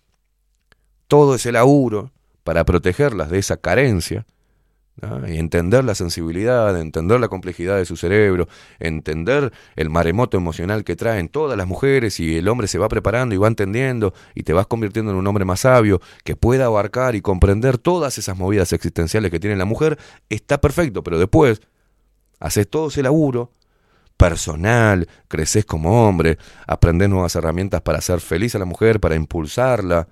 todo 1.08 1.36
ese 1.36 1.52
laburo 1.52 2.12
para 2.44 2.66
protegerlas 2.66 3.30
de 3.30 3.40
esa 3.40 3.58
carencia, 3.58 4.26
y 5.28 5.38
entender 5.38 5.84
la 5.84 5.96
sensibilidad, 5.96 6.80
entender 6.80 7.20
la 7.20 7.28
complejidad 7.28 7.78
de 7.78 7.86
su 7.86 7.98
cerebro, 7.98 8.48
entender 8.80 9.52
el 9.76 9.90
maremoto 9.90 10.38
emocional 10.38 10.84
que 10.84 10.96
traen 10.96 11.30
todas 11.30 11.58
las 11.58 11.68
mujeres 11.68 12.20
y 12.20 12.38
el 12.38 12.48
hombre 12.48 12.68
se 12.68 12.78
va 12.78 12.90
preparando 12.90 13.36
y 13.36 13.38
va 13.38 13.48
entendiendo 13.48 14.14
y 14.36 14.44
te 14.44 14.54
vas 14.54 14.68
convirtiendo 14.68 15.12
en 15.12 15.18
un 15.18 15.28
hombre 15.28 15.46
más 15.46 15.62
sabio 15.62 16.02
que 16.24 16.36
pueda 16.36 16.66
abarcar 16.66 17.16
y 17.16 17.22
comprender 17.22 17.78
todas 17.78 18.18
esas 18.18 18.38
movidas 18.38 18.74
existenciales 18.74 19.32
que 19.32 19.40
tiene 19.40 19.56
la 19.56 19.66
mujer, 19.66 19.98
está 20.30 20.62
perfecto, 20.62 21.04
pero 21.04 21.20
después 21.20 21.62
haces 22.40 22.70
todo 22.70 22.88
ese 22.88 23.04
laburo 23.04 23.52
personal, 24.20 25.08
creces 25.30 25.64
como 25.64 26.06
hombre, 26.06 26.38
aprendes 26.68 27.10
nuevas 27.10 27.36
herramientas 27.38 27.82
para 27.82 28.00
hacer 28.00 28.20
feliz 28.20 28.54
a 28.54 28.60
la 28.60 28.66
mujer, 28.66 29.00
para 29.00 29.16
impulsarla. 29.16 30.10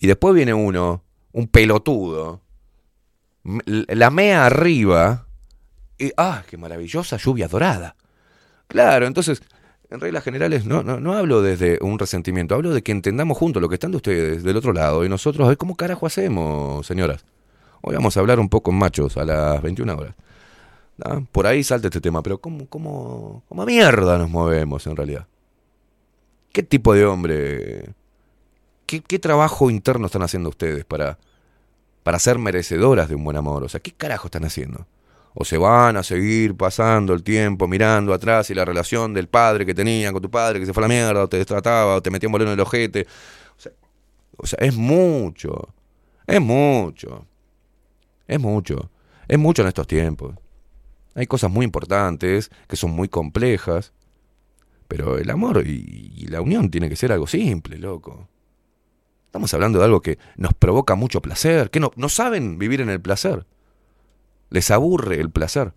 Y 0.00 0.08
después 0.08 0.34
viene 0.34 0.52
uno, 0.52 1.04
un 1.30 1.46
pelotudo, 1.46 2.40
la 3.44 4.10
mea 4.10 4.46
arriba, 4.46 5.26
y 5.98 6.12
¡ah, 6.16 6.42
qué 6.48 6.56
maravillosa 6.56 7.16
lluvia 7.16 7.48
dorada! 7.48 7.96
Claro, 8.68 9.06
entonces, 9.06 9.42
en 9.90 10.00
reglas 10.00 10.22
generales, 10.22 10.64
no, 10.64 10.82
no, 10.82 11.00
no 11.00 11.14
hablo 11.14 11.42
desde 11.42 11.78
un 11.80 11.98
resentimiento, 11.98 12.54
hablo 12.54 12.72
de 12.72 12.82
que 12.82 12.92
entendamos 12.92 13.36
juntos 13.36 13.60
lo 13.60 13.68
que 13.68 13.74
están 13.74 13.90
de 13.90 13.96
ustedes 13.96 14.42
del 14.42 14.56
otro 14.56 14.72
lado 14.72 15.04
y 15.04 15.08
nosotros, 15.08 15.48
a 15.48 15.56
cómo 15.56 15.74
carajo 15.74 16.06
hacemos, 16.06 16.86
señoras. 16.86 17.24
Hoy 17.82 17.94
vamos 17.94 18.16
a 18.16 18.20
hablar 18.20 18.38
un 18.38 18.48
poco 18.48 18.70
en 18.70 18.78
machos 18.78 19.16
a 19.16 19.24
las 19.24 19.62
21 19.62 19.94
horas. 19.96 20.14
Por 21.32 21.46
ahí 21.46 21.64
salta 21.64 21.88
este 21.88 22.00
tema, 22.00 22.22
pero 22.22 22.38
¿cómo, 22.38 22.66
cómo, 22.66 23.42
cómo 23.48 23.64
mierda 23.64 24.18
nos 24.18 24.28
movemos 24.28 24.86
en 24.86 24.96
realidad? 24.96 25.26
¿Qué 26.52 26.62
tipo 26.62 26.92
de 26.92 27.06
hombre? 27.06 27.90
¿Qué, 28.84 29.00
qué 29.00 29.18
trabajo 29.18 29.70
interno 29.70 30.06
están 30.06 30.22
haciendo 30.22 30.50
ustedes 30.50 30.84
para, 30.84 31.18
para 32.02 32.18
ser 32.18 32.38
merecedoras 32.38 33.08
de 33.08 33.14
un 33.14 33.24
buen 33.24 33.36
amor? 33.36 33.64
O 33.64 33.68
sea, 33.68 33.80
¿qué 33.80 33.92
carajo 33.92 34.28
están 34.28 34.44
haciendo? 34.44 34.86
O 35.34 35.44
se 35.44 35.58
van 35.58 35.96
a 35.96 36.02
seguir 36.02 36.56
pasando 36.56 37.14
el 37.14 37.22
tiempo 37.22 37.68
mirando 37.68 38.12
atrás 38.12 38.50
y 38.50 38.54
la 38.54 38.64
relación 38.64 39.14
del 39.14 39.28
padre 39.28 39.64
que 39.64 39.74
tenían 39.74 40.12
con 40.12 40.22
tu 40.22 40.30
padre 40.30 40.58
que 40.58 40.66
se 40.66 40.72
fue 40.72 40.82
a 40.82 40.88
la 40.88 40.94
mierda, 40.94 41.22
o 41.22 41.28
te 41.28 41.36
destrataba, 41.36 41.96
o 41.96 42.02
te 42.02 42.10
metía 42.10 42.28
un 42.28 42.42
en 42.42 42.48
el 42.48 42.60
ojete. 42.60 43.06
O 43.56 43.60
sea, 43.60 43.72
o 44.36 44.46
sea, 44.46 44.58
es 44.60 44.74
mucho. 44.74 45.74
Es 46.26 46.40
mucho. 46.40 47.26
Es 48.26 48.40
mucho. 48.40 48.90
Es 49.28 49.38
mucho 49.38 49.62
en 49.62 49.68
estos 49.68 49.86
tiempos. 49.86 50.34
Hay 51.14 51.26
cosas 51.26 51.50
muy 51.50 51.64
importantes 51.64 52.50
que 52.66 52.76
son 52.76 52.90
muy 52.90 53.08
complejas. 53.08 53.92
Pero 54.88 55.18
el 55.18 55.30
amor 55.30 55.64
y, 55.64 56.12
y 56.16 56.26
la 56.26 56.40
unión 56.40 56.70
tiene 56.70 56.88
que 56.88 56.96
ser 56.96 57.12
algo 57.12 57.28
simple, 57.28 57.78
loco. 57.78 58.28
Estamos 59.30 59.54
hablando 59.54 59.78
de 59.78 59.84
algo 59.84 60.02
que 60.02 60.18
nos 60.36 60.52
provoca 60.54 60.96
mucho 60.96 61.22
placer. 61.22 61.70
Que 61.70 61.78
no, 61.78 61.92
no 61.94 62.08
saben 62.08 62.58
vivir 62.58 62.80
en 62.80 62.90
el 62.90 63.00
placer. 63.00 63.46
Les 64.48 64.72
aburre 64.72 65.20
el 65.20 65.30
placer. 65.30 65.72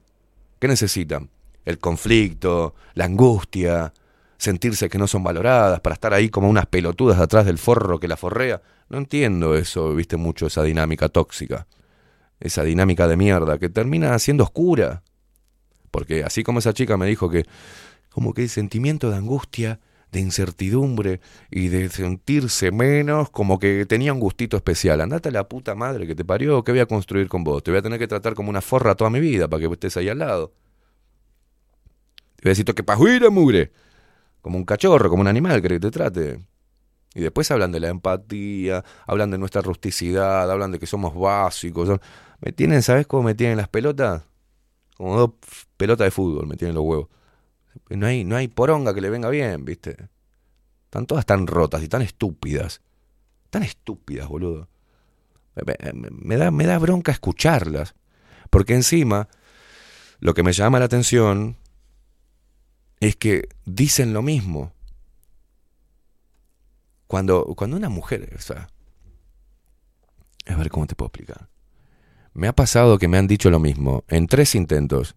¿Qué 0.57 0.67
necesitan? 0.67 1.29
El 1.63 1.77
conflicto, 1.77 2.73
la 2.95 3.05
angustia, 3.05 3.93
sentirse 4.39 4.89
que 4.89 4.97
no 4.97 5.05
son 5.05 5.23
valoradas, 5.23 5.81
para 5.81 5.93
estar 5.93 6.15
ahí 6.15 6.29
como 6.29 6.49
unas 6.49 6.65
pelotudas 6.65 7.19
atrás 7.19 7.45
del 7.45 7.59
forro 7.59 7.99
que 7.99 8.07
la 8.07 8.17
forrea. 8.17 8.63
No 8.89 8.97
entiendo 8.97 9.55
eso, 9.55 9.93
viste 9.93 10.17
mucho, 10.17 10.47
esa 10.47 10.63
dinámica 10.63 11.07
tóxica. 11.07 11.67
Esa 12.39 12.63
dinámica 12.63 13.07
de 13.07 13.17
mierda 13.17 13.59
que 13.59 13.69
termina 13.69 14.17
siendo 14.17 14.45
oscura. 14.45 15.03
Porque 15.91 16.23
así 16.23 16.41
como 16.41 16.57
esa 16.57 16.73
chica 16.73 16.97
me 16.97 17.05
dijo 17.05 17.29
que, 17.29 17.45
como 18.09 18.33
que 18.33 18.41
el 18.41 18.49
sentimiento 18.49 19.11
de 19.11 19.17
angustia, 19.17 19.79
de 20.13 20.21
incertidumbre 20.21 21.19
y 21.51 21.67
de 21.67 21.89
sentirse 21.89 22.71
menos, 22.71 23.29
como 23.31 23.59
que 23.59 23.85
tenía 23.85 24.13
un 24.13 24.19
gustito 24.19 24.55
especial. 24.55 25.01
Andate 25.01 25.29
a 25.29 25.31
la 25.31 25.49
puta 25.49 25.75
madre 25.75 26.07
que 26.07 26.15
te 26.15 26.23
parió, 26.23 26.63
¿qué 26.63 26.71
voy 26.71 26.79
a 26.79 26.85
construir 26.85 27.27
con 27.27 27.43
vos? 27.43 27.63
Te 27.63 27.71
voy 27.71 27.79
a 27.79 27.81
tener 27.81 27.99
que 27.99 28.07
tratar 28.07 28.35
como 28.35 28.49
una 28.49 28.61
forra 28.61 28.95
toda 28.95 29.09
mi 29.09 29.19
vida 29.19 29.47
para 29.47 29.67
que 29.67 29.73
estés 29.73 29.97
ahí 29.97 30.07
al 30.07 30.19
lado. 30.19 30.53
Te 32.37 32.43
voy 32.43 32.49
a 32.49 32.51
decir 32.51 32.65
que 32.65 32.83
pajuira 32.83 33.29
mugre. 33.29 33.73
Como 34.41 34.57
un 34.57 34.65
cachorro, 34.65 35.09
como 35.09 35.21
un 35.21 35.27
animal 35.27 35.61
que 35.61 35.79
te 35.79 35.91
trate. 35.91 36.45
Y 37.15 37.21
después 37.21 37.49
hablan 37.49 37.71
de 37.71 37.79
la 37.79 37.89
empatía, 37.89 38.83
hablan 39.07 39.31
de 39.31 39.37
nuestra 39.37 39.61
rusticidad, 39.61 40.49
hablan 40.49 40.71
de 40.71 40.79
que 40.79 40.85
somos 40.85 41.15
básicos. 41.15 41.99
Me 42.39 42.51
tienen, 42.51 42.83
¿sabes 42.83 43.07
cómo 43.07 43.23
me 43.23 43.35
tienen 43.35 43.57
las 43.57 43.67
pelotas? 43.67 44.23
Como 44.95 45.17
dos 45.17 45.31
pelotas 45.77 46.05
de 46.05 46.11
fútbol 46.11 46.45
me 46.45 46.55
tienen 46.55 46.75
los 46.75 46.83
huevos. 46.83 47.07
No 47.89 48.05
hay, 48.05 48.23
no 48.23 48.35
hay 48.35 48.47
poronga 48.47 48.93
que 48.93 49.01
le 49.01 49.09
venga 49.09 49.29
bien, 49.29 49.65
¿viste? 49.65 50.09
Están 50.85 51.05
todas 51.05 51.25
tan 51.25 51.47
rotas 51.47 51.83
y 51.83 51.87
tan 51.87 52.01
estúpidas. 52.01 52.81
Tan 53.49 53.63
estúpidas, 53.63 54.27
boludo. 54.27 54.67
Me, 56.11 56.37
da, 56.37 56.51
me 56.51 56.65
da 56.65 56.79
bronca 56.79 57.11
escucharlas. 57.11 57.95
Porque 58.49 58.73
encima, 58.73 59.27
lo 60.19 60.33
que 60.33 60.43
me 60.43 60.53
llama 60.53 60.79
la 60.79 60.85
atención 60.85 61.57
es 62.99 63.15
que 63.15 63.49
dicen 63.65 64.13
lo 64.13 64.21
mismo. 64.21 64.73
Cuando, 67.07 67.45
cuando 67.55 67.77
una 67.77 67.89
mujer, 67.89 68.29
a 70.45 70.55
ver 70.55 70.69
cómo 70.69 70.87
te 70.87 70.95
puedo 70.95 71.07
explicar. 71.07 71.49
Me 72.33 72.47
ha 72.47 72.53
pasado 72.53 72.97
que 72.97 73.07
me 73.07 73.17
han 73.17 73.27
dicho 73.27 73.49
lo 73.49 73.59
mismo 73.59 74.03
en 74.07 74.27
tres 74.27 74.55
intentos. 74.55 75.15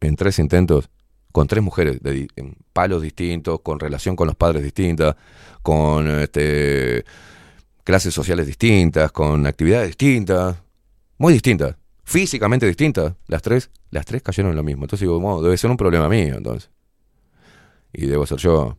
En 0.00 0.16
tres 0.16 0.38
intentos, 0.38 0.88
con 1.32 1.46
tres 1.46 1.62
mujeres 1.62 2.02
de 2.02 2.28
en 2.36 2.56
palos 2.72 3.02
distintos, 3.02 3.60
con 3.60 3.78
relación 3.78 4.16
con 4.16 4.26
los 4.26 4.36
padres 4.36 4.62
distintas, 4.62 5.16
con 5.62 6.08
este, 6.20 7.04
clases 7.84 8.14
sociales 8.14 8.46
distintas, 8.46 9.12
con 9.12 9.46
actividades 9.46 9.88
distintas, 9.88 10.56
muy 11.18 11.32
distintas, 11.32 11.76
físicamente 12.04 12.66
distintas. 12.66 13.14
Las 13.26 13.42
tres, 13.42 13.70
las 13.90 14.06
tres 14.06 14.22
cayeron 14.22 14.50
en 14.50 14.56
lo 14.56 14.62
mismo. 14.62 14.84
Entonces 14.84 15.06
digo, 15.06 15.20
"Bueno, 15.20 15.42
debe 15.42 15.56
ser 15.56 15.70
un 15.70 15.76
problema 15.76 16.08
mío, 16.08 16.36
entonces. 16.36 16.70
Y 17.92 18.06
debo 18.06 18.26
ser 18.26 18.38
yo. 18.38 18.78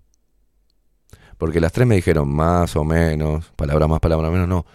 Porque 1.37 1.59
las 1.59 1.71
tres 1.71 1.87
me 1.87 1.95
dijeron 1.95 2.29
más 2.29 2.75
o 2.75 2.83
menos, 2.83 3.51
palabra 3.55 3.87
más, 3.87 3.99
palabra 3.99 4.29
menos, 4.29 4.47
no. 4.47 4.65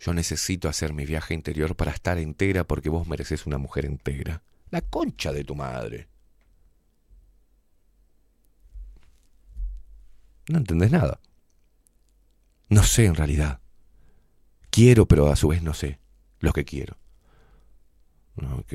Yo 0.00 0.12
necesito 0.14 0.68
hacer 0.68 0.92
mi 0.92 1.06
viaje 1.06 1.34
interior 1.34 1.76
para 1.76 1.92
estar 1.92 2.18
entera 2.18 2.64
porque 2.64 2.88
vos 2.88 3.06
mereces 3.06 3.46
una 3.46 3.58
mujer 3.58 3.84
entera. 3.84 4.42
La 4.70 4.80
concha 4.80 5.32
de 5.32 5.44
tu 5.44 5.54
madre. 5.54 6.08
No 10.48 10.58
entendés 10.58 10.90
nada. 10.90 11.20
No 12.68 12.82
sé 12.82 13.06
en 13.06 13.14
realidad. 13.14 13.60
Quiero, 14.70 15.06
pero 15.06 15.28
a 15.28 15.36
su 15.36 15.48
vez 15.48 15.62
no 15.62 15.72
sé 15.74 15.98
lo 16.40 16.52
que 16.52 16.64
quiero. 16.64 16.96
Ok. 18.36 18.72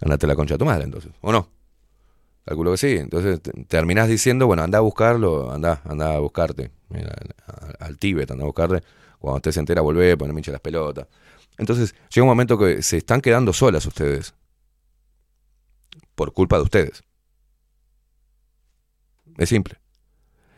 Andate 0.00 0.26
la 0.26 0.34
concha 0.34 0.54
de 0.54 0.58
tu 0.58 0.64
madre 0.64 0.84
entonces, 0.84 1.12
¿o 1.20 1.32
no? 1.32 1.48
Calculo 2.44 2.72
que 2.72 2.78
sí. 2.78 2.96
Entonces 2.96 3.40
te- 3.42 3.64
terminás 3.64 4.08
diciendo, 4.08 4.46
bueno, 4.46 4.62
anda 4.62 4.78
a 4.78 4.82
buscarlo, 4.82 5.50
anda, 5.52 5.80
anda 5.84 6.14
a 6.14 6.18
buscarte. 6.18 6.70
Mira, 6.88 7.14
a- 7.46 7.84
al 7.84 7.98
Tíbet, 7.98 8.30
anda 8.30 8.44
a 8.44 8.46
buscarte. 8.46 8.82
Cuando 9.18 9.38
estés 9.38 9.56
entera, 9.56 9.80
volvé, 9.82 10.16
poneme 10.16 10.40
hincha 10.40 10.52
las 10.52 10.60
pelotas. 10.60 11.06
Entonces, 11.58 11.94
llega 12.14 12.22
un 12.24 12.28
momento 12.28 12.58
que 12.58 12.82
se 12.82 12.98
están 12.98 13.20
quedando 13.20 13.52
solas 13.52 13.84
ustedes. 13.86 14.34
Por 16.14 16.32
culpa 16.32 16.56
de 16.56 16.62
ustedes. 16.62 17.04
Es 19.38 19.48
simple. 19.48 19.78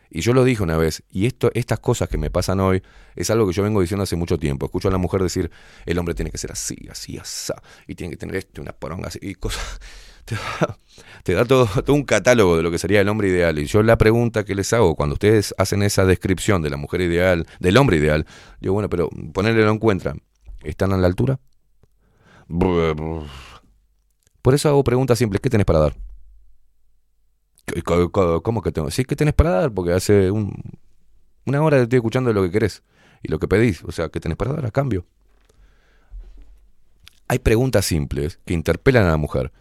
Y 0.09 0.21
yo 0.21 0.33
lo 0.33 0.43
dije 0.43 0.63
una 0.63 0.77
vez, 0.77 1.03
y 1.11 1.27
esto, 1.27 1.51
estas 1.53 1.79
cosas 1.79 2.09
que 2.09 2.17
me 2.17 2.31
pasan 2.31 2.59
hoy 2.59 2.81
es 3.15 3.29
algo 3.29 3.47
que 3.47 3.53
yo 3.53 3.61
vengo 3.61 3.79
diciendo 3.79 4.03
hace 4.03 4.15
mucho 4.15 4.39
tiempo. 4.39 4.65
Escucho 4.65 4.87
a 4.87 4.91
la 4.91 4.97
mujer 4.97 5.21
decir, 5.21 5.51
el 5.85 5.99
hombre 5.99 6.15
tiene 6.15 6.31
que 6.31 6.37
ser 6.37 6.51
así, 6.51 6.75
así, 6.89 7.17
así, 7.17 7.53
y 7.87 7.95
tiene 7.95 8.11
que 8.11 8.17
tener 8.17 8.35
esto, 8.35 8.61
una 8.61 8.71
poronga 8.71 9.09
así, 9.09 9.19
y 9.21 9.35
cosas. 9.35 9.79
Te 11.23 11.33
da, 11.33 11.43
te 11.43 11.47
todo 11.47 11.93
un 11.93 12.03
catálogo 12.03 12.55
de 12.55 12.61
lo 12.61 12.69
que 12.69 12.77
sería 12.77 13.01
el 13.01 13.09
hombre 13.09 13.29
ideal. 13.29 13.57
Y 13.57 13.65
yo 13.65 13.81
la 13.81 13.97
pregunta 13.97 14.45
que 14.45 14.53
les 14.53 14.71
hago 14.73 14.95
cuando 14.95 15.13
ustedes 15.13 15.55
hacen 15.57 15.81
esa 15.81 16.05
descripción 16.05 16.61
de 16.61 16.69
la 16.69 16.77
mujer 16.77 17.01
ideal, 17.01 17.47
del 17.59 17.77
hombre 17.77 17.97
ideal, 17.97 18.27
digo, 18.59 18.75
bueno, 18.75 18.89
pero 18.89 19.09
ponerle 19.33 19.63
lo 19.63 19.71
encuentran. 19.71 20.21
¿Están 20.63 20.93
a 20.93 20.97
la 20.97 21.07
altura? 21.07 21.39
Por 24.41 24.53
eso 24.53 24.69
hago 24.69 24.83
preguntas 24.83 25.17
simples. 25.17 25.41
¿Qué 25.41 25.49
tenés 25.49 25.65
para 25.65 25.79
dar? 25.79 26.08
¿Qué- 27.73 27.81
co- 27.81 28.11
co- 28.11 28.41
¿Cómo 28.43 28.61
que 28.61 28.71
tengo? 28.71 28.91
Sí, 28.91 29.05
¿qué 29.05 29.15
tenés 29.15 29.33
para 29.33 29.51
dar? 29.51 29.71
Porque 29.73 29.93
hace 29.93 30.31
un- 30.31 30.53
una 31.45 31.61
hora 31.61 31.77
te 31.77 31.83
estoy 31.83 31.97
escuchando 31.97 32.31
lo 32.33 32.43
que 32.43 32.51
querés 32.51 32.83
y 33.23 33.29
lo 33.29 33.39
que 33.39 33.47
pedís. 33.47 33.83
O 33.83 33.91
sea, 33.91 34.09
¿qué 34.09 34.19
tenés 34.19 34.37
para 34.37 34.53
dar 34.53 34.65
a 34.65 34.71
cambio? 34.71 35.05
Hay 37.27 37.39
preguntas 37.39 37.85
simples 37.85 38.39
que 38.45 38.53
interpelan 38.53 39.05
a 39.05 39.11
la 39.11 39.17
mujer. 39.17 39.51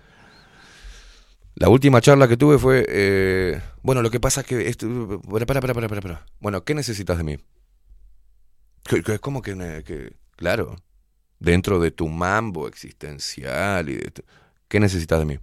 La 1.55 1.69
última 1.69 2.01
charla 2.01 2.29
que 2.29 2.37
tuve 2.37 2.57
fue, 2.59 2.87
eh, 2.89 3.61
bueno, 3.83 4.01
lo 4.01 4.11
que 4.11 4.21
pasa 4.21 4.43
es 4.43 4.47
que... 4.47 4.69
Esto. 4.69 4.87
Bueno, 6.41 6.65
¿qué 6.65 6.75
necesitas 6.75 7.19
de 7.19 7.25
mí? 7.25 7.37
¿Qué- 8.85 9.03
qué- 9.03 9.19
¿Cómo 9.19 9.43
que, 9.43 10.13
Claro, 10.37 10.77
dentro 11.41 11.81
de 11.81 11.91
tu 11.91 12.09
mambo 12.09 12.69
existencial 12.69 13.89
y 13.89 13.97
de 13.97 14.13
¿Qué 14.69 14.81
necesitas 14.81 15.19
de 15.19 15.25
mí? 15.25 15.39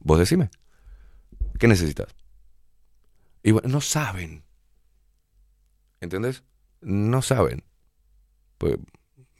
Vos 0.00 0.18
decime. 0.18 0.50
¿Qué 1.58 1.68
necesitas? 1.68 2.14
Y 3.42 3.52
bueno, 3.52 3.68
no 3.68 3.80
saben. 3.80 4.44
¿Entendés? 6.00 6.44
No 6.80 7.22
saben. 7.22 7.64
Pues 8.58 8.78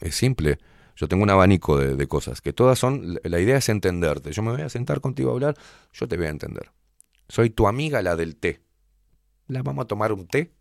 es 0.00 0.14
simple. 0.14 0.58
Yo 0.96 1.06
tengo 1.06 1.22
un 1.22 1.30
abanico 1.30 1.76
de, 1.78 2.08
cosas 2.08 2.40
que 2.40 2.52
todas 2.52 2.78
son. 2.78 3.20
La 3.22 3.38
idea 3.38 3.58
es 3.58 3.68
entenderte. 3.68 4.32
Yo 4.32 4.42
me 4.42 4.50
voy 4.50 4.62
a 4.62 4.68
sentar 4.68 5.00
contigo 5.00 5.30
a 5.30 5.34
hablar, 5.34 5.56
yo 5.92 6.08
te 6.08 6.16
voy 6.16 6.26
a 6.26 6.30
entender. 6.30 6.72
Soy 7.28 7.50
tu 7.50 7.68
amiga, 7.68 8.02
la 8.02 8.16
del 8.16 8.36
té. 8.36 8.62
La 9.46 9.62
vamos 9.62 9.84
a 9.84 9.86
tomar 9.86 10.12
un 10.12 10.26
té 10.26 10.52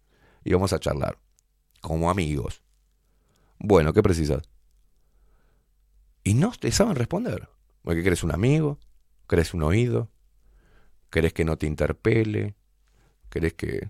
y 0.44 0.54
vamos 0.54 0.74
a 0.74 0.80
charlar. 0.80 1.18
Como 1.82 2.12
amigos. 2.12 2.62
Bueno, 3.58 3.94
¿qué 3.94 4.04
precisas? 4.04 4.44
Y 6.24 6.36
no 6.36 6.52
te 6.52 6.72
saben 6.72 6.96
responder. 6.96 7.50
¿Qué 7.84 8.02
quieres? 8.02 8.24
¿Un 8.24 8.34
amigo? 8.34 8.80
¿Querés 9.28 9.54
un 9.54 9.64
oído? 9.64 10.12
¿Querés 11.10 11.34
que 11.34 11.46
no 11.46 11.58
te 11.58 11.68
interpele? 11.68 12.56
¿Querés 13.30 13.54
que... 13.54 13.90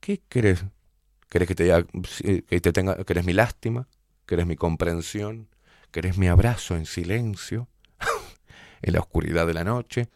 ¿Qué 0.00 0.22
querés? 0.28 0.64
¿Querés 1.28 1.46
que 1.46 1.54
te 1.54 1.64
diga, 1.64 1.84
que 1.84 2.60
te 2.60 2.72
tenga, 2.72 3.04
querés 3.04 3.24
mi 3.24 3.32
lástima? 3.32 3.88
¿Querés 4.26 4.46
mi 4.46 4.56
comprensión? 4.56 5.48
¿Querés 5.90 6.18
mi 6.18 6.28
abrazo 6.28 6.76
en 6.76 6.86
silencio? 6.86 7.68
en 8.82 8.92
la 8.92 9.00
oscuridad 9.00 9.46
de 9.46 9.54
la 9.54 9.64
noche. 9.64 10.08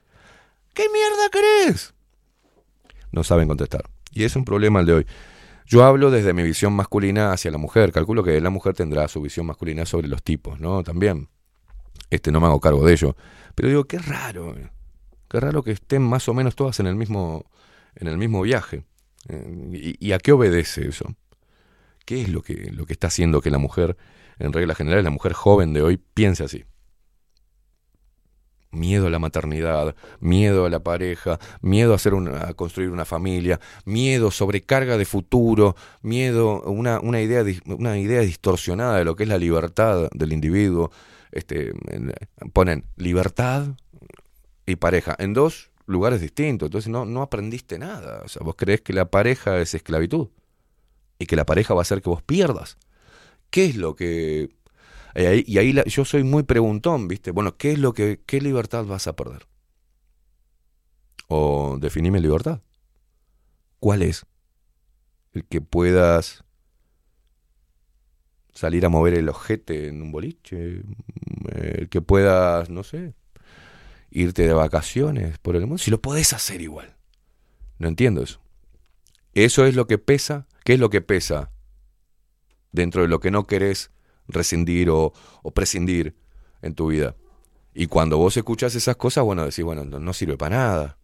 ¿Qué 0.72 0.86
mierda 0.92 1.28
querés? 1.30 1.94
No 3.12 3.22
saben 3.22 3.48
contestar. 3.48 3.84
Y 4.10 4.24
es 4.24 4.34
un 4.36 4.44
problema 4.44 4.80
el 4.80 4.86
de 4.86 4.92
hoy. 4.92 5.06
Yo 5.66 5.84
hablo 5.84 6.10
desde 6.10 6.32
mi 6.32 6.42
visión 6.42 6.72
masculina 6.72 7.32
hacia 7.32 7.50
la 7.50 7.58
mujer. 7.58 7.92
Calculo 7.92 8.22
que 8.22 8.40
la 8.40 8.50
mujer 8.50 8.74
tendrá 8.74 9.08
su 9.08 9.20
visión 9.20 9.46
masculina 9.46 9.86
sobre 9.86 10.08
los 10.08 10.22
tipos, 10.22 10.60
¿no? 10.60 10.82
También. 10.82 11.28
Este, 12.10 12.30
no 12.32 12.40
me 12.40 12.46
hago 12.46 12.60
cargo 12.60 12.84
de 12.84 12.92
ello. 12.92 13.16
Pero 13.54 13.68
digo, 13.68 13.84
qué 13.84 13.98
raro. 13.98 14.54
Qué 15.34 15.40
raro 15.40 15.64
que 15.64 15.72
estén 15.72 16.00
más 16.00 16.28
o 16.28 16.32
menos 16.32 16.54
todas 16.54 16.78
en 16.78 16.86
el 16.86 16.94
mismo, 16.94 17.44
en 17.96 18.06
el 18.06 18.16
mismo 18.18 18.40
viaje. 18.42 18.84
Eh, 19.28 19.96
¿Y, 19.98 20.06
y 20.10 20.12
a 20.12 20.20
qué 20.20 20.30
obedece 20.30 20.86
eso? 20.86 21.16
¿Qué 22.06 22.22
es 22.22 22.28
lo 22.28 22.40
que, 22.40 22.70
lo 22.70 22.86
que 22.86 22.92
está 22.92 23.08
haciendo 23.08 23.40
que 23.40 23.50
la 23.50 23.58
mujer, 23.58 23.96
en 24.38 24.52
regla 24.52 24.76
general, 24.76 25.02
la 25.02 25.10
mujer 25.10 25.32
joven 25.32 25.72
de 25.72 25.82
hoy, 25.82 25.96
piense 25.96 26.44
así? 26.44 26.64
Miedo 28.70 29.08
a 29.08 29.10
la 29.10 29.18
maternidad, 29.18 29.96
miedo 30.20 30.66
a 30.66 30.70
la 30.70 30.84
pareja, 30.84 31.40
miedo 31.62 31.94
a, 31.94 31.96
hacer 31.96 32.14
una- 32.14 32.46
a 32.46 32.54
construir 32.54 32.90
una 32.90 33.04
familia, 33.04 33.58
miedo, 33.84 34.30
sobrecarga 34.30 34.96
de 34.96 35.04
futuro, 35.04 35.74
miedo, 36.00 36.62
una, 36.62 37.00
una, 37.00 37.20
idea, 37.20 37.44
una 37.66 37.98
idea 37.98 38.20
distorsionada 38.20 38.98
de 38.98 39.04
lo 39.04 39.16
que 39.16 39.24
es 39.24 39.28
la 39.28 39.38
libertad 39.38 40.08
del 40.14 40.32
individuo. 40.32 40.92
Este, 41.32 41.70
en- 41.88 42.12
ponen 42.52 42.84
libertad 42.94 43.66
y 44.66 44.76
pareja 44.76 45.16
en 45.18 45.34
dos 45.34 45.70
lugares 45.86 46.20
distintos. 46.20 46.68
Entonces 46.68 46.90
no, 46.90 47.04
no 47.04 47.22
aprendiste 47.22 47.78
nada. 47.78 48.22
O 48.24 48.28
sea, 48.28 48.42
vos 48.44 48.54
creés 48.56 48.80
que 48.82 48.92
la 48.92 49.10
pareja 49.10 49.58
es 49.60 49.74
esclavitud 49.74 50.28
y 51.18 51.26
que 51.26 51.36
la 51.36 51.46
pareja 51.46 51.74
va 51.74 51.80
a 51.80 51.82
hacer 51.82 52.02
que 52.02 52.10
vos 52.10 52.22
pierdas. 52.22 52.78
¿Qué 53.50 53.66
es 53.66 53.76
lo 53.76 53.96
que... 53.96 54.50
Y 55.16 55.20
ahí, 55.26 55.44
y 55.46 55.58
ahí 55.58 55.72
la- 55.72 55.84
yo 55.84 56.04
soy 56.04 56.24
muy 56.24 56.44
preguntón, 56.44 57.08
¿viste? 57.08 57.30
Bueno, 57.32 57.56
¿qué 57.56 57.72
es 57.72 57.78
lo 57.78 57.94
que... 57.94 58.20
¿Qué 58.26 58.40
libertad 58.40 58.84
vas 58.86 59.06
a 59.08 59.16
perder? 59.16 59.46
O 61.28 61.76
definime 61.80 62.18
libertad. 62.20 62.60
¿Cuál 63.78 64.02
es? 64.02 64.26
El 65.34 65.44
que 65.44 65.60
puedas 65.60 66.44
salir 68.52 68.86
a 68.86 68.88
mover 68.88 69.14
el 69.14 69.28
ojete 69.28 69.88
en 69.88 70.02
un 70.02 70.12
boliche, 70.12 70.82
el 71.52 71.88
que 71.88 72.00
puedas, 72.00 72.70
no 72.70 72.82
sé, 72.84 73.14
irte 74.14 74.46
de 74.46 74.54
vacaciones 74.54 75.38
por 75.38 75.56
el 75.56 75.62
mundo, 75.62 75.78
si 75.78 75.90
lo 75.90 76.00
podés 76.00 76.32
hacer 76.32 76.62
igual. 76.62 76.96
No 77.78 77.88
entiendo 77.88 78.22
eso. 78.22 78.40
Eso 79.34 79.66
es 79.66 79.74
lo 79.74 79.86
que 79.86 79.98
pesa. 79.98 80.46
¿Qué 80.64 80.74
es 80.74 80.80
lo 80.80 80.88
que 80.88 81.02
pesa 81.02 81.50
dentro 82.72 83.02
de 83.02 83.08
lo 83.08 83.20
que 83.20 83.30
no 83.30 83.46
querés 83.46 83.90
rescindir 84.28 84.88
o, 84.88 85.12
prescindir 85.52 86.14
en 86.62 86.74
tu 86.74 86.86
vida? 86.86 87.16
Y 87.74 87.88
cuando 87.88 88.16
vos 88.16 88.36
escuchás 88.36 88.76
esas 88.76 88.96
cosas, 88.96 89.24
bueno, 89.24 89.44
decís, 89.44 89.64
bueno, 89.64 89.84
no, 89.84 89.98
no 89.98 90.12
sirve 90.12 90.38
para 90.38 90.56
nada. 90.56 90.98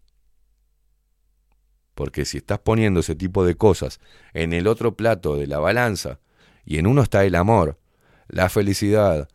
Porque 1.96 2.24
si 2.24 2.38
estás 2.38 2.60
poniendo 2.60 3.00
ese 3.00 3.16
tipo 3.16 3.44
de 3.44 3.56
cosas 3.56 4.00
en 4.32 4.52
el 4.52 4.68
otro 4.68 4.94
plato 4.94 5.36
de 5.36 5.48
la 5.48 5.58
balanza, 5.58 6.20
y 6.64 6.78
en 6.78 6.86
uno 6.86 7.02
está 7.02 7.24
el 7.24 7.34
amor, 7.34 7.80
la 8.28 8.48
felicidad, 8.48 9.28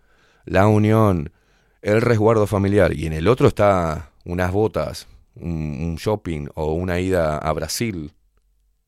la 0.45 0.65
unión, 0.67 1.33
el 1.85 2.01
resguardo 2.01 2.47
familiar, 2.47 2.93
y 2.93 3.05
en 3.05 3.13
el 3.13 3.27
otro 3.27 3.47
está 3.47 4.11
unas 4.23 4.51
botas, 4.51 5.07
un, 5.35 5.97
shopping 5.97 6.47
o 6.55 6.73
una 6.73 6.99
ida 6.99 7.37
a 7.37 7.53
Brasil 7.53 8.11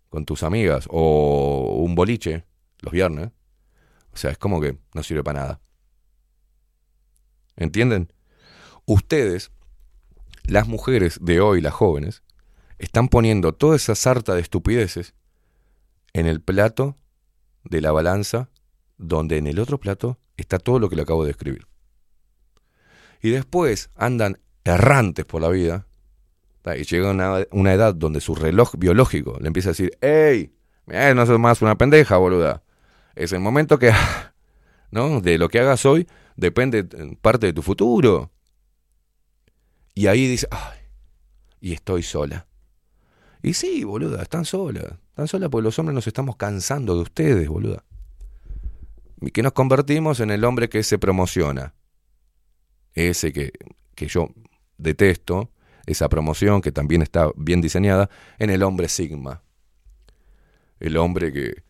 con 0.09 0.25
tus 0.25 0.41
amigas 0.41 0.87
o 0.89 1.75
un 1.77 1.93
boliche 1.93 2.43
los 2.79 2.91
viernes. 2.91 3.29
O 4.13 4.17
sea, 4.17 4.31
es 4.31 4.39
como 4.39 4.59
que 4.59 4.79
no 4.95 5.03
sirve 5.03 5.23
para 5.23 5.41
nada. 5.41 5.61
¿Entienden? 7.55 8.11
Ustedes, 8.87 9.51
las 10.45 10.67
mujeres 10.67 11.19
de 11.21 11.39
hoy, 11.39 11.61
las 11.61 11.75
jóvenes, 11.75 12.23
están 12.79 13.09
poniendo 13.09 13.53
toda 13.53 13.75
esa 13.75 13.93
sarta 13.93 14.33
de 14.33 14.41
estupideces 14.41 15.13
en 16.13 16.25
el 16.25 16.41
plato 16.41 16.95
de 17.63 17.79
la 17.79 17.91
balanza, 17.91 18.49
donde 18.97 19.37
en 19.37 19.45
el 19.45 19.59
otro 19.59 19.79
plato 19.79 20.17
está 20.35 20.57
todo 20.57 20.79
lo 20.79 20.89
que 20.89 20.95
le 20.95 21.03
acabo 21.03 21.23
de 21.23 21.29
describir. 21.29 21.67
Y 23.21 23.29
después 23.31 23.89
andan 23.95 24.39
errantes 24.63 25.25
por 25.25 25.41
la 25.41 25.49
vida, 25.49 25.87
y 26.75 26.83
llega 26.83 27.11
una, 27.11 27.45
una 27.51 27.73
edad 27.73 27.95
donde 27.95 28.19
su 28.19 28.35
reloj 28.35 28.75
biológico 28.77 29.37
le 29.39 29.47
empieza 29.47 29.69
a 29.69 29.71
decir, 29.71 29.97
¡Ey! 30.01 30.53
mirá, 30.85 31.13
no 31.13 31.25
sos 31.25 31.39
más 31.39 31.61
una 31.61 31.77
pendeja, 31.77 32.17
boluda. 32.17 32.63
Es 33.15 33.31
el 33.31 33.39
momento 33.39 33.79
que, 33.79 33.91
¿no? 34.91 35.21
De 35.21 35.37
lo 35.37 35.49
que 35.49 35.59
hagas 35.59 35.85
hoy 35.85 36.07
depende 36.35 36.79
eh, 36.79 37.17
parte 37.21 37.47
de 37.47 37.53
tu 37.53 37.61
futuro. 37.61 38.31
Y 39.93 40.07
ahí 40.07 40.27
dice, 40.27 40.47
¡ay! 40.51 40.79
Y 41.59 41.73
estoy 41.73 42.03
sola. 42.03 42.47
Y 43.41 43.53
sí, 43.53 43.83
boluda, 43.83 44.21
están 44.21 44.45
solas. 44.45 44.95
Están 45.09 45.27
solas 45.27 45.49
porque 45.49 45.63
los 45.63 45.79
hombres 45.79 45.95
nos 45.95 46.07
estamos 46.07 46.35
cansando 46.35 46.95
de 46.95 47.01
ustedes, 47.01 47.47
boluda. 47.47 47.83
Y 49.21 49.31
que 49.31 49.41
nos 49.41 49.53
convertimos 49.53 50.19
en 50.19 50.29
el 50.29 50.43
hombre 50.43 50.69
que 50.69 50.83
se 50.83 50.99
promociona. 50.99 51.73
Ese 52.97 53.31
que, 53.31 53.51
que 53.93 54.07
yo 54.07 54.29
detesto, 54.79 55.51
esa 55.85 56.09
promoción 56.09 56.61
que 56.61 56.71
también 56.71 57.03
está 57.03 57.29
bien 57.35 57.61
diseñada, 57.61 58.09
en 58.39 58.49
el 58.49 58.63
hombre 58.63 58.89
sigma. 58.89 59.43
El 60.79 60.97
hombre 60.97 61.31
que 61.31 61.61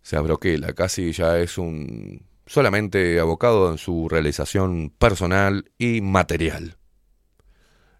se 0.00 0.16
abroquela, 0.16 0.72
casi 0.72 1.12
ya 1.12 1.38
es 1.38 1.58
un 1.58 2.22
solamente 2.46 3.20
abocado 3.20 3.70
en 3.70 3.76
su 3.76 4.08
realización 4.08 4.90
personal 4.98 5.70
y 5.76 6.00
material. 6.00 6.78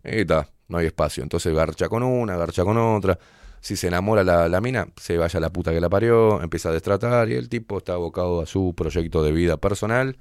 Y 0.03 0.21
está, 0.21 0.49
no 0.69 0.79
hay 0.79 0.87
espacio. 0.87 1.23
Entonces 1.23 1.55
garcha 1.55 1.91
con 1.91 2.03
una, 2.03 2.39
garcha 2.39 2.65
con 2.65 2.79
otra. 2.79 3.19
Si 3.61 3.77
se 3.77 3.89
enamora 3.89 4.25
la, 4.25 4.49
la 4.49 4.63
mina, 4.63 4.89
se 4.97 5.19
vaya 5.19 5.37
a 5.37 5.41
la 5.43 5.51
puta 5.51 5.73
que 5.73 5.81
la 5.81 5.91
parió, 5.91 6.41
empieza 6.43 6.71
a 6.71 6.73
destratar 6.73 7.29
y 7.29 7.35
el 7.35 7.51
tipo 7.51 7.77
está 7.79 7.93
abocado 7.93 8.41
a 8.41 8.47
su 8.47 8.73
proyecto 8.75 9.23
de 9.23 9.33
vida 9.33 9.59
personal. 9.59 10.17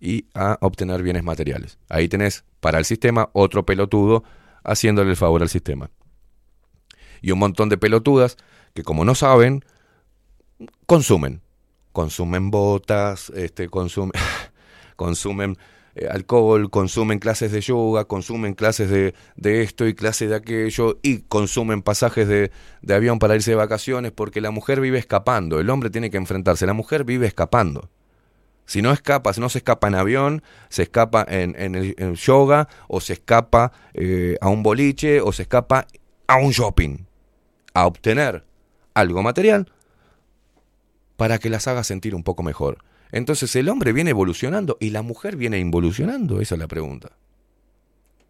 Y 0.00 0.26
a 0.34 0.58
obtener 0.60 1.02
bienes 1.02 1.24
materiales. 1.24 1.78
Ahí 1.88 2.08
tenés 2.08 2.44
para 2.60 2.78
el 2.78 2.84
sistema 2.84 3.30
otro 3.32 3.64
pelotudo 3.64 4.24
haciéndole 4.64 5.10
el 5.10 5.16
favor 5.16 5.42
al 5.42 5.48
sistema. 5.48 5.90
Y 7.20 7.30
un 7.30 7.38
montón 7.38 7.68
de 7.68 7.78
pelotudas 7.78 8.36
que 8.74 8.82
como 8.82 9.04
no 9.04 9.14
saben, 9.14 9.64
consumen. 10.86 11.42
Consumen 11.92 12.50
botas, 12.50 13.30
este, 13.30 13.68
consumen, 13.68 14.12
consumen 14.96 15.56
eh, 15.94 16.08
alcohol, 16.10 16.70
consumen 16.70 17.20
clases 17.20 17.52
de 17.52 17.60
yoga, 17.60 18.06
consumen 18.06 18.54
clases 18.54 18.90
de, 18.90 19.14
de 19.36 19.62
esto 19.62 19.86
y 19.86 19.94
clases 19.94 20.28
de 20.28 20.34
aquello, 20.34 20.98
y 21.02 21.20
consumen 21.20 21.82
pasajes 21.82 22.26
de, 22.26 22.50
de 22.82 22.94
avión 22.94 23.20
para 23.20 23.36
irse 23.36 23.52
de 23.52 23.56
vacaciones, 23.56 24.10
porque 24.10 24.40
la 24.40 24.50
mujer 24.50 24.80
vive 24.80 24.98
escapando, 24.98 25.60
el 25.60 25.70
hombre 25.70 25.90
tiene 25.90 26.10
que 26.10 26.16
enfrentarse, 26.16 26.66
la 26.66 26.72
mujer 26.72 27.04
vive 27.04 27.28
escapando. 27.28 27.90
Si 28.66 28.80
no 28.82 28.92
escapa, 28.92 29.32
si 29.32 29.40
no 29.40 29.48
se 29.48 29.58
escapa 29.58 29.88
en 29.88 29.94
avión, 29.94 30.42
se 30.68 30.84
escapa 30.84 31.24
en, 31.28 31.54
en 31.58 31.74
el 31.74 32.16
yoga, 32.16 32.68
o 32.88 33.00
se 33.00 33.14
escapa 33.14 33.72
eh, 33.92 34.36
a 34.40 34.48
un 34.48 34.62
boliche, 34.62 35.20
o 35.20 35.32
se 35.32 35.42
escapa 35.42 35.86
a 36.26 36.36
un 36.36 36.50
shopping, 36.50 37.06
a 37.74 37.86
obtener 37.86 38.44
algo 38.94 39.22
material 39.22 39.70
para 41.16 41.38
que 41.38 41.50
las 41.50 41.68
haga 41.68 41.84
sentir 41.84 42.14
un 42.14 42.22
poco 42.22 42.42
mejor. 42.42 42.78
Entonces 43.12 43.54
el 43.56 43.68
hombre 43.68 43.92
viene 43.92 44.10
evolucionando 44.10 44.76
y 44.80 44.90
la 44.90 45.02
mujer 45.02 45.36
viene 45.36 45.58
involucionando, 45.58 46.40
esa 46.40 46.54
es 46.54 46.58
la 46.58 46.66
pregunta. 46.66 47.12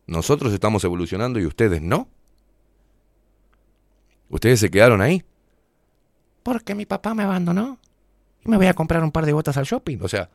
¿Nosotros 0.07 0.53
estamos 0.53 0.85
evolucionando 0.85 1.41
y 1.41 1.47
ustedes 1.47 1.81
no? 1.81 2.09
¿Ustedes 4.29 4.61
se 4.61 4.71
quedaron 4.71 5.01
ahí? 5.01 5.25
Porque 6.43 6.75
mi 6.75 6.85
papá 6.85 7.15
me 7.15 7.23
abandonó 7.23 7.79
y 8.45 8.51
me 8.51 8.57
voy 8.57 8.67
a 8.67 8.75
comprar 8.75 9.03
un 9.03 9.13
par 9.13 9.27
de 9.27 9.33
botas 9.33 9.57
al 9.57 9.65
shopping. 9.65 9.99
O 10.03 10.09
sea, 10.09 10.29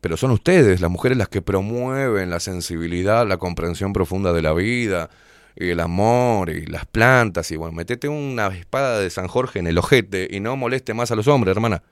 pero 0.00 0.16
son 0.16 0.32
ustedes, 0.32 0.80
las 0.80 0.90
mujeres, 0.90 1.16
las 1.16 1.28
que 1.28 1.40
promueven 1.40 2.28
la 2.28 2.38
sensibilidad, 2.38 3.26
la 3.26 3.38
comprensión 3.38 3.92
profunda 3.92 4.32
de 4.32 4.42
la 4.42 4.52
vida, 4.52 5.08
y 5.56 5.70
el 5.70 5.80
amor, 5.80 6.50
y 6.50 6.66
las 6.66 6.84
plantas, 6.84 7.50
y 7.50 7.56
bueno, 7.56 7.72
metete 7.72 8.08
una 8.08 8.48
espada 8.48 8.98
de 8.98 9.08
San 9.08 9.28
Jorge 9.28 9.60
en 9.60 9.66
el 9.66 9.78
ojete 9.78 10.28
y 10.30 10.40
no 10.40 10.56
moleste 10.56 10.94
más 10.94 11.10
a 11.10 11.16
los 11.16 11.28
hombres, 11.28 11.56
hermana. 11.56 11.82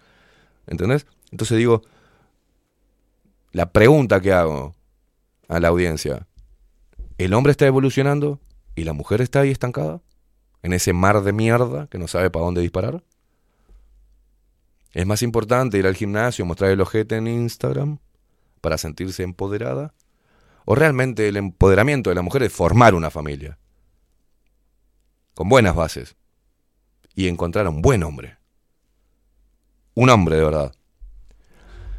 ¿Entendés? 0.66 1.06
Entonces 1.30 1.56
digo, 1.56 1.82
la 3.52 3.72
pregunta 3.72 4.20
que 4.20 4.32
hago 4.32 4.74
a 5.48 5.60
la 5.60 5.68
audiencia, 5.68 6.26
¿el 7.18 7.34
hombre 7.34 7.52
está 7.52 7.66
evolucionando 7.66 8.40
y 8.74 8.84
la 8.84 8.92
mujer 8.92 9.20
está 9.20 9.40
ahí 9.40 9.50
estancada? 9.50 10.00
¿En 10.62 10.72
ese 10.72 10.92
mar 10.92 11.22
de 11.22 11.32
mierda 11.32 11.86
que 11.88 11.98
no 11.98 12.08
sabe 12.08 12.30
para 12.30 12.44
dónde 12.44 12.60
disparar? 12.60 13.02
¿Es 14.92 15.06
más 15.06 15.22
importante 15.22 15.78
ir 15.78 15.86
al 15.86 15.96
gimnasio, 15.96 16.44
mostrar 16.44 16.70
el 16.70 16.80
ojete 16.80 17.16
en 17.16 17.26
Instagram 17.26 17.98
para 18.60 18.78
sentirse 18.78 19.22
empoderada? 19.22 19.94
O 20.64 20.74
realmente 20.74 21.28
el 21.28 21.36
empoderamiento 21.36 22.10
de 22.10 22.16
la 22.16 22.22
mujer 22.22 22.42
es 22.42 22.52
formar 22.52 22.94
una 22.94 23.10
familia. 23.10 23.58
Con 25.34 25.48
buenas 25.48 25.74
bases. 25.74 26.16
Y 27.14 27.28
encontrar 27.28 27.66
a 27.66 27.70
un 27.70 27.82
buen 27.82 28.02
hombre. 28.02 28.36
Un 29.94 30.10
hombre 30.10 30.36
de 30.36 30.44
verdad. 30.44 30.74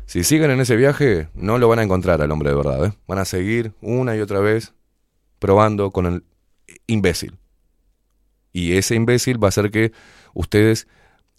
Si 0.05 0.23
siguen 0.23 0.51
en 0.51 0.59
ese 0.59 0.75
viaje, 0.75 1.29
no 1.33 1.57
lo 1.57 1.67
van 1.67 1.79
a 1.79 1.83
encontrar 1.83 2.21
al 2.21 2.31
hombre 2.31 2.49
de 2.49 2.55
verdad. 2.55 2.85
¿eh? 2.85 2.93
Van 3.07 3.19
a 3.19 3.25
seguir 3.25 3.73
una 3.81 4.15
y 4.15 4.19
otra 4.19 4.39
vez 4.39 4.73
probando 5.39 5.91
con 5.91 6.05
el 6.05 6.23
imbécil. 6.87 7.37
Y 8.51 8.77
ese 8.77 8.95
imbécil 8.95 9.43
va 9.43 9.47
a 9.47 9.49
hacer 9.49 9.71
que 9.71 9.91
ustedes 10.33 10.87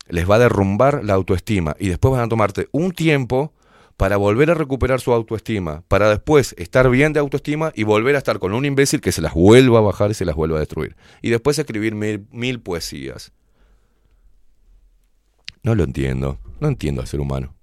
les 0.08 0.28
va 0.28 0.36
a 0.36 0.40
derrumbar 0.40 1.04
la 1.04 1.14
autoestima. 1.14 1.76
Y 1.78 1.88
después 1.88 2.12
van 2.12 2.22
a 2.22 2.28
tomarte 2.28 2.68
un 2.72 2.92
tiempo 2.92 3.52
para 3.96 4.16
volver 4.16 4.50
a 4.50 4.54
recuperar 4.54 5.00
su 5.00 5.12
autoestima, 5.12 5.82
para 5.88 6.10
después 6.10 6.54
estar 6.58 6.90
bien 6.90 7.12
de 7.12 7.20
autoestima 7.20 7.72
y 7.74 7.84
volver 7.84 8.16
a 8.16 8.18
estar 8.18 8.38
con 8.38 8.52
un 8.52 8.64
imbécil 8.64 9.00
que 9.00 9.12
se 9.12 9.22
las 9.22 9.34
vuelva 9.34 9.78
a 9.78 9.82
bajar 9.82 10.10
y 10.10 10.14
se 10.14 10.24
las 10.24 10.34
vuelva 10.34 10.56
a 10.56 10.60
destruir. 10.60 10.96
Y 11.22 11.30
después 11.30 11.58
escribir 11.58 11.94
mil, 11.94 12.60
poesías. 12.60 13.32
No 15.62 15.74
lo 15.74 15.84
entiendo, 15.84 16.38
no 16.60 16.68
entiendo 16.68 17.02
al 17.02 17.08
ser 17.08 17.20
humano. 17.20 17.54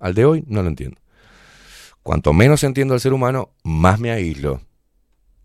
Al 0.00 0.14
de 0.14 0.24
hoy 0.24 0.44
no 0.46 0.62
lo 0.62 0.68
entiendo. 0.68 1.00
Cuanto 2.02 2.32
menos 2.32 2.62
entiendo 2.64 2.94
al 2.94 3.00
ser 3.00 3.12
humano, 3.12 3.50
más 3.62 3.98
me 3.98 4.10
aíslo. 4.10 4.60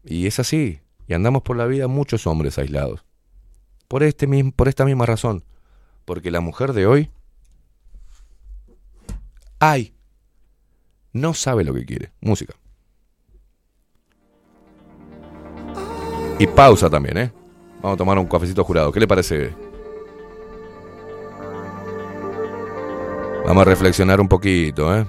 Y 0.04 0.28
es 0.28 0.40
así. 0.40 0.82
Y 1.08 1.14
andamos 1.14 1.44
por 1.44 1.56
la 1.56 1.66
vida 1.66 1.88
muchos 1.88 2.28
hombres 2.28 2.58
aislados. 2.58 3.06
Por, 3.88 4.04
este, 4.04 4.28
por 4.56 4.68
esta 4.68 4.86
misma 4.86 5.06
razón. 5.06 5.44
Porque 6.06 6.32
la 6.32 6.42
mujer 6.42 6.74
de 6.74 6.88
hoy... 6.88 7.12
¡Ay! 9.60 9.94
No 11.14 11.34
sabe 11.34 11.64
lo 11.64 11.74
que 11.74 11.86
quiere. 11.86 12.12
Música. 12.22 12.54
Y 16.40 16.48
pausa 16.48 16.90
también, 16.90 17.18
¿eh? 17.18 17.32
Vamos 17.82 17.96
a 17.96 17.98
tomar 17.98 18.18
un 18.18 18.26
cafecito 18.26 18.64
jurado. 18.64 18.92
¿Qué 18.92 19.00
le 19.00 19.08
parece? 19.08 19.54
Vamos 23.46 23.62
a 23.62 23.66
reflexionar 23.66 24.20
un 24.20 24.28
poquito, 24.28 24.96
¿eh? 24.96 25.06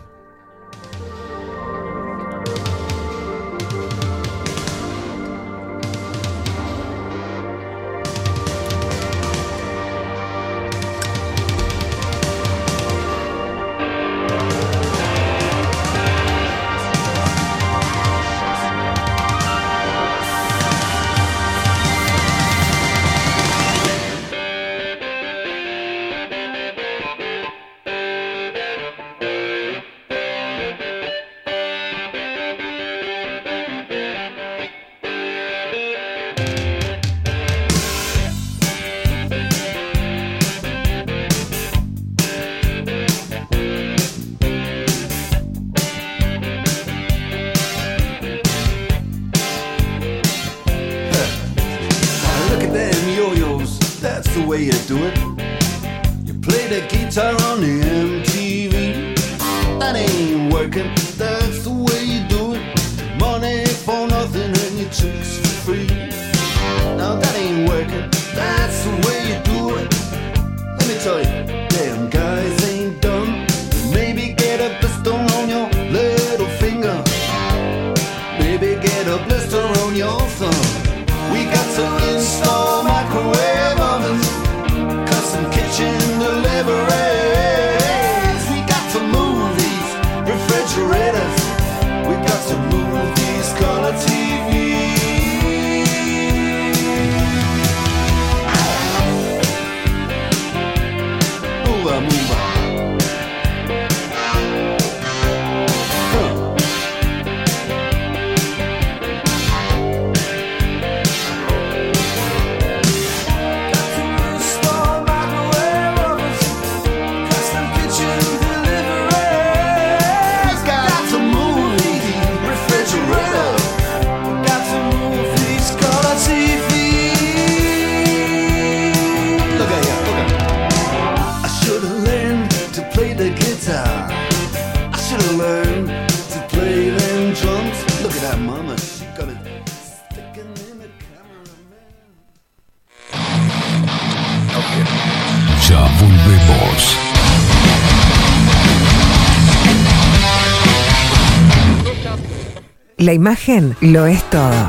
Lo 153.81 154.07
es 154.07 154.23
todo. 154.31 154.69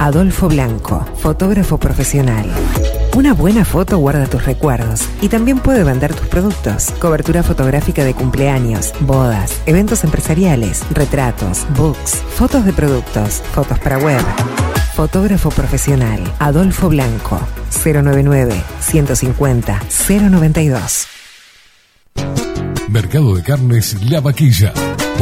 Adolfo 0.00 0.48
Blanco, 0.48 1.04
fotógrafo 1.18 1.76
profesional. 1.76 2.46
Una 3.14 3.34
buena 3.34 3.66
foto 3.66 3.98
guarda 3.98 4.26
tus 4.26 4.46
recuerdos 4.46 5.02
y 5.20 5.28
también 5.28 5.58
puede 5.58 5.84
vender 5.84 6.14
tus 6.14 6.26
productos. 6.26 6.90
Cobertura 7.00 7.42
fotográfica 7.42 8.02
de 8.02 8.14
cumpleaños, 8.14 8.94
bodas, 9.00 9.60
eventos 9.66 10.04
empresariales, 10.04 10.82
retratos, 10.90 11.66
books, 11.76 12.22
fotos 12.34 12.64
de 12.64 12.72
productos, 12.72 13.42
fotos 13.52 13.78
para 13.78 13.98
web. 13.98 14.22
Fotógrafo 14.94 15.50
profesional, 15.50 16.20
Adolfo 16.38 16.88
Blanco, 16.88 17.38
099 17.84 18.54
150 18.80 19.80
092. 20.08 21.06
Mercado 22.88 23.34
de 23.34 23.42
Carnes 23.42 24.02
La 24.08 24.20
Vaquilla. 24.20 24.72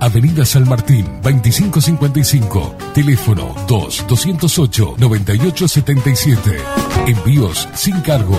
Avenida 0.00 0.44
San 0.44 0.68
Martín, 0.68 1.06
2555. 1.22 2.74
Teléfono 2.94 3.54
2-208-9877. 3.66 6.60
Envíos 7.06 7.68
sin 7.74 8.00
cargo. 8.00 8.38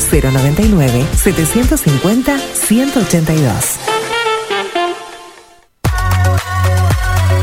099 0.00 1.06
750 1.16 2.38
182. 2.38 3.78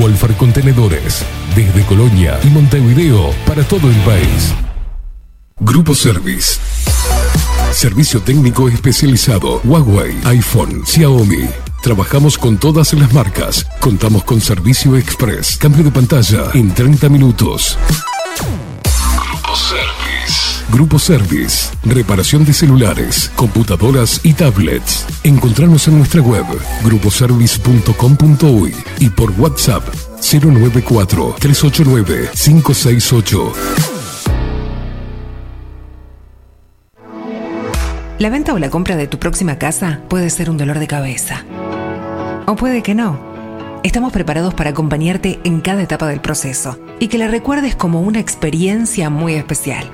Wolfer 0.00 0.32
Contenedores 0.34 1.24
desde 1.54 1.82
Colonia 1.84 2.38
y 2.42 2.48
Montevideo 2.48 3.30
para 3.46 3.62
todo 3.64 3.88
el 3.88 3.96
país. 3.98 4.52
Grupo 5.60 5.94
Service. 5.94 6.58
Servicio 7.72 8.20
técnico 8.20 8.68
especializado. 8.68 9.60
Huawei, 9.64 10.14
iPhone, 10.24 10.84
Xiaomi. 10.84 11.48
Trabajamos 11.82 12.38
con 12.38 12.56
todas 12.58 12.94
las 12.94 13.12
marcas. 13.12 13.66
Contamos 13.80 14.22
con 14.22 14.40
servicio 14.40 14.96
express. 14.96 15.56
Cambio 15.56 15.82
de 15.82 15.90
pantalla 15.90 16.44
en 16.54 16.72
30 16.72 17.08
minutos. 17.08 17.76
Grupo 19.16 19.56
Service. 19.56 20.62
Grupo 20.70 21.00
Service. 21.00 21.70
Reparación 21.82 22.44
de 22.44 22.52
celulares, 22.52 23.32
computadoras 23.34 24.20
y 24.22 24.32
tablets. 24.34 25.06
Encontrarnos 25.24 25.88
en 25.88 25.98
nuestra 25.98 26.22
web 26.22 26.46
gruposervice.com.uy 26.84 28.76
y 29.00 29.08
por 29.10 29.32
WhatsApp 29.32 29.82
094 30.20 31.34
389 31.40 32.30
568. 32.32 33.91
La 38.22 38.30
venta 38.30 38.54
o 38.54 38.58
la 38.60 38.70
compra 38.70 38.94
de 38.94 39.08
tu 39.08 39.18
próxima 39.18 39.58
casa 39.58 40.00
puede 40.06 40.30
ser 40.30 40.48
un 40.48 40.56
dolor 40.56 40.78
de 40.78 40.86
cabeza. 40.86 41.44
O 42.46 42.54
puede 42.54 42.80
que 42.80 42.94
no. 42.94 43.18
estamos 43.82 44.12
preparados 44.12 44.54
para 44.54 44.70
acompañarte 44.70 45.40
en 45.42 45.60
cada 45.60 45.82
etapa 45.82 46.06
del 46.06 46.20
proceso 46.20 46.78
y 47.00 47.08
que 47.08 47.18
la 47.18 47.26
recuerdes 47.26 47.74
como 47.74 48.00
una 48.00 48.20
experiencia 48.20 49.10
muy 49.10 49.34
especial. 49.34 49.90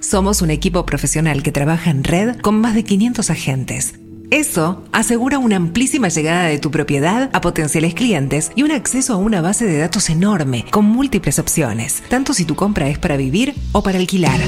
Somos 0.00 0.40
un 0.40 0.48
equipo 0.48 0.86
profesional 0.86 1.42
que 1.42 1.52
trabaja 1.52 1.90
en 1.90 2.04
red 2.04 2.40
con 2.40 2.58
más 2.58 2.74
de 2.74 2.82
500 2.82 3.28
agentes. 3.28 4.00
Eso 4.30 4.84
asegura 4.92 5.38
una 5.38 5.56
amplísima 5.56 6.08
llegada 6.08 6.44
de 6.44 6.58
tu 6.58 6.70
propiedad 6.70 7.30
a 7.32 7.40
potenciales 7.40 7.94
clientes 7.94 8.52
y 8.54 8.62
un 8.62 8.70
acceso 8.70 9.14
a 9.14 9.16
una 9.16 9.40
base 9.40 9.64
de 9.64 9.78
datos 9.78 10.08
enorme 10.08 10.66
con 10.70 10.84
múltiples 10.84 11.40
opciones, 11.40 12.04
tanto 12.08 12.32
si 12.32 12.44
tu 12.44 12.54
compra 12.54 12.88
es 12.88 12.96
para 12.96 13.16
vivir 13.16 13.56
o 13.72 13.82
para 13.82 13.98
alquilar. 13.98 14.38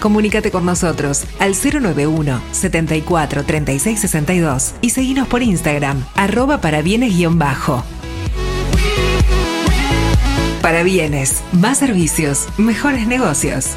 Comunícate 0.00 0.50
con 0.50 0.66
nosotros 0.66 1.26
al 1.38 1.54
091 1.54 2.40
74 2.50 3.44
36 3.44 4.00
62 4.00 4.74
y 4.80 4.90
seguinos 4.90 5.28
por 5.28 5.44
Instagram, 5.44 6.04
arroba 6.16 6.60
para 6.60 6.82
bienes-bajo. 6.82 7.84
Para 10.60 10.82
bienes, 10.82 11.40
más 11.52 11.78
servicios, 11.78 12.46
mejores 12.58 13.06
negocios. 13.06 13.76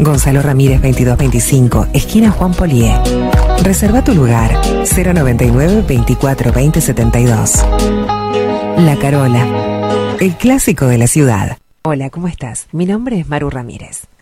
Gonzalo 0.00 0.42
Ramírez 0.42 0.80
2225, 0.82 1.88
esquina 1.92 2.30
Juan 2.30 2.52
Polié. 2.52 2.94
Reserva 3.62 4.02
tu 4.02 4.14
lugar 4.14 4.52
099 4.84 5.84
24 5.86 6.52
20 6.52 6.80
72. 6.80 7.64
La 8.78 8.96
Carola, 9.00 10.16
el 10.20 10.36
clásico 10.36 10.86
de 10.86 10.98
la 10.98 11.06
ciudad. 11.06 11.58
Hola, 11.84 12.10
¿cómo 12.10 12.28
estás? 12.28 12.66
Mi 12.72 12.86
nombre 12.86 13.20
es 13.20 13.28
Maru 13.28 13.50
Ramírez. 13.50 14.06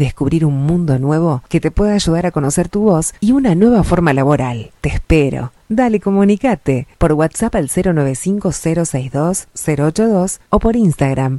descubrir 0.00 0.44
un 0.44 0.66
mundo 0.66 0.98
nuevo 0.98 1.44
que 1.48 1.60
te 1.60 1.70
pueda 1.70 1.94
ayudar 1.94 2.26
a 2.26 2.32
conocer 2.32 2.68
tu 2.68 2.80
voz 2.80 3.14
y 3.20 3.30
una 3.32 3.54
nueva 3.54 3.84
forma 3.84 4.12
laboral. 4.12 4.72
Te 4.80 4.88
espero. 4.88 5.52
Dale, 5.68 6.00
comunicate 6.00 6.88
por 6.98 7.12
WhatsApp 7.12 7.54
al 7.54 7.68
095-062-082 7.68 10.40
o 10.48 10.58
por 10.58 10.74
Instagram 10.74 11.38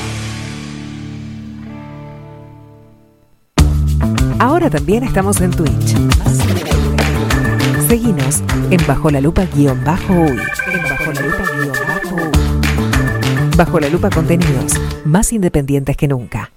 Ahora 4.41 4.71
también 4.71 5.03
estamos 5.03 5.39
en 5.39 5.51
Twitch. 5.51 5.95
Seguinos 7.87 8.41
en 8.71 8.79
Bajo 8.87 9.11
la 9.11 9.21
Lupa 9.21 9.45
guion 9.45 9.83
bajo 9.83 10.13
uy. 10.13 10.29
En 10.73 10.81
Bajo 10.81 11.11
la 11.13 11.21
Lupa 11.21 11.43
guion 11.53 11.77
bajo 11.87 12.15
uy. 12.15 13.55
Bajo 13.55 13.79
la 13.79 13.89
Lupa 13.89 14.09
contenidos 14.09 14.73
más 15.05 15.31
independientes 15.31 15.95
que 15.95 16.07
nunca. 16.07 16.49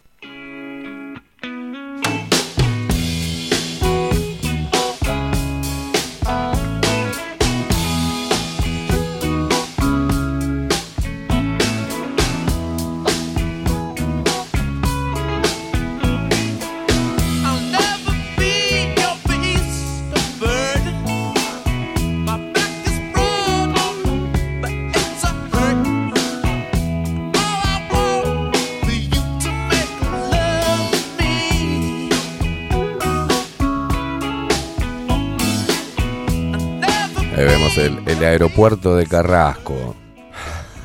Ahí 37.37 37.45
vemos 37.45 37.77
el, 37.79 38.25
aeropuerto 38.25 38.97
de 38.97 39.07
Carrasco. 39.07 39.97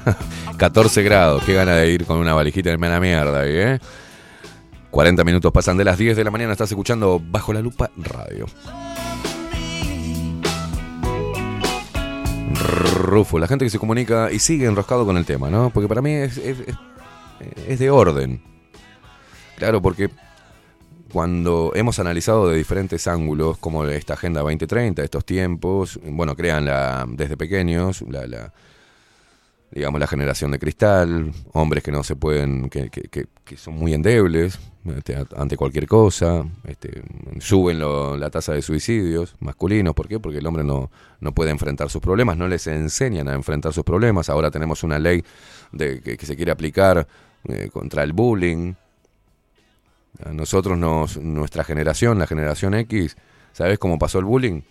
14 0.57 1.03
grados, 1.03 1.43
qué 1.45 1.53
gana 1.53 1.75
de 1.75 1.91
ir 1.91 2.05
con 2.05 2.17
una 2.17 2.33
valijita 2.33 2.71
en 2.71 2.81
la 2.81 2.99
mierda 2.99 3.41
ahí, 3.41 3.51
¿eh? 3.53 3.79
40 4.89 5.23
minutos 5.23 5.51
pasan 5.51 5.77
de 5.77 5.83
las 5.85 5.97
10 5.97 6.17
de 6.17 6.23
la 6.23 6.31
mañana, 6.31 6.51
estás 6.51 6.71
escuchando 6.71 7.21
Bajo 7.23 7.53
la 7.53 7.61
Lupa 7.61 7.91
Radio. 7.95 8.47
Rufo, 13.03 13.37
la 13.39 13.47
gente 13.47 13.65
que 13.65 13.69
se 13.69 13.79
comunica 13.79 14.31
y 14.31 14.39
sigue 14.39 14.65
enroscado 14.65 15.05
con 15.05 15.17
el 15.17 15.25
tema, 15.25 15.49
¿no? 15.49 15.69
Porque 15.69 15.87
para 15.87 16.01
mí 16.01 16.11
es- 16.13 16.37
es 17.67 17.79
de 17.79 17.89
orden. 17.89 18.41
Claro, 19.57 19.81
porque 19.81 20.09
cuando 21.11 21.71
hemos 21.75 21.99
analizado 21.99 22.47
de 22.49 22.57
diferentes 22.57 23.07
ángulos, 23.07 23.57
como 23.57 23.85
esta 23.85 24.13
Agenda 24.13 24.41
2030, 24.41 25.03
estos 25.03 25.25
tiempos, 25.25 25.99
bueno, 26.03 26.35
crean 26.35 26.65
la, 26.65 27.05
desde 27.09 27.35
pequeños 27.37 28.03
la, 28.07 28.27
la- 28.27 28.53
digamos, 29.71 29.99
la 29.99 30.07
generación 30.07 30.49
de 30.51 30.57
cristal, 30.59 31.31
hombres 31.53 31.83
que 31.83 31.91
no 31.91 32.03
se 32.03 32.15
pueden, 32.15 32.69
que, 32.69 32.89
que- 32.89 33.03
que- 33.03 33.27
que 33.45 33.55
son 33.57 33.75
muy 33.75 33.93
endebles 33.93 34.57
este, 34.97 35.15
ante 35.37 35.57
cualquier 35.57 35.87
cosa, 35.87 36.43
este, 36.65 37.03
suben 37.39 37.77
lo- 37.79 38.17
la 38.17 38.29
tasa 38.31 38.53
de 38.53 38.61
suicidios 38.63 39.35
masculinos, 39.39 39.93
¿por 39.93 40.07
qué? 40.07 40.19
Porque 40.19 40.39
el 40.39 40.47
hombre 40.47 40.63
no, 40.63 40.89
no 41.19 41.33
puede 41.33 41.51
enfrentar 41.51 41.89
sus 41.91 42.01
problemas, 42.01 42.35
no 42.37 42.47
les 42.47 42.65
enseñan 42.65 43.27
a 43.27 43.33
enfrentar 43.35 43.71
sus 43.73 43.83
problemas, 43.83 44.29
ahora 44.29 44.49
tenemos 44.49 44.83
una 44.83 44.97
ley 44.97 45.23
de, 45.71 46.01
que, 46.01 46.17
que 46.17 46.25
se 46.25 46.35
quiere 46.35 46.51
aplicar 46.51 47.07
eh, 47.47 47.69
contra 47.71 48.03
el 48.03 48.13
bullying, 48.13 48.73
a 50.23 50.33
nosotros, 50.33 50.77
nos, 50.77 51.17
nuestra 51.17 51.63
generación, 51.63 52.19
la 52.19 52.27
generación 52.27 52.73
X, 52.73 53.15
¿sabes 53.51 53.79
cómo 53.79 53.97
pasó 53.97 54.19
el 54.19 54.25
bullying? 54.25 54.61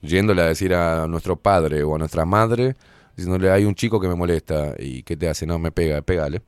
Yéndole 0.00 0.42
a 0.42 0.46
decir 0.46 0.74
a 0.74 1.06
nuestro 1.06 1.36
padre 1.36 1.82
o 1.82 1.94
a 1.94 1.98
nuestra 1.98 2.24
madre, 2.24 2.76
diciéndole, 3.16 3.50
hay 3.50 3.64
un 3.64 3.74
chico 3.74 4.00
que 4.00 4.08
me 4.08 4.14
molesta 4.14 4.74
y 4.78 5.02
¿qué 5.02 5.16
te 5.16 5.28
hace? 5.28 5.46
No, 5.46 5.58
me 5.58 5.72
pega, 5.72 6.02
pégale. 6.02 6.42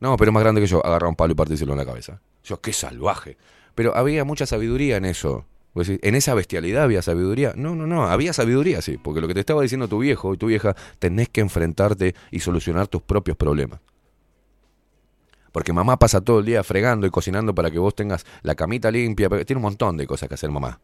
No, 0.00 0.16
pero 0.16 0.30
es 0.30 0.34
más 0.34 0.42
grande 0.42 0.60
que 0.60 0.66
yo, 0.66 0.84
agarra 0.84 1.08
un 1.08 1.16
palo 1.16 1.32
y 1.32 1.36
partíselo 1.36 1.72
en 1.72 1.78
la 1.78 1.86
cabeza. 1.86 2.20
Yo, 2.44 2.60
qué 2.60 2.72
salvaje. 2.72 3.36
Pero 3.74 3.96
había 3.96 4.24
mucha 4.24 4.46
sabiduría 4.46 4.96
en 4.96 5.04
eso. 5.04 5.44
¿En 5.74 6.14
esa 6.14 6.34
bestialidad 6.34 6.84
había 6.84 7.02
sabiduría? 7.02 7.52
No, 7.56 7.74
no, 7.74 7.86
no, 7.86 8.06
había 8.06 8.32
sabiduría, 8.32 8.82
sí. 8.82 8.96
Porque 8.96 9.20
lo 9.20 9.28
que 9.28 9.34
te 9.34 9.40
estaba 9.40 9.62
diciendo 9.62 9.88
tu 9.88 9.98
viejo 9.98 10.34
y 10.34 10.36
tu 10.36 10.46
vieja, 10.46 10.74
tenés 10.98 11.28
que 11.28 11.40
enfrentarte 11.40 12.14
y 12.30 12.40
solucionar 12.40 12.88
tus 12.88 13.02
propios 13.02 13.36
problemas. 13.36 13.80
Porque 15.52 15.72
mamá 15.72 15.98
pasa 15.98 16.20
todo 16.20 16.40
el 16.40 16.46
día 16.46 16.62
fregando 16.62 17.06
y 17.06 17.10
cocinando 17.10 17.54
para 17.54 17.70
que 17.70 17.78
vos 17.78 17.94
tengas 17.94 18.24
la 18.42 18.54
camita 18.54 18.90
limpia. 18.90 19.28
Tiene 19.44 19.58
un 19.58 19.62
montón 19.62 19.96
de 19.96 20.06
cosas 20.06 20.28
que 20.28 20.34
hacer 20.34 20.50
mamá. 20.50 20.80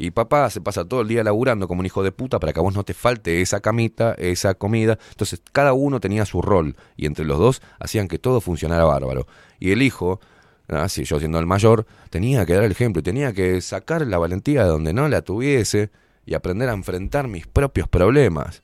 Y 0.00 0.12
papá 0.12 0.48
se 0.48 0.60
pasa 0.60 0.84
todo 0.84 1.00
el 1.00 1.08
día 1.08 1.24
laburando 1.24 1.66
como 1.66 1.80
un 1.80 1.86
hijo 1.86 2.04
de 2.04 2.12
puta 2.12 2.38
para 2.38 2.52
que 2.52 2.60
a 2.60 2.62
vos 2.62 2.72
no 2.72 2.84
te 2.84 2.94
falte 2.94 3.40
esa 3.42 3.60
camita, 3.60 4.14
esa 4.14 4.54
comida. 4.54 4.96
Entonces 5.10 5.42
cada 5.52 5.72
uno 5.72 5.98
tenía 5.98 6.24
su 6.24 6.40
rol 6.40 6.76
y 6.96 7.06
entre 7.06 7.24
los 7.24 7.38
dos 7.38 7.62
hacían 7.80 8.06
que 8.06 8.20
todo 8.20 8.40
funcionara 8.40 8.84
bárbaro. 8.84 9.26
Y 9.58 9.72
el 9.72 9.82
hijo, 9.82 10.20
así 10.68 11.02
yo 11.02 11.18
siendo 11.18 11.40
el 11.40 11.46
mayor, 11.46 11.84
tenía 12.10 12.46
que 12.46 12.54
dar 12.54 12.62
el 12.62 12.70
ejemplo 12.70 13.00
y 13.00 13.02
tenía 13.02 13.32
que 13.32 13.60
sacar 13.60 14.06
la 14.06 14.18
valentía 14.18 14.62
de 14.62 14.68
donde 14.68 14.92
no 14.92 15.08
la 15.08 15.22
tuviese 15.22 15.90
y 16.24 16.34
aprender 16.34 16.68
a 16.68 16.74
enfrentar 16.74 17.26
mis 17.26 17.48
propios 17.48 17.88
problemas. 17.88 18.62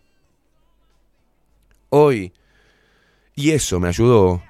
Hoy, 1.88 2.32
y 3.34 3.50
eso 3.50 3.80
me 3.80 3.88
ayudó, 3.88 4.42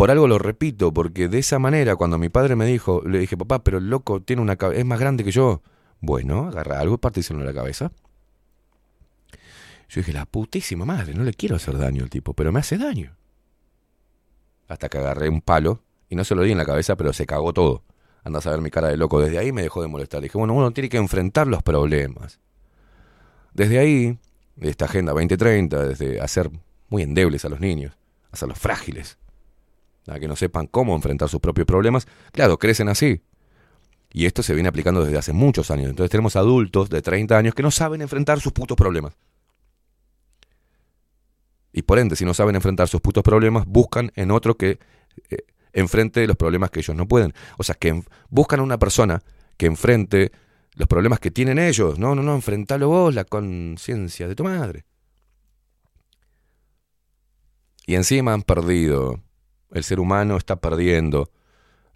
por 0.00 0.10
algo 0.10 0.26
lo 0.26 0.38
repito, 0.38 0.94
porque 0.94 1.28
de 1.28 1.40
esa 1.40 1.58
manera 1.58 1.94
cuando 1.94 2.16
mi 2.16 2.30
padre 2.30 2.56
me 2.56 2.64
dijo, 2.64 3.02
le 3.06 3.18
dije, 3.18 3.36
papá, 3.36 3.62
pero 3.62 3.76
el 3.76 3.90
loco 3.90 4.22
tiene 4.22 4.40
una 4.40 4.56
cabeza, 4.56 4.80
es 4.80 4.86
más 4.86 4.98
grande 4.98 5.24
que 5.24 5.30
yo. 5.30 5.60
Bueno, 6.00 6.48
agarra 6.48 6.80
algo 6.80 6.94
y 6.94 6.96
partíselo 6.96 7.40
en 7.40 7.44
la 7.44 7.52
cabeza. 7.52 7.92
Yo 9.90 10.00
dije, 10.00 10.14
la 10.14 10.24
putísima 10.24 10.86
madre, 10.86 11.12
no 11.12 11.22
le 11.22 11.34
quiero 11.34 11.56
hacer 11.56 11.76
daño 11.76 12.02
al 12.02 12.08
tipo, 12.08 12.32
pero 12.32 12.50
me 12.50 12.60
hace 12.60 12.78
daño. 12.78 13.14
Hasta 14.68 14.88
que 14.88 14.96
agarré 14.96 15.28
un 15.28 15.42
palo 15.42 15.82
y 16.08 16.16
no 16.16 16.24
se 16.24 16.34
lo 16.34 16.44
di 16.44 16.52
en 16.52 16.56
la 16.56 16.64
cabeza, 16.64 16.96
pero 16.96 17.12
se 17.12 17.26
cagó 17.26 17.52
todo. 17.52 17.82
Andas 18.24 18.46
a 18.46 18.52
ver 18.52 18.62
mi 18.62 18.70
cara 18.70 18.88
de 18.88 18.96
loco. 18.96 19.20
Desde 19.20 19.36
ahí 19.36 19.52
me 19.52 19.60
dejó 19.60 19.82
de 19.82 19.88
molestar. 19.88 20.22
Dije, 20.22 20.38
bueno, 20.38 20.54
uno 20.54 20.70
tiene 20.70 20.88
que 20.88 20.96
enfrentar 20.96 21.46
los 21.46 21.62
problemas. 21.62 22.40
Desde 23.52 23.78
ahí, 23.78 24.18
esta 24.62 24.86
Agenda 24.86 25.12
2030, 25.12 25.88
desde 25.88 26.22
hacer 26.22 26.50
muy 26.88 27.02
endebles 27.02 27.44
a 27.44 27.50
los 27.50 27.60
niños, 27.60 27.98
hacerlos 28.32 28.58
frágiles, 28.58 29.18
a 30.06 30.18
que 30.18 30.28
no 30.28 30.36
sepan 30.36 30.66
cómo 30.66 30.94
enfrentar 30.94 31.28
sus 31.28 31.40
propios 31.40 31.66
problemas, 31.66 32.06
claro, 32.32 32.58
crecen 32.58 32.88
así. 32.88 33.22
Y 34.12 34.26
esto 34.26 34.42
se 34.42 34.54
viene 34.54 34.68
aplicando 34.68 35.04
desde 35.04 35.18
hace 35.18 35.32
muchos 35.32 35.70
años. 35.70 35.90
Entonces 35.90 36.10
tenemos 36.10 36.36
adultos 36.36 36.90
de 36.90 37.00
30 37.00 37.36
años 37.36 37.54
que 37.54 37.62
no 37.62 37.70
saben 37.70 38.02
enfrentar 38.02 38.40
sus 38.40 38.52
putos 38.52 38.76
problemas. 38.76 39.16
Y 41.72 41.82
por 41.82 41.98
ende, 41.98 42.16
si 42.16 42.24
no 42.24 42.34
saben 42.34 42.56
enfrentar 42.56 42.88
sus 42.88 43.00
putos 43.00 43.22
problemas, 43.22 43.64
buscan 43.66 44.10
en 44.16 44.32
otro 44.32 44.56
que 44.56 44.80
eh, 45.30 45.38
enfrente 45.72 46.26
los 46.26 46.36
problemas 46.36 46.70
que 46.70 46.80
ellos 46.80 46.96
no 46.96 47.06
pueden. 47.06 47.32
O 47.58 47.62
sea, 47.62 47.76
que 47.76 48.02
buscan 48.28 48.60
a 48.60 48.62
una 48.64 48.78
persona 48.78 49.22
que 49.56 49.66
enfrente 49.66 50.32
los 50.74 50.88
problemas 50.88 51.20
que 51.20 51.30
tienen 51.30 51.58
ellos. 51.58 51.98
No, 51.98 52.14
no, 52.14 52.22
no, 52.22 52.34
enfrentalo 52.34 52.88
vos, 52.88 53.14
la 53.14 53.24
conciencia 53.24 54.26
de 54.26 54.34
tu 54.34 54.44
madre. 54.44 54.84
Y 57.86 57.94
encima 57.94 58.32
han 58.32 58.42
perdido, 58.42 59.20
el 59.72 59.84
ser 59.84 60.00
humano 60.00 60.36
está 60.36 60.56
perdiendo 60.56 61.30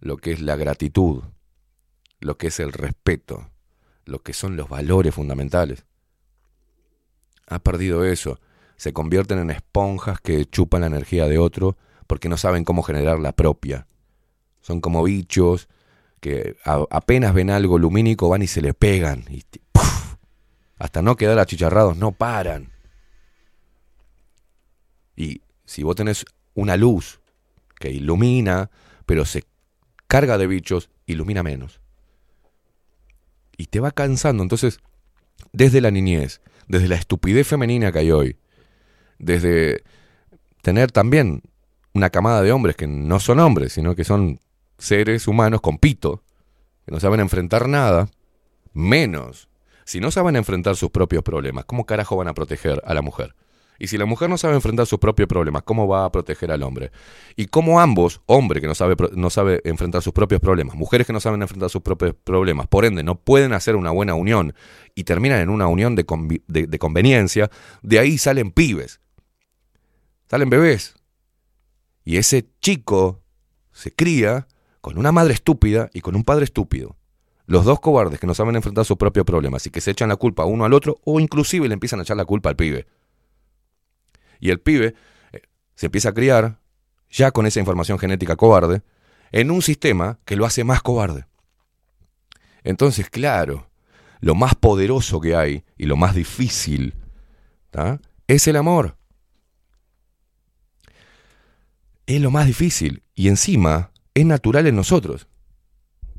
lo 0.00 0.16
que 0.16 0.32
es 0.32 0.40
la 0.40 0.56
gratitud, 0.56 1.22
lo 2.20 2.36
que 2.36 2.48
es 2.48 2.60
el 2.60 2.72
respeto, 2.72 3.50
lo 4.04 4.20
que 4.20 4.32
son 4.32 4.56
los 4.56 4.68
valores 4.68 5.14
fundamentales. 5.14 5.84
Ha 7.46 7.58
perdido 7.58 8.04
eso. 8.04 8.40
Se 8.76 8.92
convierten 8.92 9.38
en 9.38 9.50
esponjas 9.50 10.20
que 10.20 10.44
chupan 10.46 10.82
la 10.82 10.88
energía 10.88 11.26
de 11.26 11.38
otro 11.38 11.76
porque 12.06 12.28
no 12.28 12.36
saben 12.36 12.64
cómo 12.64 12.82
generar 12.82 13.18
la 13.18 13.32
propia. 13.32 13.86
Son 14.60 14.80
como 14.80 15.02
bichos 15.02 15.68
que 16.20 16.56
apenas 16.64 17.34
ven 17.34 17.50
algo 17.50 17.78
lumínico 17.78 18.28
van 18.28 18.42
y 18.42 18.46
se 18.46 18.62
le 18.62 18.72
pegan. 18.74 19.24
Y 19.28 19.44
hasta 20.78 21.02
no 21.02 21.16
quedar 21.16 21.38
achicharrados 21.38 21.96
no 21.96 22.12
paran. 22.12 22.72
Y 25.16 25.42
si 25.64 25.82
vos 25.82 25.96
tenés 25.96 26.24
una 26.54 26.76
luz 26.76 27.20
que 27.78 27.90
ilumina, 27.90 28.70
pero 29.06 29.24
se 29.24 29.44
carga 30.06 30.38
de 30.38 30.46
bichos, 30.46 30.90
ilumina 31.06 31.42
menos. 31.42 31.80
Y 33.56 33.66
te 33.66 33.80
va 33.80 33.90
cansando. 33.90 34.42
Entonces, 34.42 34.80
desde 35.52 35.80
la 35.80 35.90
niñez, 35.90 36.40
desde 36.68 36.88
la 36.88 36.96
estupidez 36.96 37.46
femenina 37.46 37.92
que 37.92 37.98
hay 38.00 38.10
hoy, 38.10 38.36
desde 39.18 39.82
tener 40.62 40.90
también 40.90 41.42
una 41.92 42.10
camada 42.10 42.42
de 42.42 42.52
hombres 42.52 42.76
que 42.76 42.86
no 42.86 43.20
son 43.20 43.38
hombres, 43.38 43.72
sino 43.72 43.94
que 43.94 44.04
son 44.04 44.40
seres 44.78 45.28
humanos 45.28 45.60
con 45.60 45.78
pito, 45.78 46.22
que 46.84 46.92
no 46.92 47.00
saben 47.00 47.20
enfrentar 47.20 47.68
nada, 47.68 48.08
menos. 48.72 49.48
Si 49.84 50.00
no 50.00 50.10
saben 50.10 50.36
enfrentar 50.36 50.76
sus 50.76 50.90
propios 50.90 51.22
problemas, 51.22 51.64
¿cómo 51.66 51.86
carajo 51.86 52.16
van 52.16 52.28
a 52.28 52.34
proteger 52.34 52.82
a 52.84 52.94
la 52.94 53.02
mujer? 53.02 53.34
Y 53.78 53.88
si 53.88 53.98
la 53.98 54.06
mujer 54.06 54.30
no 54.30 54.38
sabe 54.38 54.54
enfrentar 54.54 54.86
sus 54.86 54.98
propios 54.98 55.28
problemas, 55.28 55.62
¿cómo 55.64 55.88
va 55.88 56.04
a 56.04 56.12
proteger 56.12 56.52
al 56.52 56.62
hombre? 56.62 56.92
Y 57.36 57.46
cómo 57.46 57.80
ambos, 57.80 58.20
hombre 58.26 58.60
que 58.60 58.66
no 58.68 58.74
sabe, 58.74 58.94
no 59.14 59.30
sabe 59.30 59.60
enfrentar 59.64 60.00
sus 60.02 60.12
propios 60.12 60.40
problemas, 60.40 60.76
mujeres 60.76 61.06
que 61.06 61.12
no 61.12 61.20
saben 61.20 61.42
enfrentar 61.42 61.70
sus 61.70 61.82
propios 61.82 62.14
problemas, 62.22 62.68
por 62.68 62.84
ende 62.84 63.02
no 63.02 63.16
pueden 63.16 63.52
hacer 63.52 63.74
una 63.76 63.90
buena 63.90 64.14
unión 64.14 64.54
y 64.94 65.04
terminan 65.04 65.40
en 65.40 65.48
una 65.48 65.66
unión 65.66 65.96
de, 65.96 66.04
de- 66.46 66.66
de 66.68 66.78
conveniencia, 66.78 67.50
de 67.82 67.98
ahí 67.98 68.16
salen 68.16 68.52
pibes, 68.52 69.00
salen 70.30 70.50
bebés. 70.50 70.94
Y 72.04 72.18
ese 72.18 72.48
chico 72.60 73.22
se 73.72 73.92
cría 73.92 74.46
con 74.80 74.98
una 74.98 75.10
madre 75.12 75.34
estúpida 75.34 75.90
y 75.94 76.00
con 76.00 76.14
un 76.14 76.24
padre 76.24 76.44
estúpido. 76.44 76.96
Los 77.46 77.64
dos 77.64 77.80
cobardes 77.80 78.20
que 78.20 78.26
no 78.26 78.34
saben 78.34 78.56
enfrentar 78.56 78.84
sus 78.84 78.96
propios 78.96 79.26
problemas 79.26 79.66
y 79.66 79.70
que 79.70 79.80
se 79.80 79.90
echan 79.90 80.08
la 80.08 80.16
culpa 80.16 80.44
uno 80.44 80.64
al 80.64 80.72
otro 80.72 81.00
o 81.04 81.20
inclusive 81.20 81.66
le 81.68 81.74
empiezan 81.74 81.98
a 82.00 82.02
echar 82.02 82.16
la 82.16 82.24
culpa 82.24 82.50
al 82.50 82.56
pibe. 82.56 82.86
Y 84.44 84.50
el 84.50 84.60
pibe 84.60 84.94
eh, 85.32 85.40
se 85.74 85.86
empieza 85.86 86.10
a 86.10 86.12
criar 86.12 86.60
ya 87.10 87.30
con 87.30 87.46
esa 87.46 87.60
información 87.60 87.98
genética 87.98 88.36
cobarde 88.36 88.82
en 89.32 89.50
un 89.50 89.62
sistema 89.62 90.18
que 90.26 90.36
lo 90.36 90.44
hace 90.44 90.64
más 90.64 90.82
cobarde. 90.82 91.24
Entonces, 92.62 93.08
claro, 93.08 93.70
lo 94.20 94.34
más 94.34 94.54
poderoso 94.54 95.18
que 95.18 95.34
hay 95.34 95.64
y 95.78 95.86
lo 95.86 95.96
más 95.96 96.14
difícil 96.14 96.92
¿tá? 97.70 98.02
es 98.26 98.46
el 98.46 98.56
amor. 98.56 98.98
Es 102.04 102.20
lo 102.20 102.30
más 102.30 102.46
difícil 102.46 103.02
y 103.14 103.28
encima 103.28 103.92
es 104.12 104.26
natural 104.26 104.66
en 104.66 104.76
nosotros. 104.76 105.26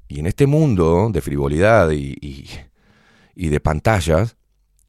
Y 0.07 0.19
en 0.19 0.26
este 0.26 0.47
mundo 0.47 1.10
de 1.14 1.22
frivolidad 1.22 1.91
y, 1.91 2.18
y- 2.22 2.49
y 3.35 3.49
de 3.49 3.60
pantallas, 3.60 4.35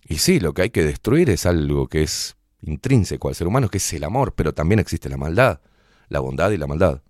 y 0.08 0.18
sí, 0.18 0.40
lo 0.40 0.54
que 0.54 0.62
hay 0.62 0.70
que 0.70 0.84
destruir 0.84 1.28
es 1.28 1.44
algo 1.44 1.88
que 1.88 2.02
es 2.02 2.35
intrínseco 2.66 3.28
al 3.28 3.34
ser 3.34 3.46
humano, 3.46 3.68
que 3.68 3.78
es 3.78 3.92
el 3.92 4.04
amor, 4.04 4.34
pero 4.34 4.52
también 4.52 4.78
existe 4.78 5.08
la 5.08 5.16
maldad, 5.16 5.60
la 6.08 6.20
bondad 6.20 6.50
y 6.50 6.58
la 6.58 6.66
maldad. 6.66 7.02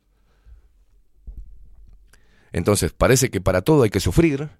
Entonces, 2.52 2.92
parece 2.92 3.30
que 3.30 3.40
para 3.40 3.62
todo 3.62 3.82
hay 3.82 3.90
que 3.90 4.00
sufrir, 4.00 4.50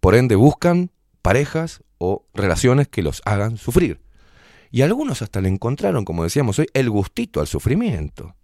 por 0.00 0.14
ende 0.14 0.36
buscan 0.36 0.90
parejas 1.22 1.82
o 1.98 2.26
relaciones 2.32 2.88
que 2.88 3.02
los 3.02 3.22
hagan 3.24 3.56
sufrir. 3.56 4.00
Y 4.70 4.82
algunos 4.82 5.22
hasta 5.22 5.40
le 5.40 5.48
encontraron, 5.48 6.04
como 6.04 6.24
decíamos 6.24 6.58
hoy, 6.58 6.66
el 6.74 6.90
gustito 6.90 7.40
al 7.40 7.46
sufrimiento. 7.46 8.36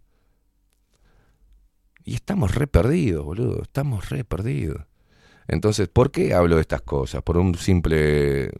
Y 2.04 2.14
estamos 2.14 2.54
re 2.54 2.66
perdidos, 2.66 3.24
boludo, 3.24 3.62
estamos 3.62 4.08
re 4.10 4.24
perdidos. 4.24 4.86
Entonces, 5.46 5.88
¿por 5.88 6.10
qué 6.10 6.34
hablo 6.34 6.56
de 6.56 6.62
estas 6.62 6.82
cosas? 6.82 7.22
Por 7.22 7.36
un 7.36 7.54
simple... 7.54 8.50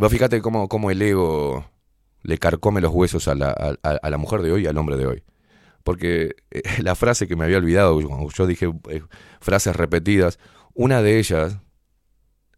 Vos 0.00 0.10
fíjate 0.10 0.40
cómo, 0.40 0.66
cómo 0.66 0.90
el 0.90 1.02
ego 1.02 1.66
le 2.22 2.38
carcome 2.38 2.80
los 2.80 2.90
huesos 2.90 3.28
a 3.28 3.34
la, 3.34 3.50
a- 3.82 4.10
la 4.10 4.16
mujer 4.16 4.40
de 4.40 4.50
hoy 4.50 4.64
y 4.64 4.66
al 4.66 4.78
hombre 4.78 4.96
de 4.96 5.06
hoy. 5.06 5.24
Porque 5.84 6.36
eh, 6.50 6.62
la 6.82 6.94
frase 6.94 7.28
que 7.28 7.36
me 7.36 7.44
había 7.44 7.58
olvidado, 7.58 8.00
yo 8.30 8.46
dije 8.46 8.72
eh, 8.88 9.02
frases 9.42 9.76
repetidas, 9.76 10.38
una 10.72 11.02
de 11.02 11.18
ellas, 11.18 11.58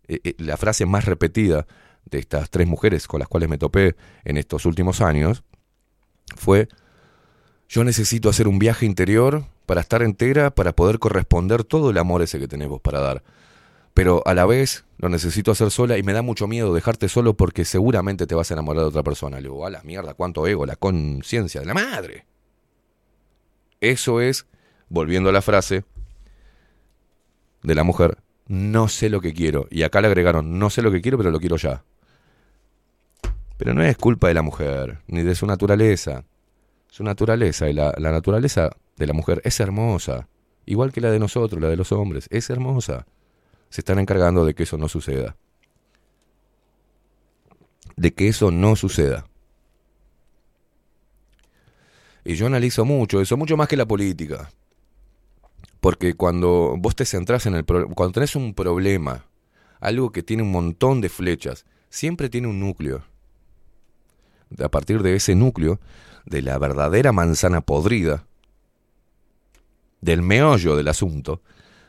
eh, 0.06 0.34
la 0.38 0.56
frase 0.56 0.86
más 0.86 1.04
repetida 1.04 1.66
de 2.04 2.20
estas 2.20 2.48
tres 2.48 2.68
mujeres 2.68 3.08
con 3.08 3.18
las 3.18 3.28
cuales 3.28 3.48
me 3.48 3.58
topé 3.58 3.96
en 4.24 4.36
estos 4.36 4.64
últimos 4.64 5.00
años 5.00 5.42
fue, 6.36 6.68
yo 7.68 7.82
necesito 7.82 8.28
hacer 8.28 8.46
un 8.46 8.60
viaje 8.60 8.86
interior 8.86 9.46
para 9.66 9.80
estar 9.80 10.02
entera, 10.02 10.54
para 10.54 10.74
poder 10.76 11.00
corresponder 11.00 11.64
todo 11.64 11.90
el 11.90 11.98
amor 11.98 12.22
ese 12.22 12.38
que 12.38 12.46
tenemos 12.46 12.80
para 12.80 13.00
dar. 13.00 13.24
Pero 13.94 14.22
a 14.26 14.34
la 14.34 14.46
vez 14.46 14.84
lo 14.98 15.08
necesito 15.08 15.50
hacer 15.50 15.70
sola 15.70 15.98
y 15.98 16.02
me 16.02 16.12
da 16.12 16.22
mucho 16.22 16.46
miedo 16.46 16.72
dejarte 16.72 17.08
solo 17.08 17.34
porque 17.34 17.64
seguramente 17.64 18.26
te 18.26 18.34
vas 18.34 18.50
a 18.50 18.54
enamorar 18.54 18.82
de 18.82 18.88
otra 18.88 19.02
persona. 19.02 19.36
Le 19.36 19.44
digo, 19.44 19.66
a 19.66 19.70
la 19.70 19.82
mierda, 19.82 20.14
cuánto 20.14 20.46
ego, 20.46 20.64
la 20.64 20.76
conciencia 20.76 21.60
de 21.60 21.66
la 21.66 21.74
madre. 21.74 22.26
Eso 23.80 24.20
es, 24.20 24.46
volviendo 24.88 25.28
a 25.28 25.32
la 25.32 25.42
frase 25.42 25.84
de 27.62 27.74
la 27.74 27.84
mujer, 27.84 28.18
no 28.46 28.88
sé 28.88 29.10
lo 29.10 29.20
que 29.20 29.34
quiero. 29.34 29.66
Y 29.70 29.82
acá 29.82 30.00
le 30.00 30.08
agregaron, 30.08 30.58
no 30.58 30.70
sé 30.70 30.82
lo 30.82 30.90
que 30.90 31.02
quiero, 31.02 31.18
pero 31.18 31.30
lo 31.30 31.40
quiero 31.40 31.56
ya. 31.56 31.84
Pero 33.58 33.74
no 33.74 33.82
es 33.82 33.96
culpa 33.96 34.28
de 34.28 34.34
la 34.34 34.42
mujer, 34.42 35.00
ni 35.06 35.22
de 35.22 35.34
su 35.34 35.46
naturaleza. 35.46 36.24
Su 36.88 37.04
naturaleza, 37.04 37.68
y 37.68 37.72
la, 37.72 37.94
la 37.98 38.10
naturaleza 38.10 38.70
de 38.96 39.06
la 39.06 39.12
mujer 39.12 39.40
es 39.44 39.60
hermosa, 39.60 40.28
igual 40.66 40.92
que 40.92 41.00
la 41.00 41.10
de 41.10 41.18
nosotros, 41.18 41.60
la 41.60 41.68
de 41.68 41.76
los 41.76 41.92
hombres, 41.92 42.26
es 42.30 42.50
hermosa. 42.50 43.06
Se 43.72 43.80
están 43.80 43.98
encargando 43.98 44.44
de 44.44 44.54
que 44.54 44.64
eso 44.64 44.76
no 44.76 44.86
suceda. 44.86 45.34
De 47.96 48.12
que 48.12 48.28
eso 48.28 48.50
no 48.50 48.76
suceda. 48.76 49.24
Y 52.22 52.34
yo 52.34 52.48
analizo 52.48 52.84
mucho 52.84 53.22
eso, 53.22 53.38
mucho 53.38 53.56
más 53.56 53.68
que 53.68 53.78
la 53.78 53.86
política. 53.86 54.50
Porque 55.80 56.12
cuando 56.12 56.74
vos 56.76 56.94
te 56.94 57.06
centrás 57.06 57.46
en 57.46 57.54
el 57.54 57.64
problema, 57.64 57.94
cuando 57.94 58.12
tenés 58.12 58.36
un 58.36 58.52
problema, 58.52 59.24
algo 59.80 60.12
que 60.12 60.22
tiene 60.22 60.42
un 60.42 60.52
montón 60.52 61.00
de 61.00 61.08
flechas, 61.08 61.64
siempre 61.88 62.28
tiene 62.28 62.48
un 62.48 62.60
núcleo. 62.60 63.02
A 64.62 64.68
partir 64.68 65.02
de 65.02 65.16
ese 65.16 65.34
núcleo, 65.34 65.80
de 66.26 66.42
la 66.42 66.58
verdadera 66.58 67.12
manzana 67.12 67.62
podrida, 67.62 68.26
del 70.02 70.20
meollo 70.20 70.76
del 70.76 70.88
asunto, 70.88 71.40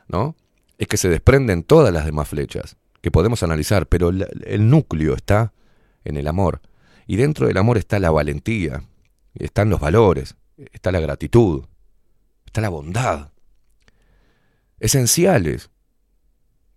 ¿no? 0.07 0.37
Es 0.83 0.89
que 0.89 0.97
se 0.97 1.07
desprenden 1.07 1.63
todas 1.63 1.93
las 1.93 2.03
demás 2.03 2.27
flechas 2.27 2.75
que 2.99 3.09
podemos 3.09 3.41
analizar, 3.41 3.87
pero 3.87 4.09
el 4.09 4.69
núcleo 4.69 5.15
está 5.15 5.53
en 6.03 6.17
el 6.17 6.27
amor. 6.27 6.59
Y 7.07 7.15
dentro 7.15 7.47
del 7.47 7.57
amor 7.57 7.77
está 7.77 7.99
la 7.99 8.11
valentía, 8.11 8.83
están 9.33 9.69
los 9.69 9.79
valores, 9.79 10.35
está 10.73 10.91
la 10.91 10.99
gratitud, 10.99 11.63
está 12.45 12.59
la 12.59 12.67
bondad. 12.67 13.31
Esenciales 14.81 15.69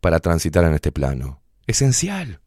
para 0.01 0.21
transitar 0.21 0.65
en 0.67 0.75
este 0.75 0.93
plano. 0.93 1.43
Esencial. 1.67 2.41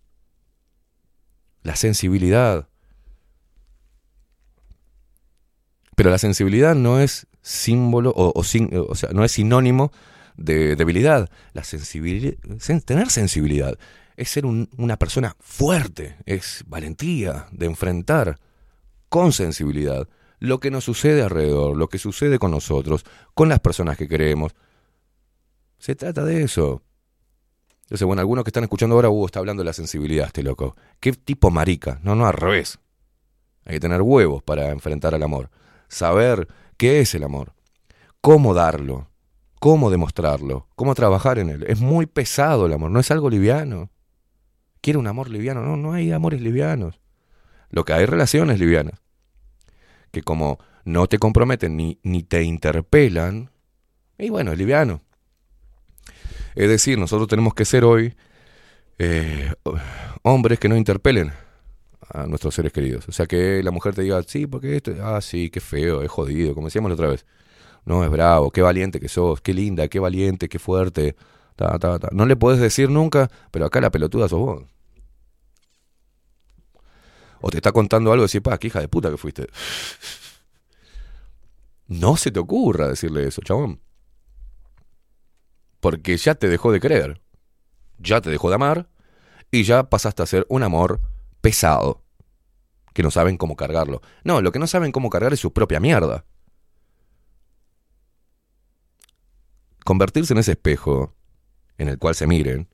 La 1.61 1.76
sensibilidad. 1.76 2.69
Pero 5.98 6.10
la 6.10 6.19
sensibilidad 6.19 6.73
no 6.73 7.02
es 7.02 7.27
símbolo 7.41 8.11
o, 8.11 8.31
o, 8.34 8.95
sea, 8.95 9.10
no 9.11 9.26
es 9.26 9.34
sinónimo 9.34 9.91
de 10.40 10.76
debilidad. 10.76 11.30
La 11.53 11.64
sensibilidad, 11.64 12.36
tener 12.86 13.10
sensibilidad 13.10 13.78
es 14.16 14.30
ser 14.30 14.45
un, 14.45 14.70
una 14.78 14.98
persona 14.98 15.36
fuerte, 15.40 16.18
es 16.26 16.64
valentía 16.68 17.48
de 17.52 17.66
enfrentar 17.66 18.40
con 19.10 19.32
sensibilidad 19.32 20.07
lo 20.40 20.60
que 20.60 20.72
nos 20.72 20.86
sucede 20.86 21.22
alrededor, 21.22 21.76
lo 21.76 21.90
que 21.90 21.98
sucede 21.98 22.40
con 22.40 22.52
nosotros, 22.52 23.06
con 23.34 23.49
las 23.49 23.60
personas 23.60 23.98
que 23.98 24.07
queremos. 24.07 24.56
Se 25.78 25.95
trata 25.95 26.24
de 26.24 26.44
eso. 26.44 26.82
Entonces, 27.84 28.06
bueno, 28.06 28.22
algunos 28.22 28.44
que 28.44 28.49
están 28.49 28.64
escuchando 28.64 28.95
ahora, 28.95 29.10
Hugo 29.10 29.26
está 29.26 29.40
hablando 29.40 29.61
de 29.61 29.66
la 29.66 29.74
sensibilidad, 29.74 30.28
este 30.28 30.44
loco. 30.44 30.76
¿Qué 30.99 31.11
tipo 31.14 31.49
marica? 31.49 31.99
No, 32.03 32.16
no, 32.16 32.26
al 32.28 32.34
revés. 32.34 32.80
Hay 33.66 33.76
que 33.76 33.80
tener 33.80 34.02
huevos 34.02 34.44
para 34.44 34.70
enfrentar 34.70 35.14
al 35.14 35.24
amor. 35.24 35.49
Saber 35.88 36.48
qué 36.78 37.02
es 37.02 37.16
el 37.16 37.24
amor. 37.24 37.53
Cómo 38.22 38.53
darlo. 38.53 39.10
Cómo 39.60 39.91
demostrarlo. 39.91 40.68
Cómo 40.76 40.95
trabajar 40.95 41.38
en 41.40 41.49
él. 41.49 41.65
Es 41.68 41.80
muy 41.80 42.06
pesado 42.06 42.65
el 42.65 42.73
amor, 42.73 42.91
no 42.91 42.99
es 42.99 43.11
algo 43.11 43.30
liviano. 43.30 43.90
¿Quiere 44.81 44.98
un 44.98 45.07
amor 45.07 45.30
liviano? 45.30 45.61
No, 45.61 45.76
no 45.76 45.94
hay 45.94 46.11
amores 46.11 46.41
livianos. 46.41 46.99
Lo 47.69 47.86
que 47.86 47.94
hay 47.94 48.06
relaciones 48.06 48.60
livianas 48.60 48.99
que 50.11 50.23
como 50.23 50.60
no 50.86 51.07
te 51.07 51.19
comprometen 51.19 51.77
ni, 51.77 51.99
ni 52.03 52.23
te 52.23 52.44
interpelan, 52.44 53.52
y 54.18 54.30
bueno, 54.30 54.52
es 54.52 54.57
liviano. 54.57 55.02
Es 56.56 56.68
decir, 56.68 56.98
nosotros 56.98 57.27
tenemos 57.27 57.53
que 57.53 57.65
ser 57.65 57.84
hoy 57.84 58.15
eh, 58.98 59.53
hombres 60.23 60.60
que 60.60 60.68
no 60.68 60.76
interpelen 60.76 61.31
a 62.10 62.26
nuestros 62.26 62.56
seres 62.56 62.73
queridos. 62.73 63.07
O 63.07 63.11
sea, 63.11 63.27
que 63.27 63.61
la 63.64 63.72
mujer 63.72 63.94
te 63.94 64.02
diga, 64.02 64.22
sí, 64.23 64.48
porque 64.48 64.77
esto, 64.77 64.94
ah, 65.02 65.22
sí, 65.22 65.49
qué 65.49 65.60
feo, 65.60 66.02
es 66.02 66.10
jodido, 66.10 66.56
como 66.56 66.68
decíamos 66.68 66.90
la 66.90 66.95
otra 66.95 67.07
vez. 67.07 67.26
No, 67.86 68.04
es 68.04 68.10
bravo, 68.10 68.52
qué 68.52 68.62
valiente 68.62 69.00
que 69.00 69.10
sos, 69.10 69.42
qué 69.42 69.54
linda, 69.54 69.88
qué 69.88 70.00
valiente, 70.00 70.50
qué 70.50 70.60
fuerte. 70.60 71.16
Ta, 71.56 71.78
ta, 71.80 72.00
ta. 72.00 72.10
No 72.12 72.26
le 72.26 72.36
puedes 72.36 72.60
decir 72.60 72.90
nunca, 72.90 73.30
pero 73.52 73.66
acá 73.66 73.82
la 73.82 73.92
pelotuda 73.92 74.30
sos 74.30 74.40
vos. 74.40 74.64
O 77.42 77.50
te 77.50 77.58
está 77.58 77.72
contando 77.72 78.12
algo 78.12 78.26
y 78.26 78.28
decís, 78.28 78.42
pa, 78.42 78.58
qué 78.58 78.68
hija 78.68 78.80
de 78.80 78.88
puta 78.88 79.10
que 79.10 79.18
fuiste. 79.18 79.48
No 81.88 82.18
se 82.18 82.32
te 82.32 82.40
ocurra 82.40 82.88
decirle 82.88 83.28
eso, 83.28 83.42
chabón. 83.42 83.82
Porque 85.80 86.18
ya 86.18 86.36
te 86.36 86.48
dejó 86.48 86.72
de 86.72 86.80
creer. 86.80 87.22
Ya 87.98 88.22
te 88.22 88.30
dejó 88.30 88.50
de 88.50 88.56
amar. 88.56 88.90
Y 89.52 89.64
ya 89.64 89.90
pasaste 89.90 90.22
a 90.22 90.28
ser 90.28 90.46
un 90.50 90.64
amor 90.64 91.02
pesado. 91.42 92.04
Que 92.94 93.02
no 93.02 93.12
saben 93.12 93.38
cómo 93.38 93.56
cargarlo. 93.56 94.02
No, 94.24 94.42
lo 94.42 94.52
que 94.52 94.60
no 94.60 94.68
saben 94.68 94.92
cómo 94.92 95.10
cargar 95.10 95.34
es 95.34 95.40
su 95.40 95.52
propia 95.54 95.80
mierda. 95.80 96.26
Convertirse 99.90 100.34
en 100.34 100.38
ese 100.38 100.52
espejo 100.52 101.16
en 101.80 101.90
el 101.90 101.98
cual 101.98 102.14
se 102.14 102.28
miren, 102.28 102.68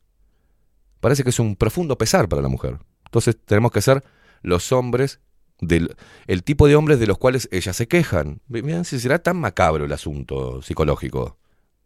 parece 0.99 1.23
que 1.23 1.29
es 1.29 1.39
un 1.39 1.55
profundo 1.55 1.97
pesar 1.97 2.27
para 2.27 2.41
la 2.41 2.49
mujer. 2.49 2.79
Entonces 3.05 3.37
tenemos 3.45 3.71
que 3.71 3.79
ser 3.79 4.03
los 4.41 4.73
hombres, 4.73 5.21
del, 5.61 5.95
el 6.27 6.43
tipo 6.43 6.67
de 6.67 6.75
hombres 6.75 6.99
de 6.99 7.07
los 7.07 7.17
cuales 7.17 7.47
ellas 7.53 7.77
se 7.77 7.87
quejan. 7.87 8.41
Miren 8.49 8.83
si 8.83 8.99
será 8.99 9.19
tan 9.19 9.37
macabro 9.37 9.85
el 9.85 9.93
asunto 9.93 10.61
psicológico 10.61 11.37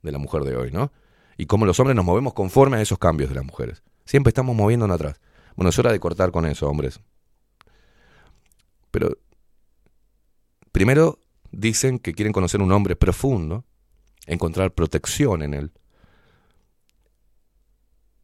de 0.02 0.12
la 0.12 0.18
mujer 0.18 0.42
de 0.42 0.56
hoy, 0.56 0.72
¿no? 0.72 0.92
Y 1.38 1.46
cómo 1.46 1.68
los 1.68 1.80
hombres 1.80 1.96
nos 1.96 2.06
movemos 2.06 2.34
conforme 2.34 2.78
a 2.78 2.82
esos 2.82 2.98
cambios 2.98 3.30
de 3.30 3.36
las 3.36 3.46
mujeres. 3.46 3.84
Siempre 4.06 4.30
estamos 4.30 4.56
moviéndonos 4.56 4.96
atrás. 4.96 5.22
Bueno, 5.56 5.70
es 5.70 5.78
hora 5.78 5.92
de 5.92 6.00
cortar 6.00 6.32
con 6.32 6.48
eso, 6.48 6.68
hombres. 6.68 7.02
Pero 8.90 9.16
primero 10.72 11.20
dicen 11.52 12.00
que 12.00 12.16
quieren 12.16 12.34
conocer 12.34 12.64
un 12.64 12.72
hombre 12.72 12.96
profundo, 12.96 13.64
encontrar 14.30 14.72
protección 14.72 15.42
en 15.42 15.54
él. 15.54 15.72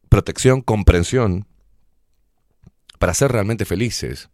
Protección, 0.08 0.62
comprensión, 0.62 1.46
para 2.98 3.14
ser 3.14 3.32
realmente 3.32 3.64
felices. 3.64 4.30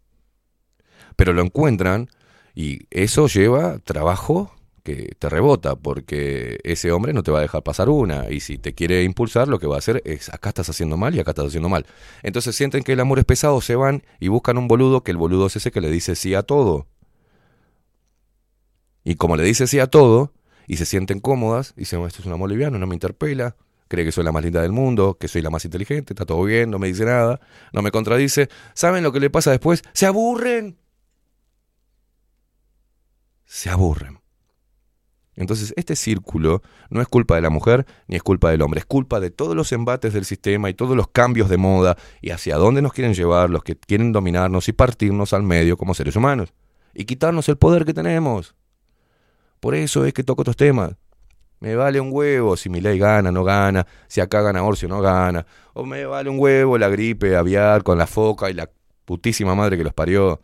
Pero 1.15 1.33
lo 1.33 1.41
encuentran 1.41 2.09
y 2.55 2.87
eso 2.91 3.27
lleva 3.27 3.79
trabajo 3.79 4.53
que 4.83 5.15
te 5.17 5.29
rebota, 5.29 5.75
porque 5.77 6.59
ese 6.63 6.91
hombre 6.91 7.13
no 7.13 7.23
te 7.23 7.31
va 7.31 7.39
a 7.39 7.41
dejar 7.41 7.63
pasar 7.63 7.89
una, 7.89 8.29
y 8.29 8.41
si 8.41 8.57
te 8.57 8.73
quiere 8.73 9.03
impulsar, 9.03 9.47
lo 9.47 9.57
que 9.57 9.65
va 9.65 9.75
a 9.75 9.79
hacer 9.79 10.01
es, 10.05 10.27
acá 10.27 10.49
estás 10.49 10.69
haciendo 10.69 10.97
mal 10.97 11.15
y 11.15 11.19
acá 11.19 11.31
estás 11.31 11.47
haciendo 11.47 11.69
mal. 11.69 11.85
Entonces 12.21 12.55
sienten 12.55 12.83
que 12.83 12.91
el 12.91 12.99
amor 12.99 13.19
es 13.19 13.25
pesado, 13.25 13.61
se 13.61 13.75
van 13.75 14.03
y 14.19 14.27
buscan 14.27 14.57
un 14.57 14.67
boludo, 14.67 15.01
que 15.01 15.11
el 15.11 15.17
boludo 15.17 15.47
es 15.47 15.55
ese 15.55 15.71
que 15.71 15.79
le 15.79 15.89
dice 15.89 16.15
sí 16.15 16.35
a 16.35 16.43
todo. 16.43 16.87
Y 19.05 19.15
como 19.15 19.37
le 19.37 19.43
dice 19.43 19.67
sí 19.67 19.79
a 19.79 19.87
todo, 19.87 20.33
y 20.67 20.77
se 20.77 20.85
sienten 20.85 21.19
cómodas, 21.19 21.73
dicen, 21.75 22.01
esto 22.03 22.21
es 22.21 22.25
un 22.25 22.33
amor 22.33 22.53
no 22.53 22.87
me 22.87 22.95
interpela, 22.95 23.55
cree 23.87 24.05
que 24.05 24.11
soy 24.11 24.23
la 24.23 24.31
más 24.31 24.43
linda 24.43 24.61
del 24.61 24.71
mundo, 24.71 25.17
que 25.19 25.27
soy 25.27 25.41
la 25.41 25.49
más 25.49 25.65
inteligente, 25.65 26.13
está 26.13 26.25
todo 26.25 26.43
bien, 26.43 26.69
no 26.71 26.79
me 26.79 26.87
dice 26.87 27.05
nada, 27.05 27.39
no 27.73 27.81
me 27.81 27.91
contradice. 27.91 28.49
¿Saben 28.73 29.03
lo 29.03 29.11
que 29.11 29.19
le 29.19 29.29
pasa 29.29 29.51
después? 29.51 29.83
Se 29.93 30.05
aburren. 30.05 30.77
Se 33.45 33.69
aburren. 33.69 34.19
Entonces, 35.35 35.73
este 35.77 35.95
círculo 35.95 36.61
no 36.89 37.01
es 37.01 37.07
culpa 37.07 37.35
de 37.35 37.41
la 37.41 37.49
mujer 37.49 37.85
ni 38.07 38.15
es 38.15 38.23
culpa 38.23 38.51
del 38.51 38.61
hombre, 38.61 38.79
es 38.79 38.85
culpa 38.85 39.19
de 39.19 39.31
todos 39.31 39.55
los 39.55 39.71
embates 39.71 40.13
del 40.13 40.25
sistema 40.25 40.69
y 40.69 40.73
todos 40.73 40.95
los 40.95 41.07
cambios 41.07 41.49
de 41.49 41.57
moda 41.57 41.97
y 42.21 42.31
hacia 42.31 42.57
dónde 42.57 42.81
nos 42.81 42.93
quieren 42.93 43.13
llevar 43.13 43.49
los 43.49 43.63
que 43.63 43.75
quieren 43.75 44.11
dominarnos 44.11 44.67
y 44.69 44.73
partirnos 44.73 45.33
al 45.33 45.43
medio 45.43 45.77
como 45.77 45.95
seres 45.95 46.15
humanos 46.15 46.53
y 46.93 47.05
quitarnos 47.05 47.49
el 47.49 47.57
poder 47.57 47.85
que 47.85 47.93
tenemos. 47.93 48.55
Por 49.63 49.75
eso 49.75 50.03
es 50.03 50.13
que 50.13 50.25
toco 50.25 50.41
estos 50.41 50.57
temas. 50.57 50.91
Me 51.61 51.77
vale 51.77 52.01
un 52.01 52.09
huevo 52.11 52.57
si 52.57 52.67
mi 52.67 52.81
ley 52.81 52.99
gana, 52.99 53.31
no 53.31 53.45
gana, 53.45 53.87
si 54.09 54.19
acá 54.19 54.41
gana 54.41 54.61
Orcio, 54.61 54.89
no 54.89 54.99
gana. 54.99 55.45
O 55.71 55.85
me 55.85 56.05
vale 56.05 56.29
un 56.29 56.37
huevo 56.37 56.77
la 56.77 56.89
gripe 56.89 57.37
aviar 57.37 57.81
con 57.81 57.97
la 57.97 58.05
foca 58.05 58.49
y 58.49 58.53
la 58.55 58.69
putísima 59.05 59.55
madre 59.55 59.77
que 59.77 59.85
los 59.85 59.93
parió. 59.93 60.41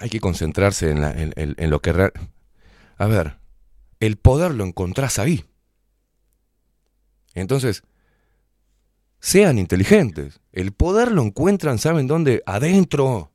Hay 0.00 0.08
que 0.08 0.20
concentrarse 0.20 0.90
en, 0.90 1.34
en, 1.36 1.70
lo 1.70 1.82
que... 1.82 1.92
Real... 1.92 2.12
A 2.96 3.06
ver, 3.06 3.36
el 4.00 4.16
poder 4.16 4.54
lo 4.54 4.64
encontrás 4.64 5.18
ahí. 5.18 5.44
Entonces, 7.34 7.82
sean 9.20 9.58
inteligentes. 9.58 10.40
El 10.50 10.72
poder 10.72 11.12
lo 11.12 11.20
encuentran, 11.20 11.76
¿saben 11.76 12.06
dónde? 12.06 12.42
Adentro. 12.46 13.31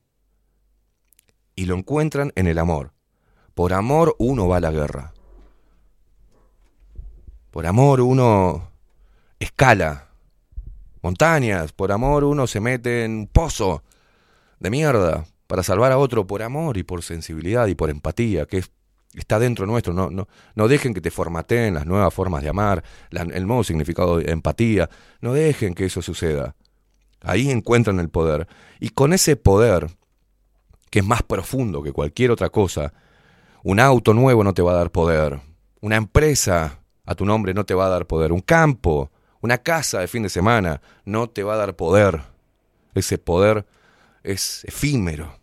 Y 1.58 1.66
lo 1.66 1.76
encuentran 1.76 2.32
en 2.36 2.48
el 2.48 2.58
amor. 2.58 2.94
Por 3.54 3.74
amor 3.74 4.16
uno 4.20 4.48
va 4.48 4.58
a 4.58 4.62
la 4.62 4.72
guerra. 4.72 5.14
Por 7.52 7.66
amor 7.66 8.00
uno 8.00 8.72
escala 9.40 10.08
montañas. 11.02 11.74
Por 11.74 11.92
amor 11.92 12.24
uno 12.24 12.48
se 12.48 12.62
mete 12.62 13.04
en 13.04 13.12
un 13.12 13.28
pozo 13.28 13.84
de 14.62 14.70
mierda 14.70 15.26
para 15.48 15.64
salvar 15.64 15.92
a 15.92 15.98
otro 15.98 16.26
por 16.26 16.42
amor 16.42 16.78
y 16.78 16.84
por 16.84 17.04
sensibilidad 17.04 17.68
y 17.68 17.76
por 17.76 17.90
empatía, 17.90 18.46
que 18.46 18.60
es 18.60 18.72
está 19.14 19.40
dentro 19.40 19.66
nuestro. 19.66 19.94
No, 19.94 20.10
no, 20.10 20.28
no 20.56 20.68
dejen 20.68 20.94
que 20.94 21.02
te 21.02 21.12
formateen 21.12 21.74
las 21.74 21.86
nuevas 21.86 22.14
formas 22.14 22.44
de 22.44 22.50
amar, 22.50 22.84
el 23.12 23.48
nuevo 23.48 23.64
significado 23.64 24.18
de 24.18 24.32
empatía. 24.32 24.90
No 25.22 25.34
dejen 25.34 25.74
que 25.74 25.86
eso 25.86 26.02
suceda. 26.02 26.56
Ahí 27.22 27.50
encuentran 27.50 28.00
el 28.00 28.10
poder. 28.10 28.48
Y 28.80 28.90
con 28.90 29.14
ese 29.14 29.36
poder, 29.36 29.88
que 30.90 31.00
es 31.00 31.06
más 31.06 31.24
profundo 31.24 31.84
que 31.84 31.92
cualquier 31.92 32.32
otra 32.32 32.50
cosa, 32.50 32.94
un 33.64 33.80
auto 33.80 34.14
nuevo 34.14 34.44
no 34.44 34.54
te 34.54 34.62
va 34.62 34.72
a 34.72 34.76
dar 34.76 34.92
poder. 34.92 35.40
Una 35.82 35.96
empresa 35.96 36.80
a 37.06 37.16
tu 37.16 37.26
nombre 37.26 37.54
no 37.54 37.66
te 37.66 37.74
va 37.74 37.88
a 37.88 37.90
dar 37.90 38.06
poder. 38.08 38.32
Un 38.32 38.42
campo, 38.42 39.12
una 39.42 39.58
casa 39.58 40.00
de 40.00 40.08
fin 40.08 40.24
de 40.24 40.30
semana 40.30 40.82
no 41.06 41.30
te 41.30 41.44
va 41.44 41.56
a 41.56 41.58
dar 41.58 41.76
poder. 41.76 42.22
Ese 42.94 43.18
poder 43.18 43.66
es 44.24 44.64
efímero. 44.66 45.38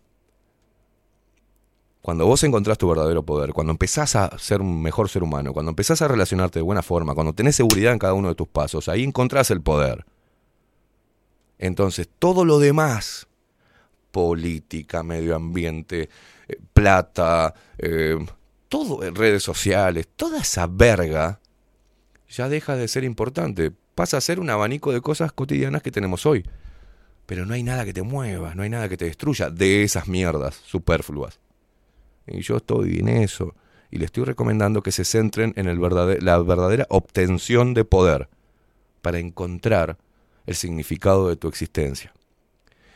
Cuando 2.01 2.27
vos 2.27 2.43
encontrás 2.43 2.77
tu 2.77 2.87
verdadero 2.87 3.23
poder, 3.23 3.51
cuando 3.51 3.71
empezás 3.71 4.15
a 4.15 4.37
ser 4.37 4.61
un 4.61 4.79
mejor 4.79 5.09
ser 5.09 5.23
humano, 5.23 5.53
cuando 5.53 5.71
empezás 5.71 6.03
a 6.03 6.07
relacionarte 6.07 6.59
de 6.59 6.63
buena 6.63 6.83
forma, 6.83 7.15
cuando 7.15 7.33
tenés 7.33 7.55
seguridad 7.55 7.93
en 7.93 7.99
cada 7.99 8.13
uno 8.13 8.27
de 8.27 8.35
tus 8.35 8.47
pasos, 8.47 8.89
ahí 8.89 9.03
encontrás 9.03 9.49
el 9.49 9.61
poder. 9.61 10.05
Entonces, 11.57 12.07
todo 12.19 12.45
lo 12.45 12.59
demás, 12.59 13.27
política, 14.15 15.03
medio 15.03 15.35
ambiente, 15.35 16.07
eh, 16.47 16.57
plata, 16.71 17.53
eh, 17.77 18.17
todo 18.69 19.03
en 19.03 19.13
redes 19.13 19.43
sociales, 19.43 20.07
toda 20.15 20.39
esa 20.39 20.67
verga, 20.67 21.41
ya 22.29 22.47
deja 22.47 22.77
de 22.77 22.87
ser 22.87 23.03
importante. 23.03 23.73
Pasa 23.93 24.15
a 24.15 24.21
ser 24.21 24.39
un 24.39 24.49
abanico 24.49 24.93
de 24.93 25.01
cosas 25.01 25.33
cotidianas 25.33 25.81
que 25.81 25.91
tenemos 25.91 26.25
hoy. 26.25 26.45
Pero 27.25 27.45
no 27.45 27.55
hay 27.55 27.63
nada 27.63 27.83
que 27.83 27.91
te 27.91 28.03
mueva, 28.03 28.55
no 28.55 28.63
hay 28.63 28.69
nada 28.69 28.87
que 28.87 28.95
te 28.95 29.03
destruya 29.03 29.49
de 29.49 29.83
esas 29.83 30.07
mierdas 30.07 30.61
superfluas. 30.65 31.41
Y 32.25 32.39
yo 32.39 32.55
estoy 32.55 32.99
en 32.99 33.09
eso. 33.09 33.53
Y 33.91 33.97
le 33.97 34.05
estoy 34.05 34.23
recomendando 34.23 34.81
que 34.81 34.93
se 34.93 35.03
centren 35.03 35.51
en 35.57 35.65
la 35.67 36.37
verdadera 36.41 36.87
obtención 36.89 37.73
de 37.73 37.83
poder 37.83 38.29
para 39.01 39.19
encontrar 39.19 39.97
el 40.45 40.55
significado 40.55 41.27
de 41.27 41.35
tu 41.35 41.49
existencia. 41.49 42.14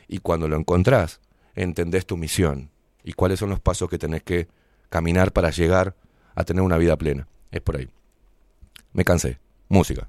Y 0.09 0.17
cuando 0.17 0.47
lo 0.49 0.57
encontrás, 0.57 1.21
entendés 1.55 2.05
tu 2.05 2.17
misión 2.17 2.71
y 3.03 3.13
cuáles 3.13 3.39
son 3.39 3.49
los 3.51 3.59
pasos 3.61 3.89
que 3.89 3.97
tenés 3.97 4.23
que 4.23 4.47
caminar 4.89 5.31
para 5.31 5.51
llegar 5.51 5.95
a 6.35 6.43
tener 6.43 6.63
una 6.63 6.77
vida 6.77 6.97
plena. 6.97 7.27
Es 7.51 7.61
por 7.61 7.77
ahí. 7.77 7.87
Me 8.91 9.05
cansé. 9.05 9.39
Música. 9.69 10.07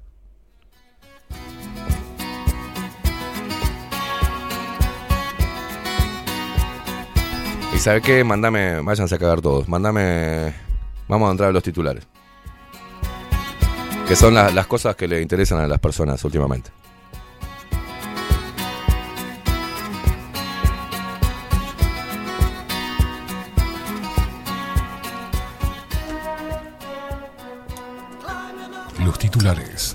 Y 7.73 7.79
sabe 7.79 8.01
qué, 8.01 8.23
mándame, 8.23 8.81
váyanse 8.81 9.15
a 9.15 9.17
cagar 9.17 9.41
todos, 9.41 9.67
mándame, 9.69 10.53
vamos 11.07 11.29
a 11.29 11.31
entrar 11.31 11.49
a 11.49 11.53
los 11.53 11.63
titulares. 11.63 12.05
Que 14.07 14.15
son 14.15 14.33
la- 14.33 14.51
las 14.51 14.67
cosas 14.67 14.95
que 14.95 15.07
le 15.07 15.21
interesan 15.21 15.59
a 15.59 15.67
las 15.67 15.79
personas 15.79 16.23
últimamente. 16.25 16.69
Los 29.11 29.19
titulares. 29.19 29.93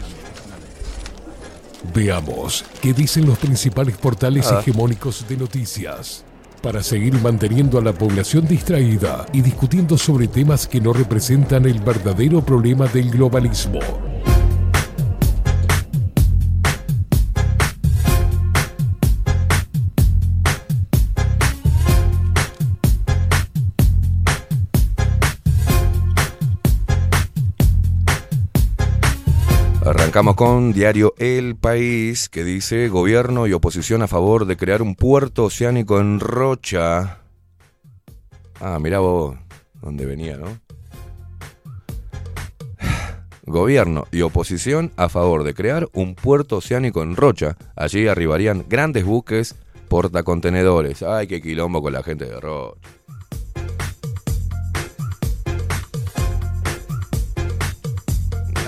Veamos 1.95 2.67
qué 2.83 2.93
dicen 2.93 3.25
los 3.25 3.39
principales 3.39 3.97
portales 3.97 4.47
Ah. 4.53 4.61
hegemónicos 4.61 5.27
de 5.27 5.39
noticias. 5.39 6.23
Para 6.63 6.83
seguir 6.83 7.15
manteniendo 7.23 7.79
a 7.79 7.83
la 7.83 7.95
población 7.95 8.47
distraída 8.47 9.25
y 9.33 9.41
discutiendo 9.41 9.97
sobre 9.97 10.29
temas 10.29 10.67
que 10.67 10.83
no 10.83 10.93
representan 10.93 11.65
el 11.65 11.79
verdadero 11.81 12.45
problema 12.45 12.89
del 12.89 13.11
globalismo. 13.11 13.81
Arrancamos 30.17 30.37
con 30.37 30.73
diario 30.73 31.13
El 31.19 31.57
País, 31.57 32.31
que 32.31 32.43
dice 32.43 32.89
gobierno 32.89 33.47
y 33.47 33.53
oposición 33.53 34.01
a 34.01 34.09
favor 34.09 34.47
de 34.47 34.57
crear 34.57 34.81
un 34.81 34.95
puerto 34.95 35.45
oceánico 35.45 36.01
en 36.01 36.21
Rocha. 36.21 37.19
Ah, 38.59 38.79
mirá 38.81 39.01
vos, 39.01 39.37
dónde 39.83 40.07
venía, 40.07 40.39
¿no? 40.39 40.59
Gobierno 43.45 44.07
y 44.11 44.23
oposición 44.23 44.91
a 44.97 45.11
favor 45.11 45.45
de 45.45 45.53
crear 45.53 45.87
un 45.93 46.15
puerto 46.15 46.57
oceánico 46.57 47.03
en 47.03 47.15
Rocha. 47.15 47.59
Allí 47.77 48.09
arribarían 48.09 48.65
grandes 48.67 49.05
buques 49.05 49.55
portacontenedores. 49.89 51.03
Ay, 51.03 51.27
qué 51.27 51.43
quilombo 51.43 51.83
con 51.83 51.93
la 51.93 52.03
gente 52.03 52.25
de 52.25 52.41
Rocha. 52.41 52.96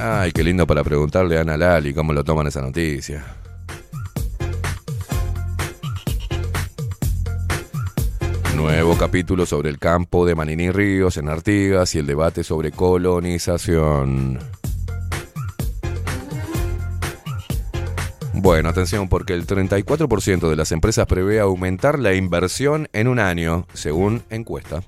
Ay, 0.01 0.31
qué 0.31 0.45
lindo 0.45 0.65
para 0.65 0.85
preguntarle 0.85 1.39
a 1.39 1.41
Ana 1.41 1.57
Lali 1.57 1.93
cómo 1.93 2.13
lo 2.13 2.23
toman 2.23 2.47
esa 2.47 2.61
noticia. 2.61 3.25
Nuevo 8.55 8.97
capítulo 8.97 9.45
sobre 9.45 9.71
el 9.71 9.79
campo 9.79 10.25
de 10.25 10.37
Manini 10.37 10.71
Ríos 10.71 11.17
en 11.17 11.29
Artigas 11.29 11.95
y 11.97 11.99
el 11.99 12.07
debate 12.07 12.45
sobre 12.45 12.71
colonización. 12.71 14.39
Bueno, 18.35 18.69
atención 18.69 19.09
porque 19.09 19.35
el 19.35 19.47
34% 19.49 20.49
de 20.49 20.57
las 20.57 20.71
empresas 20.71 21.07
prevé 21.07 21.41
aumentar 21.41 21.99
la 21.99 22.15
inversión 22.15 22.89
en 22.93 23.09
un 23.09 23.19
año, 23.19 23.67
según 23.73 24.23
encuesta. 24.31 24.83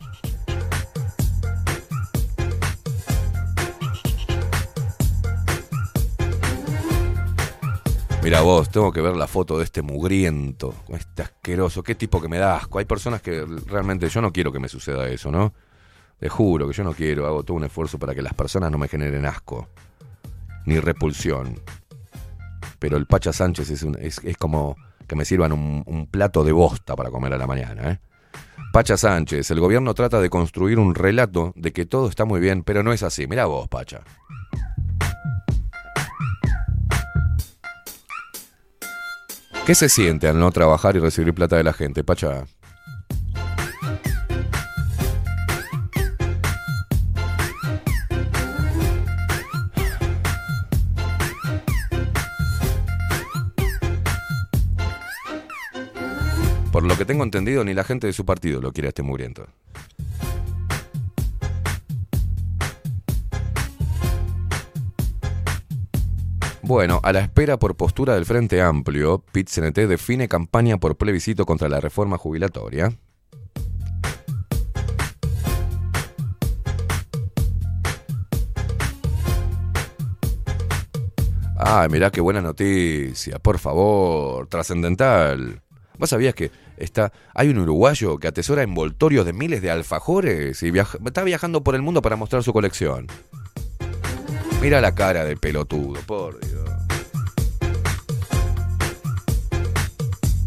Mira 8.23 8.43
vos, 8.43 8.69
tengo 8.69 8.93
que 8.93 9.01
ver 9.01 9.17
la 9.17 9.27
foto 9.27 9.57
de 9.59 9.65
este 9.65 9.81
mugriento, 9.81 10.75
este 10.89 11.23
asqueroso, 11.23 11.83
qué 11.83 11.95
tipo 11.95 12.21
que 12.21 12.29
me 12.29 12.37
da 12.39 12.57
asco. 12.57 12.79
Hay 12.79 12.85
personas 12.85 13.23
que 13.23 13.45
realmente 13.67 14.09
yo 14.11 14.21
no 14.21 14.31
quiero 14.31 14.53
que 14.53 14.59
me 14.59 14.69
suceda 14.69 15.09
eso, 15.09 15.31
¿no? 15.31 15.55
Te 16.19 16.29
juro 16.29 16.69
que 16.69 16.75
yo 16.75 16.85
no 16.85 16.93
quiero, 16.93 17.27
hago 17.27 17.43
todo 17.45 17.57
un 17.57 17.65
esfuerzo 17.65 17.99
para 17.99 18.15
que 18.15 18.21
las 18.21 18.35
personas 18.35 18.71
no 18.71 18.77
me 18.77 18.89
generen 18.89 19.25
asco, 19.25 19.69
ni 20.67 20.79
repulsión. 20.79 21.59
Pero 22.79 22.99
el 22.99 23.07
Pacha 23.07 23.33
Sánchez 23.33 23.71
es, 23.71 23.83
un- 23.85 23.97
es, 23.99 24.21
como 24.39 24.77
que 25.09 25.17
me 25.17 25.25
sirvan 25.25 25.53
un, 25.53 25.83
un 25.87 26.07
plato 26.07 26.45
de 26.45 26.53
bosta 26.53 26.95
para 26.97 27.11
comer 27.11 27.33
a 27.33 27.39
la 27.39 27.47
mañana, 27.47 27.91
¿eh? 27.93 28.01
Pacha 28.73 28.99
Sánchez, 28.99 29.51
el 29.51 29.61
gobierno 29.61 29.95
trata 29.95 30.21
de 30.21 30.29
construir 30.31 30.79
un 30.79 30.95
relato 30.95 31.53
de 31.57 31.73
que 31.73 31.87
todo 31.87 32.09
está 32.09 32.27
muy 32.27 32.39
bien, 32.39 32.63
pero 32.65 32.83
no 32.83 32.93
es 32.93 33.03
así. 33.03 33.27
Mira 33.27 33.47
vos, 33.47 33.67
Pacha. 33.67 34.03
¿Qué 39.67 39.75
se 39.75 39.89
siente 39.89 40.27
al 40.27 40.39
no 40.39 40.51
trabajar 40.51 40.97
y 40.97 40.99
recibir 40.99 41.33
plata 41.33 41.57
de 41.57 41.63
la 41.63 41.73
gente, 41.73 42.03
Pacha? 42.03 42.45
Por 56.73 56.85
lo 56.85 56.97
que 56.97 57.05
tengo 57.05 57.25
entendido, 57.25 57.63
ni 57.63 57.75
la 57.75 57.85
gente 57.85 58.07
de 58.07 58.13
su 58.13 58.25
partido 58.25 58.61
lo 58.61 58.73
quiere 58.73 58.89
a 58.89 58.91
este 58.91 59.03
mugriento. 59.03 59.47
Bueno, 66.71 67.01
a 67.03 67.13
la 67.13 67.19
espera 67.19 67.59
por 67.59 67.75
postura 67.75 68.15
del 68.15 68.25
Frente 68.25 68.63
Amplio, 68.63 69.25
PIT-CNT 69.33 69.89
define 69.89 70.29
campaña 70.29 70.79
por 70.79 70.97
plebiscito 70.97 71.45
contra 71.45 71.69
la 71.69 71.81
reforma 71.81 72.17
jubilatoria. 72.17 72.93
Ay, 81.57 81.89
mirá 81.89 82.13
qué 82.13 82.21
buena 82.21 82.41
noticia, 82.41 83.41
por 83.41 83.59
favor, 83.59 84.47
trascendental. 84.47 85.63
¿Vos 85.99 86.11
sabías 86.11 86.37
que 86.37 86.53
está, 86.77 87.13
hay 87.35 87.49
un 87.49 87.59
uruguayo 87.59 88.19
que 88.19 88.29
atesora 88.29 88.63
envoltorios 88.63 89.27
de 89.27 89.33
miles 89.33 89.61
de 89.61 89.73
alfajores 89.73 90.63
y 90.63 90.71
está 90.79 91.25
viajando 91.25 91.65
por 91.65 91.75
el 91.75 91.83
mundo 91.83 92.01
para 92.01 92.15
mostrar 92.15 92.45
su 92.45 92.53
colección? 92.53 93.09
Mira 94.61 94.81
la 94.83 94.95
cara 94.95 95.25
del 95.25 95.39
pelotudo, 95.39 96.01
por 96.03 96.39
Dios. 96.41 96.69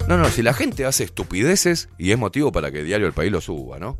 No, 0.07 0.17
no, 0.17 0.29
si 0.29 0.43
la 0.43 0.53
gente 0.53 0.85
hace 0.85 1.03
estupideces 1.03 1.89
y 1.97 2.11
es 2.11 2.17
motivo 2.19 2.51
para 2.51 2.71
que 2.71 2.83
Diario 2.83 3.07
El 3.07 3.13
País 3.13 3.31
lo 3.31 3.41
suba, 3.41 3.79
¿no? 3.79 3.97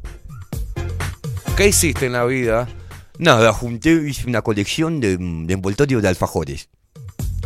¿Qué 1.57 1.68
hiciste 1.68 2.05
en 2.05 2.13
la 2.13 2.26
vida? 2.26 2.68
Nada, 3.18 3.54
junté 3.54 3.91
hice 4.07 4.28
una 4.28 4.41
colección 4.41 4.99
de, 4.99 5.18
de 5.18 5.54
envoltorios 5.54 6.02
de 6.02 6.10
alfajores. 6.10 6.70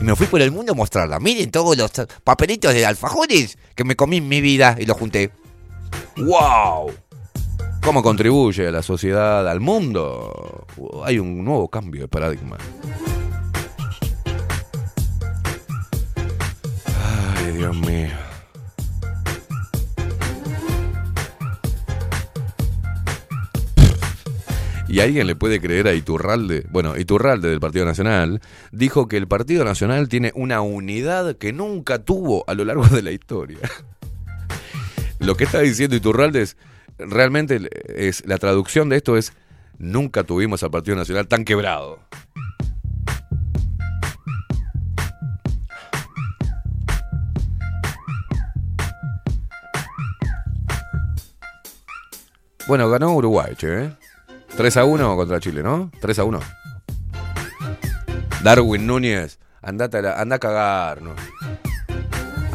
Y 0.01 0.03
me 0.03 0.15
fui 0.15 0.27
por 0.27 0.41
el 0.41 0.51
mundo 0.51 0.73
a 0.73 0.75
mostrarla. 0.75 1.19
Miren 1.19 1.51
todos 1.51 1.77
los 1.77 1.91
papelitos 2.23 2.73
de 2.73 2.85
alfajores 2.85 3.57
que 3.75 3.83
me 3.85 3.95
comí 3.95 4.17
en 4.17 4.27
mi 4.27 4.41
vida 4.41 4.75
y 4.77 4.85
los 4.85 4.97
junté. 4.97 5.31
¡Wow! 6.17 6.91
¿Cómo 7.87 8.03
contribuye 8.03 8.67
a 8.67 8.71
la 8.71 8.83
sociedad, 8.83 9.47
al 9.47 9.61
mundo? 9.61 10.65
Hay 11.05 11.19
un 11.19 11.45
nuevo 11.45 11.69
cambio 11.69 12.01
de 12.01 12.07
paradigma. 12.09 12.57
Ay, 17.37 17.53
Dios 17.53 17.77
mío. 17.77 18.09
¿Y 24.89 24.99
alguien 24.99 25.25
le 25.25 25.37
puede 25.37 25.61
creer 25.61 25.87
a 25.87 25.93
Iturralde? 25.93 26.65
Bueno, 26.69 26.97
Iturralde 26.97 27.47
del 27.47 27.61
Partido 27.61 27.85
Nacional 27.85 28.41
dijo 28.73 29.07
que 29.07 29.15
el 29.15 29.29
Partido 29.29 29.63
Nacional 29.63 30.09
tiene 30.09 30.33
una 30.35 30.59
unidad 30.59 31.37
que 31.37 31.53
nunca 31.53 32.03
tuvo 32.03 32.43
a 32.47 32.53
lo 32.53 32.65
largo 32.65 32.85
de 32.87 33.01
la 33.01 33.11
historia. 33.11 33.59
Lo 35.19 35.37
que 35.37 35.45
está 35.45 35.61
diciendo 35.61 35.95
Iturralde 35.95 36.41
es, 36.41 36.57
realmente 36.97 37.69
es, 37.87 38.25
la 38.25 38.37
traducción 38.37 38.89
de 38.89 38.97
esto 38.97 39.17
es, 39.17 39.33
nunca 39.77 40.23
tuvimos 40.23 40.63
al 40.63 40.71
Partido 40.71 40.97
Nacional 40.97 41.27
tan 41.27 41.45
quebrado. 41.45 41.99
Bueno, 52.67 52.89
ganó 52.89 53.13
Uruguay, 53.15 53.55
che, 53.55 53.85
¿eh? 53.85 53.93
3 54.57 54.77
a 54.77 54.85
1 54.85 55.15
contra 55.15 55.39
Chile, 55.39 55.63
¿no? 55.63 55.89
3 56.01 56.19
a 56.19 56.23
1. 56.25 56.39
Darwin 58.43 58.85
Núñez, 58.85 59.39
andate 59.61 59.97
a, 59.97 60.01
la- 60.01 60.19
anda 60.21 60.35
a 60.35 60.39
cagar, 60.39 61.01
¿no? 61.01 61.13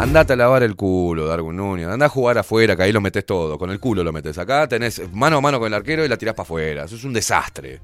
Andate 0.03 0.33
a 0.33 0.37
lavar 0.37 0.65
el 0.65 0.75
culo, 0.75 1.27
Darwin 1.29 1.57
Núñez. 1.57 1.87
Anda 1.87 2.07
a 2.07 2.09
jugar 2.09 2.37
afuera, 2.37 2.75
que 2.75 2.83
ahí 2.83 2.93
lo 2.93 3.01
metes 3.01 3.25
todo. 3.25 3.57
Con 3.57 3.71
el 3.71 3.79
culo 3.79 4.03
lo 4.03 4.13
metes. 4.13 4.37
Acá 4.37 4.67
tenés 4.67 5.01
mano 5.13 5.37
a 5.37 5.41
mano 5.41 5.61
con 5.61 5.69
el 5.69 5.75
arquero 5.75 6.05
y 6.05 6.09
la 6.09 6.17
tirás 6.17 6.35
para 6.35 6.43
afuera. 6.43 6.85
Eso 6.85 6.97
es 6.97 7.05
un 7.05 7.13
desastre. 7.13 7.81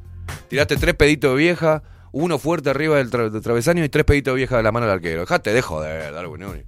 Tiraste 0.49 0.77
tres 0.77 0.97
peditos 0.97 1.31
de 1.31 1.37
vieja, 1.37 1.83
uno 2.11 2.41
fuerte 2.41 2.71
arriba 2.71 2.97
del, 2.97 3.09
tra- 3.11 3.31
del 3.31 3.41
travesaño 3.41 3.85
y 3.85 3.89
tres 3.89 4.05
peditos 4.05 4.33
de 4.33 4.37
vieja 4.37 4.57
de 4.57 4.65
la 4.65 4.73
mano 4.73 4.87
del 4.87 4.97
arquero. 4.97 5.21
Dejate 5.21 5.53
de 5.53 5.63
joder, 5.63 6.13
Darwin 6.13 6.41
Núñez. 6.41 6.67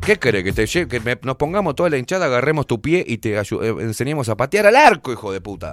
¿Qué 0.00 0.16
crees? 0.18 0.44
¿Que, 0.44 0.52
te 0.52 0.66
que 0.86 1.18
nos 1.22 1.36
pongamos 1.36 1.74
toda 1.74 1.90
la 1.90 1.98
hinchada, 1.98 2.26
agarremos 2.26 2.68
tu 2.68 2.80
pie 2.80 3.04
y 3.06 3.18
te 3.18 3.36
eh, 3.36 3.42
enseñemos 3.80 4.28
a 4.28 4.36
patear 4.36 4.64
al 4.66 4.76
arco, 4.76 5.12
hijo 5.12 5.32
de 5.32 5.40
puta? 5.40 5.72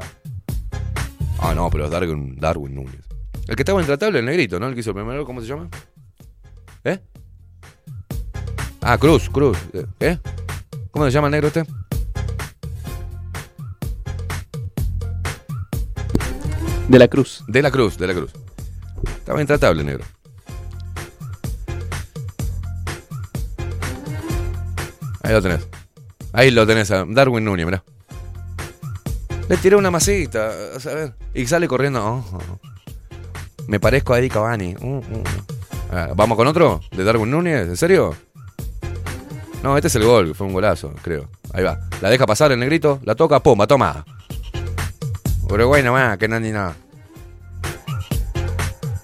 Ah, 1.39 1.53
no, 1.53 1.69
pero 1.69 1.89
Darwin, 1.89 2.35
Darwin 2.37 2.73
Núñez. 2.73 3.01
El 3.47 3.55
que 3.55 3.61
estaba 3.61 3.79
intratable, 3.79 4.17
el 4.19 4.25
negrito, 4.25 4.59
¿no? 4.59 4.67
El 4.67 4.73
que 4.73 4.79
hizo 4.79 4.89
el 4.89 4.95
primero, 4.95 5.25
¿cómo 5.25 5.41
se 5.41 5.47
llama? 5.47 5.69
¿Eh? 6.83 6.99
Ah, 8.89 8.97
Cruz, 8.97 9.29
Cruz. 9.29 9.57
¿Eh? 9.99 10.17
¿Cómo 10.91 11.03
se 11.03 11.11
llama 11.11 11.27
el 11.27 11.31
negro 11.31 11.49
este? 11.49 11.65
De 16.87 16.97
la 16.97 17.09
Cruz. 17.09 17.43
De 17.49 17.61
la 17.61 17.69
Cruz, 17.69 17.97
de 17.97 18.07
la 18.07 18.13
Cruz. 18.13 18.31
Estaba 19.05 19.41
intratable, 19.41 19.83
negro. 19.83 20.05
Ahí 25.21 25.33
lo 25.33 25.41
tenés. 25.41 25.67
Ahí 26.31 26.51
lo 26.51 26.65
tenés 26.65 26.89
a 26.91 27.03
Darwin 27.09 27.43
Núñez, 27.43 27.65
mirá. 27.65 27.83
Le 29.49 29.57
tiré 29.57 29.75
una 29.75 29.91
masita, 29.91 30.49
a 30.49 30.93
ver. 30.93 31.13
Y 31.33 31.45
sale 31.45 31.67
corriendo. 31.67 32.05
oh, 32.05 32.23
oh. 32.31 32.59
Me 33.67 33.81
parezco 33.81 34.13
a 34.13 34.19
Eddie 34.19 34.29
Cavani. 34.29 34.75
Uh, 34.79 34.99
uh. 34.99 35.23
Ah, 35.91 36.13
¿Vamos 36.15 36.37
con 36.37 36.47
otro? 36.47 36.79
¿De 36.95 37.03
Darwin 37.03 37.31
Núñez? 37.31 37.67
¿En 37.67 37.75
serio? 37.75 38.15
No, 39.63 39.75
este 39.75 39.87
es 39.87 39.95
el 39.95 40.05
gol, 40.05 40.35
fue 40.35 40.47
un 40.47 40.53
golazo, 40.53 40.93
creo. 41.01 41.29
Ahí 41.53 41.63
va. 41.63 41.79
La 42.01 42.09
deja 42.09 42.25
pasar 42.25 42.51
el 42.51 42.59
negrito, 42.59 42.99
la 43.03 43.15
toca, 43.15 43.39
pumba, 43.41 43.67
toma. 43.67 44.05
Uruguay 45.49 45.81
nomás, 45.81 46.17
que 46.17 46.27
no 46.27 46.39
ni 46.39 46.51
nada. 46.51 46.75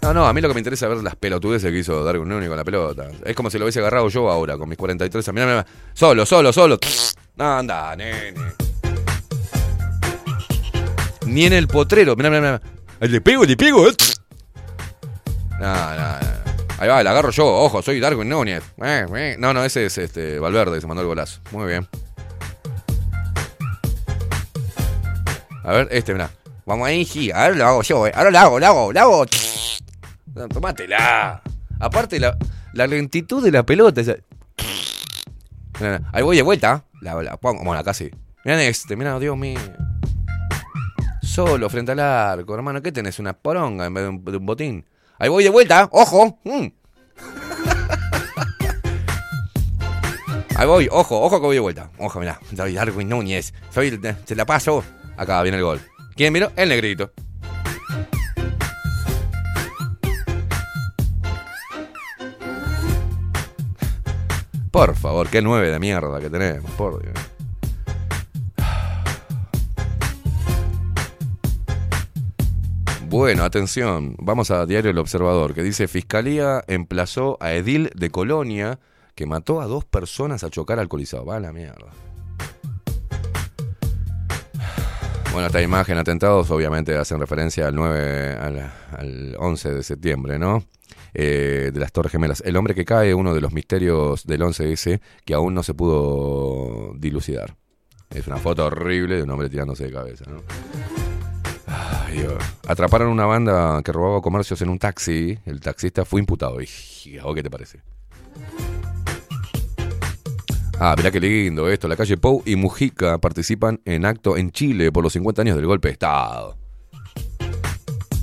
No, 0.03 0.13
no, 0.13 0.27
a 0.27 0.33
mí 0.33 0.41
lo 0.41 0.49
que 0.49 0.53
me 0.53 0.59
interesa 0.59 0.87
es 0.87 0.95
ver 0.95 1.03
las 1.03 1.15
pelotudeces 1.15 1.71
que 1.71 1.79
hizo 1.79 2.03
Darwin 2.03 2.27
Núñez 2.27 2.49
con 2.49 2.57
la 2.57 2.65
pelota. 2.65 3.07
Es 3.23 3.33
como 3.35 3.49
si 3.49 3.57
lo 3.57 3.63
hubiese 3.63 3.79
agarrado 3.79 4.09
yo 4.09 4.29
ahora, 4.29 4.57
con 4.57 4.67
mis 4.67 4.77
43 4.77 5.25
años. 5.29 5.33
Mirá, 5.33 5.45
mirá. 5.45 5.65
Solo, 5.93 6.25
solo, 6.25 6.51
solo. 6.51 6.77
No, 7.37 7.57
anda, 7.57 7.95
nene. 7.95 8.33
Ni 11.25 11.45
en 11.45 11.53
el 11.53 11.67
potrero. 11.67 12.17
Mirá, 12.17 12.29
mirá, 12.29 12.41
mirá. 12.41 12.61
Le 12.99 13.21
pego, 13.21 13.45
le 13.45 13.55
pego. 13.55 13.85
No, 15.59 15.95
no, 15.95 16.19
no. 16.19 16.42
Ahí 16.83 16.89
va, 16.89 17.01
la 17.01 17.11
agarro 17.11 17.29
yo. 17.31 17.45
Ojo, 17.45 17.81
soy 17.81 18.01
Darwin 18.01 18.27
Núñez. 18.27 18.61
Eh, 18.83 19.05
eh. 19.15 19.35
No, 19.39 19.53
no, 19.53 19.63
ese 19.63 19.85
es 19.85 19.97
este 19.97 20.37
Valverde, 20.37 20.81
se 20.81 20.85
mandó 20.85 21.01
el 21.01 21.07
golazo. 21.07 21.39
Muy 21.51 21.65
bien. 21.67 21.87
A 25.63 25.71
ver, 25.71 25.87
este, 25.91 26.11
mirá. 26.11 26.29
Vamos 26.65 26.85
ahí, 26.85 27.05
sí. 27.05 27.31
Ahora 27.31 27.55
lo 27.55 27.65
hago 27.65 27.83
yo, 27.83 28.05
eh. 28.05 28.11
Ahora 28.13 28.31
lo 28.31 28.37
hago, 28.37 28.59
lo 28.59 28.65
hago, 28.65 28.91
lo 28.91 28.99
hago. 28.99 29.25
No, 30.35 30.49
tomátela. 30.49 31.41
Aparte, 31.79 32.19
la, 32.19 32.35
lentitud 32.73 33.41
de 33.41 33.51
la 33.51 33.63
pelota. 33.63 34.01
esa- 34.01 34.17
mirá. 35.79 36.01
Ahí 36.11 36.21
voy 36.21 36.35
de 36.35 36.41
vuelta. 36.43 36.83
La, 36.99 37.15
la 37.23 37.37
pongo. 37.37 37.63
Bueno, 37.63 37.79
acá 37.79 37.93
sí. 37.93 38.11
Mirá 38.43 38.61
este, 38.61 38.97
mirá, 38.97 39.17
Dios 39.19 39.37
mío. 39.37 39.57
Solo 41.21 41.69
frente 41.69 41.93
al 41.93 42.01
arco, 42.01 42.53
hermano. 42.53 42.81
¿Qué 42.81 42.91
tenés? 42.91 43.19
¿Una 43.19 43.31
poronga 43.31 43.85
en 43.85 43.93
vez 43.93 44.03
de 44.03 44.09
un, 44.09 44.25
de 44.25 44.35
un 44.35 44.45
botín? 44.45 44.85
Ahí 45.23 45.29
voy 45.29 45.45
de 45.45 45.49
vuelta. 45.49 45.87
¡Ojo! 45.93 46.37
Mm. 46.43 46.67
Ahí 50.57 50.67
voy, 50.67 50.89
ojo, 50.91 51.21
ojo 51.21 51.39
que 51.39 51.45
voy 51.45 51.55
de 51.55 51.61
vuelta. 51.61 51.89
Ojo, 51.97 52.19
mirá. 52.19 52.41
Soy 52.53 52.73
Darwin 52.73 53.07
Núñez. 53.07 53.53
Soy 53.69 53.97
se 54.25 54.35
la 54.35 54.45
paso. 54.45 54.83
Acá 55.15 55.41
viene 55.41 55.59
el 55.59 55.63
gol. 55.63 55.81
¿Quién 56.17 56.33
miró? 56.33 56.51
El 56.57 56.67
negrito. 56.67 57.13
Por 64.71 64.93
favor, 64.97 65.29
qué 65.29 65.41
nueve 65.41 65.71
de 65.71 65.79
mierda 65.79 66.19
que 66.19 66.29
tenemos, 66.29 66.69
por 66.71 67.01
Dios. 67.01 67.32
Bueno, 73.13 73.43
atención, 73.43 74.15
vamos 74.17 74.49
a 74.49 74.65
Diario 74.65 74.89
El 74.89 74.97
Observador, 74.97 75.53
que 75.53 75.61
dice, 75.61 75.87
Fiscalía 75.87 76.63
emplazó 76.65 77.37
a 77.41 77.53
Edil 77.53 77.91
de 77.93 78.09
Colonia 78.09 78.79
que 79.13 79.27
mató 79.27 79.61
a 79.61 79.67
dos 79.67 79.85
personas 79.85 80.43
a 80.43 80.49
chocar 80.49 80.79
alcoholizado. 80.79 81.23
Va 81.23 81.35
a 81.35 81.39
la 81.39 81.53
mierda. 81.53 81.91
Bueno, 85.31 85.45
esta 85.45 85.61
imagen, 85.61 85.99
atentados, 85.99 86.49
obviamente 86.49 86.97
hacen 86.97 87.19
referencia 87.19 87.67
al 87.67 87.75
9, 87.75 88.33
al, 88.33 88.71
al 88.97 89.35
11 89.37 89.73
de 89.75 89.83
septiembre, 89.83 90.39
¿no? 90.39 90.63
Eh, 91.13 91.69
de 91.71 91.79
las 91.79 91.91
Torres 91.91 92.11
Gemelas. 92.11 92.41
El 92.43 92.57
hombre 92.57 92.73
que 92.73 92.83
cae, 92.83 93.13
uno 93.13 93.35
de 93.35 93.41
los 93.41 93.53
misterios 93.53 94.25
del 94.25 94.41
11S 94.41 95.01
que 95.23 95.35
aún 95.35 95.53
no 95.53 95.61
se 95.61 95.75
pudo 95.75 96.95
dilucidar. 96.95 97.55
Es 98.09 98.25
una 98.25 98.37
foto 98.37 98.65
horrible 98.65 99.17
de 99.17 99.23
un 99.23 99.29
hombre 99.29 99.51
tirándose 99.51 99.83
de 99.83 99.91
cabeza, 99.91 100.25
¿no? 100.27 100.41
Atraparon 102.67 103.09
una 103.09 103.25
banda 103.25 103.81
que 103.83 103.91
robaba 103.91 104.21
comercios 104.21 104.61
en 104.61 104.69
un 104.69 104.79
taxi. 104.79 105.37
El 105.45 105.59
taxista 105.59 106.05
fue 106.05 106.21
imputado. 106.21 106.59
Y, 106.61 107.17
¿a 107.17 107.23
vos 107.23 107.35
¿Qué 107.35 107.43
te 107.43 107.49
parece? 107.49 107.81
Ah, 110.79 110.95
mirá 110.97 111.11
qué 111.11 111.19
lindo 111.19 111.69
esto. 111.69 111.87
La 111.87 111.95
calle 111.95 112.17
Pou 112.17 112.41
y 112.45 112.55
Mujica 112.55 113.17
participan 113.17 113.81
en 113.85 114.05
acto 114.05 114.37
en 114.37 114.51
Chile 114.51 114.91
por 114.91 115.03
los 115.03 115.13
50 115.13 115.41
años 115.41 115.55
del 115.55 115.65
golpe 115.65 115.89
de 115.89 115.93
Estado. 115.93 116.57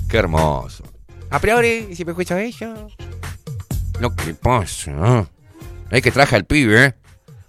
Qué 0.09 0.17
hermoso. 0.17 0.83
A 1.29 1.39
priori, 1.39 1.87
y 1.89 1.95
si 1.95 2.03
me 2.03 2.11
escucha 2.11 2.41
ella. 2.41 2.73
Lo 3.99 4.15
que 4.15 4.33
pasa. 4.33 5.27
Hay 5.91 6.01
que 6.01 6.11
traje 6.11 6.35
al 6.35 6.45
pibe, 6.45 6.85
¿eh? 6.85 6.95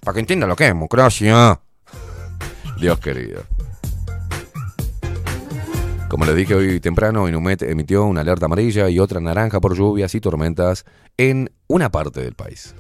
Para 0.01 0.15
que 0.15 0.21
entienda 0.21 0.47
lo 0.47 0.57
que 0.57 0.65
es 0.65 0.71
democracia. 0.71 1.61
Dios 2.79 2.99
querido. 3.01 3.45
Como 6.13 6.27
les 6.27 6.37
dije 6.37 6.55
hoy 6.55 6.79
temprano, 6.79 7.27
Inumet 7.27 7.63
emitió 7.63 8.05
una 8.05 8.21
alerta 8.21 8.45
amarilla 8.45 8.91
y 8.91 8.99
otra 8.99 9.19
naranja 9.19 9.63
por 9.63 9.75
lluvias 9.75 10.15
y 10.15 10.21
tormentas 10.21 10.85
en 11.17 11.51
una 11.69 11.91
parte 11.91 12.21
del 12.21 12.35
país. 12.35 12.75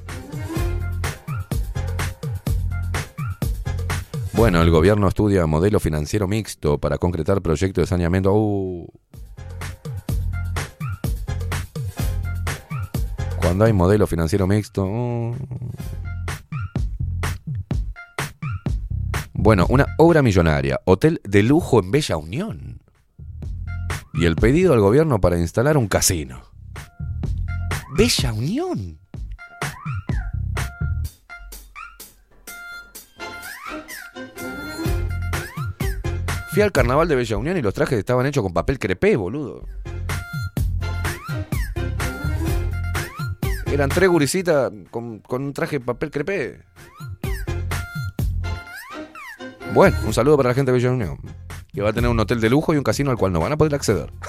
Bueno, 4.35 4.61
el 4.61 4.70
gobierno 4.70 5.09
estudia 5.09 5.47
modelo 5.47 5.81
financiero 5.81 6.28
mixto 6.28 6.77
para 6.77 6.99
concretar 6.99 7.41
proyecto 7.41 7.81
de 7.81 7.86
saneamiento. 7.86 8.35
Uh. 8.35 8.86
Cuando 13.41 13.65
hay 13.65 13.73
modelo 13.73 14.07
financiero 14.07 14.47
mixto. 14.47 14.85
uh. 14.85 15.35
Bueno, 19.33 19.65
una 19.70 19.86
obra 19.97 20.20
millonaria, 20.20 20.83
hotel 20.85 21.23
de 21.25 21.43
lujo 21.43 21.81
en 21.81 21.91
Bella 21.91 22.19
Unión. 22.19 22.82
Y 24.15 24.26
el 24.26 24.36
pedido 24.36 24.74
al 24.74 24.81
gobierno 24.81 25.20
para 25.20 25.39
instalar 25.39 25.76
un 25.76 25.89
casino. 25.89 26.42
Bella 27.97 28.32
Unión. 28.32 28.99
Fui 36.50 36.60
al 36.60 36.73
carnaval 36.73 37.08
de 37.08 37.16
Bella 37.16 37.39
Unión 37.39 37.57
y 37.57 37.62
los 37.62 37.73
trajes 37.73 37.99
estaban 37.99 38.26
hechos 38.26 38.42
con 38.42 38.52
papel 38.52 38.78
crepé, 38.78 39.16
boludo. 39.16 39.66
Eran 43.73 43.89
tres 43.89 44.10
gurisitas 44.10 44.70
con, 44.91 45.20
con 45.20 45.42
un 45.44 45.55
traje 45.55 45.78
de 45.78 45.84
papel 45.86 46.10
crepé. 46.10 46.60
Bueno, 49.73 49.97
un 50.05 50.12
saludo 50.12 50.36
para 50.36 50.50
la 50.50 50.55
gente 50.55 50.70
de 50.70 50.76
Bella 50.76 50.91
Unión. 50.91 51.42
Que 51.73 51.83
va 51.83 51.91
a 51.91 51.92
tener 51.92 52.10
un 52.10 52.20
hotel 52.20 52.41
de 52.41 52.51
lujo 52.51 52.75
y 52.75 52.76
un 52.76 52.84
casino 52.84 53.10
al 53.10 53.17
cual 53.17 53.33
no 53.33 53.41
van 53.41 53.52
a 53.52 53.57
poder 53.57 53.75
acceder. 53.75 54.12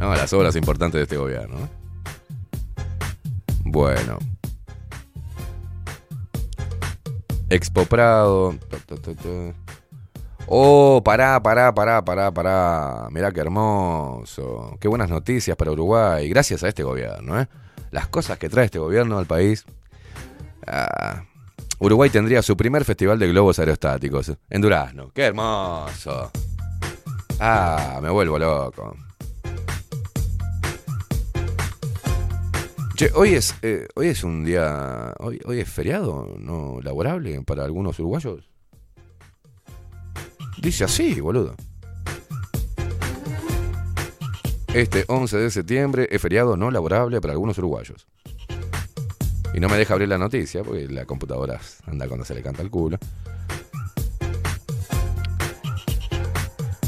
No, 0.00 0.14
las 0.14 0.32
obras 0.32 0.56
importantes 0.56 0.98
de 0.98 1.02
este 1.02 1.18
gobierno. 1.18 1.58
¿eh? 1.58 1.68
Bueno. 3.66 4.16
Expo 7.50 7.84
Prado. 7.84 8.54
Oh, 10.46 11.02
pará, 11.04 11.42
pará, 11.42 11.74
pará, 11.74 12.02
pará, 12.02 12.32
pará. 12.32 13.08
Mirá 13.10 13.30
qué 13.30 13.40
hermoso. 13.40 14.78
Qué 14.80 14.88
buenas 14.88 15.10
noticias 15.10 15.54
para 15.54 15.70
Uruguay. 15.70 16.26
Gracias 16.30 16.64
a 16.64 16.68
este 16.68 16.82
gobierno, 16.82 17.38
¿eh? 17.38 17.46
Las 17.90 18.06
cosas 18.06 18.38
que 18.38 18.48
trae 18.48 18.64
este 18.64 18.78
gobierno 18.78 19.18
al 19.18 19.26
país. 19.26 19.66
Ah, 20.66 21.24
Uruguay 21.82 22.10
tendría 22.10 22.42
su 22.42 22.58
primer 22.58 22.84
festival 22.84 23.18
de 23.18 23.28
globos 23.28 23.58
aerostáticos 23.58 24.32
en 24.50 24.60
Durazno. 24.60 25.10
¡Qué 25.14 25.22
hermoso! 25.22 26.30
Ah, 27.38 28.00
me 28.02 28.10
vuelvo 28.10 28.38
loco. 28.38 28.94
Che, 32.94 33.10
hoy 33.14 33.30
es, 33.30 33.54
eh, 33.62 33.88
hoy 33.94 34.08
es 34.08 34.22
un 34.24 34.44
día. 34.44 35.14
Hoy, 35.20 35.40
hoy 35.46 35.60
es 35.60 35.70
feriado, 35.70 36.36
no 36.38 36.80
laborable 36.82 37.40
para 37.46 37.64
algunos 37.64 37.98
uruguayos. 37.98 38.50
Dice 40.60 40.84
así, 40.84 41.18
boludo. 41.18 41.54
Este 44.74 45.06
11 45.08 45.38
de 45.38 45.50
septiembre 45.50 46.08
es 46.10 46.20
feriado 46.20 46.58
no 46.58 46.70
laborable 46.70 47.22
para 47.22 47.32
algunos 47.32 47.56
uruguayos. 47.56 48.06
Y 49.52 49.60
no 49.60 49.68
me 49.68 49.76
deja 49.76 49.94
abrir 49.94 50.08
la 50.08 50.18
noticia 50.18 50.62
porque 50.62 50.86
la 50.88 51.04
computadora 51.04 51.60
anda 51.86 52.06
cuando 52.06 52.24
se 52.24 52.34
le 52.34 52.42
canta 52.42 52.62
el 52.62 52.70
culo. 52.70 52.98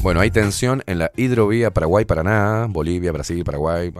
Bueno, 0.02 0.20
hay 0.20 0.30
tensión 0.30 0.82
en 0.86 0.98
la 0.98 1.12
hidrovía 1.16 1.70
Paraguay-Paraná, 1.72 2.66
Bolivia, 2.68 3.12
Brasil, 3.12 3.44
Paraguay. 3.44 3.92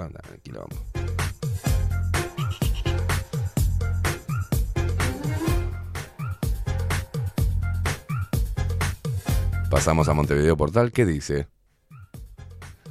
Pasamos 9.71 10.09
a 10.09 10.13
Montevideo 10.13 10.57
Portal, 10.57 10.93
¿qué 10.93 11.07
dice? 11.07 11.47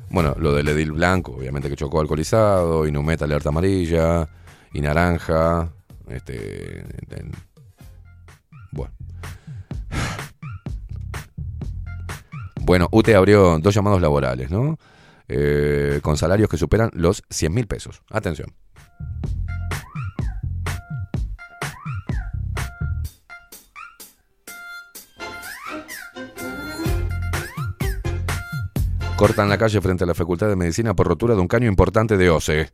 Bueno, 0.09 0.35
lo 0.39 0.53
del 0.53 0.67
Edil 0.69 0.93
Blanco, 0.93 1.33
obviamente 1.33 1.69
que 1.69 1.75
chocó 1.75 1.99
alcoholizado, 1.99 2.87
Inumet 2.87 3.21
alerta 3.21 3.49
amarilla, 3.49 4.27
y 4.73 4.81
naranja, 4.81 5.69
este... 6.07 6.79
en- 7.09 7.31
bueno. 8.71 8.93
Bueno, 12.61 12.87
UTE 12.91 13.15
abrió 13.15 13.59
dos 13.59 13.73
llamados 13.73 14.01
laborales, 14.01 14.49
¿no? 14.51 14.77
Eh, 15.27 15.99
con 16.01 16.15
salarios 16.17 16.49
que 16.49 16.57
superan 16.57 16.89
los 16.93 17.23
100 17.29 17.53
mil 17.53 17.67
pesos. 17.67 18.01
Atención. 18.09 18.53
Cortan 29.17 29.49
la 29.49 29.57
calle 29.57 29.79
frente 29.81 30.03
a 30.03 30.07
la 30.07 30.15
Facultad 30.15 30.47
de 30.47 30.55
Medicina 30.55 30.95
por 30.95 31.07
rotura 31.07 31.35
de 31.35 31.41
un 31.41 31.47
caño 31.47 31.67
importante 31.67 32.17
de 32.17 32.29
OCE. 32.29 32.71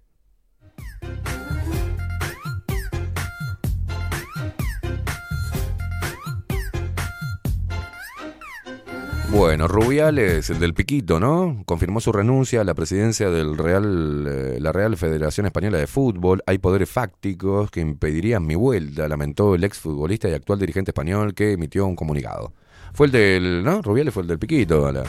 Bueno, 9.38 9.68
Rubiales, 9.68 10.50
el 10.50 10.58
del 10.60 10.74
Piquito, 10.74 11.20
¿no? 11.20 11.62
Confirmó 11.68 12.02
su 12.02 12.12
renuncia 12.12 12.62
a 12.62 12.64
la 12.64 12.74
presidencia 12.74 13.30
del 13.30 13.56
Real, 13.56 14.26
eh, 14.28 14.58
la 14.60 14.72
Real 14.72 14.98
Federación 14.98 15.46
Española 15.46 15.78
de 15.78 15.86
Fútbol. 15.86 16.42
Hay 16.48 16.58
poderes 16.58 16.90
fácticos 16.90 17.70
que 17.70 17.80
impedirían 17.80 18.48
mi 18.48 18.56
vuelta, 18.56 19.08
lamentó 19.08 19.54
el 19.54 19.64
exfutbolista 19.64 20.28
y 20.28 20.34
actual 20.34 20.58
dirigente 20.58 20.90
español 20.90 21.36
que 21.36 21.52
emitió 21.52 21.86
un 21.86 21.96
comunicado. 21.96 22.54
Fue 22.94 23.06
el 23.06 23.12
del, 23.12 23.64
¿no? 23.64 23.84
Rubiales 23.84 24.12
fue 24.12 24.24
el 24.24 24.28
del 24.28 24.40
Piquito. 24.40 24.92
la- 24.92 25.04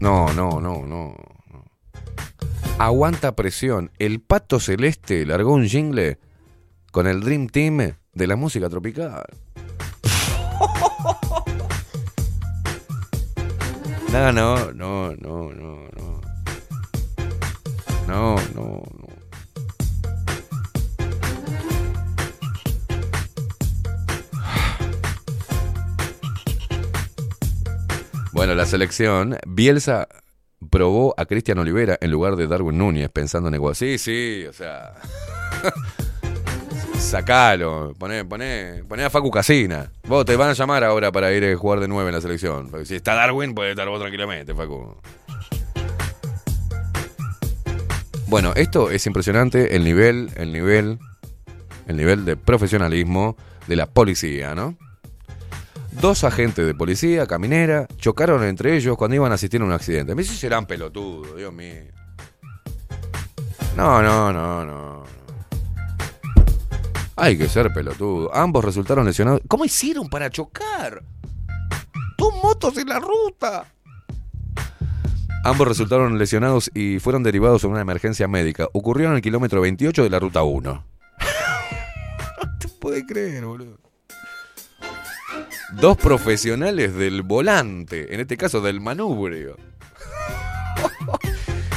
No, 0.00 0.32
no, 0.34 0.60
no, 0.60 0.84
no. 0.84 1.14
Aguanta 2.78 3.36
presión. 3.36 3.90
El 3.98 4.20
pato 4.20 4.58
celeste 4.58 5.24
largó 5.26 5.52
un 5.52 5.66
jingle 5.66 6.18
con 6.90 7.06
el 7.06 7.20
Dream 7.20 7.48
Team 7.48 7.94
de 8.12 8.26
la 8.26 8.36
música 8.36 8.68
tropical. 8.68 9.24
No, 14.12 14.30
no, 14.30 14.70
no, 14.72 15.16
no, 15.16 15.50
no, 15.54 15.88
no. 15.96 16.20
No, 18.06 18.36
no, 18.54 18.54
no. 18.54 18.82
Bueno, 28.32 28.54
la 28.54 28.66
selección, 28.66 29.38
Bielsa 29.46 30.08
probó 30.70 31.14
a 31.16 31.26
Cristian 31.26 31.58
Olivera 31.58 31.98
en 32.00 32.10
lugar 32.10 32.36
de 32.36 32.46
Darwin 32.46 32.78
Núñez 32.78 33.08
pensando 33.10 33.48
en 33.48 33.54
igual. 33.54 33.74
Sí, 33.74 33.98
sí, 33.98 34.44
o 34.48 34.52
sea. 34.52 34.94
Sacalo, 36.98 37.94
poné, 37.98 38.24
poné, 38.24 38.84
poné 38.88 39.04
a 39.04 39.10
Facu 39.10 39.30
Casina. 39.30 39.90
Vos 40.06 40.24
te 40.24 40.36
van 40.36 40.50
a 40.50 40.52
llamar 40.52 40.84
ahora 40.84 41.10
para 41.10 41.32
ir 41.32 41.44
a 41.44 41.56
jugar 41.56 41.80
de 41.80 41.88
nueve 41.88 42.10
en 42.10 42.14
la 42.14 42.20
selección. 42.20 42.70
Porque 42.70 42.86
si 42.86 42.94
está 42.94 43.14
Darwin, 43.14 43.54
puede 43.54 43.70
estar 43.70 43.88
vos 43.88 44.00
tranquilamente, 44.00 44.54
Facu. 44.54 44.96
Bueno, 48.28 48.52
esto 48.56 48.90
es 48.90 49.06
impresionante, 49.06 49.76
el 49.76 49.84
nivel, 49.84 50.30
el 50.36 50.52
nivel, 50.52 50.98
el 51.86 51.96
nivel 51.96 52.24
de 52.24 52.36
profesionalismo 52.36 53.36
de 53.66 53.76
la 53.76 53.86
policía, 53.86 54.54
¿no? 54.54 54.78
Dos 56.00 56.24
agentes 56.24 56.66
de 56.66 56.74
policía, 56.74 57.26
caminera, 57.26 57.86
chocaron 57.96 58.42
entre 58.44 58.76
ellos 58.76 58.96
cuando 58.96 59.14
iban 59.14 59.30
a 59.30 59.34
asistir 59.34 59.60
a 59.60 59.64
un 59.64 59.72
accidente. 59.72 60.14
Me 60.14 60.22
dice 60.22 60.34
serán 60.34 60.66
pelotudos, 60.66 61.36
Dios 61.36 61.52
mío. 61.52 61.84
No, 63.76 64.02
no, 64.02 64.32
no, 64.32 64.64
no. 64.64 65.02
Hay 67.16 67.36
que 67.36 67.48
ser 67.48 67.72
pelotudo. 67.72 68.34
Ambos 68.34 68.64
resultaron 68.64 69.04
lesionados. 69.04 69.42
¿Cómo 69.46 69.64
hicieron 69.64 70.08
para 70.08 70.30
chocar? 70.30 71.02
Dos 72.16 72.34
motos 72.42 72.76
en 72.78 72.88
la 72.88 72.98
ruta. 72.98 73.66
Ambos 75.44 75.68
resultaron 75.68 76.18
lesionados 76.18 76.70
y 76.72 77.00
fueron 77.00 77.22
derivados 77.22 77.64
en 77.64 77.70
una 77.70 77.80
emergencia 77.80 78.28
médica. 78.28 78.68
Ocurrió 78.72 79.08
en 79.08 79.16
el 79.16 79.22
kilómetro 79.22 79.60
28 79.60 80.04
de 80.04 80.10
la 80.10 80.18
ruta 80.18 80.42
1. 80.42 80.72
no 82.42 82.58
te 82.58 82.68
puede 82.68 83.04
creer, 83.04 83.44
boludo. 83.44 83.81
Dos 85.80 85.96
profesionales 85.96 86.94
del 86.94 87.22
volante, 87.22 88.14
en 88.14 88.20
este 88.20 88.36
caso 88.36 88.60
del 88.60 88.80
manubrio. 88.80 89.56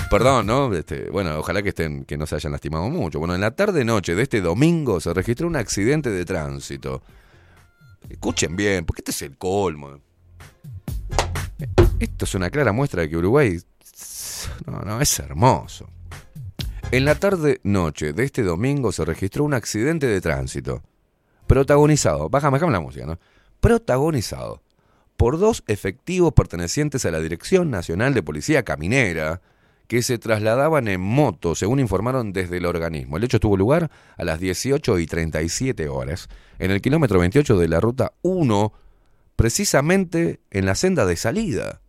perdón, 0.09 0.47
¿no? 0.47 0.73
Este, 0.73 1.09
bueno, 1.09 1.37
ojalá 1.37 1.61
que 1.61 1.69
estén, 1.69 2.05
que 2.05 2.17
no 2.17 2.25
se 2.25 2.35
hayan 2.35 2.51
lastimado 2.51 2.89
mucho. 2.89 3.19
Bueno, 3.19 3.35
en 3.35 3.41
la 3.41 3.51
tarde-noche 3.51 4.15
de 4.15 4.23
este 4.23 4.41
domingo 4.41 4.99
se 4.99 5.13
registró 5.13 5.47
un 5.47 5.55
accidente 5.55 6.09
de 6.09 6.25
tránsito. 6.25 7.01
Escuchen 8.09 8.55
bien, 8.55 8.85
porque 8.85 9.01
este 9.01 9.11
es 9.11 9.21
el 9.23 9.37
colmo. 9.37 9.99
Esto 11.99 12.25
es 12.25 12.35
una 12.35 12.49
clara 12.49 12.71
muestra 12.71 13.01
de 13.01 13.09
que 13.09 13.17
Uruguay. 13.17 13.59
No, 14.67 14.79
no, 14.79 15.01
es 15.01 15.19
hermoso. 15.19 15.89
En 16.91 17.05
la 17.05 17.15
tarde-noche 17.15 18.13
de 18.13 18.23
este 18.23 18.43
domingo 18.43 18.91
se 18.91 19.03
registró 19.03 19.43
un 19.43 19.53
accidente 19.53 20.07
de 20.07 20.21
tránsito. 20.21 20.83
Protagonizado, 21.47 22.29
bájame, 22.29 22.53
bájame 22.53 22.73
la 22.73 22.79
música, 22.79 23.05
¿no? 23.05 23.19
Protagonizado 23.59 24.61
por 25.17 25.39
dos 25.39 25.63
efectivos 25.67 26.33
pertenecientes 26.33 27.05
a 27.05 27.11
la 27.11 27.19
Dirección 27.19 27.71
Nacional 27.71 28.13
de 28.13 28.23
Policía 28.23 28.63
Caminera 28.63 29.41
que 29.87 30.01
se 30.01 30.17
trasladaban 30.17 30.87
en 30.87 30.99
moto, 30.99 31.55
según 31.55 31.79
informaron 31.79 32.33
desde 32.33 32.57
el 32.57 32.65
organismo. 32.65 33.17
El 33.17 33.23
hecho 33.23 33.39
tuvo 33.39 33.55
lugar 33.55 33.91
a 34.17 34.23
las 34.23 34.39
18 34.39 34.99
y 34.99 35.05
37 35.05 35.87
horas, 35.89 36.27
en 36.59 36.71
el 36.71 36.81
kilómetro 36.81 37.19
28 37.19 37.57
de 37.57 37.67
la 37.67 37.79
ruta 37.79 38.13
1, 38.23 38.73
precisamente 39.35 40.39
en 40.49 40.65
la 40.65 40.75
senda 40.75 41.05
de 41.05 41.15
salida. 41.15 41.81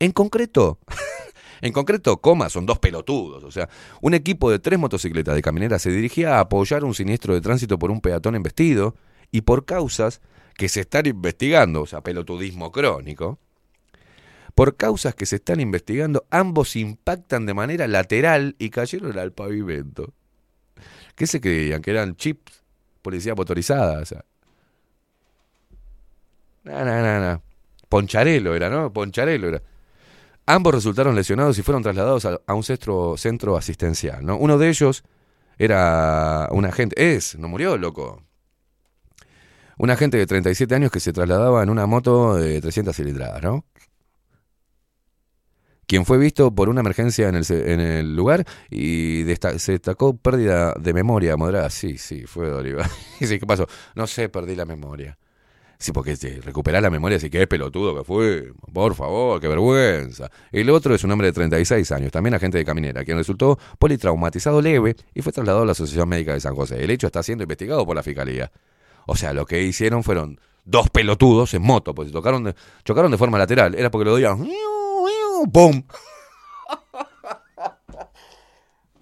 En 0.00 0.12
concreto, 0.12 0.78
en 1.60 1.72
concreto, 1.72 2.20
coma, 2.20 2.48
son 2.48 2.66
dos 2.66 2.78
pelotudos. 2.78 3.44
O 3.44 3.50
sea, 3.50 3.68
un 4.00 4.14
equipo 4.14 4.50
de 4.50 4.58
tres 4.58 4.78
motocicletas 4.78 5.34
de 5.34 5.42
caminera 5.42 5.78
se 5.78 5.90
dirigía 5.90 6.36
a 6.36 6.40
apoyar 6.40 6.84
un 6.84 6.94
siniestro 6.94 7.34
de 7.34 7.40
tránsito 7.40 7.78
por 7.78 7.90
un 7.90 8.00
peatón 8.00 8.34
embestido 8.34 8.96
y 9.30 9.42
por 9.42 9.64
causas 9.64 10.20
que 10.60 10.68
se 10.68 10.80
están 10.80 11.06
investigando, 11.06 11.80
o 11.80 11.86
sea, 11.86 12.02
pelotudismo 12.02 12.70
crónico, 12.70 13.38
por 14.54 14.76
causas 14.76 15.14
que 15.14 15.24
se 15.24 15.36
están 15.36 15.58
investigando, 15.58 16.26
ambos 16.28 16.76
impactan 16.76 17.46
de 17.46 17.54
manera 17.54 17.88
lateral 17.88 18.56
y 18.58 18.68
cayeron 18.68 19.18
al 19.18 19.32
pavimento. 19.32 20.12
¿Qué 21.14 21.26
se 21.26 21.40
creían? 21.40 21.80
¿Que 21.80 21.92
eran 21.92 22.14
chips? 22.14 22.62
Policía 23.00 23.34
motorizada, 23.34 24.02
o 24.02 24.04
sea. 24.04 24.22
No, 26.64 26.84
no, 26.84 27.00
no, 27.00 27.20
no. 27.20 27.42
Poncharelo 27.88 28.54
era, 28.54 28.68
¿no? 28.68 28.92
Poncharelo 28.92 29.48
era. 29.48 29.62
Ambos 30.44 30.74
resultaron 30.74 31.14
lesionados 31.14 31.58
y 31.58 31.62
fueron 31.62 31.82
trasladados 31.82 32.26
a, 32.26 32.54
un 32.54 32.64
centro, 32.64 33.16
centro 33.16 33.56
asistencial, 33.56 34.26
¿no? 34.26 34.36
Uno 34.36 34.58
de 34.58 34.68
ellos 34.68 35.04
era 35.56 36.48
un 36.50 36.66
agente. 36.66 37.14
Es, 37.14 37.38
no 37.38 37.48
murió, 37.48 37.78
loco. 37.78 38.22
Un 39.80 39.88
agente 39.88 40.18
de 40.18 40.26
37 40.26 40.74
años 40.74 40.90
que 40.90 41.00
se 41.00 41.10
trasladaba 41.10 41.62
en 41.62 41.70
una 41.70 41.86
moto 41.86 42.36
de 42.36 42.60
300 42.60 42.94
cilindradas, 42.94 43.42
¿no? 43.42 43.64
Quien 45.86 46.04
fue 46.04 46.18
visto 46.18 46.54
por 46.54 46.68
una 46.68 46.82
emergencia 46.82 47.30
en 47.30 47.36
el, 47.80 48.14
lugar 48.14 48.44
y 48.70 49.24
se 49.56 49.72
destacó 49.72 50.14
pérdida 50.14 50.74
de 50.74 50.92
memoria 50.92 51.34
moderada. 51.38 51.70
Sí, 51.70 51.96
sí, 51.96 52.26
fue 52.26 52.50
Doliva. 52.50 52.86
sí, 53.20 53.38
¿qué 53.38 53.46
pasó? 53.46 53.66
No 53.94 54.06
sé, 54.06 54.28
perdí 54.28 54.54
la 54.54 54.66
memoria. 54.66 55.16
Sí, 55.78 55.92
porque 55.92 56.12
este, 56.12 56.42
recuperar 56.42 56.82
la 56.82 56.90
memoria, 56.90 57.18
sí 57.18 57.30
que 57.30 57.40
es 57.40 57.48
pelotudo 57.48 57.96
que 57.96 58.04
fue. 58.04 58.52
Por 58.74 58.94
favor, 58.94 59.40
qué 59.40 59.48
vergüenza. 59.48 60.30
El 60.52 60.68
otro 60.68 60.94
es 60.94 61.04
un 61.04 61.12
hombre 61.12 61.28
de 61.28 61.32
36 61.32 61.90
años, 61.92 62.12
también 62.12 62.34
agente 62.34 62.58
de 62.58 62.66
caminera, 62.66 63.02
quien 63.02 63.16
resultó 63.16 63.58
politraumatizado 63.78 64.60
leve 64.60 64.94
y 65.14 65.22
fue 65.22 65.32
trasladado 65.32 65.62
a 65.62 65.66
la 65.66 65.72
Asociación 65.72 66.06
Médica 66.06 66.34
de 66.34 66.40
San 66.40 66.54
José. 66.54 66.84
El 66.84 66.90
hecho 66.90 67.06
está 67.06 67.22
siendo 67.22 67.44
investigado 67.44 67.86
por 67.86 67.96
la 67.96 68.02
fiscalía. 68.02 68.52
O 69.06 69.16
sea, 69.16 69.32
lo 69.32 69.46
que 69.46 69.62
hicieron 69.62 70.02
fueron 70.04 70.40
dos 70.64 70.88
pelotudos 70.90 71.52
en 71.54 71.62
moto, 71.62 71.94
pues 71.94 72.12
tocaron 72.12 72.44
de- 72.44 72.54
chocaron 72.84 73.10
de 73.10 73.18
forma 73.18 73.38
lateral. 73.38 73.74
Era 73.74 73.90
porque 73.90 74.04
lo 74.04 74.14
oían. 74.14 74.48
¡Pum! 75.52 75.82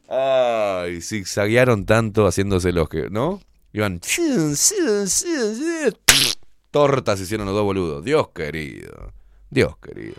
Ay, 0.09 1.01
zigzaguearon 1.03 1.85
tanto 1.85 2.27
haciéndose 2.27 2.73
los 2.73 2.89
que. 2.89 3.11
¿No? 3.11 3.41
Iban. 3.73 4.01
Tortas 6.71 7.21
hicieron 7.21 7.47
los 7.47 7.55
dos 7.55 7.65
boludos. 7.65 8.05
Dios 8.05 8.29
querido. 8.31 9.13
Dios 9.51 9.77
querido. 9.79 10.15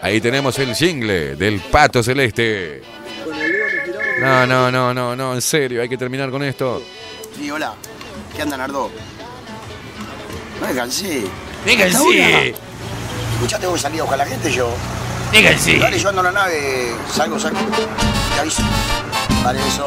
Ahí 0.00 0.20
tenemos 0.20 0.58
el 0.58 0.74
jingle 0.74 1.36
del 1.36 1.60
pato 1.60 2.02
celeste. 2.02 2.82
No, 4.20 4.46
no, 4.46 4.70
no, 4.70 4.94
no, 4.94 5.16
no, 5.16 5.34
en 5.34 5.42
serio, 5.42 5.82
hay 5.82 5.88
que 5.88 5.96
terminar 5.96 6.30
con 6.30 6.42
esto. 6.42 6.82
Sí, 7.36 7.50
hola. 7.50 7.74
¿Qué 8.34 8.42
anda, 8.42 8.56
Nardo? 8.56 8.90
Tengo 13.60 13.74
que 13.74 13.78
salir 13.80 14.00
a 14.00 14.04
buscar 14.04 14.20
a 14.20 14.24
la 14.24 14.30
gente 14.30 14.52
yo. 14.52 14.70
Díganse. 15.32 15.78
Dale, 15.78 15.98
yo 15.98 16.08
ando 16.08 16.20
a 16.20 16.24
la 16.24 16.32
nave. 16.32 16.92
Salgo, 17.10 17.38
salgo. 17.38 17.58
Te 18.34 18.40
aviso. 18.40 18.62
Vale, 19.42 19.58
eso. 19.66 19.86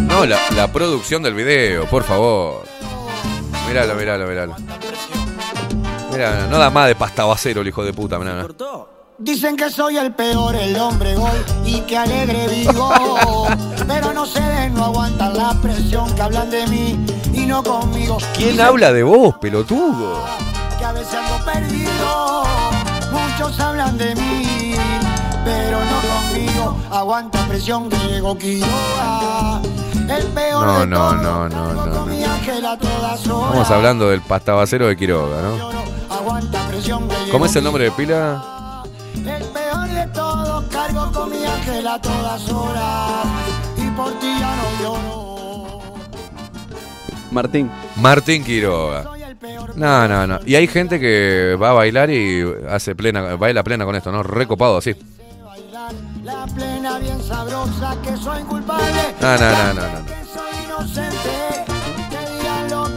No, 0.00 0.26
la, 0.26 0.38
la 0.54 0.72
producción 0.72 1.22
del 1.22 1.34
video, 1.34 1.86
por 1.86 2.04
favor. 2.04 2.64
Míralo, 3.66 3.94
míralo, 3.94 4.26
míralo. 4.26 4.56
Mira, 6.12 6.46
no 6.48 6.58
da 6.58 6.70
más 6.70 6.88
de 6.88 6.94
pastabacero 6.94 7.60
el 7.60 7.68
hijo 7.68 7.84
de 7.84 7.92
puta, 7.92 8.18
mirá, 8.18 8.34
mirá. 8.34 8.48
Dicen 9.20 9.56
que 9.56 9.68
soy 9.68 9.96
el 9.96 10.14
peor, 10.14 10.54
el 10.54 10.76
hombre 10.78 11.16
gol 11.16 11.44
y 11.64 11.80
que 11.80 11.98
alegre 11.98 12.46
vivo. 12.46 13.48
Pero 13.88 14.12
no 14.12 14.24
se 14.24 14.40
den, 14.40 14.74
no 14.74 14.84
aguantan 14.84 15.36
la 15.36 15.60
presión 15.60 16.14
que 16.14 16.22
hablan 16.22 16.48
de 16.50 16.64
mí 16.68 17.04
y 17.32 17.44
no 17.44 17.64
conmigo. 17.64 18.18
¿Quién 18.36 18.60
habla 18.60 18.92
de 18.92 19.02
vos, 19.02 19.34
pelotudo? 19.40 20.24
Que 20.78 20.84
a 20.84 20.92
veces 20.92 21.14
ando 21.14 21.44
perdido. 21.44 22.44
Muchos 23.10 23.58
hablan 23.58 23.98
de 23.98 24.14
mí, 24.14 24.74
pero 25.44 25.80
no 25.84 26.00
conmigo. 26.00 26.76
Aguanta 26.88 27.44
presión, 27.48 27.88
Diego 27.88 28.38
Quiroga. 28.38 29.60
El 30.08 30.26
peor 30.28 30.64
No, 30.64 30.86
no, 30.86 31.12
no, 31.14 31.48
no, 31.48 31.72
no, 31.74 32.06
no. 32.06 32.12
Estamos 32.12 33.70
hablando 33.72 34.10
del 34.10 34.20
pastabacero 34.20 34.86
de 34.86 34.96
Quiroga, 34.96 35.42
¿no? 35.42 35.70
¿Cómo 37.32 37.46
es 37.46 37.56
el 37.56 37.64
nombre 37.64 37.82
de 37.82 37.90
pila? 37.90 38.57
Mi 41.28 41.44
ángel 41.44 41.86
a 41.86 42.00
todas 42.00 42.50
horas. 42.50 43.26
Y 43.76 43.90
por 43.90 44.12
ti 44.18 44.34
ya 44.38 44.56
no 44.56 44.82
lloro. 44.82 45.82
Martín. 47.30 47.70
Martín 47.96 48.44
Quiroga. 48.44 49.04
No, 49.76 50.08
no, 50.08 50.26
no. 50.26 50.40
Y 50.44 50.54
hay 50.54 50.66
gente 50.66 50.98
que 50.98 51.56
va 51.60 51.70
a 51.70 51.74
bailar 51.74 52.10
y 52.10 52.44
hace 52.68 52.94
plena, 52.94 53.36
baila 53.36 53.62
plena 53.62 53.84
con 53.84 53.94
esto, 53.94 54.10
¿no? 54.10 54.22
Recopado 54.22 54.78
así. 54.78 54.94
La 56.24 56.46
plena 56.46 56.98
bien 56.98 57.22
sabrosa 57.22 57.96
que 58.02 58.16
soy 58.16 58.42
culpable. 58.42 58.84
No, 59.20 59.38
no, 59.38 59.50
no, 59.50 59.74
no, 59.74 59.82
no. 59.82 60.18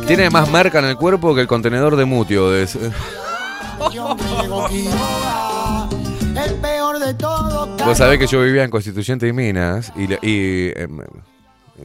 Tiene 0.08 0.30
más 0.30 0.50
marca 0.50 0.80
en 0.80 0.86
el 0.86 0.98
cuerpo 0.98 1.34
que 1.34 1.42
el 1.42 1.48
contenedor 1.48 1.96
de 1.96 2.06
mutio. 2.06 2.50
De... 2.50 2.68
yo 3.94 4.16
Vos 7.86 7.98
sabés 7.98 8.20
que 8.20 8.28
yo 8.28 8.42
vivía 8.42 8.64
en 8.64 8.72
Constituyente 8.72 9.28
y 9.28 9.34
Minas 9.34 9.92
y, 9.96 10.72
em, 10.80 11.00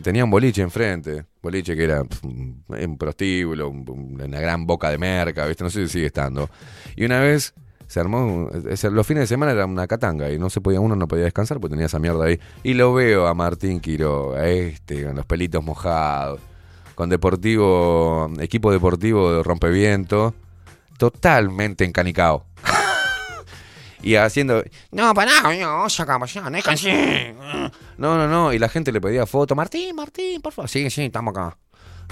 tenía 0.02 0.24
un 0.24 0.30
boliche 0.30 0.62
enfrente. 0.62 1.24
Boliche 1.42 1.76
que 1.76 1.84
era 1.84 2.04
pf, 2.04 2.26
un 2.26 2.98
prostíbulo, 2.98 3.68
un- 3.68 4.18
una 4.22 4.40
gran 4.40 4.66
boca 4.66 4.90
de 4.90 4.98
merca, 4.98 5.46
¿viste? 5.46 5.64
No 5.64 5.70
sé 5.70 5.86
si 5.86 5.92
sigue 5.94 6.06
estando. 6.06 6.48
Y 6.96 7.04
una 7.04 7.20
vez 7.20 7.54
se 7.86 8.00
armó, 8.00 8.50
los 8.90 9.06
fines 9.06 9.22
de 9.22 9.26
semana 9.28 9.52
era 9.52 9.64
una 9.64 9.86
catanga 9.86 10.30
y 10.30 10.38
no 10.38 10.50
se 10.50 10.60
podía, 10.60 10.80
uno 10.80 10.96
no 10.96 11.06
podía 11.06 11.24
descansar 11.24 11.60
porque 11.60 11.72
tenía 11.74 11.86
esa 11.86 11.98
mierda 11.98 12.24
ahí. 12.24 12.38
Y 12.62 12.74
lo 12.74 12.92
veo 12.94 13.26
a 13.26 13.34
Martín 13.34 13.80
Quiroga, 13.80 14.46
este, 14.48 15.04
con 15.04 15.14
los 15.16 15.24
pelitos 15.26 15.62
mojados, 15.64 16.40
con 16.96 17.08
deportivo, 17.08 18.28
equipo 18.40 18.72
deportivo 18.72 19.32
de 19.32 19.42
rompeviento, 19.42 20.34
totalmente 20.98 21.84
encanicado. 21.84 22.44
Y 24.02 24.14
haciendo, 24.16 24.62
no, 24.92 25.14
pará, 25.14 25.54
no, 25.58 25.88
sacamos 25.88 26.32
ya, 26.32 26.48
déjense. 26.50 27.34
No, 27.98 28.16
no, 28.16 28.28
no, 28.28 28.52
y 28.52 28.58
la 28.58 28.68
gente 28.68 28.92
le 28.92 29.00
pedía 29.00 29.26
foto, 29.26 29.54
Martín, 29.54 29.96
Martín, 29.96 30.40
por 30.40 30.52
favor. 30.52 30.68
Sí, 30.68 30.88
sí, 30.90 31.04
estamos 31.04 31.32
acá. 31.36 31.56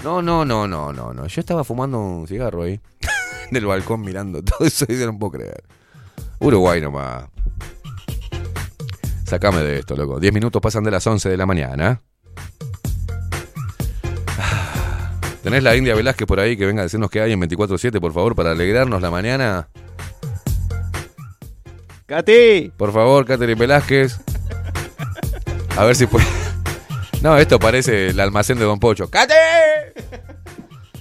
No, 0.03 0.21
no, 0.21 0.43
no, 0.45 0.67
no, 0.67 0.91
no, 0.91 1.13
no. 1.13 1.27
Yo 1.27 1.39
estaba 1.39 1.63
fumando 1.63 1.99
un 1.99 2.27
cigarro 2.27 2.63
ahí, 2.63 2.79
en 3.49 3.57
el 3.57 3.65
balcón 3.65 4.01
mirando 4.01 4.43
todo 4.43 4.67
eso 4.67 4.85
y 4.89 4.93
no 4.93 5.17
puedo 5.17 5.33
creer. 5.33 5.63
Uruguay 6.39 6.81
nomás. 6.81 7.25
Sácame 9.25 9.61
de 9.61 9.79
esto, 9.79 9.95
loco. 9.95 10.19
Diez 10.19 10.33
minutos 10.33 10.61
pasan 10.61 10.83
de 10.83 10.91
las 10.91 11.05
11 11.05 11.29
de 11.29 11.37
la 11.37 11.45
mañana. 11.45 12.01
¿Tenés 15.43 15.63
la 15.63 15.75
India 15.75 15.95
Velázquez 15.95 16.27
por 16.27 16.39
ahí 16.39 16.55
que 16.57 16.65
venga 16.65 16.81
a 16.81 16.83
decirnos 16.83 17.09
qué 17.09 17.21
hay 17.21 17.31
en 17.31 17.41
24-7, 17.41 17.99
por 17.99 18.13
favor, 18.13 18.35
para 18.35 18.51
alegrarnos 18.51 19.01
la 19.01 19.09
mañana? 19.09 19.69
¡Cati! 22.05 22.71
Por 22.77 22.93
favor, 22.93 23.25
Catherine 23.25 23.59
Velázquez. 23.59 24.19
A 25.77 25.85
ver 25.85 25.95
si 25.95 26.05
puede. 26.05 26.25
No, 27.21 27.37
esto 27.37 27.59
parece 27.59 28.09
el 28.09 28.19
almacén 28.19 28.59
de 28.59 28.65
Don 28.65 28.79
Pocho. 28.79 29.09
¡Cate! 29.09 29.33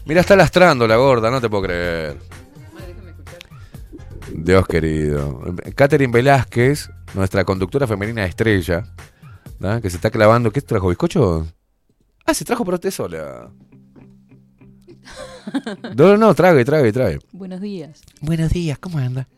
Mira, 0.06 0.22
está 0.22 0.36
lastrando 0.36 0.86
la 0.86 0.96
gorda, 0.96 1.30
no 1.30 1.40
te 1.40 1.48
puedo 1.50 1.64
creer. 1.64 2.18
Dios 4.32 4.66
querido. 4.66 5.54
Catherine 5.74 6.12
Velázquez 6.12 6.90
nuestra 7.14 7.44
conductora 7.44 7.86
femenina 7.86 8.24
estrella, 8.24 8.84
¿da? 9.58 9.80
que 9.80 9.90
se 9.90 9.96
está 9.96 10.10
clavando. 10.10 10.50
¿Qué 10.50 10.60
trajo? 10.60 10.88
¿Bizcocho? 10.88 11.46
Ah, 12.26 12.34
se 12.34 12.44
trajo 12.44 12.64
para 12.64 12.76
usted 12.76 12.90
sola. 12.90 13.50
No, 15.94 16.08
no, 16.08 16.16
no, 16.16 16.34
trague, 16.34 16.64
trague, 16.64 16.90
trague. 16.90 17.18
Buenos 17.30 17.60
días. 17.60 18.00
Buenos 18.20 18.50
días, 18.50 18.78
¿cómo 18.78 18.98
anda? 18.98 19.28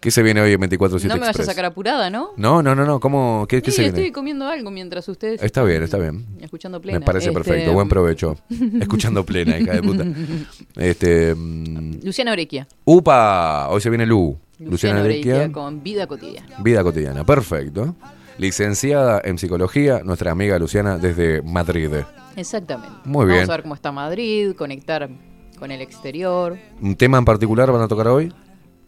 ¿Qué 0.00 0.10
se 0.10 0.22
viene 0.22 0.40
hoy 0.40 0.52
en 0.52 0.60
24-7 0.60 1.04
No 1.08 1.14
me 1.14 1.20
vayas 1.20 1.40
a 1.40 1.44
sacar 1.44 1.64
apurada, 1.64 2.10
¿no? 2.10 2.30
No, 2.36 2.62
no, 2.62 2.74
no, 2.74 2.84
no, 2.84 3.00
¿cómo? 3.00 3.46
¿Qué, 3.48 3.62
qué 3.62 3.70
Sí, 3.70 3.78
se 3.78 3.86
estoy 3.86 4.02
viene? 4.02 4.12
comiendo 4.14 4.46
algo 4.46 4.70
mientras 4.70 5.08
ustedes. 5.08 5.42
Está 5.42 5.62
bien, 5.64 5.82
está 5.82 5.98
bien. 5.98 6.26
Escuchando 6.40 6.80
plena. 6.80 6.98
Me 7.00 7.04
parece 7.04 7.28
Este, 7.28 7.34
perfecto, 7.40 7.72
buen 7.72 7.88
provecho. 7.88 8.36
Escuchando 8.80 9.24
plena, 9.24 9.58
hija 9.58 9.72
de 9.72 9.82
puta. 9.82 10.04
Este. 10.76 11.34
mm, 11.34 12.04
Luciana 12.04 12.32
Orequia. 12.32 12.68
¡Upa! 12.84 13.68
Hoy 13.70 13.80
se 13.80 13.88
viene 13.90 14.06
Lu. 14.06 14.38
Luciana 14.58 15.00
Arequia. 15.02 15.50
con 15.52 15.82
vida 15.82 16.06
cotidiana. 16.06 16.56
Vida 16.62 16.82
cotidiana, 16.82 17.24
perfecto. 17.24 17.94
Licenciada 18.38 19.20
en 19.24 19.38
psicología, 19.38 20.02
nuestra 20.04 20.30
amiga 20.30 20.58
Luciana 20.58 20.98
desde 20.98 21.42
Madrid. 21.42 21.90
Exactamente. 22.36 22.94
Muy 23.04 23.24
bien. 23.26 23.38
Vamos 23.38 23.48
a 23.50 23.52
ver 23.52 23.62
cómo 23.62 23.74
está 23.74 23.92
Madrid, 23.92 24.52
conectar 24.54 25.08
con 25.58 25.70
el 25.70 25.80
exterior. 25.80 26.58
¿Un 26.82 26.96
tema 26.96 27.18
en 27.18 27.24
particular 27.24 27.70
van 27.72 27.82
a 27.82 27.88
tocar 27.88 28.08
hoy? 28.08 28.32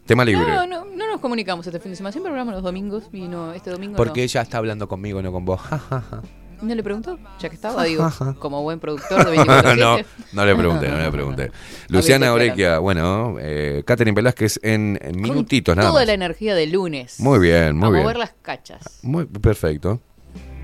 Tema 0.05 0.23
libre. 0.25 0.45
No, 0.47 0.65
no 0.67 0.85
nos 1.19 1.21
comunicamos 1.21 1.67
este 1.67 1.79
fin 1.81 1.91
de 1.91 1.97
semana. 1.97 2.13
Siempre 2.13 2.31
hablamos 2.31 2.53
los 2.53 2.63
domingos 2.63 3.03
y 3.11 3.27
no, 3.27 3.51
este 3.51 3.69
domingo 3.71 3.97
Porque 3.97 4.23
ella 4.23 4.41
está 4.41 4.57
hablando 4.57 4.87
conmigo, 4.87 5.21
no 5.21 5.33
con 5.33 5.43
vos. 5.43 5.59
no. 5.69 6.21
¿No 6.61 6.75
le 6.75 6.83
preguntó? 6.83 7.17
Ya 7.39 7.47
que 7.47 7.55
estaba, 7.55 7.85
digo, 7.85 8.09
como 8.39 8.61
buen 8.63 8.79
productor 8.81 9.23
de 9.23 9.31
24 9.31 9.75
no, 9.77 9.97
no 10.33 10.45
le 10.45 10.55
pregunté, 10.55 10.89
no 10.89 10.97
le 10.97 11.09
pregunté. 11.11 11.51
Luciana 11.87 12.33
Orequia, 12.33 12.79
bueno, 12.79 13.35
eh, 13.39 13.83
Catherine 13.85 14.13
Velázquez 14.13 14.59
en, 14.61 14.99
en 15.01 15.21
minutitos 15.21 15.73
nada 15.75 15.87
Toda 15.89 16.01
más. 16.01 16.07
la 16.07 16.13
energía 16.13 16.55
de 16.55 16.67
lunes. 16.67 17.19
Muy 17.21 17.39
bien, 17.39 17.77
muy 17.77 17.87
a 17.87 17.91
bien. 17.91 18.03
mover 18.03 18.17
las 18.17 18.33
cachas. 18.41 18.99
Muy 19.03 19.25
perfecto. 19.25 20.01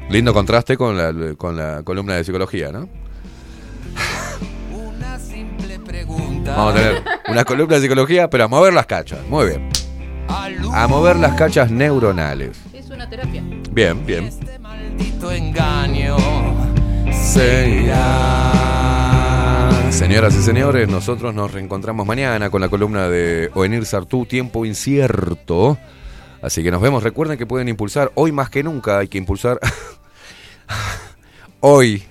Lindo 0.10 0.34
contraste 0.34 0.76
con 0.76 0.98
la, 0.98 1.36
con 1.36 1.56
la 1.56 1.82
columna 1.84 2.16
de 2.16 2.26
psicología, 2.26 2.74
¿no? 2.74 2.90
Vamos 6.46 6.74
a 6.74 6.78
tener 6.78 7.04
una 7.30 7.44
columna 7.46 7.76
de 7.76 7.82
psicología, 7.82 8.30
pero 8.30 8.44
a 8.44 8.48
mover 8.50 8.74
las 8.74 8.86
cachas. 8.86 9.20
Muy 9.30 9.48
bien. 9.48 9.70
A 10.28 10.88
mover 10.88 11.16
las 11.18 11.36
cachas 11.36 11.72
neuronales. 11.72 12.58
Es 12.74 12.90
una 12.90 13.10
terapia. 13.10 13.44
Bien, 13.72 14.06
bien. 14.06 14.30
maldito 14.62 15.32
engaño 15.32 16.18
Señoras 19.90 20.36
y 20.36 20.42
señores, 20.42 20.90
nosotros 20.90 21.34
nos 21.34 21.52
reencontramos 21.52 22.06
mañana 22.06 22.50
con 22.50 22.62
la 22.62 22.70
columna 22.70 23.08
de 23.08 23.50
Oenir 23.54 23.86
Sartú, 23.86 24.26
Tiempo 24.26 24.66
Incierto. 24.66 25.78
Así 26.42 26.64
que 26.64 26.72
nos 26.72 26.82
vemos. 26.82 27.02
Recuerden 27.04 27.38
que 27.38 27.46
pueden 27.46 27.68
impulsar, 27.70 28.12
hoy 28.16 28.32
más 28.32 28.50
que 28.50 28.62
nunca 28.64 29.00
hay 29.00 29.08
que 29.08 29.18
impulsar. 29.18 29.60
hoy, 31.62 32.04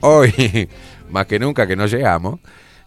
hoy, 0.00 0.68
más 1.10 1.26
que 1.26 1.38
nunca 1.38 1.66
que 1.66 1.76
no 1.76 1.86
llegamos. 1.86 2.40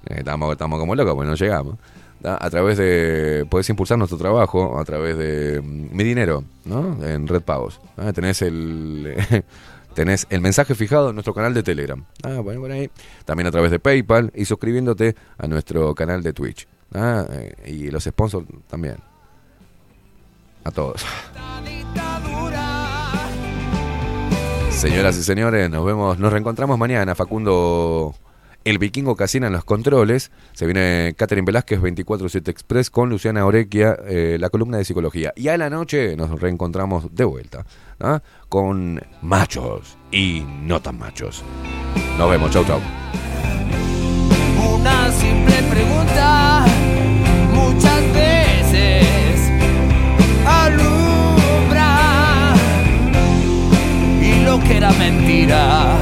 Eh, 0.07 0.15
Estamos, 0.19 0.51
estamos 0.51 0.79
como 0.79 0.95
locos, 0.95 1.15
pues 1.15 1.27
no 1.27 1.35
llegamos. 1.35 1.75
A 2.23 2.49
través 2.49 2.77
de. 2.77 3.45
Puedes 3.49 3.69
impulsar 3.69 3.97
nuestro 3.97 4.17
trabajo 4.17 4.79
a 4.79 4.85
través 4.85 5.17
de 5.17 5.61
mm, 5.61 5.95
mi 5.95 6.03
dinero, 6.03 6.43
¿no? 6.65 7.03
En 7.05 7.27
Red 7.27 7.41
Pagos. 7.41 7.79
Tenés 8.13 8.41
el. 8.41 9.15
Tenés 9.93 10.27
el 10.29 10.41
mensaje 10.41 10.75
fijado 10.75 11.09
en 11.09 11.15
nuestro 11.15 11.33
canal 11.33 11.53
de 11.53 11.63
Telegram. 11.63 12.03
Ah, 12.21 12.41
bueno, 12.41 12.59
por 12.59 12.71
ahí. 12.71 12.89
También 13.23 13.47
a 13.47 13.51
través 13.51 13.71
de 13.71 13.79
PayPal 13.79 14.29
y 14.35 14.43
suscribiéndote 14.43 15.15
a 15.37 15.47
nuestro 15.47 15.95
canal 15.95 16.21
de 16.21 16.33
Twitch. 16.33 16.67
Ah, 16.93 17.25
y 17.65 17.89
los 17.91 18.03
sponsors 18.03 18.45
también. 18.67 18.97
A 20.65 20.71
todos. 20.71 21.05
Señoras 24.71 25.17
y 25.17 25.23
señores, 25.23 25.69
nos 25.69 25.85
vemos, 25.85 26.19
nos 26.19 26.31
reencontramos 26.33 26.77
mañana. 26.77 27.15
Facundo, 27.15 28.13
el 28.65 28.79
vikingo 28.79 29.15
Casina 29.15 29.47
en 29.47 29.53
los 29.53 29.63
controles. 29.63 30.31
Se 30.53 30.65
viene 30.65 31.13
Catherine 31.15 31.45
Velázquez, 31.45 31.79
24-7 31.79 32.49
Express, 32.49 32.89
con 32.89 33.09
Luciana 33.09 33.45
Orequia, 33.45 33.97
eh, 34.05 34.37
la 34.39 34.49
columna 34.49 34.77
de 34.77 34.83
psicología. 34.83 35.31
Y 35.35 35.47
a 35.47 35.57
la 35.57 35.69
noche 35.69 36.17
nos 36.17 36.41
reencontramos 36.41 37.15
de 37.15 37.23
vuelta, 37.23 37.65
¿ah? 38.01 38.21
con 38.49 39.01
machos 39.21 39.97
y 40.11 40.43
no 40.63 40.81
tan 40.81 40.97
machos. 40.97 41.43
Nos 42.17 42.29
vemos, 42.29 42.51
chau, 42.51 42.65
chau. 42.65 42.81
Una 44.73 45.11
simple 45.11 45.55
pregunta 45.69 46.65
muchas 47.53 48.13
veces 48.13 49.51
alumbra 50.45 51.93
y 54.21 54.43
lo 54.43 54.59
que 54.59 54.77
era 54.77 54.91
mentira 54.93 55.95